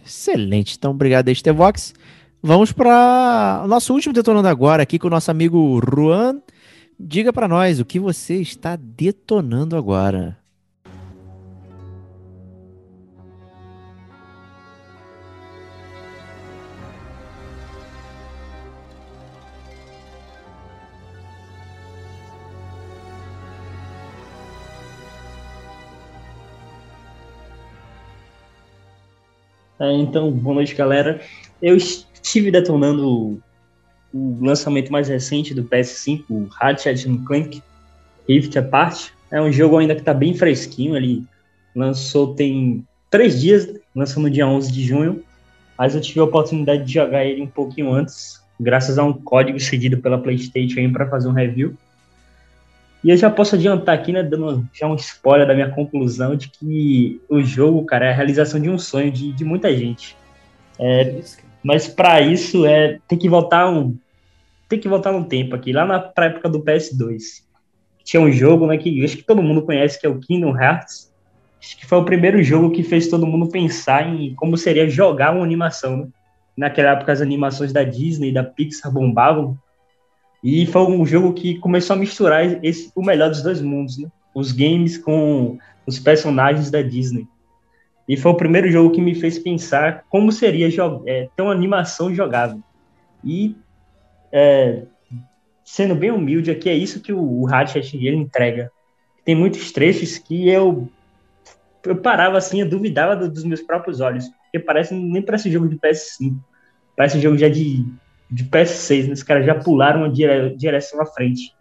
Excelente, 0.04 0.76
então 0.76 0.92
obrigado, 0.92 1.28
Estevox. 1.28 1.94
Vamos 2.42 2.72
para 2.72 3.62
o 3.64 3.68
nosso 3.68 3.92
último 3.92 4.12
detonando 4.12 4.48
agora 4.48 4.82
aqui 4.82 4.98
com 4.98 5.06
o 5.06 5.10
nosso 5.10 5.30
amigo 5.30 5.80
Juan. 5.80 6.40
Diga 6.98 7.32
para 7.32 7.48
nós 7.48 7.80
o 7.80 7.84
que 7.84 7.98
você 7.98 8.36
está 8.36 8.76
detonando 8.76 9.76
agora. 9.76 10.38
Então, 29.92 30.30
boa 30.30 30.56
noite, 30.56 30.74
galera. 30.74 31.20
Eu 31.60 31.76
estive 31.76 32.50
detonando 32.50 33.40
o 34.12 34.38
lançamento 34.40 34.92
mais 34.92 35.08
recente 35.08 35.52
do 35.52 35.64
PS5, 35.64 36.24
o 36.30 36.46
Ratchet 36.46 37.04
Clank 37.26 37.62
Rift 38.28 38.56
Apart. 38.56 39.10
É 39.30 39.40
um 39.40 39.50
jogo 39.50 39.78
ainda 39.78 39.94
que 39.94 40.00
está 40.00 40.14
bem 40.14 40.34
fresquinho, 40.34 40.96
ele 40.96 41.24
lançou 41.74 42.34
tem 42.34 42.86
três 43.10 43.40
dias, 43.40 43.68
lançou 43.94 44.22
no 44.22 44.30
dia 44.30 44.46
11 44.46 44.72
de 44.72 44.84
junho, 44.84 45.22
mas 45.76 45.94
eu 45.94 46.00
tive 46.00 46.20
a 46.20 46.24
oportunidade 46.24 46.84
de 46.84 46.94
jogar 46.94 47.24
ele 47.24 47.42
um 47.42 47.46
pouquinho 47.46 47.92
antes, 47.92 48.40
graças 48.60 48.98
a 48.98 49.04
um 49.04 49.12
código 49.12 49.58
cedido 49.58 49.98
pela 49.98 50.18
PlayStation 50.18 50.92
para 50.92 51.08
fazer 51.08 51.28
um 51.28 51.32
review. 51.32 51.76
E 53.04 53.10
eu 53.10 53.16
já 53.18 53.30
posso 53.30 53.54
adiantar 53.54 53.94
aqui, 53.94 54.12
né, 54.12 54.22
dando 54.22 54.66
já 54.72 54.86
um 54.88 54.94
spoiler 54.94 55.46
da 55.46 55.52
minha 55.52 55.70
conclusão 55.70 56.34
de 56.34 56.48
que 56.48 57.20
o 57.28 57.42
jogo, 57.42 57.84
cara, 57.84 58.06
é 58.06 58.10
a 58.10 58.14
realização 58.14 58.58
de 58.58 58.70
um 58.70 58.78
sonho 58.78 59.12
de, 59.12 59.30
de 59.30 59.44
muita 59.44 59.76
gente. 59.76 60.16
É, 60.78 61.20
mas 61.62 61.86
para 61.86 62.22
isso 62.22 62.64
é 62.64 62.98
tem 63.06 63.18
que 63.18 63.28
voltar 63.28 63.70
um 63.70 63.96
tem 64.66 64.80
que 64.80 64.88
voltar 64.88 65.12
no 65.12 65.24
tempo 65.26 65.54
aqui, 65.54 65.70
lá 65.70 65.84
na 65.84 66.00
pra 66.00 66.26
época 66.26 66.48
do 66.48 66.62
PS2. 66.64 67.44
Tinha 68.02 68.22
um 68.22 68.32
jogo, 68.32 68.66
né, 68.66 68.78
que 68.78 69.04
acho 69.04 69.18
que 69.18 69.22
todo 69.22 69.42
mundo 69.42 69.62
conhece, 69.62 70.00
que 70.00 70.06
é 70.06 70.08
o 70.08 70.18
Kingdom 70.18 70.58
Hearts. 70.58 71.12
Acho 71.60 71.76
que 71.76 71.86
foi 71.86 71.98
o 71.98 72.04
primeiro 72.04 72.42
jogo 72.42 72.70
que 72.70 72.82
fez 72.82 73.08
todo 73.08 73.26
mundo 73.26 73.50
pensar 73.50 74.08
em 74.08 74.34
como 74.34 74.56
seria 74.56 74.88
jogar 74.88 75.34
uma 75.34 75.44
animação, 75.44 75.98
né? 75.98 76.08
Naquela 76.56 76.92
época 76.92 77.12
as 77.12 77.20
animações 77.20 77.72
da 77.72 77.84
Disney, 77.84 78.32
da 78.32 78.44
Pixar 78.44 78.90
bombavam. 78.90 79.58
E 80.44 80.66
foi 80.66 80.82
um 80.82 81.06
jogo 81.06 81.32
que 81.32 81.58
começou 81.58 81.96
a 81.96 81.98
misturar 81.98 82.62
esse, 82.62 82.92
o 82.94 83.02
melhor 83.02 83.30
dos 83.30 83.42
dois 83.42 83.62
mundos, 83.62 83.96
né? 83.96 84.10
Os 84.34 84.52
games 84.52 84.98
com 84.98 85.56
os 85.86 85.98
personagens 85.98 86.70
da 86.70 86.82
Disney. 86.82 87.26
E 88.06 88.14
foi 88.14 88.30
o 88.30 88.36
primeiro 88.36 88.70
jogo 88.70 88.94
que 88.94 89.00
me 89.00 89.14
fez 89.14 89.38
pensar 89.38 90.04
como 90.10 90.30
seria 90.30 90.68
é, 91.06 91.28
ter 91.34 91.42
uma 91.42 91.52
animação 91.52 92.14
jogável. 92.14 92.62
E 93.24 93.56
é, 94.30 94.82
sendo 95.64 95.94
bem 95.94 96.10
humilde 96.10 96.50
aqui, 96.50 96.68
é 96.68 96.74
isso 96.74 97.00
que 97.00 97.10
o, 97.10 97.22
o 97.22 97.46
Ratchet 97.46 97.96
ele 97.96 98.16
entrega. 98.16 98.70
Tem 99.24 99.34
muitos 99.34 99.72
trechos 99.72 100.18
que 100.18 100.46
eu, 100.50 100.86
eu 101.84 101.96
parava 101.96 102.36
assim, 102.36 102.60
eu 102.60 102.68
duvidava 102.68 103.16
do, 103.16 103.30
dos 103.30 103.44
meus 103.44 103.62
próprios 103.62 104.00
olhos, 104.00 104.28
porque 104.28 104.58
parece 104.58 104.92
nem 104.94 105.22
parece 105.22 105.50
jogo 105.50 105.66
de 105.66 105.76
PS5, 105.78 106.36
parece 106.94 107.18
jogo 107.18 107.38
já 107.38 107.48
de, 107.48 107.86
de 108.34 108.44
PS6, 108.44 109.06
né? 109.06 109.12
os 109.12 109.22
caras 109.22 109.46
já 109.46 109.54
pularam 109.54 110.00
uma 110.00 110.10
dire, 110.10 110.56
direção 110.56 111.00
à 111.00 111.06
frente. 111.06 111.54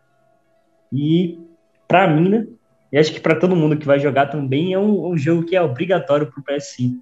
E 0.91 1.39
para 1.87 2.07
mim, 2.07 2.29
né, 2.29 2.47
e 2.91 2.97
acho 2.97 3.11
que 3.11 3.19
para 3.19 3.35
todo 3.35 3.55
mundo 3.55 3.77
que 3.77 3.85
vai 3.85 3.99
jogar 3.99 4.27
também 4.27 4.73
é 4.73 4.79
um, 4.79 5.09
um 5.11 5.17
jogo 5.17 5.43
que 5.43 5.55
é 5.55 5.61
obrigatório 5.61 6.27
para 6.27 6.39
o 6.39 6.43
PS5. 6.43 6.99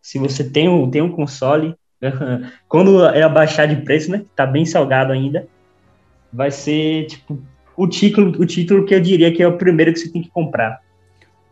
Se 0.00 0.18
você 0.18 0.48
tem 0.48 0.68
um, 0.68 0.90
tem 0.90 1.02
um 1.02 1.10
console, 1.10 1.76
Quando 2.68 3.04
é 3.04 3.22
abaixar 3.22 3.68
de 3.68 3.76
preço, 3.76 4.10
né? 4.10 4.24
Tá 4.34 4.46
bem 4.46 4.64
salgado 4.64 5.12
ainda. 5.12 5.46
Vai 6.32 6.50
ser, 6.50 7.06
tipo, 7.06 7.40
o 7.76 7.86
título, 7.86 8.30
o 8.40 8.46
título 8.46 8.84
que 8.84 8.94
eu 8.94 9.00
diria 9.00 9.32
que 9.32 9.42
é 9.42 9.48
o 9.48 9.56
primeiro 9.56 9.92
que 9.92 10.00
você 10.00 10.10
tem 10.10 10.22
que 10.22 10.30
comprar. 10.30 10.80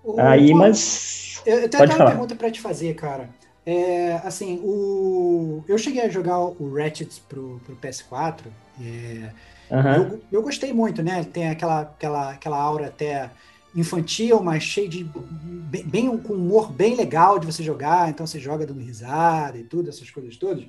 O, 0.04 0.20
Aí, 0.20 0.52
mas. 0.52 1.42
Eu, 1.46 1.60
eu 1.60 1.68
tenho 1.68 1.84
até 1.84 1.94
uma 1.94 2.06
pergunta 2.06 2.34
para 2.34 2.50
te 2.50 2.60
fazer, 2.60 2.94
cara. 2.94 3.28
É, 3.64 4.14
assim, 4.24 4.60
o... 4.62 5.64
eu 5.68 5.78
cheguei 5.78 6.02
a 6.02 6.08
jogar 6.08 6.38
o 6.38 6.74
Ratchet 6.74 7.22
pro, 7.28 7.60
pro 7.64 7.76
PS4. 7.76 8.40
É... 8.80 9.30
Uhum. 9.70 9.94
Eu, 9.94 10.22
eu 10.32 10.42
gostei 10.42 10.72
muito, 10.72 11.02
né? 11.02 11.24
Tem 11.24 11.48
aquela, 11.48 11.80
aquela, 11.82 12.30
aquela 12.30 12.58
aura 12.58 12.86
até 12.88 13.30
infantil, 13.74 14.42
mas 14.42 14.62
cheio 14.62 14.88
de. 14.88 15.04
Bem, 15.04 15.84
bem, 15.84 16.18
com 16.18 16.34
humor 16.34 16.70
bem 16.70 16.94
legal 16.94 17.38
de 17.38 17.46
você 17.46 17.62
jogar, 17.62 18.10
então 18.10 18.26
você 18.26 18.38
joga 18.38 18.66
dando 18.66 18.80
risada 18.80 19.56
e 19.56 19.64
tudo, 19.64 19.88
essas 19.88 20.10
coisas 20.10 20.36
todas. 20.36 20.64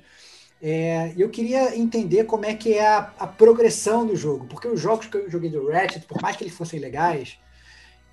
É, 0.62 1.12
eu 1.16 1.28
queria 1.28 1.76
entender 1.76 2.24
como 2.24 2.46
é 2.46 2.54
que 2.54 2.72
é 2.72 2.86
a, 2.86 3.12
a, 3.18 3.26
progressão 3.26 4.06
do 4.06 4.16
jogo, 4.16 4.46
porque 4.46 4.66
os 4.66 4.80
jogos 4.80 5.06
que 5.06 5.16
eu 5.16 5.30
joguei 5.30 5.50
do 5.50 5.68
Ratchet, 5.68 6.06
por 6.06 6.22
mais 6.22 6.36
que 6.36 6.44
eles 6.44 6.54
fossem 6.54 6.80
legais, 6.80 7.38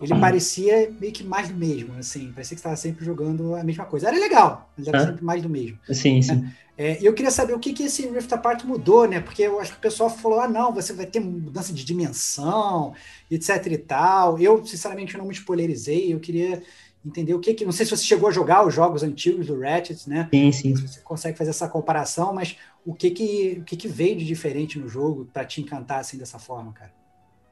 ele 0.01 0.19
parecia 0.19 0.91
meio 0.99 1.13
que 1.13 1.23
mais 1.23 1.49
do 1.49 1.55
mesmo, 1.55 1.93
assim, 1.97 2.31
parecia 2.31 2.55
que 2.55 2.59
estava 2.59 2.75
sempre 2.75 3.05
jogando 3.05 3.55
a 3.55 3.63
mesma 3.63 3.85
coisa. 3.85 4.07
Era 4.07 4.17
legal, 4.17 4.69
mas 4.77 4.87
era 4.87 5.05
sempre 5.05 5.23
mais 5.23 5.41
do 5.41 5.49
mesmo. 5.49 5.77
Sim, 5.91 6.21
sim. 6.21 6.47
É, 6.77 6.97
eu 7.01 7.13
queria 7.13 7.29
saber 7.29 7.53
o 7.53 7.59
que, 7.59 7.73
que 7.73 7.83
esse 7.83 8.07
Rift 8.07 8.33
Apart 8.33 8.63
mudou, 8.63 9.07
né? 9.07 9.19
Porque 9.19 9.43
eu 9.43 9.59
acho 9.59 9.73
que 9.73 9.77
o 9.77 9.81
pessoal 9.81 10.09
falou: 10.09 10.39
ah, 10.39 10.47
não, 10.47 10.73
você 10.73 10.93
vai 10.93 11.05
ter 11.05 11.19
mudança 11.19 11.71
de 11.71 11.85
dimensão, 11.85 12.95
etc 13.29 13.67
e 13.67 13.77
tal. 13.77 14.39
Eu, 14.39 14.65
sinceramente, 14.65 15.15
não 15.17 15.25
me 15.25 15.33
spoilerizei. 15.33 16.11
Eu 16.11 16.19
queria 16.19 16.63
entender 17.05 17.33
o 17.33 17.39
que 17.39 17.53
que. 17.53 17.65
Não 17.65 17.71
sei 17.71 17.85
se 17.85 17.95
você 17.95 18.03
chegou 18.03 18.29
a 18.29 18.31
jogar 18.31 18.65
os 18.65 18.73
jogos 18.73 19.03
antigos 19.03 19.45
do 19.47 19.59
Ratchet, 19.59 20.09
né? 20.09 20.27
Sim, 20.33 20.51
sim. 20.51 20.75
Se 20.75 20.87
você 20.87 21.01
consegue 21.01 21.37
fazer 21.37 21.51
essa 21.51 21.67
comparação, 21.67 22.33
mas 22.33 22.55
o 22.85 22.95
que 22.95 23.11
que, 23.11 23.57
o 23.59 23.63
que, 23.63 23.75
que 23.75 23.87
veio 23.87 24.17
de 24.17 24.25
diferente 24.25 24.79
no 24.79 24.87
jogo 24.87 25.29
para 25.31 25.45
te 25.45 25.61
encantar 25.61 25.99
assim 25.99 26.17
dessa 26.17 26.39
forma, 26.39 26.73
cara? 26.73 26.91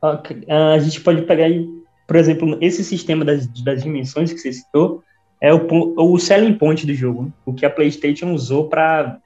A 0.01 0.79
gente 0.79 1.01
pode 1.01 1.21
pegar 1.23 1.45
aí, 1.45 1.67
por 2.09 2.15
exemplo, 2.15 2.57
esse 2.59 2.83
sistema 2.83 3.23
das, 3.23 3.45
das 3.61 3.83
dimensões 3.83 4.33
que 4.33 4.39
você 4.39 4.51
citou 4.51 5.03
é 5.39 5.53
o, 5.53 5.67
o 5.95 6.17
selling 6.17 6.55
point 6.55 6.83
do 6.87 6.93
jogo, 6.95 7.25
né? 7.25 7.31
o 7.45 7.53
que 7.53 7.63
a 7.67 7.69
PlayStation 7.69 8.33
usou 8.33 8.67
para 8.67 9.19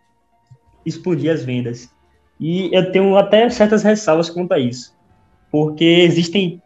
explodir 0.86 1.31
as 1.31 1.45
vendas. 1.45 1.89
E 2.38 2.69
eu 2.75 2.91
tenho 2.91 3.15
até 3.15 3.49
certas 3.49 3.84
ressalvas 3.84 4.29
quanto 4.29 4.51
a 4.51 4.59
isso, 4.59 4.93
porque 5.49 5.86
existem, 5.86 6.61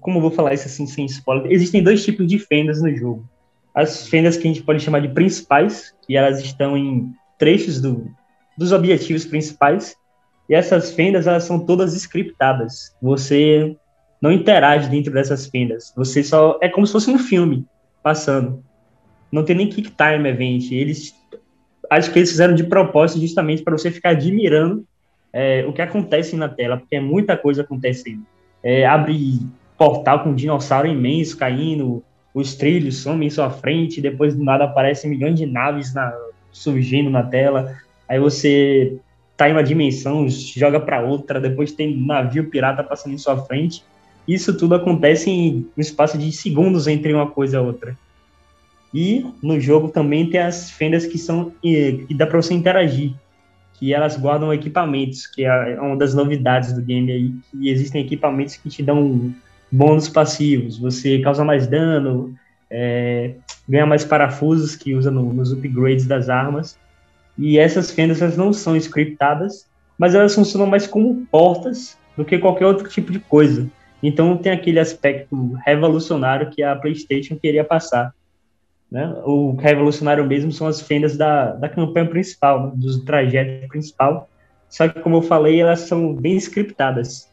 como 0.00 0.18
eu 0.18 0.20
vou 0.20 0.30
falar 0.30 0.52
isso 0.52 0.66
assim 0.66 0.86
sem 0.86 1.06
spoiler, 1.06 1.50
existem 1.50 1.82
dois 1.82 2.04
tipos 2.04 2.26
de 2.26 2.38
fendas 2.38 2.82
no 2.82 2.94
jogo. 2.94 3.26
As 3.74 4.06
fendas 4.06 4.36
que 4.36 4.46
a 4.46 4.52
gente 4.52 4.62
pode 4.62 4.80
chamar 4.84 5.00
de 5.00 5.08
principais, 5.08 5.94
que 6.06 6.14
elas 6.14 6.40
estão 6.40 6.76
em 6.76 7.10
trechos 7.38 7.80
do, 7.80 8.06
dos 8.54 8.70
objetivos 8.70 9.24
principais, 9.24 9.96
e 10.46 10.54
essas 10.54 10.90
fendas 10.92 11.26
elas 11.26 11.44
são 11.44 11.58
todas 11.58 11.94
scriptadas. 11.94 12.94
Você 13.00 13.78
não 14.20 14.30
interage 14.30 14.88
dentro 14.88 15.12
dessas 15.12 15.46
fendas. 15.46 15.92
Você 15.96 16.22
só 16.22 16.58
é 16.60 16.68
como 16.68 16.86
se 16.86 16.92
fosse 16.92 17.10
um 17.10 17.18
filme 17.18 17.64
passando. 18.02 18.62
Não 19.32 19.44
tem 19.44 19.56
nem 19.56 19.68
kick 19.68 19.90
time 19.90 20.28
event. 20.28 20.70
Eles 20.72 21.14
acho 21.88 22.12
que 22.12 22.18
eles 22.18 22.30
fizeram 22.30 22.54
de 22.54 22.64
propósito 22.64 23.20
justamente 23.20 23.62
para 23.62 23.76
você 23.76 23.90
ficar 23.90 24.10
admirando 24.10 24.84
é, 25.32 25.64
o 25.66 25.72
que 25.72 25.82
acontece 25.82 26.36
na 26.36 26.48
tela, 26.48 26.76
porque 26.76 26.96
é 26.96 27.00
muita 27.00 27.36
coisa 27.36 27.62
acontecendo. 27.62 28.22
É, 28.62 28.86
abre 28.86 29.40
portal 29.76 30.22
com 30.22 30.30
um 30.30 30.34
dinossauro 30.34 30.86
imenso 30.86 31.36
caindo, 31.36 32.04
os 32.34 32.54
trilhos 32.54 32.98
somem 32.98 33.28
em 33.28 33.30
sua 33.30 33.50
frente, 33.50 34.00
depois 34.00 34.34
do 34.34 34.44
nada 34.44 34.64
aparecem 34.64 35.10
milhões 35.10 35.36
de 35.36 35.46
naves 35.46 35.94
na, 35.94 36.14
surgindo 36.52 37.10
na 37.10 37.22
tela. 37.22 37.76
Aí 38.08 38.18
você 38.18 38.96
tá 39.36 39.48
em 39.48 39.52
uma 39.52 39.64
dimensão, 39.64 40.28
joga 40.28 40.78
para 40.78 41.00
outra, 41.00 41.40
depois 41.40 41.72
tem 41.72 41.96
um 41.96 42.06
navio 42.06 42.50
pirata 42.50 42.84
passando 42.84 43.14
em 43.14 43.18
sua 43.18 43.38
frente. 43.38 43.82
Isso 44.30 44.56
tudo 44.56 44.76
acontece 44.76 45.28
em 45.28 45.66
um 45.76 45.80
espaço 45.80 46.16
de 46.16 46.30
segundos 46.30 46.86
entre 46.86 47.12
uma 47.12 47.26
coisa 47.26 47.56
e 47.56 47.60
outra. 47.60 47.98
E 48.94 49.26
no 49.42 49.58
jogo 49.58 49.88
também 49.88 50.30
tem 50.30 50.38
as 50.38 50.70
fendas 50.70 51.04
que 51.04 51.18
são 51.18 51.52
que 51.60 52.06
dá 52.14 52.28
para 52.28 52.40
você 52.40 52.54
interagir, 52.54 53.12
que 53.74 53.92
elas 53.92 54.16
guardam 54.16 54.54
equipamentos, 54.54 55.26
que 55.26 55.44
é 55.44 55.80
uma 55.80 55.96
das 55.96 56.14
novidades 56.14 56.72
do 56.72 56.80
game 56.80 57.10
aí, 57.10 57.34
que 57.50 57.68
existem 57.68 58.02
equipamentos 58.04 58.54
que 58.54 58.68
te 58.68 58.84
dão 58.84 59.34
bônus 59.68 60.08
passivos, 60.08 60.78
você 60.78 61.18
causa 61.18 61.44
mais 61.44 61.66
dano, 61.66 62.32
é, 62.70 63.34
ganha 63.68 63.84
mais 63.86 64.04
parafusos 64.04 64.76
que 64.76 64.94
usa 64.94 65.10
no, 65.10 65.34
nos 65.34 65.52
upgrades 65.52 66.06
das 66.06 66.28
armas. 66.28 66.78
E 67.36 67.58
essas 67.58 67.90
fendas 67.90 68.22
elas 68.22 68.36
não 68.36 68.52
são 68.52 68.76
scriptadas, 68.76 69.66
mas 69.98 70.14
elas 70.14 70.36
funcionam 70.36 70.68
mais 70.68 70.86
como 70.86 71.26
portas 71.32 71.98
do 72.16 72.24
que 72.24 72.38
qualquer 72.38 72.66
outro 72.66 72.88
tipo 72.88 73.10
de 73.10 73.18
coisa. 73.18 73.68
Então 74.02 74.36
tem 74.36 74.52
aquele 74.52 74.80
aspecto 74.80 75.54
revolucionário 75.64 76.50
que 76.50 76.62
a 76.62 76.74
PlayStation 76.74 77.36
queria 77.36 77.64
passar. 77.64 78.14
Né? 78.90 79.14
O 79.24 79.54
revolucionário 79.54 80.26
mesmo 80.26 80.50
são 80.50 80.66
as 80.66 80.80
fendas 80.80 81.16
da, 81.16 81.52
da 81.52 81.68
campanha 81.68 82.06
principal, 82.06 82.66
né? 82.66 82.72
do 82.74 83.04
trajeto 83.04 83.68
principal. 83.68 84.28
Só 84.68 84.88
que, 84.88 85.00
como 85.00 85.16
eu 85.16 85.22
falei, 85.22 85.60
elas 85.60 85.80
são 85.80 86.14
bem 86.14 86.36
scriptadas. 86.36 87.30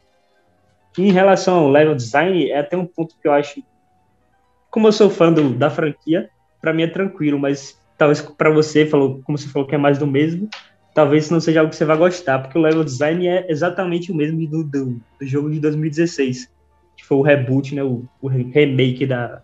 Em 0.98 1.12
relação 1.12 1.60
ao 1.60 1.70
level 1.70 1.96
design, 1.96 2.50
é 2.50 2.60
até 2.60 2.76
um 2.76 2.86
ponto 2.86 3.16
que 3.22 3.28
eu 3.28 3.32
acho. 3.32 3.64
Como 4.70 4.88
eu 4.88 4.92
sou 4.92 5.10
fã 5.10 5.32
do, 5.32 5.54
da 5.54 5.70
franquia, 5.70 6.30
para 6.60 6.74
mim 6.74 6.84
é 6.84 6.88
tranquilo, 6.88 7.40
mas 7.40 7.80
talvez 7.98 8.22
para 8.22 8.50
você, 8.50 8.86
falou, 8.86 9.22
como 9.24 9.38
você 9.38 9.48
falou 9.48 9.68
que 9.68 9.76
é 9.76 9.78
mais 9.78 9.98
do 9.98 10.08
mesmo, 10.08 10.50
talvez 10.94 11.30
não 11.30 11.40
seja 11.40 11.60
algo 11.60 11.70
que 11.70 11.76
você 11.76 11.86
vai 11.86 11.98
gostar, 11.98 12.40
porque 12.40 12.58
o 12.58 12.62
level 12.62 12.84
design 12.84 13.28
é 13.28 13.46
exatamente 13.50 14.12
o 14.12 14.16
mesmo 14.16 14.48
do, 14.48 14.64
do, 14.64 14.86
do 15.20 15.28
jogo 15.28 15.50
de 15.50 15.60
2016, 15.60 16.50
que 16.98 17.06
foi 17.06 17.18
o 17.18 17.22
reboot, 17.22 17.74
né, 17.76 17.84
o, 17.84 18.04
o 18.22 18.28
remake 18.28 19.06
da, 19.06 19.42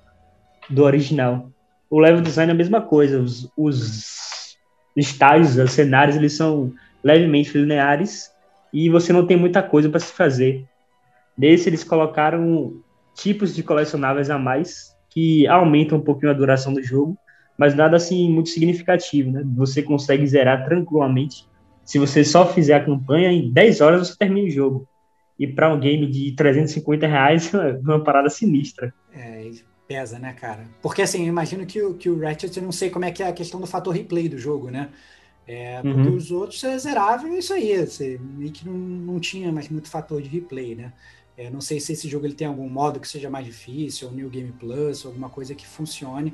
do 0.70 0.84
original. 0.84 1.50
O 1.90 2.00
level 2.00 2.22
design 2.22 2.52
é 2.52 2.56
a 2.56 2.58
mesma 2.58 2.82
coisa, 2.82 3.22
os, 3.22 3.50
os 3.56 4.58
estágios, 4.98 5.56
os 5.58 5.72
cenários, 5.72 6.18
eles 6.18 6.36
são 6.36 6.74
levemente 7.04 7.58
lineares 7.58 8.32
e 8.74 8.90
você 8.90 9.14
não 9.14 9.28
tem 9.28 9.38
muita 9.38 9.62
coisa 9.62 9.88
para 9.88 10.00
se 10.00 10.12
fazer. 10.12 10.66
Nesse, 11.38 11.70
eles 11.70 11.84
colocaram 11.84 12.82
tipos 13.14 13.56
de 13.56 13.62
colecionáveis 13.62 14.30
a 14.30 14.40
mais 14.40 14.96
que 15.10 15.46
aumentam 15.48 16.00
um 16.00 16.02
pouquinho 16.02 16.32
a 16.32 16.36
duração 16.36 16.74
do 16.74 16.82
jogo, 16.82 17.16
mas 17.58 17.76
nada 17.76 17.96
assim 17.96 18.30
muito 18.32 18.50
significativo, 18.50 19.32
né? 19.32 19.44
Você 19.56 19.84
consegue 19.84 20.26
zerar 20.26 20.66
tranquilamente. 20.66 21.48
Se 21.86 22.00
você 22.00 22.24
só 22.24 22.52
fizer 22.52 22.74
a 22.74 22.84
campanha, 22.84 23.32
em 23.32 23.52
10 23.52 23.82
horas 23.82 24.08
você 24.08 24.18
termina 24.18 24.48
o 24.48 24.52
jogo. 24.52 24.88
E 25.38 25.48
para 25.48 25.74
um 25.74 25.80
game 25.80 26.06
de 26.08 26.32
350 26.34 27.08
reais 27.08 27.52
é 27.54 27.80
uma 27.84 28.04
parada 28.04 28.30
sinistra. 28.30 28.94
É, 29.14 29.50
pesa, 29.88 30.20
né, 30.20 30.34
cara? 30.34 30.66
Porque 30.82 31.02
assim, 31.02 31.24
eu 31.24 31.28
imagino 31.28 31.66
que 31.66 31.82
o, 31.82 31.94
que 31.94 32.10
o 32.10 32.20
Ratchet, 32.20 32.56
eu 32.58 32.64
não 32.64 32.72
sei 32.72 32.90
como 32.90 33.06
é 33.06 33.12
que 33.12 33.22
é 33.22 33.28
a 33.28 33.34
questão 33.34 33.60
do 33.60 33.68
fator 33.68 33.94
replay 33.94 34.30
do 34.30 34.38
jogo, 34.38 34.70
né? 34.70 34.90
É, 35.46 35.82
porque 35.82 36.10
uhum. 36.10 36.16
os 36.16 36.32
outros 36.32 36.62
zerava 36.80 37.28
e 37.28 37.36
é 37.36 37.40
isso 37.40 37.54
aí, 37.54 37.86
você 37.86 38.18
meio 38.22 38.50
que 38.50 38.66
não, 38.66 38.74
não 38.74 39.20
tinha 39.20 39.52
mais 39.52 39.68
muito 39.68 39.90
fator 39.90 40.22
de 40.22 40.30
replay, 40.30 40.74
né? 40.74 40.94
É, 41.36 41.50
não 41.50 41.60
sei 41.60 41.80
se 41.80 41.94
esse 41.94 42.08
jogo 42.08 42.26
ele 42.26 42.36
tem 42.36 42.48
algum 42.48 42.70
modo 42.70 43.00
que 43.00 43.08
seja 43.08 43.30
mais 43.30 43.46
difícil, 43.46 44.08
ou 44.08 44.14
New 44.14 44.30
Game 44.30 44.52
Plus, 44.54 45.06
alguma 45.06 45.30
coisa 45.30 45.54
que 45.54 45.68
funcione 45.68 46.34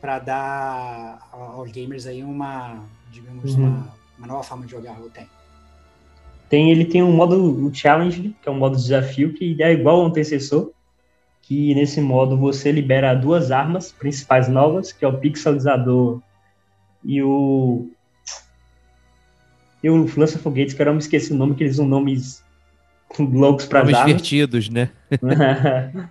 para 0.00 0.18
dar 0.18 1.28
aos 1.32 1.70
gamers 1.72 2.06
aí 2.06 2.22
uma, 2.22 2.84
digamos, 3.10 3.54
uhum. 3.54 3.66
uma, 3.66 3.94
uma, 4.18 4.26
nova 4.26 4.42
forma 4.42 4.66
de 4.66 4.72
jogar, 4.72 5.00
ou 5.00 5.10
tem? 5.10 5.26
Tem, 6.48 6.70
ele 6.70 6.84
tem 6.84 7.02
um 7.02 7.12
modo 7.12 7.66
o 7.66 7.74
challenge, 7.74 8.34
que 8.40 8.48
é 8.48 8.52
um 8.52 8.58
modo 8.58 8.76
desafio 8.76 9.32
que 9.32 9.56
é 9.60 9.72
igual 9.72 10.00
ao 10.00 10.06
antecessor, 10.06 10.70
que 11.42 11.74
nesse 11.74 12.00
modo 12.00 12.36
você 12.36 12.70
libera 12.70 13.14
duas 13.14 13.50
armas 13.50 13.92
principais 13.92 14.48
novas, 14.48 14.92
que 14.92 15.04
é 15.04 15.08
o 15.08 15.18
pixelizador 15.18 16.20
e 17.04 17.22
o 17.22 17.88
e 19.82 19.90
o 19.90 20.08
lança-foguetes, 20.16 20.74
que 20.74 20.82
eu 20.82 20.86
não 20.86 20.94
me 20.94 20.98
esqueci 20.98 21.32
o 21.32 21.36
nome, 21.36 21.54
que 21.54 21.62
eles 21.62 21.74
usam 21.74 21.86
nomes 21.86 22.44
loucos 23.18 23.66
para 23.66 23.80
Nomes 23.80 23.94
armas. 23.94 24.06
divertidos, 24.08 24.68
né? 24.68 24.90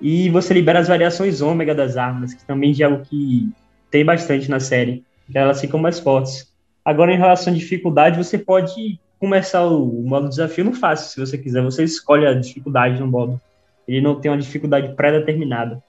e 0.00 0.28
você 0.30 0.54
libera 0.54 0.78
as 0.78 0.88
variações 0.88 1.40
ômega 1.40 1.74
das 1.74 1.96
armas, 1.96 2.34
que 2.34 2.44
também 2.44 2.72
já 2.72 2.84
é 2.86 2.88
algo 2.90 3.04
que 3.04 3.50
tem 3.90 4.04
bastante 4.04 4.48
na 4.48 4.60
série, 4.60 5.04
que 5.30 5.36
elas 5.36 5.60
ficam 5.60 5.80
mais 5.80 5.98
fortes. 5.98 6.52
Agora, 6.84 7.12
em 7.12 7.18
relação 7.18 7.52
à 7.52 7.56
dificuldade, 7.56 8.16
você 8.16 8.38
pode 8.38 9.00
começar 9.20 9.64
o 9.64 9.86
modo 10.02 10.28
desafio 10.28 10.64
no 10.64 10.72
fácil, 10.72 11.10
se 11.10 11.20
você 11.20 11.38
quiser. 11.38 11.62
Você 11.62 11.84
escolhe 11.84 12.26
a 12.26 12.34
dificuldade 12.34 12.98
no 12.98 13.06
modo. 13.06 13.40
Ele 13.86 14.00
não 14.00 14.20
tem 14.20 14.30
uma 14.30 14.38
dificuldade 14.38 14.94
pré-determinada. 14.96 15.80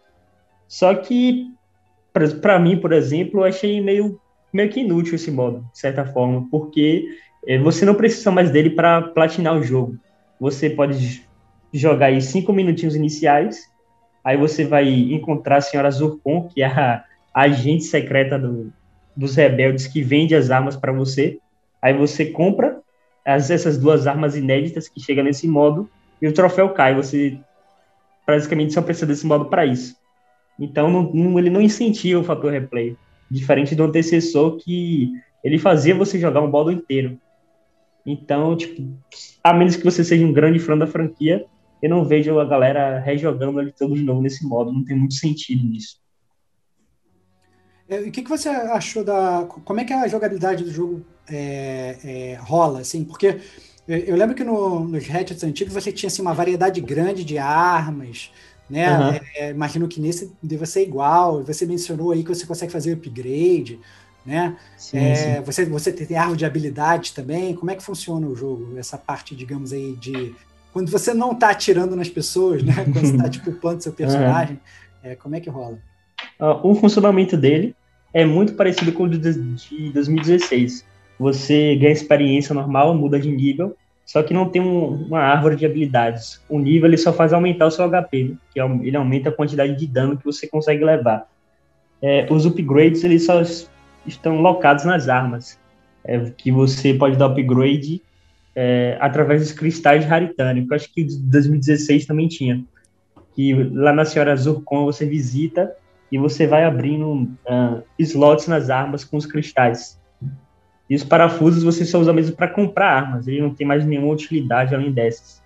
Só 0.67 0.93
que, 0.93 1.47
para 2.13 2.59
mim, 2.59 2.77
por 2.77 2.93
exemplo, 2.93 3.39
eu 3.39 3.45
achei 3.45 3.82
meio, 3.82 4.19
meio 4.53 4.69
que 4.69 4.82
inútil 4.82 5.15
esse 5.15 5.32
modo, 5.32 5.65
de 5.71 5.79
certa 5.79 6.05
forma, 6.05 6.47
porque 6.51 7.05
eh, 7.47 7.57
você 7.57 7.86
não 7.86 7.95
precisa 7.95 8.29
mais 8.29 8.51
dele 8.51 8.69
para 8.69 9.01
platinar 9.01 9.57
o 9.57 9.63
jogo 9.63 9.97
você 10.41 10.71
pode 10.71 11.23
jogar 11.71 12.07
aí 12.07 12.19
cinco 12.19 12.51
minutinhos 12.51 12.95
iniciais, 12.95 13.69
aí 14.23 14.36
você 14.36 14.65
vai 14.65 14.89
encontrar 14.89 15.57
a 15.57 15.61
senhora 15.61 15.91
Zurkon, 15.91 16.47
que 16.47 16.63
é 16.63 16.65
a 16.65 17.05
agente 17.32 17.84
secreta 17.84 18.39
do, 18.39 18.73
dos 19.15 19.36
rebeldes 19.36 19.86
que 19.86 20.01
vende 20.01 20.34
as 20.34 20.49
armas 20.49 20.75
para 20.75 20.91
você. 20.91 21.38
Aí 21.79 21.93
você 21.93 22.25
compra 22.25 22.80
as, 23.26 23.49
essas 23.49 23.78
duas 23.78 24.07
armas 24.07 24.36
inéditas 24.36 24.88
que 24.88 24.99
chegam 24.99 25.24
nesse 25.24 25.47
modo 25.47 25.89
e 26.22 26.28
o 26.28 26.34
troféu 26.34 26.69
cai. 26.69 26.95
Você 26.95 27.39
basicamente 28.26 28.74
só 28.74 28.82
precisa 28.82 29.05
desse 29.05 29.26
modo 29.26 29.45
para 29.45 29.65
isso. 29.65 29.95
Então 30.59 30.89
não, 30.89 31.11
não, 31.13 31.39
ele 31.39 31.49
não 31.49 31.61
incentiva 31.61 32.19
o 32.19 32.24
fator 32.24 32.51
replay, 32.51 32.95
diferente 33.30 33.76
do 33.76 33.84
antecessor 33.84 34.57
que 34.57 35.11
ele 35.43 35.57
fazia 35.57 35.95
você 35.95 36.19
jogar 36.19 36.41
um 36.41 36.49
modo 36.49 36.72
inteiro. 36.72 37.19
Então, 38.05 38.55
tipo, 38.55 38.82
a 39.43 39.53
menos 39.53 39.76
que 39.76 39.84
você 39.84 40.03
seja 40.03 40.26
um 40.26 40.34
grande 40.34 40.59
fã 40.59 40.78
da 40.78 40.88
franquia, 40.88 41.45
eu 41.82 41.89
não 41.89 42.05
vejo 42.05 42.39
a 42.39 42.45
galera 42.45 42.99
rejogando 42.99 43.59
ele 43.59 43.72
todo 43.72 43.95
de 43.95 44.03
novo 44.03 44.22
nesse 44.22 44.45
modo. 44.45 44.72
Não 44.72 44.84
tem 44.84 44.97
muito 44.97 45.15
sentido 45.15 45.63
nisso. 45.63 45.99
É, 47.89 47.99
o 47.99 48.11
que, 48.11 48.22
que 48.22 48.30
você 48.30 48.49
achou 48.49 49.03
da. 49.03 49.45
Como 49.65 49.80
é 49.80 49.84
que 49.84 49.93
a 49.93 50.07
jogabilidade 50.07 50.63
do 50.63 50.72
jogo 50.72 51.05
é, 51.32 51.97
é, 52.03 52.39
rola, 52.41 52.82
assim? 52.82 53.03
Porque 53.03 53.39
eu 53.88 54.15
lembro 54.15 54.36
que 54.36 54.43
no, 54.43 54.82
nos 54.82 55.09
hatchets 55.09 55.43
antigos 55.43 55.73
você 55.73 55.91
tinha 55.91 56.07
assim, 56.07 56.21
uma 56.21 56.34
variedade 56.34 56.79
grande 56.82 57.23
de 57.23 57.38
armas, 57.38 58.32
né? 58.69 58.97
Uhum. 58.97 59.19
É, 59.36 59.49
imagino 59.51 59.88
que 59.88 59.99
nesse 59.99 60.32
deva 60.41 60.65
ser 60.65 60.84
igual. 60.84 61.43
Você 61.43 61.65
mencionou 61.65 62.11
aí 62.11 62.23
que 62.23 62.29
você 62.29 62.45
consegue 62.45 62.71
fazer 62.71 62.93
upgrade 62.93 63.79
né? 64.25 64.55
Sim, 64.77 64.97
é, 64.97 65.15
sim. 65.15 65.41
Você, 65.41 65.65
você 65.65 65.91
tem 65.91 66.17
árvore 66.17 66.38
de 66.38 66.45
habilidades 66.45 67.11
também. 67.11 67.55
Como 67.55 67.71
é 67.71 67.75
que 67.75 67.84
funciona 67.84 68.27
o 68.27 68.36
jogo? 68.36 68.77
Essa 68.77 68.97
parte, 68.97 69.36
digamos 69.36 69.73
aí, 69.73 69.95
de 69.99 70.36
quando 70.71 70.91
você 70.91 71.13
não 71.13 71.32
está 71.32 71.49
atirando 71.49 71.95
nas 71.95 72.09
pessoas, 72.09 72.63
né? 72.63 72.73
Quando 72.73 72.99
você 72.99 73.15
está 73.15 73.29
tipo 73.29 73.49
upando 73.49 73.82
seu 73.82 73.91
personagem, 73.91 74.59
é, 75.03 75.15
como 75.15 75.36
é 75.36 75.39
que 75.39 75.49
rola? 75.49 75.79
Uh, 76.39 76.67
o 76.67 76.75
funcionamento 76.75 77.36
dele 77.36 77.75
é 78.13 78.25
muito 78.25 78.53
parecido 78.53 78.91
com 78.91 79.03
o 79.03 79.09
de 79.09 79.17
2016. 79.17 80.86
Você 81.22 81.76
ganha 81.76 81.93
experiência 81.93 82.51
normal, 82.51 82.95
muda 82.95 83.19
de 83.19 83.30
nível, 83.30 83.78
só 84.03 84.24
que 84.24 84.34
não 84.34 84.49
tem 84.49 84.59
um, 84.59 85.05
uma 85.05 85.19
árvore 85.19 85.55
de 85.55 85.67
habilidades. 85.67 86.41
O 86.49 86.57
nível 86.57 86.89
ele 86.89 86.97
só 86.97 87.13
faz 87.13 87.32
aumentar 87.32 87.67
o 87.67 87.72
seu 87.72 87.88
HP, 87.88 88.24
né? 88.24 88.36
que 88.51 88.59
é 88.59 88.65
ele 88.65 88.97
aumenta 88.97 89.30
a 89.30 89.32
quantidade 89.32 89.76
de 89.76 89.86
dano 89.86 90.17
que 90.17 90.26
você 90.26 90.47
consegue 90.47 90.84
levar. 90.84 91.28
É, 92.01 92.26
os 92.28 92.47
upgrades 92.47 93.03
eles 93.03 93.24
só 93.24 93.39
estão 94.03 94.41
locados 94.41 94.84
nas 94.84 95.07
armas, 95.07 95.59
é, 96.03 96.32
que 96.36 96.51
você 96.51 96.91
pode 96.91 97.15
dar 97.17 97.28
upgrade 97.28 98.01
é, 98.55 98.97
através 98.99 99.41
dos 99.41 99.51
cristais 99.51 100.03
raritânicos. 100.03 100.72
Eu 100.72 100.76
acho 100.76 100.91
que 100.91 101.03
2016 101.03 102.07
também 102.07 102.28
tinha. 102.28 102.63
Que 103.36 103.53
lá 103.53 103.93
na 103.93 104.05
Senhora 104.05 104.36
Zurkon 104.36 104.86
você 104.86 105.05
visita 105.05 105.72
e 106.11 106.17
você 106.17 106.47
vai 106.47 106.63
abrindo 106.63 107.13
uh, 107.13 107.84
slots 107.99 108.47
nas 108.47 108.72
armas 108.72 109.03
com 109.03 109.17
os 109.17 109.28
cristais. 109.28 110.01
E 110.92 110.96
os 110.96 111.06
parafusos 111.06 111.64
você 111.64 111.86
só 111.86 112.02
usa 112.02 112.12
mesmo 112.12 112.36
para 112.36 112.50
comprar 112.50 112.94
armas, 112.94 113.26
ele 113.26 113.39
não 113.39 113.56
tem 113.56 113.66
mais 113.66 113.86
nenhuma 113.86 114.12
utilidade 114.12 114.76
além 114.76 114.92
dessas. 114.92 115.42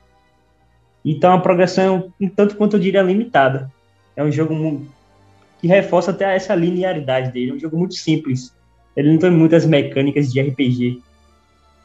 Então 1.06 1.32
a 1.32 1.40
progressão 1.40 2.12
é 2.20 2.26
um 2.26 2.28
tanto 2.28 2.58
quanto 2.58 2.78
eu 2.78 2.80
diria 2.80 3.04
limitada. 3.04 3.72
É 4.16 4.24
um 4.24 4.32
jogo 4.32 4.88
que 5.62 5.68
reforça 5.68 6.10
até 6.10 6.36
essa 6.36 6.56
linearidade 6.56 7.32
dele. 7.32 7.52
É 7.52 7.54
um 7.54 7.60
jogo 7.60 7.78
muito 7.78 7.94
simples. 7.94 8.56
Ele 8.98 9.12
não 9.12 9.20
tem 9.20 9.30
muitas 9.30 9.68
mecânicas 9.68 10.34
de 10.34 10.42
RPG. 10.42 11.00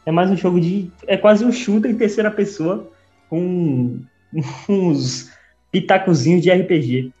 É 0.07 0.11
mais 0.11 0.31
um 0.31 0.35
jogo 0.35 0.59
de. 0.59 0.89
É 1.05 1.15
quase 1.15 1.45
um 1.45 1.51
shooter 1.51 1.91
em 1.91 1.95
terceira 1.95 2.31
pessoa 2.31 2.91
com 3.29 3.99
uns 4.67 5.29
pitacozinhos 5.71 6.41
de 6.41 6.51
RPG. 6.51 7.13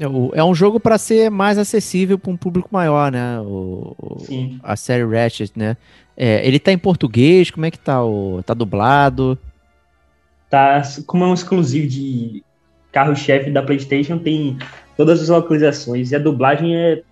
É, 0.00 0.38
é 0.40 0.44
um 0.44 0.54
jogo 0.54 0.80
para 0.80 0.96
ser 0.96 1.30
mais 1.30 1.58
acessível 1.58 2.18
para 2.18 2.30
um 2.30 2.36
público 2.36 2.70
maior, 2.72 3.12
né? 3.12 3.38
O, 3.40 4.16
Sim. 4.20 4.58
A 4.62 4.74
série 4.74 5.04
Ratchet, 5.04 5.52
né? 5.54 5.76
É, 6.16 6.46
ele 6.46 6.58
tá 6.58 6.72
em 6.72 6.78
português? 6.78 7.50
Como 7.50 7.66
é 7.66 7.70
que 7.70 7.78
tá? 7.78 8.02
O, 8.02 8.42
tá 8.42 8.54
dublado? 8.54 9.38
Tá, 10.48 10.82
como 11.06 11.24
é 11.24 11.26
um 11.26 11.34
exclusivo 11.34 11.86
de 11.86 12.42
carro-chefe 12.90 13.50
da 13.50 13.62
PlayStation, 13.62 14.18
tem 14.18 14.58
todas 14.96 15.20
as 15.20 15.28
localizações. 15.28 16.10
E 16.10 16.16
a 16.16 16.18
dublagem 16.18 16.74
é 16.74 17.02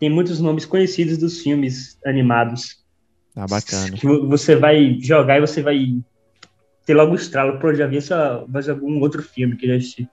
tem 0.00 0.10
muitos 0.10 0.40
nomes 0.40 0.66
conhecidos 0.66 1.16
dos 1.16 1.40
filmes 1.40 1.98
animados. 2.04 2.84
Ah, 3.36 3.46
bacana. 3.46 3.96
Que 3.96 4.06
você 4.06 4.56
vai 4.56 4.98
jogar 5.00 5.38
e 5.38 5.40
você 5.40 5.62
vai 5.62 5.96
ter 6.84 6.94
logo 6.94 7.14
estralo, 7.14 7.58
pô, 7.58 7.72
já 7.72 7.86
vi 7.86 7.98
essa, 7.98 8.44
mais 8.48 8.68
algum 8.68 9.00
outro 9.00 9.22
filme 9.22 9.56
que 9.56 9.66
já 9.66 9.76
assisti. 9.76 10.08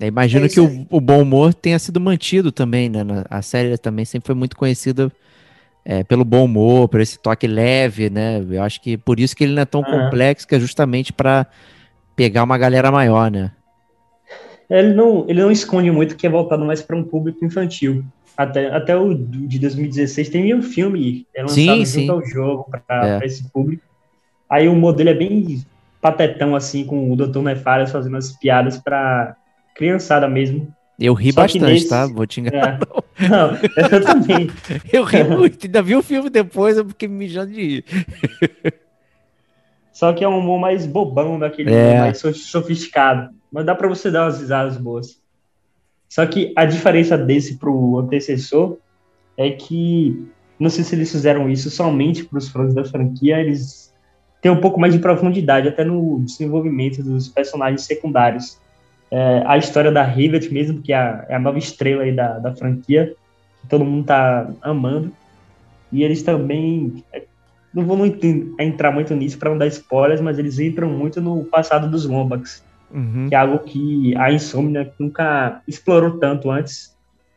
Eu 0.00 0.08
imagino 0.08 0.46
é 0.46 0.48
que 0.48 0.60
o, 0.60 0.86
o, 0.90 1.00
bom 1.00 1.22
humor 1.22 1.54
tenha 1.54 1.78
sido 1.78 2.00
mantido 2.00 2.50
também, 2.50 2.88
né? 2.88 3.00
A 3.30 3.40
série 3.42 3.78
também 3.78 4.04
sempre 4.04 4.26
foi 4.26 4.34
muito 4.34 4.56
conhecida 4.56 5.10
é, 5.84 6.02
pelo 6.02 6.24
bom 6.24 6.44
humor, 6.44 6.88
por 6.88 7.00
esse 7.00 7.18
toque 7.18 7.46
leve, 7.46 8.10
né? 8.10 8.44
Eu 8.50 8.62
acho 8.62 8.80
que 8.80 8.96
por 8.96 9.20
isso 9.20 9.36
que 9.36 9.44
ele 9.44 9.54
não 9.54 9.62
é 9.62 9.66
tão 9.66 9.82
complexo, 9.82 10.46
que 10.48 10.54
é 10.54 10.60
justamente 10.60 11.12
para 11.12 11.46
pegar 12.16 12.42
uma 12.42 12.58
galera 12.58 12.90
maior, 12.90 13.30
né? 13.30 13.52
Ele 14.68 14.94
não, 14.94 15.24
ele 15.28 15.42
não 15.42 15.50
esconde 15.50 15.90
muito 15.90 16.16
que 16.16 16.26
é 16.26 16.30
voltado 16.30 16.64
mais 16.64 16.82
para 16.82 16.96
um 16.96 17.04
público 17.04 17.44
infantil. 17.44 18.04
Até, 18.36 18.74
até 18.74 18.96
o 18.96 19.14
de 19.14 19.58
2016 19.60 20.28
tem 20.28 20.54
um 20.54 20.62
filme 20.62 21.24
é 21.34 21.42
lançado 21.42 21.54
sim, 21.54 21.84
junto 21.84 21.86
sim. 21.86 22.10
ao 22.10 22.26
jogo 22.26 22.66
para 22.68 23.20
é. 23.22 23.26
esse 23.26 23.48
público. 23.50 23.84
Aí 24.50 24.68
o 24.68 24.74
modelo 24.74 25.10
é 25.10 25.14
bem 25.14 25.62
patetão, 26.00 26.56
assim, 26.56 26.84
com 26.84 27.12
o 27.12 27.16
Dr. 27.16 27.40
Nefarious 27.40 27.92
fazendo 27.92 28.16
as 28.16 28.32
piadas 28.32 28.76
para 28.76 29.36
criançada 29.74 30.28
mesmo. 30.28 30.72
Eu 30.98 31.12
ri 31.12 31.32
Só 31.32 31.42
bastante, 31.42 31.64
nesse... 31.64 31.88
tá? 31.88 32.06
Vou 32.06 32.26
te 32.26 32.40
enganar. 32.40 32.78
É. 33.18 33.28
Não, 33.28 33.50
eu 33.90 34.04
também. 34.04 34.50
eu 34.92 35.02
ri 35.02 35.24
muito, 35.24 35.66
ainda 35.66 35.82
vi 35.82 35.96
o 35.96 36.02
filme 36.02 36.30
depois, 36.30 36.76
eu 36.76 36.88
fiquei 36.88 37.08
me 37.08 37.16
mijando 37.16 37.52
de 37.52 37.60
rir. 37.60 37.84
Só 39.92 40.12
que 40.12 40.24
é 40.24 40.28
um 40.28 40.38
humor 40.38 40.58
mais 40.58 40.86
bobão, 40.86 41.38
daquele 41.38 41.72
é. 41.72 41.98
mais 42.00 42.18
sofisticado. 42.18 43.30
Mas 43.50 43.64
dá 43.64 43.74
para 43.74 43.88
você 43.88 44.10
dar 44.10 44.24
umas 44.24 44.40
risadas 44.40 44.76
boas. 44.76 45.20
Só 46.08 46.24
que 46.26 46.52
a 46.56 46.64
diferença 46.64 47.16
desse 47.18 47.56
pro 47.58 47.98
antecessor 47.98 48.76
é 49.36 49.50
que 49.50 50.28
não 50.58 50.70
sei 50.70 50.84
se 50.84 50.94
eles 50.94 51.10
fizeram 51.10 51.50
isso 51.50 51.70
somente 51.70 52.24
para 52.24 52.38
os 52.38 52.48
fãs 52.48 52.74
da 52.74 52.84
franquia, 52.84 53.40
eles 53.40 53.92
têm 54.40 54.50
um 54.50 54.60
pouco 54.60 54.80
mais 54.80 54.94
de 54.94 55.00
profundidade 55.00 55.68
até 55.68 55.84
no 55.84 56.20
desenvolvimento 56.20 57.02
dos 57.02 57.28
personagens 57.28 57.82
secundários 57.82 58.60
é, 59.14 59.44
a 59.46 59.56
história 59.56 59.92
da 59.92 60.02
Rivet 60.02 60.52
mesmo, 60.52 60.82
que 60.82 60.92
é 60.92 60.96
a, 60.96 61.24
é 61.28 61.36
a 61.36 61.38
nova 61.38 61.56
estrela 61.56 62.02
aí 62.02 62.10
da, 62.10 62.40
da 62.40 62.52
franquia, 62.52 63.14
que 63.62 63.68
todo 63.68 63.84
mundo 63.84 64.06
tá 64.06 64.50
amando. 64.60 65.12
E 65.92 66.02
eles 66.02 66.24
também. 66.24 67.04
É, 67.12 67.22
não 67.72 67.84
vou 67.84 67.96
muito 67.96 68.26
entrar 68.58 68.90
muito 68.90 69.14
nisso 69.14 69.38
para 69.38 69.50
não 69.50 69.58
dar 69.58 69.68
spoilers, 69.68 70.20
mas 70.20 70.36
eles 70.36 70.58
entram 70.58 70.88
muito 70.88 71.20
no 71.20 71.44
passado 71.44 71.88
dos 71.88 72.04
Lombax, 72.04 72.64
uhum. 72.92 73.28
que 73.28 73.36
é 73.36 73.38
algo 73.38 73.60
que 73.60 74.16
a 74.16 74.32
Insomnia 74.32 74.92
nunca 74.98 75.62
explorou 75.68 76.18
tanto 76.18 76.50
antes. 76.50 76.92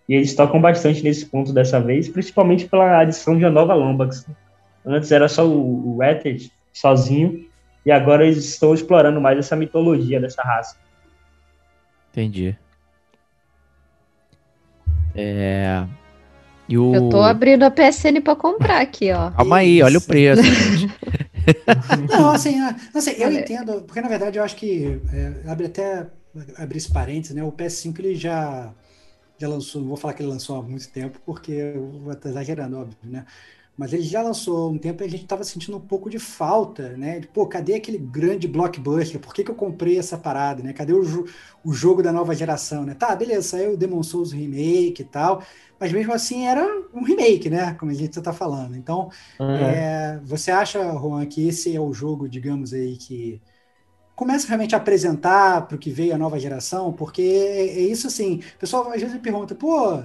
E 0.09 0.15
eles 0.15 0.33
tocam 0.33 0.59
bastante 0.59 1.03
nesse 1.03 1.27
ponto 1.27 1.53
dessa 1.53 1.79
vez, 1.79 2.09
principalmente 2.09 2.67
pela 2.67 3.01
adição 3.01 3.37
de 3.37 3.45
uma 3.45 3.51
nova 3.51 3.75
Lombax. 3.75 4.27
Antes 4.83 5.11
era 5.11 5.27
só 5.27 5.47
o, 5.47 5.95
o 5.95 5.99
sozinho, 6.73 7.45
e 7.85 7.91
agora 7.91 8.25
eles 8.25 8.37
estão 8.37 8.73
explorando 8.73 9.21
mais 9.21 9.37
essa 9.37 9.55
mitologia 9.55 10.19
dessa 10.19 10.41
raça. 10.41 10.86
Entendi. 12.17 12.57
É. 15.13 15.85
E 16.67 16.75
o... 16.75 16.95
Eu 16.95 17.09
tô 17.09 17.21
abrindo 17.21 17.61
a 17.61 17.69
PSN 17.69 18.21
pra 18.23 18.35
comprar 18.35 18.81
aqui, 18.81 19.11
ó. 19.11 19.29
Calma 19.37 19.57
aí, 19.57 19.83
olha 19.83 19.99
o 19.99 20.01
preço. 20.01 20.41
não, 22.09 22.31
assim, 22.31 22.59
assim, 22.95 23.11
eu 23.11 23.31
entendo, 23.31 23.83
porque 23.83 24.01
na 24.01 24.09
verdade 24.09 24.39
eu 24.39 24.43
acho 24.43 24.55
que 24.55 24.99
é, 25.13 25.47
abre 25.47 25.67
até 25.67 26.07
abrir 26.57 26.79
esse 26.79 26.91
parênteses, 26.91 27.35
né? 27.35 27.43
O 27.43 27.51
PS5 27.51 27.99
ele 27.99 28.15
já, 28.15 28.73
já 29.37 29.47
lançou, 29.47 29.79
não 29.81 29.89
vou 29.89 29.97
falar 29.97 30.15
que 30.15 30.23
ele 30.23 30.31
lançou 30.31 30.59
há 30.59 30.63
muito 30.63 30.89
tempo, 30.89 31.19
porque 31.23 31.51
eu 31.51 31.87
vou 32.03 32.13
estar 32.13 32.29
exagerando, 32.29 32.79
óbvio, 32.79 32.97
né? 33.03 33.25
Mas 33.77 33.93
ele 33.93 34.01
já 34.01 34.23
lançou 34.23 34.71
um 34.71 34.77
tempo 34.77 35.03
e 35.03 35.05
a 35.05 35.09
gente 35.09 35.21
estava 35.21 35.43
sentindo 35.43 35.77
um 35.77 35.79
pouco 35.79 36.09
de 36.09 36.17
falta, 36.17 36.97
né? 36.97 37.21
Pô, 37.31 37.45
cadê 37.45 37.75
aquele 37.75 37.99
grande 37.99 38.47
blockbuster? 38.47 39.19
Por 39.19 39.33
que, 39.35 39.43
que 39.43 39.51
eu 39.51 39.55
comprei 39.55 39.99
essa 39.99 40.17
parada, 40.17 40.63
né? 40.63 40.73
Cadê 40.73 40.93
o, 40.93 41.25
o 41.63 41.73
jogo 41.73 42.01
da 42.01 42.11
nova 42.11 42.33
geração, 42.33 42.83
né? 42.83 42.95
Tá, 42.95 43.15
beleza, 43.15 43.49
saiu 43.49 43.73
o 43.73 43.77
Demon 43.77 44.01
Souls 44.01 44.31
Remake 44.31 45.03
e 45.03 45.05
tal, 45.05 45.43
mas 45.79 45.91
mesmo 45.91 46.11
assim 46.11 46.47
era 46.47 46.65
um 46.91 47.03
remake, 47.03 47.51
né? 47.51 47.75
Como 47.75 47.91
a 47.91 47.93
gente 47.93 48.17
está 48.17 48.33
falando. 48.33 48.75
Então, 48.75 49.11
uhum. 49.39 49.55
é, 49.55 50.19
você 50.23 50.49
acha, 50.49 50.79
Juan, 50.93 51.23
que 51.27 51.47
esse 51.47 51.75
é 51.75 51.79
o 51.79 51.93
jogo, 51.93 52.27
digamos 52.27 52.73
aí, 52.73 52.97
que 52.97 53.39
começa 54.15 54.47
realmente 54.47 54.73
a 54.73 54.79
apresentar 54.79 55.67
para 55.67 55.75
o 55.75 55.79
que 55.79 55.91
veio 55.91 56.15
a 56.15 56.17
nova 56.17 56.39
geração? 56.39 56.91
Porque 56.91 57.21
é, 57.21 57.67
é 57.67 57.81
isso 57.81 58.07
assim, 58.07 58.41
o 58.55 58.59
pessoal 58.59 58.87
às 58.87 58.99
vezes 58.99 59.13
me 59.13 59.19
pergunta, 59.19 59.53
pô, 59.53 60.01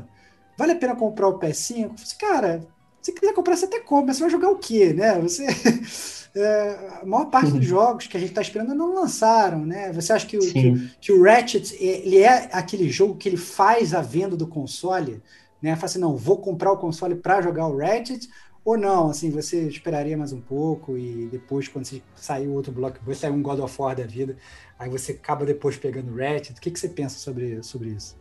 vale 0.58 0.72
a 0.72 0.76
pena 0.76 0.94
comprar 0.94 1.28
o 1.28 1.38
PS5? 1.38 1.82
Eu 1.82 1.88
falo, 1.96 2.18
cara, 2.20 2.68
se 3.02 3.12
quiser 3.12 3.34
comprar, 3.34 3.56
você 3.56 3.64
até 3.64 3.80
compra, 3.80 4.06
mas 4.06 4.16
você 4.16 4.22
vai 4.22 4.30
jogar 4.30 4.50
o 4.50 4.58
quê, 4.58 4.92
né? 4.92 5.18
Você, 5.20 5.44
é, 6.34 7.00
a 7.02 7.04
maior 7.04 7.26
parte 7.26 7.50
dos 7.50 7.56
uhum. 7.56 7.62
jogos 7.62 8.06
que 8.06 8.16
a 8.16 8.20
gente 8.20 8.30
está 8.30 8.40
esperando 8.40 8.74
não 8.74 8.94
lançaram, 8.94 9.66
né? 9.66 9.92
Você 9.92 10.12
acha 10.12 10.26
que 10.26 10.38
o, 10.38 10.40
que, 10.40 10.90
que, 11.00 11.12
o 11.12 11.22
Ratchet 11.22 11.76
ele 11.80 12.18
é 12.18 12.48
aquele 12.52 12.88
jogo 12.88 13.16
que 13.16 13.28
ele 13.28 13.36
faz 13.36 13.92
a 13.92 14.00
venda 14.00 14.36
do 14.36 14.46
console, 14.46 15.20
né? 15.60 15.74
Fala 15.74 15.86
assim, 15.86 15.98
não, 15.98 16.16
vou 16.16 16.38
comprar 16.38 16.70
o 16.72 16.78
console 16.78 17.16
para 17.16 17.42
jogar 17.42 17.66
o 17.66 17.76
Ratchet, 17.76 18.28
ou 18.64 18.78
não, 18.78 19.10
assim, 19.10 19.30
você 19.30 19.66
esperaria 19.66 20.16
mais 20.16 20.32
um 20.32 20.40
pouco 20.40 20.96
e 20.96 21.26
depois, 21.26 21.66
quando 21.66 21.84
você 21.84 22.00
sair 22.14 22.46
outro 22.46 22.70
blockbuster, 22.70 23.28
sair 23.28 23.36
um 23.36 23.42
God 23.42 23.58
of 23.58 23.82
War 23.82 23.96
da 23.96 24.04
vida, 24.04 24.36
aí 24.78 24.88
você 24.88 25.10
acaba 25.12 25.44
depois 25.44 25.76
pegando 25.76 26.12
o 26.12 26.16
Ratchet. 26.16 26.56
O 26.56 26.60
que, 26.60 26.70
que 26.70 26.78
você 26.78 26.88
pensa 26.88 27.18
sobre, 27.18 27.60
sobre 27.64 27.88
isso? 27.88 28.16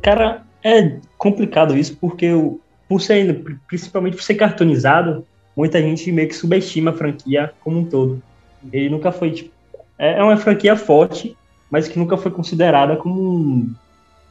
Cara, 0.00 0.46
é 0.62 1.00
complicado 1.18 1.76
isso, 1.76 1.96
porque 1.96 2.32
o, 2.32 2.60
por 2.90 3.00
ser, 3.00 3.44
principalmente 3.68 4.16
por 4.16 4.22
ser 4.24 4.34
cartoonizado, 4.34 5.24
muita 5.56 5.80
gente 5.80 6.10
meio 6.10 6.26
que 6.26 6.34
subestima 6.34 6.90
a 6.90 6.94
franquia 6.94 7.52
como 7.60 7.78
um 7.78 7.84
todo. 7.84 8.20
Ele 8.72 8.90
nunca 8.90 9.12
foi, 9.12 9.30
tipo, 9.30 9.50
é, 9.96 10.18
é 10.18 10.22
uma 10.24 10.36
franquia 10.36 10.74
forte, 10.74 11.36
mas 11.70 11.86
que 11.86 11.96
nunca 11.96 12.16
foi 12.16 12.32
considerada 12.32 12.96
como 12.96 13.22
um, 13.22 13.72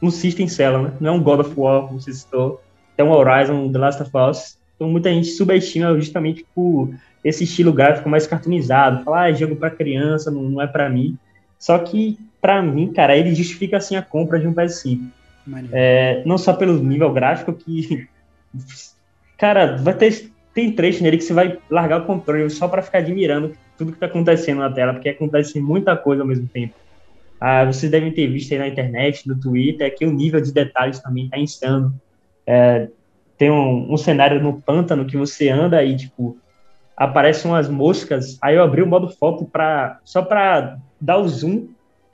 um 0.02 0.10
system 0.10 0.46
seller, 0.46 0.82
né? 0.82 0.92
Não 1.00 1.08
é 1.08 1.16
um 1.16 1.22
God 1.22 1.40
of 1.40 1.54
War, 1.56 1.86
como 1.86 1.98
você 1.98 2.12
citou, 2.12 2.60
é 2.98 3.02
um 3.02 3.10
Horizon, 3.10 3.72
The 3.72 3.78
Last 3.78 4.02
of 4.02 4.10
Us. 4.14 4.58
Então 4.76 4.90
muita 4.90 5.10
gente 5.10 5.28
subestima 5.28 5.94
justamente 5.94 6.44
por 6.54 6.90
esse 7.24 7.44
estilo 7.44 7.72
gráfico 7.72 8.10
mais 8.10 8.26
cartoonizado, 8.26 9.04
falar, 9.04 9.22
ah, 9.22 9.30
é 9.30 9.34
jogo 9.34 9.56
para 9.56 9.70
criança, 9.70 10.30
não, 10.30 10.42
não 10.42 10.60
é 10.60 10.66
para 10.66 10.90
mim. 10.90 11.16
Só 11.58 11.78
que, 11.78 12.18
para 12.42 12.60
mim, 12.60 12.92
cara, 12.92 13.16
ele 13.16 13.34
justifica 13.34 13.78
assim 13.78 13.96
a 13.96 14.02
compra 14.02 14.38
de 14.38 14.46
um 14.46 14.52
PS5. 14.52 15.00
É, 15.72 16.22
não 16.26 16.36
só 16.36 16.52
pelo 16.52 16.74
nível 16.82 17.10
gráfico, 17.10 17.54
que 17.54 18.06
Cara, 19.38 19.76
vai 19.76 19.94
ter 19.94 20.30
tem 20.54 20.72
trecho 20.72 21.02
nele 21.02 21.16
que 21.16 21.24
você 21.24 21.32
vai 21.32 21.58
largar 21.70 22.02
o 22.02 22.06
controle 22.06 22.50
só 22.50 22.66
para 22.66 22.82
ficar 22.82 22.98
admirando 22.98 23.52
tudo 23.78 23.92
que 23.92 23.98
tá 23.98 24.06
acontecendo 24.06 24.58
na 24.58 24.70
tela, 24.70 24.92
porque 24.92 25.08
acontece 25.08 25.60
muita 25.60 25.96
coisa 25.96 26.22
ao 26.22 26.28
mesmo 26.28 26.46
tempo. 26.48 26.74
Ah, 27.40 27.64
vocês 27.64 27.90
devem 27.90 28.12
ter 28.12 28.26
visto 28.26 28.52
aí 28.52 28.58
na 28.58 28.68
internet, 28.68 29.26
no 29.26 29.38
Twitter, 29.38 29.94
que 29.96 30.04
o 30.04 30.12
nível 30.12 30.40
de 30.40 30.52
detalhes 30.52 31.00
também 31.00 31.28
tá 31.28 31.38
insano. 31.38 31.94
É, 32.46 32.88
tem 33.38 33.50
um, 33.50 33.92
um, 33.92 33.96
cenário 33.96 34.42
no 34.42 34.60
pântano 34.60 35.06
que 35.06 35.16
você 35.16 35.48
anda 35.48 35.82
e, 35.82 35.96
tipo, 35.96 36.36
aparecem 36.94 37.50
umas 37.50 37.68
moscas. 37.68 38.36
Aí 38.42 38.56
eu 38.56 38.62
abri 38.62 38.82
o 38.82 38.86
modo 38.86 39.08
foto 39.08 39.46
pra, 39.46 39.98
só 40.04 40.20
para 40.20 40.76
dar 41.00 41.16
o 41.16 41.26
zoom 41.26 41.68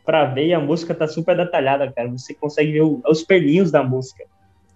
para 0.04 0.26
ver 0.26 0.46
e 0.46 0.54
a 0.54 0.60
mosca 0.60 0.94
tá 0.94 1.08
super 1.08 1.36
detalhada, 1.36 1.90
cara. 1.90 2.08
Você 2.10 2.32
consegue 2.32 2.70
ver 2.70 2.82
o, 2.82 3.02
os 3.08 3.24
pelinhos 3.24 3.72
da 3.72 3.82
mosca. 3.82 4.22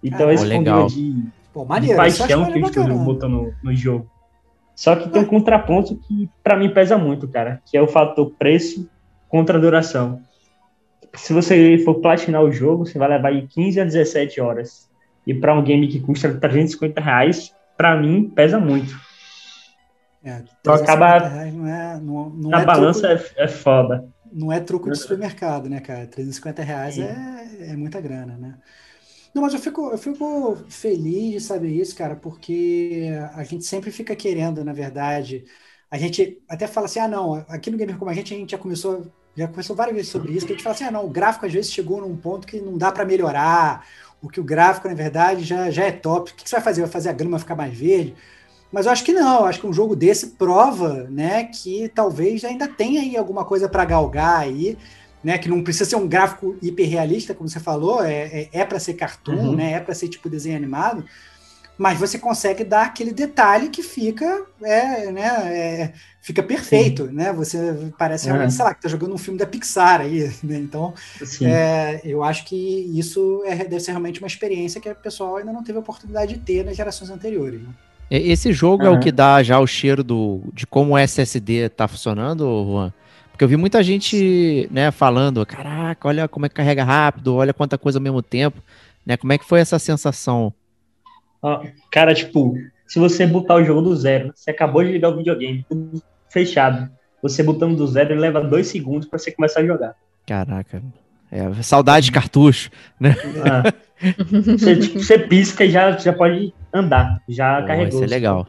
Então, 0.03 0.27
ah, 0.27 0.33
esse 0.33 0.45
nível 0.57 0.87
de, 0.87 1.23
Pô, 1.53 1.65
maneiro, 1.65 1.93
de 1.93 1.97
paixão 1.97 2.51
que 2.51 2.59
o 2.59 2.65
estúdio 2.65 2.97
botou 2.99 3.29
no, 3.29 3.53
no 3.61 3.75
jogo. 3.75 4.09
Só 4.75 4.95
que 4.95 5.09
tem 5.09 5.21
um 5.21 5.25
contraponto 5.25 5.95
que 5.95 6.29
para 6.43 6.57
mim 6.57 6.73
pesa 6.73 6.97
muito, 6.97 7.27
cara, 7.27 7.61
que 7.65 7.77
é 7.77 7.81
o 7.81 7.87
fator 7.87 8.31
preço 8.31 8.89
contra 9.27 9.59
duração. 9.59 10.21
Se 11.13 11.33
você 11.33 11.77
for 11.79 11.95
platinar 11.95 12.41
o 12.41 12.51
jogo, 12.51 12.85
você 12.85 12.97
vai 12.97 13.09
levar 13.09 13.29
aí 13.29 13.45
15 13.47 13.81
a 13.81 13.83
17 13.83 14.39
horas. 14.39 14.89
E 15.27 15.33
para 15.33 15.53
um 15.53 15.63
game 15.63 15.87
que 15.87 15.99
custa 15.99 16.33
350 16.33 16.99
reais, 16.99 17.53
para 17.77 17.95
mim 17.95 18.31
pesa 18.33 18.59
muito. 18.59 18.99
É, 20.23 20.41
então 20.59 20.73
acaba. 20.73 21.29
Não 21.51 21.67
é, 21.67 21.99
não, 21.99 22.29
não 22.29 22.49
na 22.49 22.61
é 22.61 22.65
balança 22.65 23.17
truco, 23.17 23.33
é, 23.37 23.43
é 23.43 23.47
foda. 23.47 24.05
Não 24.31 24.51
é 24.51 24.59
truco 24.59 24.89
de 24.89 24.97
supermercado, 24.97 25.69
né, 25.69 25.79
cara? 25.79 26.07
350 26.07 26.63
reais 26.63 26.97
é, 26.97 27.71
é 27.71 27.75
muita 27.75 27.99
grana, 27.99 28.37
né? 28.37 28.55
Não, 29.33 29.41
mas 29.41 29.53
eu 29.53 29.59
fico, 29.59 29.91
eu 29.91 29.97
fico 29.97 30.55
feliz 30.69 31.31
de 31.33 31.39
saber 31.39 31.69
isso, 31.69 31.95
cara, 31.95 32.15
porque 32.15 33.07
a 33.33 33.43
gente 33.43 33.63
sempre 33.65 33.89
fica 33.91 34.15
querendo, 34.15 34.63
na 34.63 34.73
verdade. 34.73 35.45
A 35.89 35.97
gente 35.97 36.41
até 36.49 36.67
fala 36.67 36.85
assim: 36.85 36.99
ah, 36.99 37.07
não, 37.07 37.35
aqui 37.47 37.71
no 37.71 37.77
Gamer 37.77 37.97
Como 37.97 38.11
a 38.11 38.13
gente, 38.13 38.33
a 38.33 38.37
gente 38.37 38.51
já 38.51 38.57
começou, 38.57 39.09
já 39.35 39.47
começou 39.47 39.75
várias 39.75 39.95
vezes 39.95 40.11
sobre 40.11 40.33
isso, 40.33 40.45
que 40.45 40.51
a 40.53 40.55
gente 40.55 40.63
fala 40.63 40.75
assim: 40.75 40.83
ah, 40.83 40.91
não, 40.91 41.05
o 41.05 41.09
gráfico 41.09 41.45
às 41.45 41.53
vezes 41.53 41.71
chegou 41.71 42.01
num 42.01 42.17
ponto 42.17 42.45
que 42.45 42.59
não 42.59 42.77
dá 42.77 42.91
para 42.91 43.05
melhorar, 43.05 43.87
o 44.21 44.27
que 44.29 44.39
o 44.39 44.43
gráfico, 44.43 44.87
na 44.89 44.93
verdade, 44.93 45.43
já, 45.43 45.71
já 45.71 45.85
é 45.85 45.91
top. 45.91 46.31
O 46.31 46.35
que 46.35 46.47
você 46.49 46.55
vai 46.57 46.63
fazer? 46.63 46.81
Vai 46.81 46.91
fazer 46.91 47.09
a 47.09 47.13
grama 47.13 47.39
ficar 47.39 47.55
mais 47.55 47.73
verde? 47.77 48.13
Mas 48.71 48.85
eu 48.85 48.91
acho 48.93 49.03
que 49.03 49.11
não, 49.13 49.41
eu 49.41 49.45
acho 49.47 49.59
que 49.59 49.67
um 49.67 49.73
jogo 49.73 49.95
desse 49.95 50.27
prova, 50.31 51.03
né, 51.09 51.43
que 51.45 51.89
talvez 51.89 52.43
ainda 52.45 52.67
tenha 52.67 53.01
aí 53.01 53.17
alguma 53.17 53.43
coisa 53.43 53.67
para 53.67 53.83
galgar 53.83 54.39
aí 54.39 54.77
né? 55.23 55.37
Que 55.37 55.49
não 55.49 55.63
precisa 55.63 55.89
ser 55.89 55.95
um 55.95 56.07
gráfico 56.07 56.57
hiperrealista, 56.61 57.33
como 57.33 57.49
você 57.49 57.59
falou, 57.59 58.03
é, 58.03 58.23
é, 58.23 58.49
é 58.51 58.65
para 58.65 58.79
ser 58.79 58.93
cartoon, 58.93 59.49
uhum. 59.49 59.55
né? 59.55 59.73
É 59.73 59.79
para 59.79 59.93
ser 59.93 60.07
tipo 60.07 60.29
desenho 60.29 60.57
animado, 60.57 61.05
mas 61.77 61.99
você 61.99 62.19
consegue 62.19 62.63
dar 62.63 62.83
aquele 62.83 63.11
detalhe 63.11 63.69
que 63.69 63.81
fica, 63.81 64.45
é, 64.61 65.11
né? 65.11 65.27
É, 65.51 65.93
fica 66.21 66.43
perfeito, 66.43 67.07
Sim. 67.07 67.13
né? 67.13 67.33
Você 67.33 67.57
parece 67.97 68.27
realmente, 68.27 68.49
é. 68.49 68.51
sei 68.51 68.65
lá, 68.65 68.73
que 68.73 68.81
tá 68.81 68.89
jogando 68.89 69.15
um 69.15 69.17
filme 69.17 69.39
da 69.39 69.47
Pixar 69.47 70.01
aí, 70.01 70.31
né? 70.43 70.57
Então, 70.57 70.93
é, 71.41 72.01
eu 72.03 72.23
acho 72.23 72.45
que 72.45 72.55
isso 72.93 73.41
é, 73.45 73.55
deve 73.55 73.79
ser 73.79 73.91
realmente 73.91 74.19
uma 74.19 74.27
experiência 74.27 74.79
que 74.79 74.89
o 74.89 74.95
pessoal 74.95 75.37
ainda 75.37 75.51
não 75.51 75.63
teve 75.63 75.77
a 75.77 75.81
oportunidade 75.81 76.35
de 76.35 76.39
ter 76.39 76.63
nas 76.63 76.77
gerações 76.77 77.09
anteriores. 77.09 77.61
Né? 77.61 77.69
Esse 78.11 78.51
jogo 78.51 78.83
uhum. 78.83 78.93
é 78.93 78.97
o 78.97 78.99
que 78.99 79.11
dá 79.11 79.41
já 79.41 79.57
o 79.59 79.65
cheiro 79.65 80.03
do, 80.03 80.41
de 80.53 80.67
como 80.67 80.93
o 80.93 80.97
SSD 80.97 81.69
tá 81.69 81.87
funcionando, 81.87 82.43
Juan? 82.65 82.93
Porque 83.31 83.43
eu 83.43 83.47
vi 83.47 83.57
muita 83.57 83.81
gente, 83.81 84.67
né, 84.71 84.91
falando, 84.91 85.45
caraca, 85.45 86.07
olha 86.07 86.27
como 86.27 86.45
é 86.45 86.49
que 86.49 86.55
carrega 86.55 86.83
rápido, 86.83 87.35
olha 87.35 87.53
quanta 87.53 87.77
coisa 87.77 87.97
ao 87.97 88.03
mesmo 88.03 88.21
tempo, 88.21 88.61
né? 89.05 89.17
Como 89.17 89.33
é 89.33 89.37
que 89.37 89.45
foi 89.45 89.59
essa 89.59 89.79
sensação? 89.79 90.53
cara, 91.91 92.13
tipo, 92.13 92.53
se 92.85 92.99
você 92.99 93.25
botar 93.25 93.55
o 93.55 93.63
jogo 93.63 93.81
do 93.81 93.95
zero, 93.95 94.31
você 94.35 94.51
acabou 94.51 94.83
de 94.83 94.91
ligar 94.91 95.09
o 95.09 95.17
videogame, 95.17 95.65
tudo 95.67 96.03
fechado. 96.29 96.89
Você 97.21 97.41
botando 97.41 97.75
do 97.75 97.87
zero, 97.87 98.13
ele 98.13 98.19
leva 98.19 98.41
dois 98.41 98.67
segundos 98.67 99.07
para 99.07 99.17
você 99.17 99.31
começar 99.31 99.61
a 99.61 99.65
jogar. 99.65 99.95
Caraca. 100.25 100.83
É, 101.31 101.63
saudade 101.63 102.07
de 102.07 102.11
cartucho, 102.11 102.69
né? 102.99 103.15
Ah. 103.43 103.73
Você, 104.01 104.77
tipo, 104.77 104.99
você, 104.99 105.19
pisca 105.19 105.63
e 105.63 105.69
já, 105.69 105.91
já 105.91 106.11
pode 106.11 106.51
andar. 106.73 107.21
Já 107.29 107.61
Pô, 107.61 107.67
carregou. 107.67 108.01
Isso 108.01 108.03
é 108.03 108.07
legal. 108.07 108.47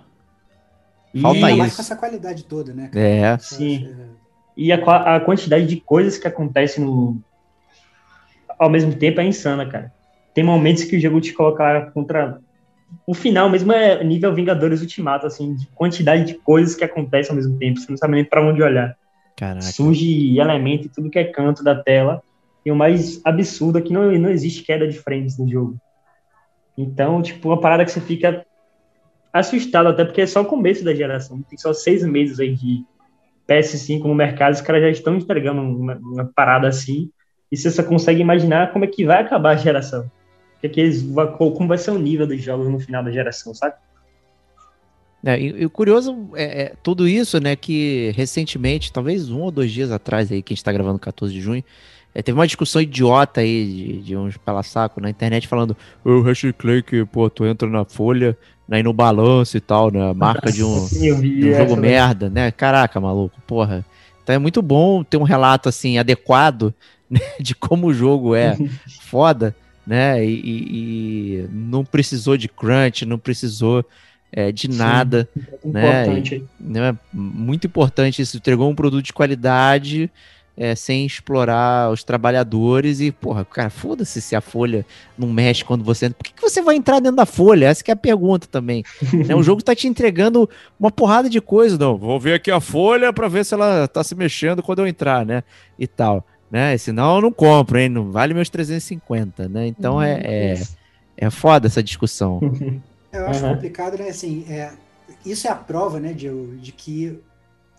Falta 1.20 1.38
e... 1.38 1.48
isso. 1.48 1.56
mais 1.58 1.76
com 1.76 1.82
essa 1.82 1.94
qualidade 1.94 2.44
toda, 2.44 2.72
né? 2.72 2.88
Cara? 2.90 3.06
É. 3.06 3.38
Sim. 3.38 3.94
E 4.56 4.72
a, 4.72 5.16
a 5.16 5.20
quantidade 5.20 5.66
de 5.66 5.80
coisas 5.80 6.18
que 6.18 6.28
acontecem 6.28 6.84
no, 6.84 7.20
ao 8.62 8.70
mesmo 8.70 8.94
tempo 8.94 9.20
é 9.20 9.24
insana, 9.24 9.66
cara. 9.66 9.92
Tem 10.32 10.44
momentos 10.44 10.84
que 10.84 10.96
o 10.96 11.00
jogo 11.00 11.20
te 11.20 11.32
coloca 11.32 11.90
contra. 11.92 12.38
O 13.06 13.14
final 13.14 13.48
mesmo 13.50 13.72
é 13.72 14.04
nível 14.04 14.34
Vingadores 14.34 14.80
Ultimato, 14.80 15.26
assim, 15.26 15.54
de 15.54 15.66
quantidade 15.68 16.24
de 16.24 16.34
coisas 16.34 16.74
que 16.74 16.84
acontecem 16.84 17.30
ao 17.30 17.36
mesmo 17.36 17.58
tempo. 17.58 17.80
Você 17.80 17.90
não 17.90 17.96
sabe 17.96 18.14
nem 18.14 18.24
para 18.24 18.42
onde 18.42 18.62
olhar. 18.62 18.96
Caraca. 19.36 19.62
Surge 19.62 20.38
elemento 20.38 20.86
em 20.86 20.90
tudo 20.90 21.10
que 21.10 21.18
é 21.18 21.24
canto 21.24 21.64
da 21.64 21.74
tela. 21.74 22.22
E 22.64 22.70
o 22.70 22.76
mais 22.76 23.20
absurdo 23.24 23.78
é 23.78 23.82
que 23.82 23.92
não, 23.92 24.12
não 24.12 24.30
existe 24.30 24.62
queda 24.62 24.86
de 24.86 24.98
frames 24.98 25.36
no 25.36 25.48
jogo. 25.48 25.76
Então, 26.78 27.20
tipo, 27.20 27.48
uma 27.48 27.60
parada 27.60 27.84
que 27.84 27.90
você 27.90 28.00
fica 28.00 28.46
assustado, 29.32 29.88
até 29.88 30.04
porque 30.04 30.20
é 30.20 30.26
só 30.26 30.42
o 30.42 30.46
começo 30.46 30.84
da 30.84 30.94
geração. 30.94 31.42
Tem 31.42 31.58
só 31.58 31.72
seis 31.72 32.04
meses 32.04 32.38
aí 32.38 32.54
de, 32.54 32.84
PS5 33.48 34.04
no 34.04 34.14
mercado, 34.14 34.52
os 34.52 34.60
caras 34.60 34.82
já 34.82 34.90
estão 34.90 35.16
entregando 35.16 35.60
uma, 35.60 35.96
uma, 35.96 36.24
parada 36.34 36.68
assim, 36.68 37.10
e 37.50 37.56
você 37.56 37.82
consegue 37.82 38.20
imaginar 38.20 38.72
como 38.72 38.84
é 38.84 38.88
que 38.88 39.04
vai 39.04 39.20
acabar 39.20 39.50
a 39.50 39.56
geração. 39.56 40.10
Que, 40.60 40.68
que 40.68 40.80
eles, 40.80 41.04
como 41.36 41.68
vai 41.68 41.78
ser 41.78 41.90
o 41.90 41.98
nível 41.98 42.26
dos 42.26 42.40
jogos 42.42 42.68
no 42.68 42.78
final 42.78 43.02
da 43.02 43.10
geração, 43.10 43.52
sabe? 43.54 43.74
É, 45.24 45.40
e, 45.40 45.64
o 45.64 45.70
curioso 45.70 46.30
é, 46.34 46.62
é, 46.62 46.72
tudo 46.82 47.06
isso, 47.06 47.40
né, 47.40 47.54
que 47.54 48.12
recentemente, 48.16 48.92
talvez 48.92 49.30
um 49.30 49.40
ou 49.40 49.50
dois 49.50 49.70
dias 49.70 49.90
atrás 49.90 50.32
aí, 50.32 50.42
que 50.42 50.52
a 50.52 50.54
gente 50.54 50.64
tá 50.64 50.72
gravando 50.72 50.98
14 50.98 51.32
de 51.32 51.40
junho, 51.40 51.64
é, 52.14 52.22
teve 52.22 52.38
uma 52.38 52.46
discussão 52.46 52.82
idiota 52.82 53.40
aí 53.40 53.66
de, 53.66 54.02
de 54.02 54.16
uns 54.16 54.36
pela 54.36 54.62
saco 54.62 55.00
na 55.00 55.08
internet 55.08 55.48
falando 55.48 55.76
o 56.04 56.20
Rush 56.20 56.52
Clay 56.58 56.82
que, 56.82 57.04
pô, 57.06 57.30
tu 57.30 57.44
entra 57.46 57.68
na 57.68 57.84
folha 57.84 58.36
né, 58.72 58.82
no 58.82 58.94
balanço 58.94 59.54
e 59.54 59.60
tal, 59.60 59.90
né? 59.90 60.14
Marca 60.14 60.50
de 60.50 60.64
um, 60.64 60.86
de 60.86 61.12
um 61.12 61.54
jogo 61.54 61.76
merda, 61.76 62.30
né? 62.30 62.50
Caraca, 62.50 62.98
maluco, 62.98 63.38
porra. 63.46 63.84
Então 64.22 64.34
é 64.34 64.38
muito 64.38 64.62
bom 64.62 65.04
ter 65.04 65.18
um 65.18 65.24
relato 65.24 65.68
assim 65.68 65.98
adequado 65.98 66.72
né, 67.10 67.20
de 67.38 67.54
como 67.54 67.88
o 67.88 67.92
jogo 67.92 68.34
é 68.34 68.56
foda, 69.02 69.54
né? 69.86 70.24
E, 70.24 70.40
e, 70.42 71.48
não 71.52 71.84
precisou 71.84 72.38
de 72.38 72.48
crunch, 72.48 73.04
não 73.04 73.18
precisou 73.18 73.84
é, 74.32 74.50
de 74.50 74.70
nada, 74.70 75.28
Sim, 75.34 75.70
né? 75.70 76.04
Importante. 76.04 76.44
E, 76.58 76.64
né? 76.64 76.96
Muito 77.12 77.66
importante 77.66 78.22
isso. 78.22 78.38
Entregou 78.38 78.70
um 78.70 78.74
produto 78.74 79.04
de 79.04 79.12
qualidade 79.12 80.10
é, 80.56 80.74
sem 80.74 81.06
explorar 81.06 81.90
os 81.90 82.04
trabalhadores 82.04 83.00
e, 83.00 83.10
porra, 83.10 83.44
cara, 83.44 83.70
foda-se 83.70 84.20
se 84.20 84.36
a 84.36 84.40
folha 84.40 84.84
não 85.16 85.28
mexe 85.28 85.64
quando 85.64 85.82
você 85.82 86.06
entra. 86.06 86.18
Por 86.18 86.24
que, 86.24 86.34
que 86.34 86.42
você 86.42 86.60
vai 86.60 86.76
entrar 86.76 87.00
dentro 87.00 87.16
da 87.16 87.26
folha? 87.26 87.66
Essa 87.66 87.82
é 87.88 87.92
a 87.92 87.96
pergunta 87.96 88.46
também. 88.46 88.84
né? 89.26 89.34
O 89.34 89.42
jogo 89.42 89.62
tá 89.62 89.74
te 89.74 89.88
entregando 89.88 90.48
uma 90.78 90.90
porrada 90.90 91.28
de 91.28 91.40
coisas, 91.40 91.78
não. 91.78 91.96
Vou 91.96 92.20
ver 92.20 92.34
aqui 92.34 92.50
a 92.50 92.60
folha 92.60 93.12
para 93.12 93.28
ver 93.28 93.44
se 93.44 93.54
ela 93.54 93.88
tá 93.88 94.04
se 94.04 94.14
mexendo 94.14 94.62
quando 94.62 94.80
eu 94.80 94.86
entrar, 94.86 95.24
né? 95.24 95.42
E 95.78 95.86
tal. 95.86 96.26
Né? 96.50 96.76
Senão 96.76 97.16
eu 97.16 97.22
não 97.22 97.32
compro, 97.32 97.78
hein? 97.78 97.88
Não 97.88 98.10
vale 98.10 98.34
meus 98.34 98.50
350, 98.50 99.48
né? 99.48 99.66
Então 99.66 100.02
é, 100.02 100.20
é, 100.22 100.62
é 101.16 101.30
foda 101.30 101.66
essa 101.66 101.82
discussão. 101.82 102.40
Eu 103.12 103.26
acho 103.26 103.44
uhum. 103.44 103.54
complicado, 103.54 103.98
né? 103.98 104.08
Assim, 104.08 104.46
é, 104.48 104.72
isso 105.24 105.46
é 105.46 105.50
a 105.50 105.54
prova, 105.54 106.00
né, 106.00 106.14
de, 106.14 106.30
de 106.56 106.72
que 106.72 107.20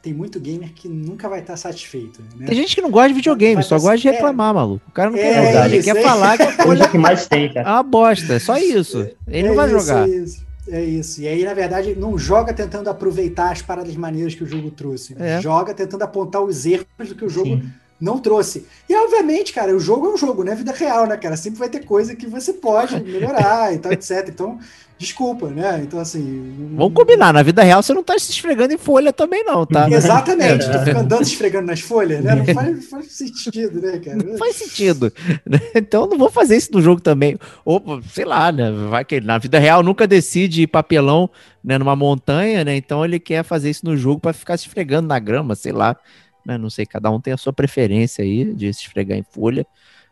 tem 0.04 0.14
muito 0.14 0.38
gamer 0.38 0.74
que 0.74 0.90
nunca 0.90 1.30
vai 1.30 1.40
estar 1.40 1.56
satisfeito. 1.56 2.22
Né? 2.36 2.46
Tem 2.46 2.58
gente 2.58 2.76
que 2.76 2.82
não 2.82 2.92
gosta 2.92 3.08
de 3.08 3.14
videogame, 3.14 3.64
só 3.64 3.80
gosta 3.80 3.98
de 3.98 4.10
reclamar, 4.10 4.50
é, 4.50 4.54
maluco. 4.54 4.86
O 4.86 4.92
cara 4.92 5.10
não 5.10 5.18
é, 5.18 5.22
quer 5.22 5.48
jogar, 5.48 5.72
ele 5.72 5.82
quer 5.82 5.96
é. 5.96 6.02
falar 6.02 6.38
que 6.38 6.44
é 6.44 6.52
coisa 6.58 6.88
que 6.90 6.98
mais 6.98 7.26
tem, 7.26 7.54
cara. 7.54 7.70
É 7.70 7.72
uma 7.72 7.84
bosta, 7.84 8.34
é 8.34 8.40
só 8.40 8.58
isso. 8.58 9.08
Ele 9.26 9.48
não 9.48 9.56
vai 9.56 9.68
isso, 9.68 9.80
jogar. 9.80 10.08
É 10.08 10.12
isso. 10.12 10.46
É 10.68 10.82
isso. 10.84 11.22
E 11.22 11.28
aí, 11.28 11.46
na 11.46 11.54
verdade, 11.54 11.96
não 11.96 12.18
joga 12.18 12.54
tentando 12.54 12.90
aproveitar 12.90 13.52
as 13.52 13.62
paradas 13.62 13.96
maneiras 13.96 14.36
que 14.36 14.44
o 14.44 14.46
jogo 14.46 14.72
trouxe. 14.72 15.16
É. 15.18 15.40
Joga 15.42 15.74
tentando 15.74 16.04
apontar 16.04 16.42
os 16.42 16.66
erros 16.66 16.86
do 17.00 17.16
que 17.16 17.24
o 17.24 17.30
jogo 17.30 17.48
Sim. 17.48 17.72
Não 18.04 18.20
trouxe. 18.20 18.66
E, 18.90 18.94
obviamente, 18.94 19.54
cara, 19.54 19.74
o 19.74 19.80
jogo 19.80 20.08
é 20.08 20.10
um 20.10 20.18
jogo, 20.18 20.44
né? 20.44 20.54
Vida 20.54 20.74
real, 20.74 21.08
né, 21.08 21.16
cara? 21.16 21.38
Sempre 21.38 21.60
vai 21.60 21.70
ter 21.70 21.86
coisa 21.86 22.14
que 22.14 22.28
você 22.28 22.52
pode 22.52 23.00
melhorar 23.02 23.74
e 23.74 23.78
tal, 23.78 23.94
etc. 23.94 24.28
Então, 24.28 24.60
desculpa, 24.98 25.48
né? 25.48 25.80
Então, 25.82 25.98
assim. 25.98 26.74
Vamos 26.76 26.94
combinar, 26.94 27.32
na 27.32 27.42
vida 27.42 27.64
real 27.64 27.82
você 27.82 27.94
não 27.94 28.04
tá 28.04 28.20
se 28.20 28.30
esfregando 28.32 28.74
em 28.74 28.78
folha 28.78 29.14
também, 29.14 29.46
não, 29.46 29.66
tá? 29.66 29.88
Exatamente, 29.90 30.68
tu 30.70 30.80
fica 30.80 31.00
andando 31.00 31.24
se 31.24 31.32
esfregando 31.32 31.68
nas 31.68 31.80
folhas, 31.80 32.22
né? 32.22 32.36
Não 32.36 32.54
faz, 32.54 32.90
faz 32.90 33.12
sentido, 33.14 33.82
né, 33.82 33.98
cara? 34.00 34.18
Não 34.18 34.38
faz 34.38 34.58
sentido. 34.58 35.12
Então 35.74 36.06
não 36.06 36.18
vou 36.18 36.30
fazer 36.30 36.58
isso 36.58 36.74
no 36.74 36.82
jogo 36.82 37.00
também. 37.00 37.38
Ou, 37.64 38.02
sei 38.12 38.26
lá, 38.26 38.52
né? 38.52 38.70
Vai 38.90 39.06
que 39.06 39.22
na 39.22 39.38
vida 39.38 39.60
real 39.60 39.82
nunca 39.82 40.06
decide 40.06 40.68
papelão 40.68 41.30
né, 41.64 41.78
numa 41.78 41.96
montanha, 41.96 42.66
né? 42.66 42.76
Então 42.76 43.06
ele 43.06 43.18
quer 43.18 43.44
fazer 43.44 43.70
isso 43.70 43.86
no 43.86 43.96
jogo 43.96 44.20
para 44.20 44.34
ficar 44.34 44.58
se 44.58 44.68
esfregando 44.68 45.08
na 45.08 45.20
grama, 45.20 45.56
sei 45.56 45.72
lá. 45.72 45.96
Né? 46.46 46.58
Não 46.58 46.70
sei, 46.70 46.86
cada 46.86 47.10
um 47.10 47.20
tem 47.20 47.34
a 47.34 47.38
sua 47.38 47.54
preferência 47.54 48.24
aí 48.24 48.54
de 48.54 48.74
se 48.74 48.82
esfregar 48.82 49.18
em 49.18 49.24
folha. 49.24 49.66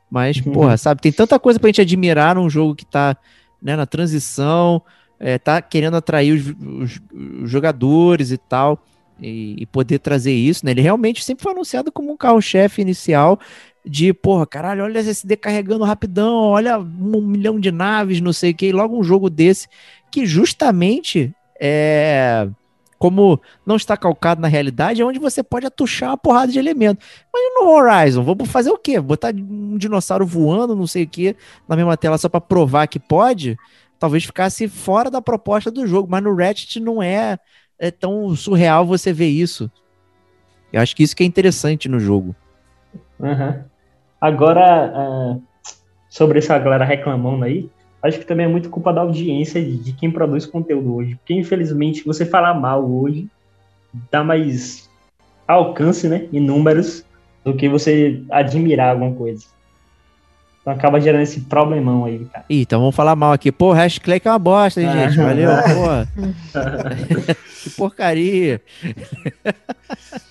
Mas, 0.09 0.37
uhum. 0.37 0.51
porra, 0.51 0.77
sabe, 0.77 1.01
tem 1.01 1.11
tanta 1.11 1.39
coisa 1.39 1.59
pra 1.59 1.69
gente 1.69 1.81
admirar 1.81 2.35
num 2.35 2.49
jogo 2.49 2.75
que 2.75 2.85
tá 2.85 3.15
né, 3.61 3.75
na 3.75 3.85
transição, 3.85 4.81
é, 5.19 5.37
tá 5.37 5.61
querendo 5.61 5.95
atrair 5.95 6.33
os, 6.33 6.47
os, 6.47 7.01
os 7.43 7.49
jogadores 7.49 8.31
e 8.31 8.37
tal, 8.37 8.83
e, 9.21 9.55
e, 9.59 9.65
poder 9.67 9.99
trazer 9.99 10.33
isso, 10.33 10.65
né? 10.65 10.71
Ele 10.71 10.81
realmente 10.81 11.23
sempre 11.23 11.43
foi 11.43 11.51
anunciado 11.51 11.91
como 11.91 12.11
um 12.11 12.17
carro-chefe 12.17 12.81
inicial 12.81 13.39
de, 13.85 14.11
porra, 14.13 14.47
caralho, 14.47 14.83
olha 14.83 14.99
SSD 14.99 15.37
carregando 15.37 15.83
rapidão, 15.83 16.33
olha 16.33 16.79
um 16.79 17.21
milhão 17.21 17.59
de 17.59 17.71
naves, 17.71 18.19
não 18.19 18.33
sei 18.33 18.51
o 18.51 18.55
que, 18.55 18.67
e 18.67 18.71
logo 18.71 18.97
um 18.97 19.03
jogo 19.03 19.29
desse 19.29 19.67
que 20.11 20.25
justamente 20.25 21.33
é 21.59 22.47
como 23.01 23.41
não 23.65 23.77
está 23.77 23.97
calcado 23.97 24.39
na 24.39 24.47
realidade, 24.47 25.01
é 25.01 25.03
onde 25.05 25.17
você 25.17 25.41
pode 25.41 25.65
atuchar 25.65 26.11
uma 26.11 26.17
porrada 26.17 26.51
de 26.51 26.59
elementos. 26.59 27.03
Mas 27.33 27.41
no 27.55 27.67
Horizon, 27.67 28.21
vamos 28.21 28.47
fazer 28.47 28.69
o 28.69 28.77
quê? 28.77 29.01
Botar 29.01 29.33
um 29.33 29.75
dinossauro 29.75 30.23
voando, 30.23 30.75
não 30.75 30.85
sei 30.85 31.05
o 31.05 31.07
quê, 31.07 31.35
na 31.67 31.75
mesma 31.75 31.97
tela 31.97 32.15
só 32.19 32.29
para 32.29 32.39
provar 32.39 32.85
que 32.85 32.99
pode? 32.99 33.57
Talvez 33.97 34.23
ficasse 34.23 34.67
fora 34.67 35.09
da 35.09 35.19
proposta 35.19 35.71
do 35.71 35.87
jogo, 35.87 36.07
mas 36.11 36.21
no 36.21 36.35
Ratchet 36.35 36.79
não 36.79 37.01
é, 37.01 37.39
é 37.79 37.89
tão 37.89 38.35
surreal 38.35 38.85
você 38.85 39.11
ver 39.11 39.29
isso. 39.29 39.69
Eu 40.71 40.79
acho 40.79 40.95
que 40.95 41.01
isso 41.01 41.15
que 41.15 41.23
é 41.23 41.25
interessante 41.25 41.89
no 41.89 41.99
jogo. 41.99 42.35
Uhum. 43.19 43.63
Agora, 44.21 44.93
uh, 44.95 45.43
sobre 46.07 46.37
essa 46.37 46.55
galera 46.59 46.85
reclamando 46.85 47.45
aí, 47.45 47.67
acho 48.01 48.19
que 48.19 48.25
também 48.25 48.45
é 48.45 48.49
muito 48.49 48.69
culpa 48.69 48.93
da 48.93 49.01
audiência 49.01 49.63
de, 49.63 49.77
de, 49.77 49.93
quem 49.93 50.11
produz 50.11 50.45
conteúdo 50.45 50.95
hoje. 50.95 51.15
Porque, 51.15 51.33
infelizmente, 51.33 52.03
você 52.05 52.25
falar 52.25 52.53
mal 52.53 52.83
hoje 52.83 53.27
dá 54.09 54.23
mais 54.23 54.89
alcance, 55.47 56.07
né, 56.07 56.27
em 56.31 56.39
números, 56.39 57.05
do 57.43 57.53
que 57.53 57.67
você 57.67 58.21
admirar 58.29 58.91
alguma 58.91 59.13
coisa. 59.13 59.45
Então 60.61 60.73
acaba 60.73 61.01
gerando 61.01 61.23
esse 61.23 61.41
problemão 61.41 62.05
aí, 62.05 62.25
cara. 62.25 62.45
Ih, 62.47 62.61
então 62.61 62.79
vamos 62.79 62.95
falar 62.95 63.15
mal 63.15 63.33
aqui. 63.33 63.51
Pô, 63.51 63.71
hashtag 63.71 64.27
é 64.27 64.31
uma 64.31 64.37
bosta, 64.37 64.79
hein, 64.79 64.91
gente? 64.91 65.19
Ah. 65.19 65.23
Valeu, 65.23 65.49
porra. 65.75 66.07
que 67.63 67.69
porcaria. 67.71 68.61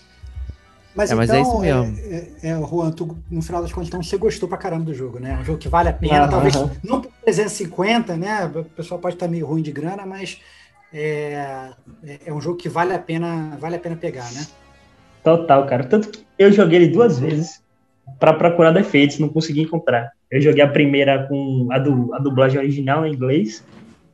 Mas, 1.01 1.11
é, 1.11 1.15
mas 1.15 1.31
é 1.31 1.41
então, 1.41 1.65
é 1.65 1.71
isso 1.71 1.83
mesmo. 1.83 1.99
É, 2.43 2.49
é, 2.51 2.69
Juan, 2.69 2.91
tu, 2.91 3.17
no 3.31 3.41
final 3.41 3.63
das 3.63 3.73
contas, 3.73 3.89
então, 3.89 4.03
você 4.03 4.19
gostou 4.19 4.47
pra 4.47 4.59
caramba 4.59 4.85
do 4.85 4.93
jogo, 4.93 5.19
né? 5.19 5.33
É 5.33 5.41
um 5.41 5.45
jogo 5.45 5.59
que 5.59 5.69
vale 5.69 5.89
a 5.89 5.95
pena, 5.95 6.29
talvez 6.29 6.55
não 6.85 7.01
por 7.01 7.11
350, 7.25 8.17
né? 8.17 8.45
O 8.55 8.65
pessoal 8.65 9.01
pode 9.01 9.15
estar 9.15 9.27
meio 9.27 9.47
ruim 9.47 9.63
de 9.63 9.73
grana, 9.73 10.05
mas 10.05 10.39
é, 10.93 11.71
é, 12.05 12.19
é 12.27 12.35
um 12.35 12.41
jogo 12.41 12.59
que 12.59 12.69
vale 12.69 12.93
a 12.93 12.99
pena, 12.99 13.57
vale 13.59 13.77
a 13.77 13.79
pena 13.79 13.97
pegar, 13.97 14.31
né? 14.33 14.47
Total, 15.25 15.65
cara. 15.67 15.85
Tanto 15.85 16.11
que 16.11 16.23
eu 16.39 16.53
joguei 16.53 16.81
ele 16.81 16.89
duas 16.89 17.19
vezes. 17.19 17.63
para 18.19 18.35
procurar 18.35 18.73
defeitos, 18.73 19.19
não 19.19 19.29
consegui 19.31 19.63
encontrar. 19.63 20.11
Eu 20.31 20.43
joguei 20.43 20.63
a 20.63 20.69
primeira 20.69 21.27
com 21.29 21.69
a, 21.71 21.79
du, 21.79 22.13
a 22.13 22.19
dublagem 22.19 22.59
original 22.59 23.07
em 23.07 23.15
inglês 23.15 23.65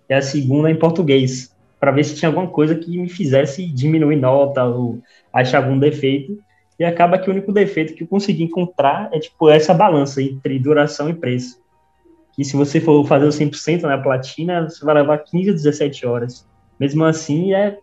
e 0.08 0.14
a 0.14 0.22
segunda 0.22 0.70
em 0.70 0.78
português, 0.78 1.52
para 1.80 1.90
ver 1.90 2.04
se 2.04 2.14
tinha 2.14 2.28
alguma 2.28 2.46
coisa 2.46 2.76
que 2.76 2.96
me 2.96 3.08
fizesse 3.08 3.66
diminuir 3.66 4.16
nota 4.16 4.62
ou 4.64 5.00
achar 5.32 5.58
algum 5.64 5.76
defeito. 5.76 6.45
E 6.78 6.84
acaba 6.84 7.18
que 7.18 7.28
o 7.28 7.32
único 7.32 7.52
defeito 7.52 7.94
que 7.94 8.02
eu 8.02 8.06
consegui 8.06 8.44
encontrar 8.44 9.08
é 9.12 9.18
tipo 9.18 9.48
essa 9.48 9.72
balança 9.72 10.20
entre 10.22 10.58
duração 10.58 11.08
e 11.08 11.14
preço. 11.14 11.58
Que 12.34 12.44
se 12.44 12.54
você 12.54 12.80
for 12.80 13.06
fazer 13.06 13.24
o 13.24 13.30
100% 13.30 13.82
na 13.82 13.96
platina, 13.96 14.68
você 14.68 14.84
vai 14.84 14.94
levar 14.94 15.18
15 15.18 15.50
a 15.50 15.52
17 15.54 16.06
horas. 16.06 16.46
Mesmo 16.78 17.04
assim, 17.04 17.54
é 17.54 17.78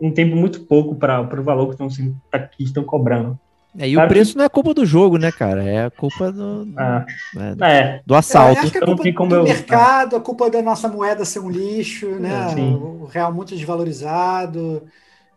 um 0.00 0.10
tempo 0.10 0.34
muito 0.34 0.60
pouco 0.64 0.94
para 0.94 1.20
o 1.20 1.42
valor 1.42 1.66
que 1.66 1.82
estão, 1.82 1.88
que 1.88 2.64
estão 2.64 2.82
cobrando. 2.84 3.38
É, 3.78 3.88
e 3.88 3.96
o 3.96 4.08
preço 4.08 4.32
que... 4.32 4.38
não 4.38 4.44
é 4.44 4.48
culpa 4.48 4.72
do 4.72 4.86
jogo, 4.86 5.18
né, 5.18 5.30
cara? 5.30 5.62
É 5.62 5.90
culpa 5.90 6.32
do, 6.32 6.72
ah, 6.76 7.04
né, 7.34 7.56
é. 7.60 8.00
do 8.04 8.14
assalto. 8.14 8.58
Eu 8.58 8.62
acho 8.62 8.72
que 8.72 8.78
é 8.78 8.80
culpa 8.80 9.04
do, 9.04 9.28
do 9.28 9.42
mercado, 9.44 10.16
a 10.16 10.20
culpa 10.20 10.50
da 10.50 10.62
nossa 10.62 10.88
moeda 10.88 11.24
ser 11.24 11.40
um 11.40 11.50
lixo, 11.50 12.08
né? 12.08 12.54
É, 12.56 12.60
o 12.60 13.04
real 13.04 13.32
muito 13.32 13.54
desvalorizado. 13.54 14.84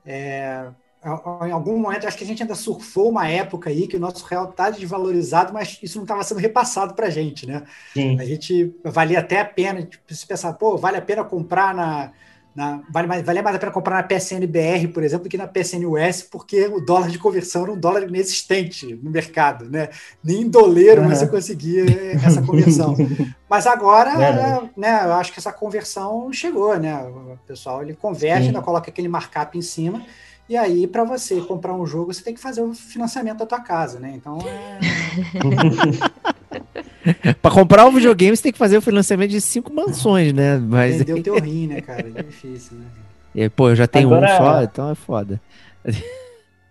É, 0.05 0.67
em 1.03 1.51
algum 1.51 1.79
momento, 1.79 2.07
acho 2.07 2.17
que 2.17 2.23
a 2.23 2.27
gente 2.27 2.43
ainda 2.43 2.53
surfou 2.53 3.09
uma 3.09 3.27
época 3.27 3.71
aí 3.71 3.87
que 3.87 3.97
o 3.97 3.99
nosso 3.99 4.23
real 4.25 4.49
está 4.49 4.69
desvalorizado, 4.69 5.51
mas 5.51 5.79
isso 5.81 5.97
não 5.97 6.03
estava 6.03 6.23
sendo 6.23 6.39
repassado 6.39 6.93
para 6.93 7.07
a 7.07 7.09
gente, 7.09 7.47
né? 7.47 7.63
Sim. 7.93 8.19
A 8.19 8.25
gente 8.25 8.75
valia 8.83 9.19
até 9.19 9.39
a 9.39 9.45
pena, 9.45 9.81
tipo, 9.81 10.13
se 10.13 10.27
pensar, 10.27 10.53
pô, 10.53 10.77
vale 10.77 10.97
a 10.97 11.01
pena 11.01 11.23
comprar 11.23 11.73
na, 11.73 12.11
na, 12.55 12.83
vale, 12.93 13.07
mais, 13.07 13.25
vale 13.25 13.41
mais 13.41 13.55
a 13.55 13.59
pena 13.59 13.71
comprar 13.71 13.95
na 13.95 14.03
PSNBR, 14.03 14.89
por 14.93 15.01
exemplo, 15.01 15.23
do 15.23 15.29
que 15.29 15.37
na 15.39 15.47
PSNUS, 15.47 16.21
porque 16.21 16.67
o 16.67 16.79
dólar 16.79 17.09
de 17.09 17.17
conversão 17.17 17.63
era 17.63 17.71
um 17.71 17.79
dólar 17.79 18.03
inexistente 18.03 18.93
no 19.01 19.09
mercado, 19.09 19.71
né? 19.71 19.89
Nem 20.23 20.43
em 20.43 20.49
doleiro 20.49 21.01
uhum. 21.01 21.09
você 21.09 21.25
conseguia 21.25 21.83
essa 22.23 22.43
conversão. 22.43 22.95
Mas 23.49 23.65
agora, 23.65 24.11
é, 24.11 24.69
né, 24.79 25.01
eu 25.03 25.13
acho 25.13 25.33
que 25.33 25.39
essa 25.39 25.51
conversão 25.51 26.31
chegou, 26.31 26.77
né? 26.77 26.95
O 26.95 27.39
pessoal 27.47 27.81
ele 27.81 27.95
converte, 27.95 28.47
ainda 28.47 28.61
coloca 28.61 28.91
aquele 28.91 29.07
markup 29.07 29.57
em 29.57 29.63
cima 29.63 30.05
e 30.51 30.57
aí, 30.57 30.85
para 30.85 31.05
você 31.05 31.39
comprar 31.39 31.73
um 31.73 31.85
jogo, 31.85 32.13
você 32.13 32.21
tem 32.21 32.33
que 32.33 32.39
fazer 32.41 32.61
o 32.61 32.73
financiamento 32.73 33.37
da 33.37 33.45
tua 33.45 33.61
casa, 33.61 34.01
né? 34.01 34.11
Então 34.17 34.37
é. 34.45 34.79
para 37.41 37.51
comprar 37.51 37.85
um 37.85 37.91
videogame, 37.93 38.35
você 38.35 38.43
tem 38.43 38.51
que 38.51 38.57
fazer 38.57 38.75
o 38.75 38.81
financiamento 38.81 39.29
de 39.29 39.39
cinco 39.39 39.73
mansões, 39.73 40.33
né? 40.33 40.57
Mas... 40.57 40.97
Vendeu 40.97 41.15
o 41.15 41.23
teu 41.23 41.39
rim, 41.39 41.67
né, 41.67 41.79
cara? 41.79 42.05
É 42.13 42.23
difícil, 42.23 42.75
né? 42.75 42.83
E, 43.33 43.47
pô, 43.47 43.69
eu 43.69 43.77
já 43.77 43.87
tenho 43.87 44.13
Agora... 44.13 44.33
um 44.33 44.37
só, 44.37 44.63
então 44.63 44.91
é 44.91 44.95
foda. 44.95 45.39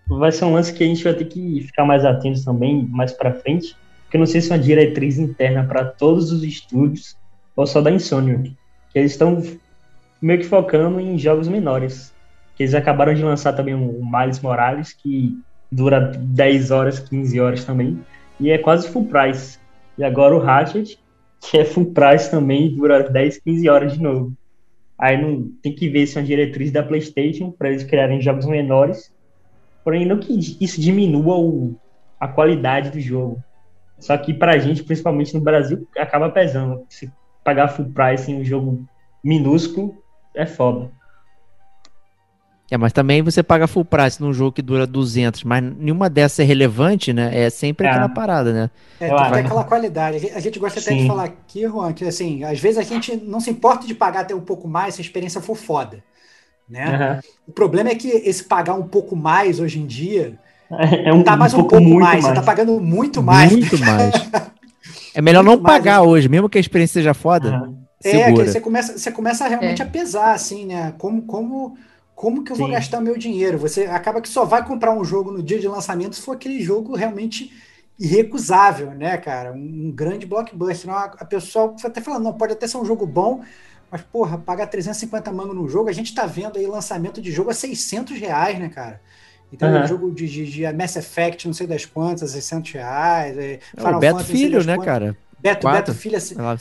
Vai 0.07 0.31
ser 0.31 0.45
um 0.45 0.53
lance 0.53 0.75
que 0.75 0.85
a 0.85 0.87
gente 0.87 1.03
vai 1.03 1.15
ter 1.15 1.25
que 1.25 1.63
ficar 1.63 1.87
mais 1.87 2.05
atentos 2.05 2.45
também 2.45 2.87
mais 2.87 3.15
para 3.15 3.33
frente, 3.33 3.75
porque 4.03 4.19
eu 4.19 4.21
não 4.21 4.27
sei 4.27 4.43
se 4.43 4.53
é 4.53 4.57
uma 4.57 4.63
diretriz 4.63 5.19
interna 5.19 5.65
para 5.65 5.87
todos 5.87 6.33
os 6.33 6.45
estúdios 6.45 7.17
ou 7.57 7.67
só 7.67 7.81
da 7.81 7.91
Insomniac, 7.91 8.55
que 8.93 8.99
eles 8.99 9.13
estão 9.13 9.43
meio 10.21 10.39
que 10.39 10.47
focando 10.47 11.01
em 11.01 11.19
jogos 11.19 11.49
menores. 11.49 12.13
Eles 12.61 12.75
acabaram 12.75 13.15
de 13.15 13.25
lançar 13.25 13.55
também 13.55 13.73
o 13.75 14.05
Miles 14.05 14.39
Morales, 14.41 14.93
que 14.93 15.35
dura 15.73 15.99
10 15.99 16.71
horas, 16.71 16.99
15 16.99 17.41
horas 17.41 17.65
também, 17.65 17.99
e 18.39 18.51
é 18.51 18.59
quase 18.59 18.87
full 18.87 19.07
price. 19.07 19.59
E 19.97 20.05
agora 20.05 20.37
o 20.37 20.39
Ratchet, 20.39 20.99
que 21.41 21.57
é 21.57 21.65
full 21.65 21.87
price 21.95 22.31
também, 22.31 22.77
dura 22.77 23.03
10, 23.09 23.39
15 23.39 23.67
horas 23.67 23.95
de 23.95 24.03
novo. 24.03 24.35
Aí 24.99 25.19
não 25.19 25.51
tem 25.63 25.75
que 25.75 25.89
ver 25.89 26.07
se 26.07 26.19
é 26.19 26.21
uma 26.21 26.27
diretriz 26.27 26.71
da 26.71 26.83
PlayStation 26.83 27.51
para 27.51 27.71
eles 27.71 27.83
criarem 27.83 28.21
jogos 28.21 28.45
menores, 28.45 29.11
porém 29.83 30.05
não 30.05 30.19
que 30.19 30.39
isso 30.61 30.79
diminua 30.79 31.39
o, 31.39 31.75
a 32.21 32.29
qualidade 32.29 32.91
do 32.91 33.01
jogo. 33.01 33.43
Só 33.99 34.19
que 34.19 34.35
pra 34.35 34.59
gente, 34.59 34.85
principalmente 34.85 35.33
no 35.33 35.41
Brasil, 35.41 35.89
acaba 35.97 36.29
pesando. 36.29 36.85
Se 36.91 37.11
pagar 37.43 37.69
full 37.69 37.91
price 37.91 38.31
em 38.31 38.39
um 38.39 38.45
jogo 38.45 38.85
minúsculo, 39.25 39.95
é 40.35 40.45
foda. 40.45 40.91
É, 42.71 42.77
mas 42.79 42.93
também 42.93 43.21
você 43.21 43.43
paga 43.43 43.67
full 43.67 43.85
price 43.85 44.23
num 44.23 44.33
jogo 44.33 44.53
que 44.53 44.63
dura 44.63 44.87
200, 44.87 45.43
mas 45.43 45.61
nenhuma 45.61 46.09
dessas 46.09 46.39
é 46.39 46.45
relevante, 46.45 47.13
né? 47.13 47.31
É 47.33 47.51
sempre 47.51 47.85
é. 47.85 47.91
aquela 47.91 48.09
parada, 48.09 48.53
né? 48.53 48.71
É, 49.01 49.09
tem 49.09 49.17
vai. 49.17 49.41
aquela 49.41 49.65
qualidade. 49.65 50.31
A 50.33 50.39
gente 50.39 50.59
gosta 50.61 50.79
até 50.79 50.93
Sim. 50.93 50.99
de 50.99 51.07
falar 51.09 51.25
aqui, 51.25 51.63
Juan, 51.63 51.93
que 51.93 52.05
assim, 52.05 52.45
às 52.45 52.61
vezes 52.61 52.79
a 52.79 52.83
gente 52.83 53.17
não 53.17 53.41
se 53.41 53.51
importa 53.51 53.89
de 53.89 53.95
pagar 53.95 54.21
até 54.21 54.37
um 54.37 54.41
pouco 54.41 54.69
mais 54.69 54.95
se 54.95 55.01
a 55.01 55.05
experiência 55.05 55.41
for 55.41 55.57
foda, 55.57 56.05
né? 56.69 57.21
Uhum. 57.25 57.31
O 57.49 57.53
problema 57.53 57.91
é 57.91 57.97
que 57.97 58.09
esse 58.09 58.45
pagar 58.45 58.75
um 58.75 58.87
pouco 58.87 59.17
mais 59.17 59.59
hoje 59.59 59.81
em 59.81 59.87
dia 59.87 60.39
é 61.05 61.13
um, 61.13 61.25
tá 61.25 61.37
mais 61.37 61.53
um, 61.53 61.57
um 61.57 61.61
pouco, 61.63 61.77
pouco 61.77 61.99
mais, 61.99 62.23
mais, 62.23 62.25
você 62.25 62.35
tá 62.35 62.43
pagando 62.43 62.79
muito 62.79 63.21
mais. 63.21 63.51
Muito 63.51 63.79
mais. 63.79 64.15
é 65.13 65.21
melhor 65.21 65.43
muito 65.43 65.59
não 65.59 65.65
pagar 65.65 65.99
mais. 65.99 66.09
hoje, 66.09 66.29
mesmo 66.29 66.49
que 66.49 66.57
a 66.57 66.61
experiência 66.61 67.01
seja 67.01 67.15
foda. 67.15 67.51
Uhum. 67.51 67.81
É, 68.05 68.33
que 68.33 68.45
você 68.45 68.61
começa, 68.61 68.97
você 68.97 69.11
começa 69.11 69.47
realmente 69.47 69.83
é. 69.83 69.85
a 69.85 69.89
pesar, 69.89 70.33
assim, 70.33 70.65
né? 70.65 70.95
Como, 70.97 71.23
como 71.23 71.77
como 72.21 72.45
que 72.45 72.53
eu 72.53 72.57
Sim. 72.57 72.65
vou 72.65 72.71
gastar 72.71 73.01
meu 73.01 73.17
dinheiro? 73.17 73.57
Você 73.57 73.85
acaba 73.85 74.21
que 74.21 74.29
só 74.29 74.45
vai 74.45 74.63
comprar 74.63 74.93
um 74.93 75.03
jogo 75.03 75.33
no 75.33 75.43
dia 75.43 75.59
de 75.59 75.67
lançamento 75.67 76.17
se 76.17 76.21
for 76.21 76.33
aquele 76.33 76.61
jogo 76.61 76.95
realmente 76.95 77.51
irrecusável, 77.99 78.91
né, 78.91 79.17
cara? 79.17 79.55
Um, 79.55 79.87
um 79.87 79.91
grande 79.91 80.27
blockbuster. 80.27 80.91
Não, 80.91 80.99
a, 80.99 81.05
a 81.05 81.25
pessoa 81.25 81.75
até 81.83 81.99
falando, 82.03 82.25
não, 82.25 82.35
pode 82.35 82.53
até 82.53 82.67
ser 82.67 82.77
um 82.77 82.85
jogo 82.85 83.07
bom, 83.07 83.43
mas, 83.91 84.03
porra, 84.03 84.37
pagar 84.37 84.67
350 84.67 85.33
mangos 85.33 85.57
no 85.57 85.67
jogo, 85.67 85.89
a 85.89 85.95
gente 85.95 86.15
tá 86.15 86.27
vendo 86.27 86.59
aí 86.59 86.67
lançamento 86.67 87.23
de 87.23 87.33
jogo 87.33 87.49
a 87.49 87.55
600 87.55 88.19
reais, 88.19 88.59
né, 88.59 88.69
cara? 88.69 89.01
Então, 89.51 89.73
uhum. 89.73 89.83
um 89.83 89.87
jogo 89.87 90.11
de, 90.11 90.29
de, 90.29 90.45
de, 90.45 90.73
Mass 90.75 90.97
Effect, 90.97 91.47
não 91.47 91.55
sei 91.55 91.67
das 91.67 91.87
quantas, 91.87 92.33
600 92.33 92.73
reais. 92.73 93.39
É, 93.39 93.61
Final 93.75 93.95
é, 93.95 93.97
o 93.97 93.99
Beto 93.99 94.19
Fantasy, 94.19 94.33
Filho, 94.33 94.63
né, 94.63 94.77
quantas. 94.77 94.85
cara? 94.85 95.17
Beto, 95.43 95.71
Beto 95.71 95.95
Filha, 95.95 96.19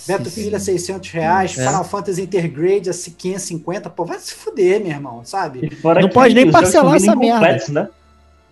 Beto 0.08 0.32
Filha 0.32 0.58
600 0.58 1.10
reais, 1.12 1.58
é. 1.58 1.66
Final 1.66 1.84
Fantasy 1.84 2.22
Intergrade 2.22 2.90
a 2.90 2.94
550, 2.94 3.90
pô, 3.90 4.06
vai 4.06 4.18
se 4.20 4.34
fuder, 4.34 4.80
meu 4.80 4.92
irmão, 4.92 5.22
sabe? 5.26 5.70
Não 6.02 6.10
pode 6.10 6.34
nem 6.34 6.50
parcelar 6.50 6.96
essa 6.96 7.16
merda. 7.16 7.66
Né? 7.70 7.90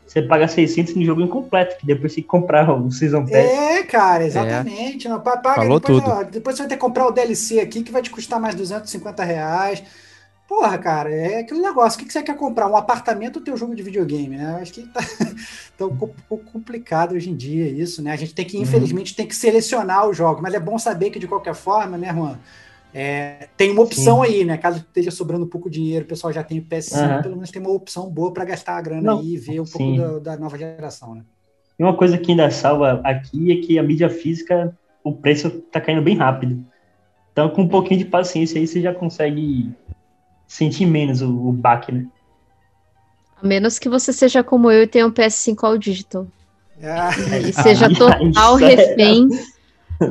Você 0.05 0.21
paga 0.21 0.47
600 0.47 0.95
no 0.95 1.03
jogo 1.03 1.21
incompleto, 1.21 1.77
que 1.77 1.85
depois 1.85 2.13
você 2.13 2.21
comprar 2.21 2.69
o 2.69 2.91
Season 2.91 3.23
Pass. 3.23 3.33
É, 3.33 3.83
cara, 3.83 4.25
exatamente. 4.25 5.07
É. 5.07 5.09
Não, 5.09 5.19
paga, 5.19 5.55
Falou 5.55 5.79
depois, 5.79 6.03
tudo. 6.03 6.11
Ó, 6.11 6.23
depois 6.23 6.55
você 6.55 6.63
vai 6.63 6.69
ter 6.69 6.75
que 6.75 6.81
comprar 6.81 7.07
o 7.07 7.11
DLC 7.11 7.59
aqui, 7.59 7.83
que 7.83 7.91
vai 7.91 8.01
te 8.01 8.09
custar 8.09 8.39
mais 8.39 8.55
250 8.55 9.23
reais. 9.23 9.83
Porra, 10.47 10.77
cara, 10.77 11.13
é 11.13 11.39
aquele 11.39 11.59
negócio. 11.59 11.99
O 11.99 12.05
que 12.05 12.11
você 12.11 12.23
quer 12.23 12.35
comprar? 12.37 12.69
Um 12.69 12.77
apartamento 12.77 13.35
ou 13.35 13.43
teu 13.43 13.57
jogo 13.57 13.75
de 13.75 13.83
videogame, 13.83 14.37
né? 14.37 14.59
Acho 14.61 14.71
que 14.71 14.83
tá, 14.87 15.01
um 15.85 15.97
pouco 15.97 16.51
complicado 16.51 17.15
hoje 17.15 17.29
em 17.29 17.35
dia 17.35 17.67
isso, 17.67 18.01
né? 18.01 18.13
A 18.13 18.15
gente 18.15 18.33
tem 18.33 18.45
que, 18.45 18.55
uhum. 18.55 18.63
infelizmente, 18.63 19.13
tem 19.13 19.27
que 19.27 19.35
selecionar 19.35 20.07
o 20.07 20.13
jogo, 20.13 20.41
mas 20.41 20.53
é 20.53 20.59
bom 20.59 20.79
saber 20.79 21.09
que, 21.09 21.19
de 21.19 21.27
qualquer 21.27 21.53
forma, 21.53 21.97
né, 21.97 22.13
Juan? 22.13 22.39
É, 22.93 23.49
tem 23.57 23.71
uma 23.71 23.81
opção 23.81 24.23
Sim. 24.23 24.29
aí, 24.29 24.45
né? 24.45 24.57
Caso 24.57 24.77
esteja 24.79 25.11
sobrando 25.11 25.45
pouco 25.45 25.69
dinheiro, 25.69 26.05
o 26.05 26.07
pessoal 26.07 26.31
já 26.31 26.41
tem 26.41 26.59
o 26.59 26.63
PS5, 26.63 27.17
uhum. 27.17 27.21
pelo 27.21 27.35
menos 27.35 27.51
tem 27.51 27.61
uma 27.61 27.71
opção 27.71 28.09
boa 28.09 28.31
para 28.31 28.45
gastar 28.45 28.77
a 28.77 28.81
grana 28.81 29.01
Não, 29.01 29.19
aí 29.19 29.33
e 29.33 29.37
ver 29.37 29.59
um 29.59 29.65
pouco 29.65 29.97
da, 29.97 30.19
da, 30.19 30.37
nova 30.37 30.57
geração, 30.57 31.13
né? 31.13 31.23
E 31.77 31.83
uma 31.83 31.95
coisa 31.95 32.17
que 32.17 32.31
ainda 32.31 32.49
salva 32.49 33.01
aqui 33.03 33.51
é 33.51 33.57
que 33.57 33.77
a 33.77 33.83
mídia 33.83 34.09
física, 34.09 34.75
o 35.03 35.13
preço 35.13 35.49
tá 35.71 35.81
caindo 35.81 36.01
bem 36.01 36.15
rápido. 36.15 36.65
Então, 37.33 37.49
com 37.49 37.63
um 37.63 37.67
pouquinho 37.67 37.99
de 37.99 38.05
paciência 38.05 38.59
aí, 38.59 38.65
você 38.65 38.81
já 38.81 38.93
consegue 38.93 39.71
sentir 40.47 40.85
menos 40.85 41.21
o, 41.21 41.29
o 41.29 41.51
baque, 41.51 41.91
né? 41.91 42.05
A 43.41 43.45
menos 43.45 43.77
que 43.77 43.89
você 43.89 44.11
seja 44.11 44.43
como 44.43 44.71
eu 44.71 44.83
e 44.83 44.87
tenha 44.87 45.05
um 45.05 45.11
PS5 45.11 45.63
all 45.63 45.77
digital. 45.77 46.27
Ah, 46.81 47.09
e 47.39 47.53
seja 47.53 47.89
total 47.93 48.55
refém 48.55 49.29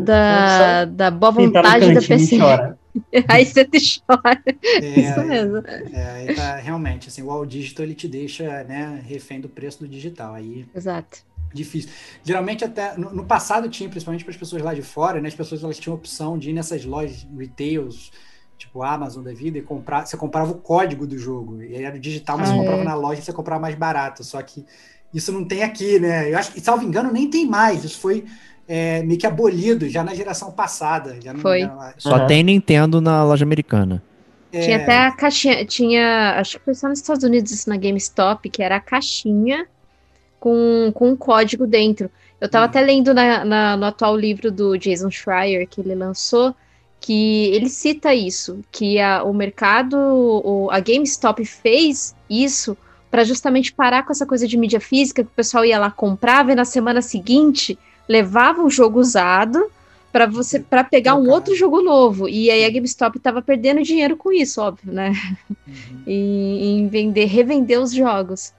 da, 0.05 0.85
da 0.85 1.11
boa 1.11 1.33
vontade 1.33 1.93
da 1.95 2.01
PS5. 2.01 2.77
aí 3.29 3.45
você 3.45 3.65
te 3.65 4.01
chora. 4.01 4.43
É, 4.83 4.89
Isso 5.01 5.25
mesmo. 5.25 5.63
É, 5.93 6.35
tá, 6.35 6.57
realmente, 6.57 7.09
assim, 7.09 7.23
o 7.23 7.31
all 7.31 7.47
digital 7.47 7.85
ele 7.85 7.95
te 7.95 8.09
deixa 8.09 8.65
né, 8.65 9.03
refém 9.07 9.41
do 9.41 9.49
preço 9.49 9.81
do 9.81 9.89
digital. 9.89 10.35
Aí, 10.35 10.67
Exato. 10.75 11.19
Difícil. 11.53 11.91
Geralmente, 12.25 12.65
até 12.65 12.97
no, 12.97 13.13
no 13.15 13.25
passado 13.25 13.69
tinha, 13.69 13.89
principalmente 13.89 14.25
para 14.25 14.33
as 14.33 14.37
pessoas 14.37 14.63
lá 14.63 14.75
de 14.75 14.83
fora, 14.83 15.21
né, 15.21 15.29
as 15.29 15.35
pessoas 15.35 15.63
elas 15.63 15.79
tinham 15.79 15.95
opção 15.95 16.39
de 16.39 16.51
ir 16.51 16.53
nessas 16.53 16.85
lojas 16.85 17.27
retails 17.37 18.11
tipo 18.57 18.83
Amazon 18.83 19.23
da 19.23 19.33
vida, 19.33 19.59
e 19.59 19.63
comprar, 19.63 20.07
você 20.07 20.17
comprava 20.17 20.53
o 20.53 20.57
código 20.57 21.07
do 21.07 21.19
jogo. 21.19 21.63
E 21.63 21.77
aí 21.77 21.85
era 21.85 21.99
digital, 21.99 22.39
mas 22.39 22.49
ah, 22.49 22.53
você 22.53 22.59
comprava 22.59 22.83
é. 22.83 22.85
na 22.85 22.95
loja 22.95 23.21
e 23.21 23.25
você 23.25 23.33
comprava 23.33 23.61
mais 23.61 23.75
barato. 23.75 24.25
Só 24.25 24.41
que 24.43 24.65
isso 25.13 25.33
não 25.33 25.45
tem 25.45 25.63
aqui, 25.63 25.99
né? 25.99 26.33
Eu 26.33 26.39
acho 26.39 26.53
que, 26.53 26.61
salvo 26.61 26.85
engano, 26.85 27.13
nem 27.13 27.29
tem 27.29 27.47
mais. 27.47 27.85
Isso 27.85 27.99
foi 27.99 28.25
é, 28.69 29.03
meio 29.03 29.19
que 29.19 29.27
abolido 29.27 29.89
já 29.89 30.03
na 30.03 30.15
geração 30.15 30.51
passada. 30.51 31.19
Já 31.23 31.35
foi. 31.35 31.65
Não, 31.65 31.79
Só 31.99 32.19
uhum. 32.19 32.27
tem 32.27 32.43
Nintendo 32.43 33.01
na 33.01 33.25
loja 33.25 33.45
americana. 33.45 34.03
É... 34.53 34.61
Tinha 34.61 34.77
até 34.79 34.99
a 34.99 35.13
caixinha, 35.13 35.65
tinha, 35.65 36.37
acho 36.39 36.59
que 36.59 36.65
foi 36.65 36.75
só 36.75 36.89
nos 36.89 36.99
Estados 36.99 37.25
Unidos 37.25 37.51
isso 37.51 37.69
na 37.69 37.77
GameStop, 37.77 38.49
que 38.49 38.63
era 38.63 38.77
a 38.77 38.81
caixinha 38.81 39.67
com, 40.41 40.91
com 40.95 41.11
um 41.11 41.17
código 41.17 41.67
dentro. 41.67 42.11
Eu 42.41 42.49
tava 42.49 42.67
hum. 42.67 42.69
até 42.69 42.81
lendo 42.81 43.15
na, 43.15 43.45
na, 43.45 43.77
no 43.77 43.85
atual 43.85 44.17
livro 44.17 44.51
do 44.51 44.77
Jason 44.77 45.11
Schreier 45.11 45.67
que 45.69 45.81
ele 45.81 45.95
lançou, 45.95 46.55
que 47.01 47.47
ele 47.55 47.69
cita 47.69 48.15
isso, 48.15 48.61
que 48.73 48.99
a, 48.99 49.23
o 49.23 49.33
mercado, 49.33 49.97
o, 49.97 50.69
a 50.71 50.81
GameStop 50.81 51.45
fez 51.45 52.15
isso 52.29 52.77
para 53.11 53.25
justamente 53.25 53.73
parar 53.73 54.03
com 54.05 54.13
essa 54.13 54.27
coisa 54.27 54.47
de 54.47 54.57
mídia 54.57 54.81
física, 54.81 55.23
que 55.23 55.29
o 55.29 55.37
pessoal 55.37 55.65
ia 55.65 55.79
lá 55.79 55.91
comprava 55.91 56.53
e 56.53 56.55
na 56.55 56.65
semana 56.65 57.01
seguinte 57.01 57.79
levava 58.09 58.63
o 58.63 58.71
jogo 58.71 59.01
usado 59.01 59.71
para 60.13 60.27
você 60.27 60.59
para 60.59 60.83
pegar 60.83 61.15
um 61.15 61.29
outro 61.29 61.55
jogo 61.55 61.83
novo. 61.83 62.29
E 62.29 62.51
aí 62.51 62.65
a 62.65 62.71
GameStop 62.71 63.19
estava 63.19 63.43
perdendo 63.43 63.83
dinheiro 63.83 64.17
com 64.17 64.33
isso, 64.33 64.63
óbvio, 64.63 64.93
né? 64.93 65.13
Uhum. 65.51 66.03
em, 66.07 66.79
em, 66.81 66.89
vender, 66.89 67.27
revender 67.27 67.81
os 67.81 67.93
jogos. 67.93 68.55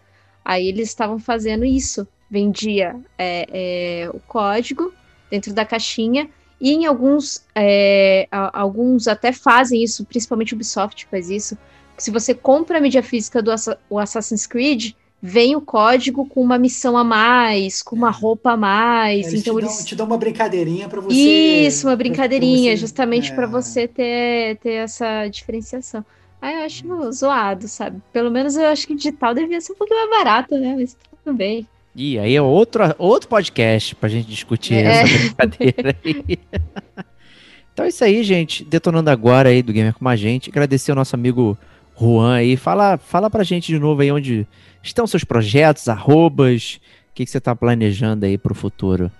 Aí 0.45 0.67
eles 0.67 0.89
estavam 0.89 1.17
fazendo 1.17 1.65
isso. 1.65 2.07
Vendia 2.29 2.95
é, 3.17 3.47
é, 3.51 4.09
o 4.13 4.19
código 4.19 4.93
dentro 5.31 5.53
da 5.53 5.65
caixinha. 5.65 6.29
E 6.59 6.71
em 6.71 6.85
alguns, 6.85 7.45
é, 7.53 8.27
alguns 8.31 9.07
até 9.07 9.31
fazem 9.31 9.83
isso, 9.83 10.05
principalmente 10.05 10.53
o 10.53 10.55
Ubisoft 10.55 11.07
faz 11.09 11.29
isso. 11.29 11.57
Se 11.97 12.11
você 12.11 12.33
compra 12.33 12.77
a 12.77 12.81
mídia 12.81 13.03
física 13.03 13.41
do 13.41 13.51
Assassin's 13.99 14.47
Creed, 14.47 14.93
vem 15.21 15.55
o 15.55 15.61
código 15.61 16.25
com 16.25 16.41
uma 16.41 16.57
missão 16.57 16.95
a 16.97 17.03
mais, 17.03 17.81
com 17.81 17.95
uma 17.95 18.09
é. 18.09 18.11
roupa 18.11 18.51
a 18.51 18.57
mais. 18.57 19.27
É, 19.27 19.29
eles 19.29 19.41
então 19.41 19.55
te 19.55 19.61
eles 19.61 19.77
dão, 19.77 19.85
te 19.85 19.95
dão 19.95 20.05
uma 20.05 20.17
brincadeirinha 20.17 20.87
para 20.87 21.01
você. 21.01 21.15
Isso, 21.15 21.87
uma 21.87 21.95
brincadeirinha, 21.95 22.71
você, 22.71 22.77
justamente 22.77 23.31
é... 23.31 23.35
para 23.35 23.47
você 23.47 23.87
ter, 23.87 24.57
ter 24.57 24.73
essa 24.73 25.27
diferenciação. 25.27 26.05
Aí 26.41 26.55
eu 26.55 26.61
acho 26.61 27.11
zoado, 27.11 27.67
sabe? 27.67 27.99
Pelo 28.13 28.29
menos 28.29 28.55
eu 28.55 28.67
acho 28.67 28.85
que 28.85 28.95
digital 28.95 29.33
devia 29.33 29.59
ser 29.59 29.73
um 29.73 29.75
pouquinho 29.75 29.99
mais 29.99 30.23
barato, 30.23 30.55
né? 30.55 30.75
Mas 30.77 30.95
tudo 31.23 31.35
bem. 31.35 31.67
E 31.99 32.19
aí 32.19 32.35
é 32.35 32.41
outro, 32.43 32.83
outro 32.99 33.27
podcast 33.27 33.95
pra 33.95 34.07
gente 34.07 34.27
discutir 34.27 34.75
é. 34.75 35.01
essa 35.01 35.17
brincadeira 35.17 35.95
aí. 36.05 36.39
então 37.73 37.85
é 37.85 37.87
isso 37.87 38.03
aí, 38.03 38.23
gente. 38.23 38.63
Detonando 38.63 39.09
agora 39.09 39.49
aí 39.49 39.63
do 39.63 39.73
Gamer 39.73 39.95
com 39.95 40.07
a 40.07 40.15
gente. 40.15 40.47
Agradecer 40.47 40.91
ao 40.91 40.95
nosso 40.95 41.15
amigo 41.15 41.57
Juan 41.99 42.35
aí. 42.35 42.55
Fala, 42.55 42.99
fala 42.99 43.31
pra 43.31 43.43
gente 43.43 43.65
de 43.65 43.79
novo 43.79 44.03
aí 44.03 44.11
onde 44.11 44.45
estão 44.83 45.07
seus 45.07 45.23
projetos, 45.23 45.89
arrobas, 45.89 46.79
o 47.09 47.15
que, 47.15 47.25
que 47.25 47.31
você 47.31 47.39
está 47.39 47.55
planejando 47.55 48.27
aí 48.27 48.37
para 48.37 48.51
o 48.51 48.55
futuro? 48.55 49.11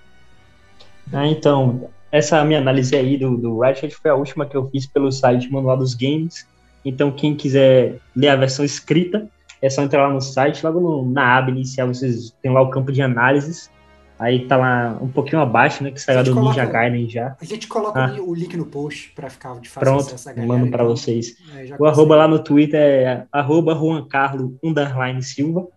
Ah, 1.12 1.26
então, 1.26 1.90
essa 2.12 2.46
minha 2.46 2.60
análise 2.60 2.96
aí 2.96 3.18
do, 3.18 3.36
do 3.38 3.58
Ratchet 3.58 3.96
foi 3.96 4.12
a 4.12 4.16
última 4.16 4.46
que 4.46 4.56
eu 4.56 4.70
fiz 4.70 4.86
pelo 4.86 5.12
site 5.12 5.52
Manual 5.52 5.78
dos 5.78 5.96
Games. 5.96 6.46
Então, 6.86 7.12
quem 7.12 7.34
quiser 7.34 7.98
ler 8.16 8.30
a 8.30 8.36
versão 8.36 8.64
escrita, 8.64 9.28
é 9.62 9.70
só 9.70 9.82
entrar 9.82 10.08
lá 10.08 10.14
no 10.14 10.22
site, 10.22 10.66
logo 10.66 10.80
no, 10.80 11.10
na 11.10 11.38
aba 11.38 11.50
inicial, 11.50 11.88
vocês 11.88 12.36
tem 12.42 12.52
lá 12.52 12.62
o 12.62 12.70
campo 12.70 12.92
de 12.92 13.02
análises. 13.02 13.72
Aí 14.20 14.48
tá 14.48 14.58
lá 14.58 14.98
um 15.00 15.08
pouquinho 15.08 15.42
abaixo, 15.42 15.84
né? 15.84 15.92
Que 15.92 16.02
saiu 16.02 16.24
do 16.24 16.34
coloca, 16.34 16.50
Ninja 16.50 16.66
Gaiden 16.66 17.08
já. 17.08 17.36
A 17.40 17.46
gente 17.46 17.68
coloca 17.68 18.04
ah. 18.04 18.16
o 18.20 18.34
link 18.34 18.58
no 18.58 18.66
post 18.66 19.12
para 19.16 19.30
ficar 19.30 19.60
de 19.60 19.70
fácil 19.70 19.92
Pronto, 19.92 20.08
acesso 20.08 20.30
a 20.30 20.34
galera. 20.34 20.54
mando 20.54 20.68
então, 20.68 20.88
vocês. 20.88 21.36
É, 21.56 21.76
o 21.78 21.86
arroba 21.86 22.16
lá 22.16 22.28
no 22.28 22.40
Twitter 22.40 22.80
é 22.82 23.28
arroba 23.32 23.76
Juan 23.76 24.08
Carlo 24.08 24.58
underline 24.64 25.22
Silva. 25.22 25.68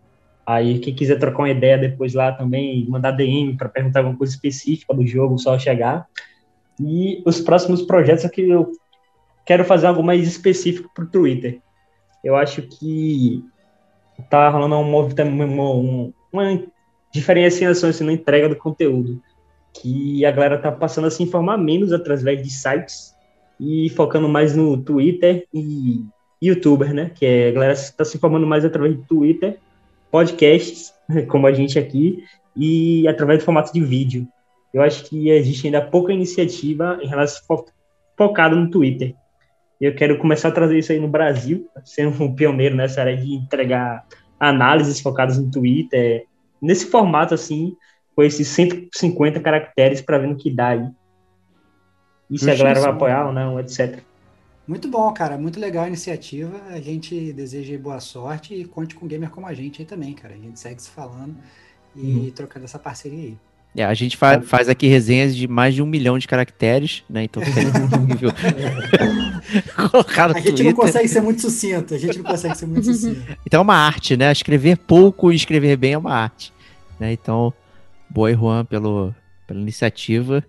Aí 0.46 0.78
quem 0.78 0.94
quiser 0.94 1.18
trocar 1.18 1.40
uma 1.40 1.50
ideia 1.50 1.76
depois 1.76 2.14
lá 2.14 2.32
também, 2.32 2.88
mandar 2.88 3.10
DM 3.10 3.56
para 3.56 3.68
perguntar 3.68 4.00
alguma 4.00 4.16
coisa 4.16 4.32
específica 4.32 4.94
do 4.94 5.06
jogo, 5.06 5.38
só 5.38 5.58
chegar. 5.58 6.06
E 6.80 7.22
os 7.26 7.42
próximos 7.42 7.82
projetos 7.82 8.24
aqui 8.24 8.50
é 8.50 8.54
eu 8.54 8.72
quero 9.44 9.64
fazer 9.64 9.86
algo 9.86 10.02
mais 10.02 10.26
específico 10.26 10.90
pro 10.94 11.06
Twitter. 11.06 11.60
Eu 12.24 12.36
acho 12.36 12.62
que 12.62 13.44
tá 14.28 14.48
rolando 14.48 14.76
um 14.76 14.84
movimento, 14.84 16.14
uma, 16.32 16.62
diferenciação 17.12 17.90
assim, 17.90 18.04
na 18.04 18.12
entrega 18.12 18.48
do 18.48 18.56
conteúdo, 18.56 19.20
que 19.72 20.24
a 20.24 20.30
galera 20.30 20.58
tá 20.58 20.70
passando 20.70 21.06
a 21.06 21.10
se 21.10 21.22
informar 21.22 21.56
menos 21.56 21.92
através 21.92 22.42
de 22.42 22.50
sites 22.50 23.14
e 23.58 23.90
focando 23.90 24.28
mais 24.28 24.54
no 24.54 24.76
Twitter 24.76 25.46
e 25.52 26.04
YouTuber, 26.42 26.94
né? 26.94 27.10
Que 27.14 27.26
é, 27.26 27.48
a 27.48 27.52
galera 27.52 27.72
está 27.72 28.04
se 28.04 28.16
informando 28.16 28.46
mais 28.46 28.64
através 28.64 28.96
do 28.96 29.02
Twitter, 29.02 29.58
podcasts, 30.10 30.94
como 31.28 31.46
a 31.46 31.52
gente 31.52 31.78
aqui, 31.78 32.24
e 32.56 33.06
através 33.06 33.40
do 33.40 33.44
formato 33.44 33.72
de 33.72 33.80
vídeo. 33.80 34.26
Eu 34.72 34.82
acho 34.82 35.04
que 35.04 35.30
existe 35.30 35.66
ainda 35.66 35.82
pouca 35.82 36.12
iniciativa 36.12 36.98
em 37.02 37.08
relação 37.08 37.44
fo 37.46 37.66
focada 38.16 38.54
no 38.54 38.70
Twitter. 38.70 39.14
Eu 39.80 39.94
quero 39.94 40.18
começar 40.18 40.48
a 40.48 40.52
trazer 40.52 40.78
isso 40.78 40.92
aí 40.92 41.00
no 41.00 41.08
Brasil, 41.08 41.68
sendo 41.84 42.22
um 42.22 42.34
pioneiro 42.34 42.76
nessa 42.76 43.00
área 43.00 43.16
de 43.16 43.32
entregar 43.32 44.06
análises 44.38 45.00
focadas 45.00 45.38
no 45.38 45.50
Twitter, 45.50 46.26
nesse 46.60 46.86
formato 46.86 47.32
assim, 47.32 47.74
com 48.14 48.22
esses 48.22 48.46
150 48.48 49.40
caracteres 49.40 50.02
para 50.02 50.18
ver 50.18 50.28
no 50.28 50.36
que 50.36 50.50
dá 50.50 50.68
aí. 50.68 50.86
E 52.30 52.38
se 52.38 52.50
a 52.50 52.54
galera 52.54 52.80
vai 52.80 52.90
apoiar 52.90 53.26
ou 53.26 53.32
não, 53.32 53.58
etc. 53.58 54.02
Muito 54.66 54.86
bom, 54.86 55.12
cara. 55.12 55.36
Muito 55.36 55.58
legal 55.58 55.84
a 55.84 55.88
iniciativa. 55.88 56.60
A 56.68 56.80
gente 56.80 57.32
deseja 57.32 57.76
boa 57.78 57.98
sorte 57.98 58.54
e 58.54 58.64
conte 58.64 58.94
com 58.94 59.06
gamer 59.06 59.30
como 59.30 59.46
a 59.46 59.54
gente 59.54 59.82
aí 59.82 59.86
também, 59.86 60.12
cara. 60.12 60.34
A 60.34 60.38
gente 60.38 60.60
segue 60.60 60.80
se 60.80 60.90
falando 60.90 61.36
e 61.96 62.00
uhum. 62.00 62.30
trocando 62.30 62.66
essa 62.66 62.78
parceria 62.78 63.18
aí. 63.18 63.38
É, 63.76 63.84
a 63.84 63.94
gente 63.94 64.16
fa 64.16 64.40
faz 64.40 64.68
aqui 64.68 64.88
resenhas 64.88 65.34
de 65.34 65.46
mais 65.46 65.74
de 65.74 65.82
um 65.82 65.86
milhão 65.86 66.18
de 66.18 66.26
caracteres, 66.26 67.04
né? 67.08 67.24
Então 67.24 67.40
tem 67.42 67.52
um 68.00 68.04
nível 68.04 68.30
colocado 69.90 70.32
A 70.32 70.40
gente 70.40 70.46
Twitter. 70.46 70.66
não 70.66 70.74
consegue 70.74 71.08
ser 71.08 71.20
muito 71.20 71.40
sucinto, 71.40 71.94
a 71.94 71.98
gente 71.98 72.18
não 72.18 72.24
consegue 72.24 72.56
ser 72.56 72.66
muito 72.66 72.84
sucinto. 72.84 73.20
Então 73.46 73.60
é 73.60 73.62
uma 73.62 73.76
arte, 73.76 74.16
né? 74.16 74.32
Escrever 74.32 74.76
pouco 74.76 75.30
e 75.30 75.36
escrever 75.36 75.76
bem 75.76 75.92
é 75.92 75.98
uma 75.98 76.12
arte. 76.12 76.52
Né? 76.98 77.12
Então, 77.12 77.52
boa 78.08 78.32
Juan 78.34 78.64
pelo, 78.64 79.14
pela 79.46 79.60
iniciativa. 79.60 80.44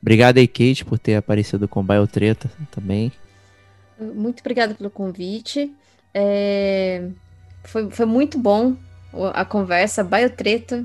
Obrigado 0.00 0.38
aí, 0.38 0.48
Kate, 0.48 0.84
por 0.84 0.98
ter 0.98 1.16
aparecido 1.16 1.68
com 1.68 1.80
o 1.80 1.82
Biotreta 1.82 2.50
também. 2.70 3.12
Muito 3.98 4.40
obrigada 4.40 4.74
pelo 4.74 4.90
convite. 4.90 5.72
É... 6.12 7.08
Foi, 7.62 7.90
foi 7.90 8.06
muito 8.06 8.38
bom 8.38 8.74
a 9.32 9.44
conversa. 9.44 10.02
Biotreta 10.02 10.84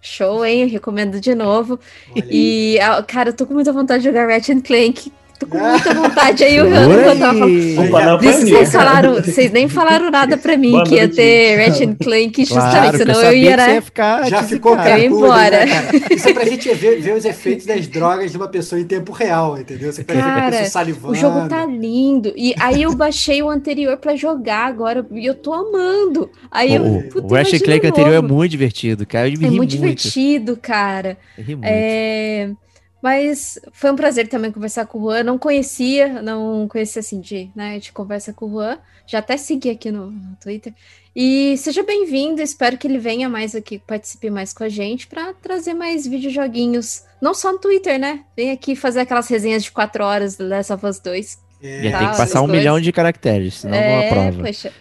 Show, 0.00 0.44
hein? 0.44 0.66
Recomendo 0.66 1.20
de 1.20 1.34
novo. 1.34 1.78
e, 2.16 2.78
cara, 3.06 3.30
eu 3.30 3.36
tô 3.36 3.46
com 3.46 3.54
muita 3.54 3.72
vontade 3.72 4.02
de 4.02 4.08
jogar 4.08 4.28
Ratchet 4.28 4.62
Clank. 4.62 5.12
Tô 5.40 5.46
com 5.46 5.58
muita 5.58 5.94
vontade. 5.94 6.44
Aí 6.44 6.60
o 6.60 6.68
Rano 6.68 7.18
tava 7.18 7.38
falando. 7.38 8.22
Vocês, 8.22 8.70
falaram, 8.70 9.14
vocês 9.14 9.50
nem 9.50 9.68
falaram 9.70 10.10
nada 10.10 10.36
pra 10.36 10.54
mim 10.54 10.72
Boa 10.72 10.84
que 10.84 10.96
ia 10.96 11.08
ter 11.08 11.56
Ratchet 11.56 11.96
Clank, 11.96 12.44
justamente, 12.44 12.70
claro, 12.70 12.98
senão 12.98 13.22
eu 13.22 13.32
ia, 13.32 13.56
né? 13.56 13.80
Ficar, 13.80 14.28
Já 14.28 14.42
ficou 14.42 14.76
cara, 14.76 14.90
eu 14.90 14.98
ia 14.98 15.06
embora. 15.06 15.64
Né, 15.64 15.90
Isso 16.10 16.28
é 16.28 16.34
pra 16.34 16.44
gente 16.44 16.68
ver, 16.74 17.00
ver, 17.00 17.14
os 17.14 17.24
efeitos 17.24 17.64
das 17.64 17.88
drogas 17.88 18.30
de 18.30 18.36
uma 18.36 18.48
pessoa 18.48 18.78
em 18.78 18.84
tempo 18.84 19.12
real, 19.12 19.58
entendeu? 19.58 19.90
Você 19.90 20.04
cara, 20.04 20.66
salivando. 20.66 21.14
O 21.14 21.16
jogo 21.16 21.48
tá 21.48 21.64
lindo. 21.64 22.34
E 22.36 22.54
aí 22.60 22.82
eu 22.82 22.94
baixei 22.94 23.42
o 23.42 23.48
anterior 23.48 23.96
pra 23.96 24.14
jogar 24.14 24.66
agora 24.66 25.06
e 25.10 25.24
eu 25.24 25.34
tô 25.34 25.54
amando. 25.54 26.28
Aí 26.50 26.78
o, 26.78 26.98
eu, 26.98 27.08
puta, 27.08 27.26
o 27.26 27.34
Ratchet 27.34 27.64
Clank 27.64 27.86
anterior 27.86 28.14
é 28.14 28.20
muito 28.20 28.50
divertido, 28.50 29.06
cara. 29.06 29.26
Eu 29.26 29.32
é 29.32 29.38
muito, 29.38 29.56
muito 29.56 29.70
divertido, 29.70 30.58
cara. 30.60 31.16
Eu 31.38 31.44
ri 31.44 31.54
muito. 31.54 31.66
É... 31.66 32.50
Mas 33.02 33.58
foi 33.72 33.90
um 33.90 33.96
prazer 33.96 34.28
também 34.28 34.52
conversar 34.52 34.86
com 34.86 34.98
o 34.98 35.02
Juan. 35.02 35.22
Não 35.22 35.38
conhecia, 35.38 36.22
não 36.22 36.68
conhecia 36.68 37.00
assim 37.00 37.20
de, 37.20 37.50
né, 37.54 37.78
de 37.78 37.92
conversa 37.92 38.32
com 38.32 38.46
o 38.46 38.50
Juan. 38.50 38.78
Já 39.06 39.18
até 39.18 39.36
segui 39.36 39.70
aqui 39.70 39.90
no, 39.90 40.10
no 40.10 40.36
Twitter. 40.40 40.74
E 41.14 41.56
seja 41.56 41.82
bem-vindo, 41.82 42.40
espero 42.40 42.78
que 42.78 42.86
ele 42.86 42.98
venha 42.98 43.28
mais 43.28 43.54
aqui, 43.56 43.80
participe 43.80 44.30
mais 44.30 44.52
com 44.52 44.62
a 44.62 44.68
gente 44.68 45.08
para 45.08 45.34
trazer 45.34 45.74
mais 45.74 46.06
videojoguinhos. 46.06 47.02
Não 47.20 47.34
só 47.34 47.52
no 47.52 47.58
Twitter, 47.58 47.98
né? 47.98 48.20
Vem 48.36 48.52
aqui 48.52 48.76
fazer 48.76 49.00
aquelas 49.00 49.28
resenhas 49.28 49.64
de 49.64 49.72
quatro 49.72 50.04
horas 50.04 50.36
do 50.36 50.46
Last 50.46 50.72
of 50.72 50.86
Us 50.86 51.00
2. 51.00 51.38
É. 51.62 51.86
E 51.86 51.90
tem 51.90 52.10
que 52.10 52.16
passar 52.16 52.42
um 52.42 52.46
dois. 52.46 52.58
milhão 52.58 52.80
de 52.80 52.92
caracteres, 52.92 53.54
senão 53.54 53.76
é, 53.76 53.96
não 53.96 54.08
aprova. 54.08 54.44
Poxa. 54.44 54.72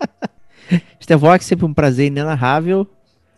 Stevox, 1.02 1.44
sempre 1.44 1.66
um 1.66 1.74
prazer 1.74 2.06
inenarrável. 2.06 2.86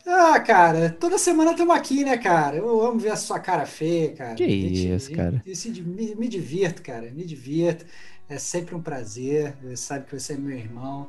Ah, 0.06 0.38
cara, 0.38 0.90
toda 0.90 1.16
semana 1.16 1.52
estamos 1.52 1.74
aqui, 1.74 2.04
né, 2.04 2.18
cara? 2.18 2.56
Eu 2.56 2.84
amo 2.84 2.98
ver 2.98 3.10
a 3.10 3.16
sua 3.16 3.38
cara 3.40 3.64
feia, 3.64 4.12
cara. 4.12 4.34
Que 4.34 4.44
isso, 4.44 5.10
cara. 5.12 5.42
me, 5.84 6.14
me 6.14 6.28
divirto, 6.28 6.82
cara, 6.82 7.10
me 7.10 7.24
divirto. 7.24 7.86
É 8.28 8.38
sempre 8.38 8.74
um 8.74 8.82
prazer. 8.82 9.54
Você 9.62 9.76
sabe 9.76 10.06
que 10.06 10.18
você 10.18 10.34
é 10.34 10.36
meu 10.36 10.56
irmão. 10.56 11.08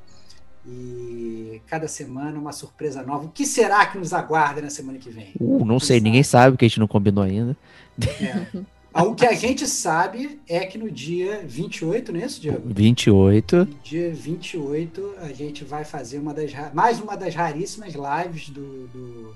E 0.67 1.61
cada 1.67 1.87
semana 1.87 2.39
uma 2.39 2.51
surpresa 2.51 3.03
nova. 3.03 3.25
O 3.25 3.29
que 3.29 3.45
será 3.45 3.85
que 3.85 3.97
nos 3.97 4.13
aguarda 4.13 4.61
na 4.61 4.69
semana 4.69 4.97
que 4.97 5.09
vem? 5.09 5.33
Uh, 5.39 5.63
não 5.63 5.79
sei, 5.79 5.97
sabe? 5.97 6.03
ninguém 6.03 6.23
sabe, 6.23 6.51
porque 6.53 6.65
a 6.65 6.67
gente 6.67 6.79
não 6.79 6.87
combinou 6.87 7.23
ainda. 7.23 7.55
É. 8.01 8.65
O 9.03 9.13
que 9.13 9.25
a 9.25 9.33
gente 9.33 9.67
sabe 9.67 10.39
é 10.47 10.65
que 10.65 10.77
no 10.77 10.89
dia 10.89 11.43
28, 11.45 12.13
não 12.13 12.21
é 12.21 12.25
isso, 12.25 12.39
Diego? 12.39 12.61
28. 12.65 13.57
No 13.57 13.65
dia 13.83 14.13
28, 14.13 15.15
a 15.19 15.33
gente 15.33 15.65
vai 15.65 15.83
fazer 15.83 16.17
uma 16.17 16.33
das 16.33 16.53
mais 16.73 17.01
uma 17.01 17.17
das 17.17 17.35
raríssimas 17.35 17.93
lives 17.93 18.47
do, 18.49 18.87
do, 18.87 19.35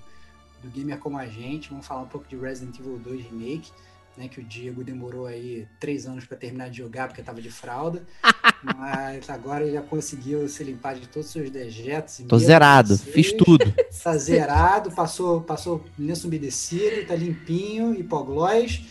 do 0.63 0.69
Gamer 0.73 0.97
Como 0.97 1.17
a 1.17 1.25
Gente. 1.25 1.69
Vamos 1.69 1.85
falar 1.85 2.03
um 2.03 2.07
pouco 2.07 2.25
de 2.25 2.37
Resident 2.37 2.79
Evil 2.79 2.97
2 2.99 3.25
Remake, 3.25 3.69
né? 4.15 4.29
Que 4.29 4.39
o 4.39 4.43
Diego 4.45 4.81
demorou 4.81 5.25
aí 5.25 5.67
três 5.77 6.05
anos 6.05 6.23
para 6.23 6.37
terminar 6.37 6.69
de 6.69 6.77
jogar 6.77 7.09
porque 7.09 7.19
estava 7.19 7.41
de 7.41 7.51
fralda. 7.51 8.01
mas 8.63 9.29
agora 9.29 9.65
ele 9.65 9.73
já 9.73 9.81
conseguiu 9.81 10.47
se 10.47 10.63
limpar 10.63 10.95
de 10.95 11.05
todos 11.09 11.27
os 11.27 11.33
seus 11.33 11.49
dejetos. 11.49 12.21
Tô 12.29 12.39
zerado, 12.39 12.97
fiz 12.97 13.33
tudo. 13.33 13.65
Tá 14.01 14.17
zerado, 14.17 14.91
passou, 14.91 15.41
passou 15.41 15.83
lenço 15.97 16.25
umedecido, 16.25 17.05
tá 17.05 17.15
limpinho, 17.15 17.93
hipoglós 17.93 18.81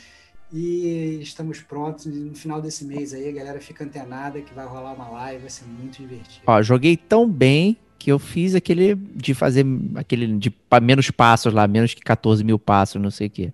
e 0.53 1.19
estamos 1.23 1.61
prontos. 1.61 2.07
No 2.07 2.35
final 2.35 2.61
desse 2.61 2.85
mês 2.85 3.13
aí, 3.13 3.29
a 3.29 3.33
galera 3.33 3.61
fica 3.61 3.85
antenada 3.85 4.41
que 4.41 4.53
vai 4.55 4.67
rolar 4.67 4.93
uma 4.95 5.09
live, 5.09 5.41
vai 5.43 5.51
ser 5.51 5.65
muito 5.67 5.99
divertido. 6.01 6.43
Ó, 6.47 6.63
joguei 6.63 6.97
tão 6.97 7.29
bem 7.29 7.77
que 7.99 8.11
eu 8.13 8.19
fiz 8.19 8.55
aquele 8.55 8.95
de 8.95 9.35
fazer 9.35 9.67
aquele 9.97 10.27
de 10.39 10.53
menos 10.83 11.11
passos 11.11 11.53
lá, 11.53 11.67
menos 11.67 11.95
que 11.95 12.01
14 12.01 12.43
mil 12.45 12.59
passos, 12.59 13.01
não 13.01 13.11
sei 13.11 13.27
o 13.27 13.31
quê. 13.31 13.53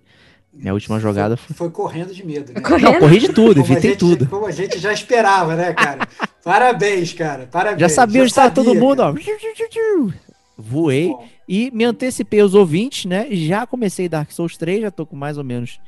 Minha 0.53 0.73
última 0.73 0.99
jogada 0.99 1.35
foi. 1.35 1.53
Foi 1.55 1.69
correndo 1.69 2.13
de 2.13 2.25
medo, 2.25 2.53
né? 2.53 2.61
Correndo? 2.61 2.83
Não, 2.93 2.99
corri 2.99 3.19
de 3.19 3.27
tudo, 3.29 3.61
Como 3.61 3.73
evitei 3.73 3.91
gente- 3.91 3.99
tudo. 3.99 4.25
Como 4.27 4.45
a 4.45 4.51
gente 4.51 4.79
já 4.79 4.93
esperava, 4.93 5.53
né, 5.55 5.73
cara? 5.73 6.07
Parabéns, 6.43 7.11
cara. 7.11 7.45
Parabéns. 7.51 7.81
Já 7.81 7.89
sabia 7.89 8.21
onde 8.21 8.31
estava 8.31 8.51
todo 8.51 8.73
mundo, 8.73 8.97
cara. 8.99 9.11
ó. 9.11 10.09
Voei 10.57 11.09
Bom, 11.09 11.27
e 11.47 11.69
me 11.71 11.83
antecipei 11.83 12.39
aos 12.39 12.53
ouvintes, 12.53 13.03
né? 13.05 13.27
Já 13.31 13.67
comecei 13.67 14.07
Dark 14.07 14.31
Souls 14.31 14.55
3, 14.55 14.81
já 14.83 14.91
tô 14.91 15.05
com 15.05 15.15
mais 15.15 15.37
ou 15.37 15.43
menos 15.43 15.79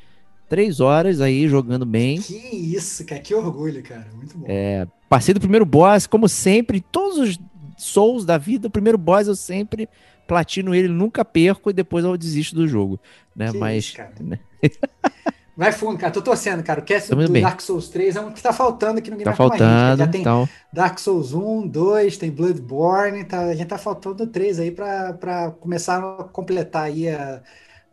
3 0.48 0.80
horas 0.80 1.22
aí 1.22 1.48
jogando 1.48 1.86
bem. 1.86 2.20
Que 2.22 2.36
isso, 2.36 3.06
cara. 3.06 3.22
Que 3.22 3.34
orgulho, 3.34 3.82
cara. 3.84 4.08
Muito 4.16 4.38
bom. 4.38 4.46
É, 4.48 4.88
Passei 5.10 5.34
do 5.34 5.40
primeiro 5.40 5.66
boss, 5.66 6.06
como 6.06 6.28
sempre, 6.28 6.82
todos 6.82 7.18
os 7.18 7.40
Souls 7.78 8.26
da 8.26 8.38
vida, 8.40 8.68
o 8.68 8.72
primeiro 8.72 8.98
boss 8.98 9.28
eu 9.28 9.36
sempre 9.36 9.88
platino 10.28 10.74
ele, 10.76 10.88
nunca 10.88 11.24
perco 11.24 11.70
e 11.70 11.74
depois 11.74 12.04
eu 12.04 12.18
desisto 12.18 12.56
do 12.56 12.68
jogo, 12.68 13.00
né? 13.36 13.52
Que 13.52 13.58
Mas 13.58 13.86
isso, 13.86 13.98
né, 14.20 14.40
Vai 15.56 15.72
fundo, 15.72 15.98
cara. 15.98 16.12
Tô 16.12 16.22
torcendo, 16.22 16.62
cara. 16.64 16.82
O 16.82 16.84
cast 16.84 17.10
Tamo 17.10 17.26
do 17.26 17.32
bem. 17.32 17.42
Dark 17.42 17.62
Souls 17.62 17.90
3 17.90 18.16
é 18.16 18.22
um 18.22 18.32
que 18.32 18.42
tá 18.42 18.54
faltando 18.54 19.00
aqui 19.00 19.10
no 19.10 19.18
Game 19.18 19.26
tá 19.26 19.36
faltando, 19.36 19.98
Já 19.98 20.08
tem 20.08 20.22
então 20.22 20.48
Dark 20.72 21.00
Souls 21.00 21.34
1, 21.34 21.68
2, 21.68 22.18
tem 22.18 22.30
Bloodborne, 22.30 23.24
tá, 23.24 23.40
a 23.42 23.56
gente 23.56 23.68
tá 23.68 23.78
faltando 23.78 24.28
3 24.28 24.60
aí 24.60 24.70
pra, 24.72 25.14
pra 25.14 25.50
começar 25.52 25.98
a 25.98 26.24
completar 26.26 26.84
aí 26.84 27.10
a, 27.10 27.42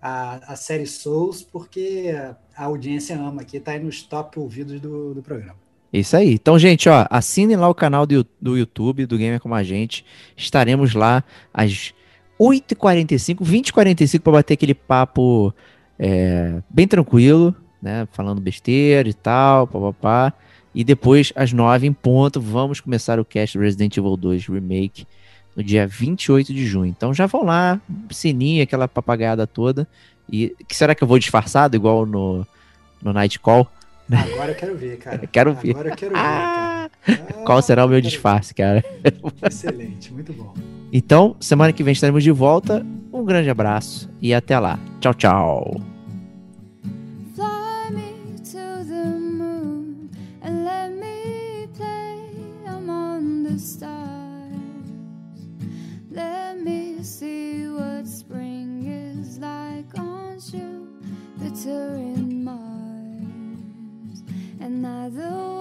a, 0.01 0.53
a 0.53 0.57
série 0.57 0.87
Souls, 0.87 1.43
porque 1.43 2.15
a 2.57 2.65
audiência 2.65 3.17
ama 3.17 3.43
aqui, 3.43 3.59
tá 3.59 3.73
aí 3.73 3.83
nos 3.83 4.03
top 4.03 4.39
ouvidos 4.39 4.81
do, 4.81 5.15
do 5.15 5.23
programa. 5.23 5.57
Isso 5.93 6.17
aí. 6.17 6.35
Então, 6.35 6.59
gente, 6.59 6.89
ó, 6.89 7.07
assinem 7.09 7.57
lá 7.57 7.69
o 7.69 7.75
canal 7.75 8.05
do, 8.05 8.27
do 8.41 8.59
YouTube, 8.59 9.07
do 9.07 9.17
Gamer 9.17 9.41
Como 9.41 9.55
a 9.55 9.63
Gente. 9.63 10.05
Estaremos 10.37 10.93
lá 10.93 11.23
às 11.53 11.95
8h45, 12.39 13.37
20h45 13.43 14.21
para 14.21 14.33
bater 14.33 14.55
aquele 14.55 14.75
papo 14.75 15.55
é, 15.97 16.61
bem 16.69 16.89
tranquilo, 16.89 17.55
né? 17.81 18.09
Falando 18.11 18.41
besteira 18.41 19.09
e 19.09 19.15
tal, 19.15 19.69
papapá. 19.69 20.33
E 20.75 20.83
depois, 20.83 21.33
às 21.37 21.53
9 21.53 21.87
em 21.87 21.93
ponto, 21.93 22.41
vamos 22.41 22.81
começar 22.81 23.21
o 23.21 23.25
cast 23.25 23.57
Resident 23.57 23.97
Evil 23.97 24.17
2 24.17 24.49
Remake 24.49 25.07
no 25.55 25.63
dia 25.63 25.87
28 25.87 26.53
de 26.53 26.67
junho. 26.67 26.91
Então 26.91 27.15
já 27.15 27.27
vão 27.27 27.45
lá, 27.45 27.81
sininho, 28.11 28.63
aquela 28.63 28.89
papagaiada 28.89 29.47
toda. 29.47 29.87
E 30.31 30.55
que 30.67 30.77
será 30.77 30.95
que 30.95 31.03
eu 31.05 31.09
vou 31.09 31.19
disfarçado, 31.19 31.77
igual 31.77 32.05
no, 32.07 32.47
no 33.03 33.13
Night 33.13 33.39
Call? 33.39 33.69
Agora 34.11 34.51
eu 34.53 34.55
quero 34.55 34.77
ver, 34.77 34.99
cara. 34.99 35.19
Quero 35.33 35.55
ver. 35.55 35.71
Agora 35.71 35.89
eu 35.89 35.97
quero 35.97 36.13
ver, 36.15 36.21
Ah! 36.21 36.91
cara. 37.03 37.25
Qual 37.47 37.63
será 37.63 37.85
o 37.87 37.89
meu 37.89 38.01
disfarce, 38.03 38.53
cara? 38.55 38.85
Excelente, 39.43 40.13
muito 40.13 40.33
bom. 40.33 40.53
Então, 40.93 41.37
semana 41.41 41.73
que 41.73 41.83
vem 41.83 41.93
estaremos 41.93 42.23
de 42.23 42.31
volta. 42.31 42.85
Um 43.13 43.25
grande 43.25 43.49
abraço 43.49 44.11
e 44.21 44.35
até 44.35 44.59
lá. 44.59 44.79
Tchau, 45.01 45.15
tchau. 45.15 45.94
the 65.11 65.54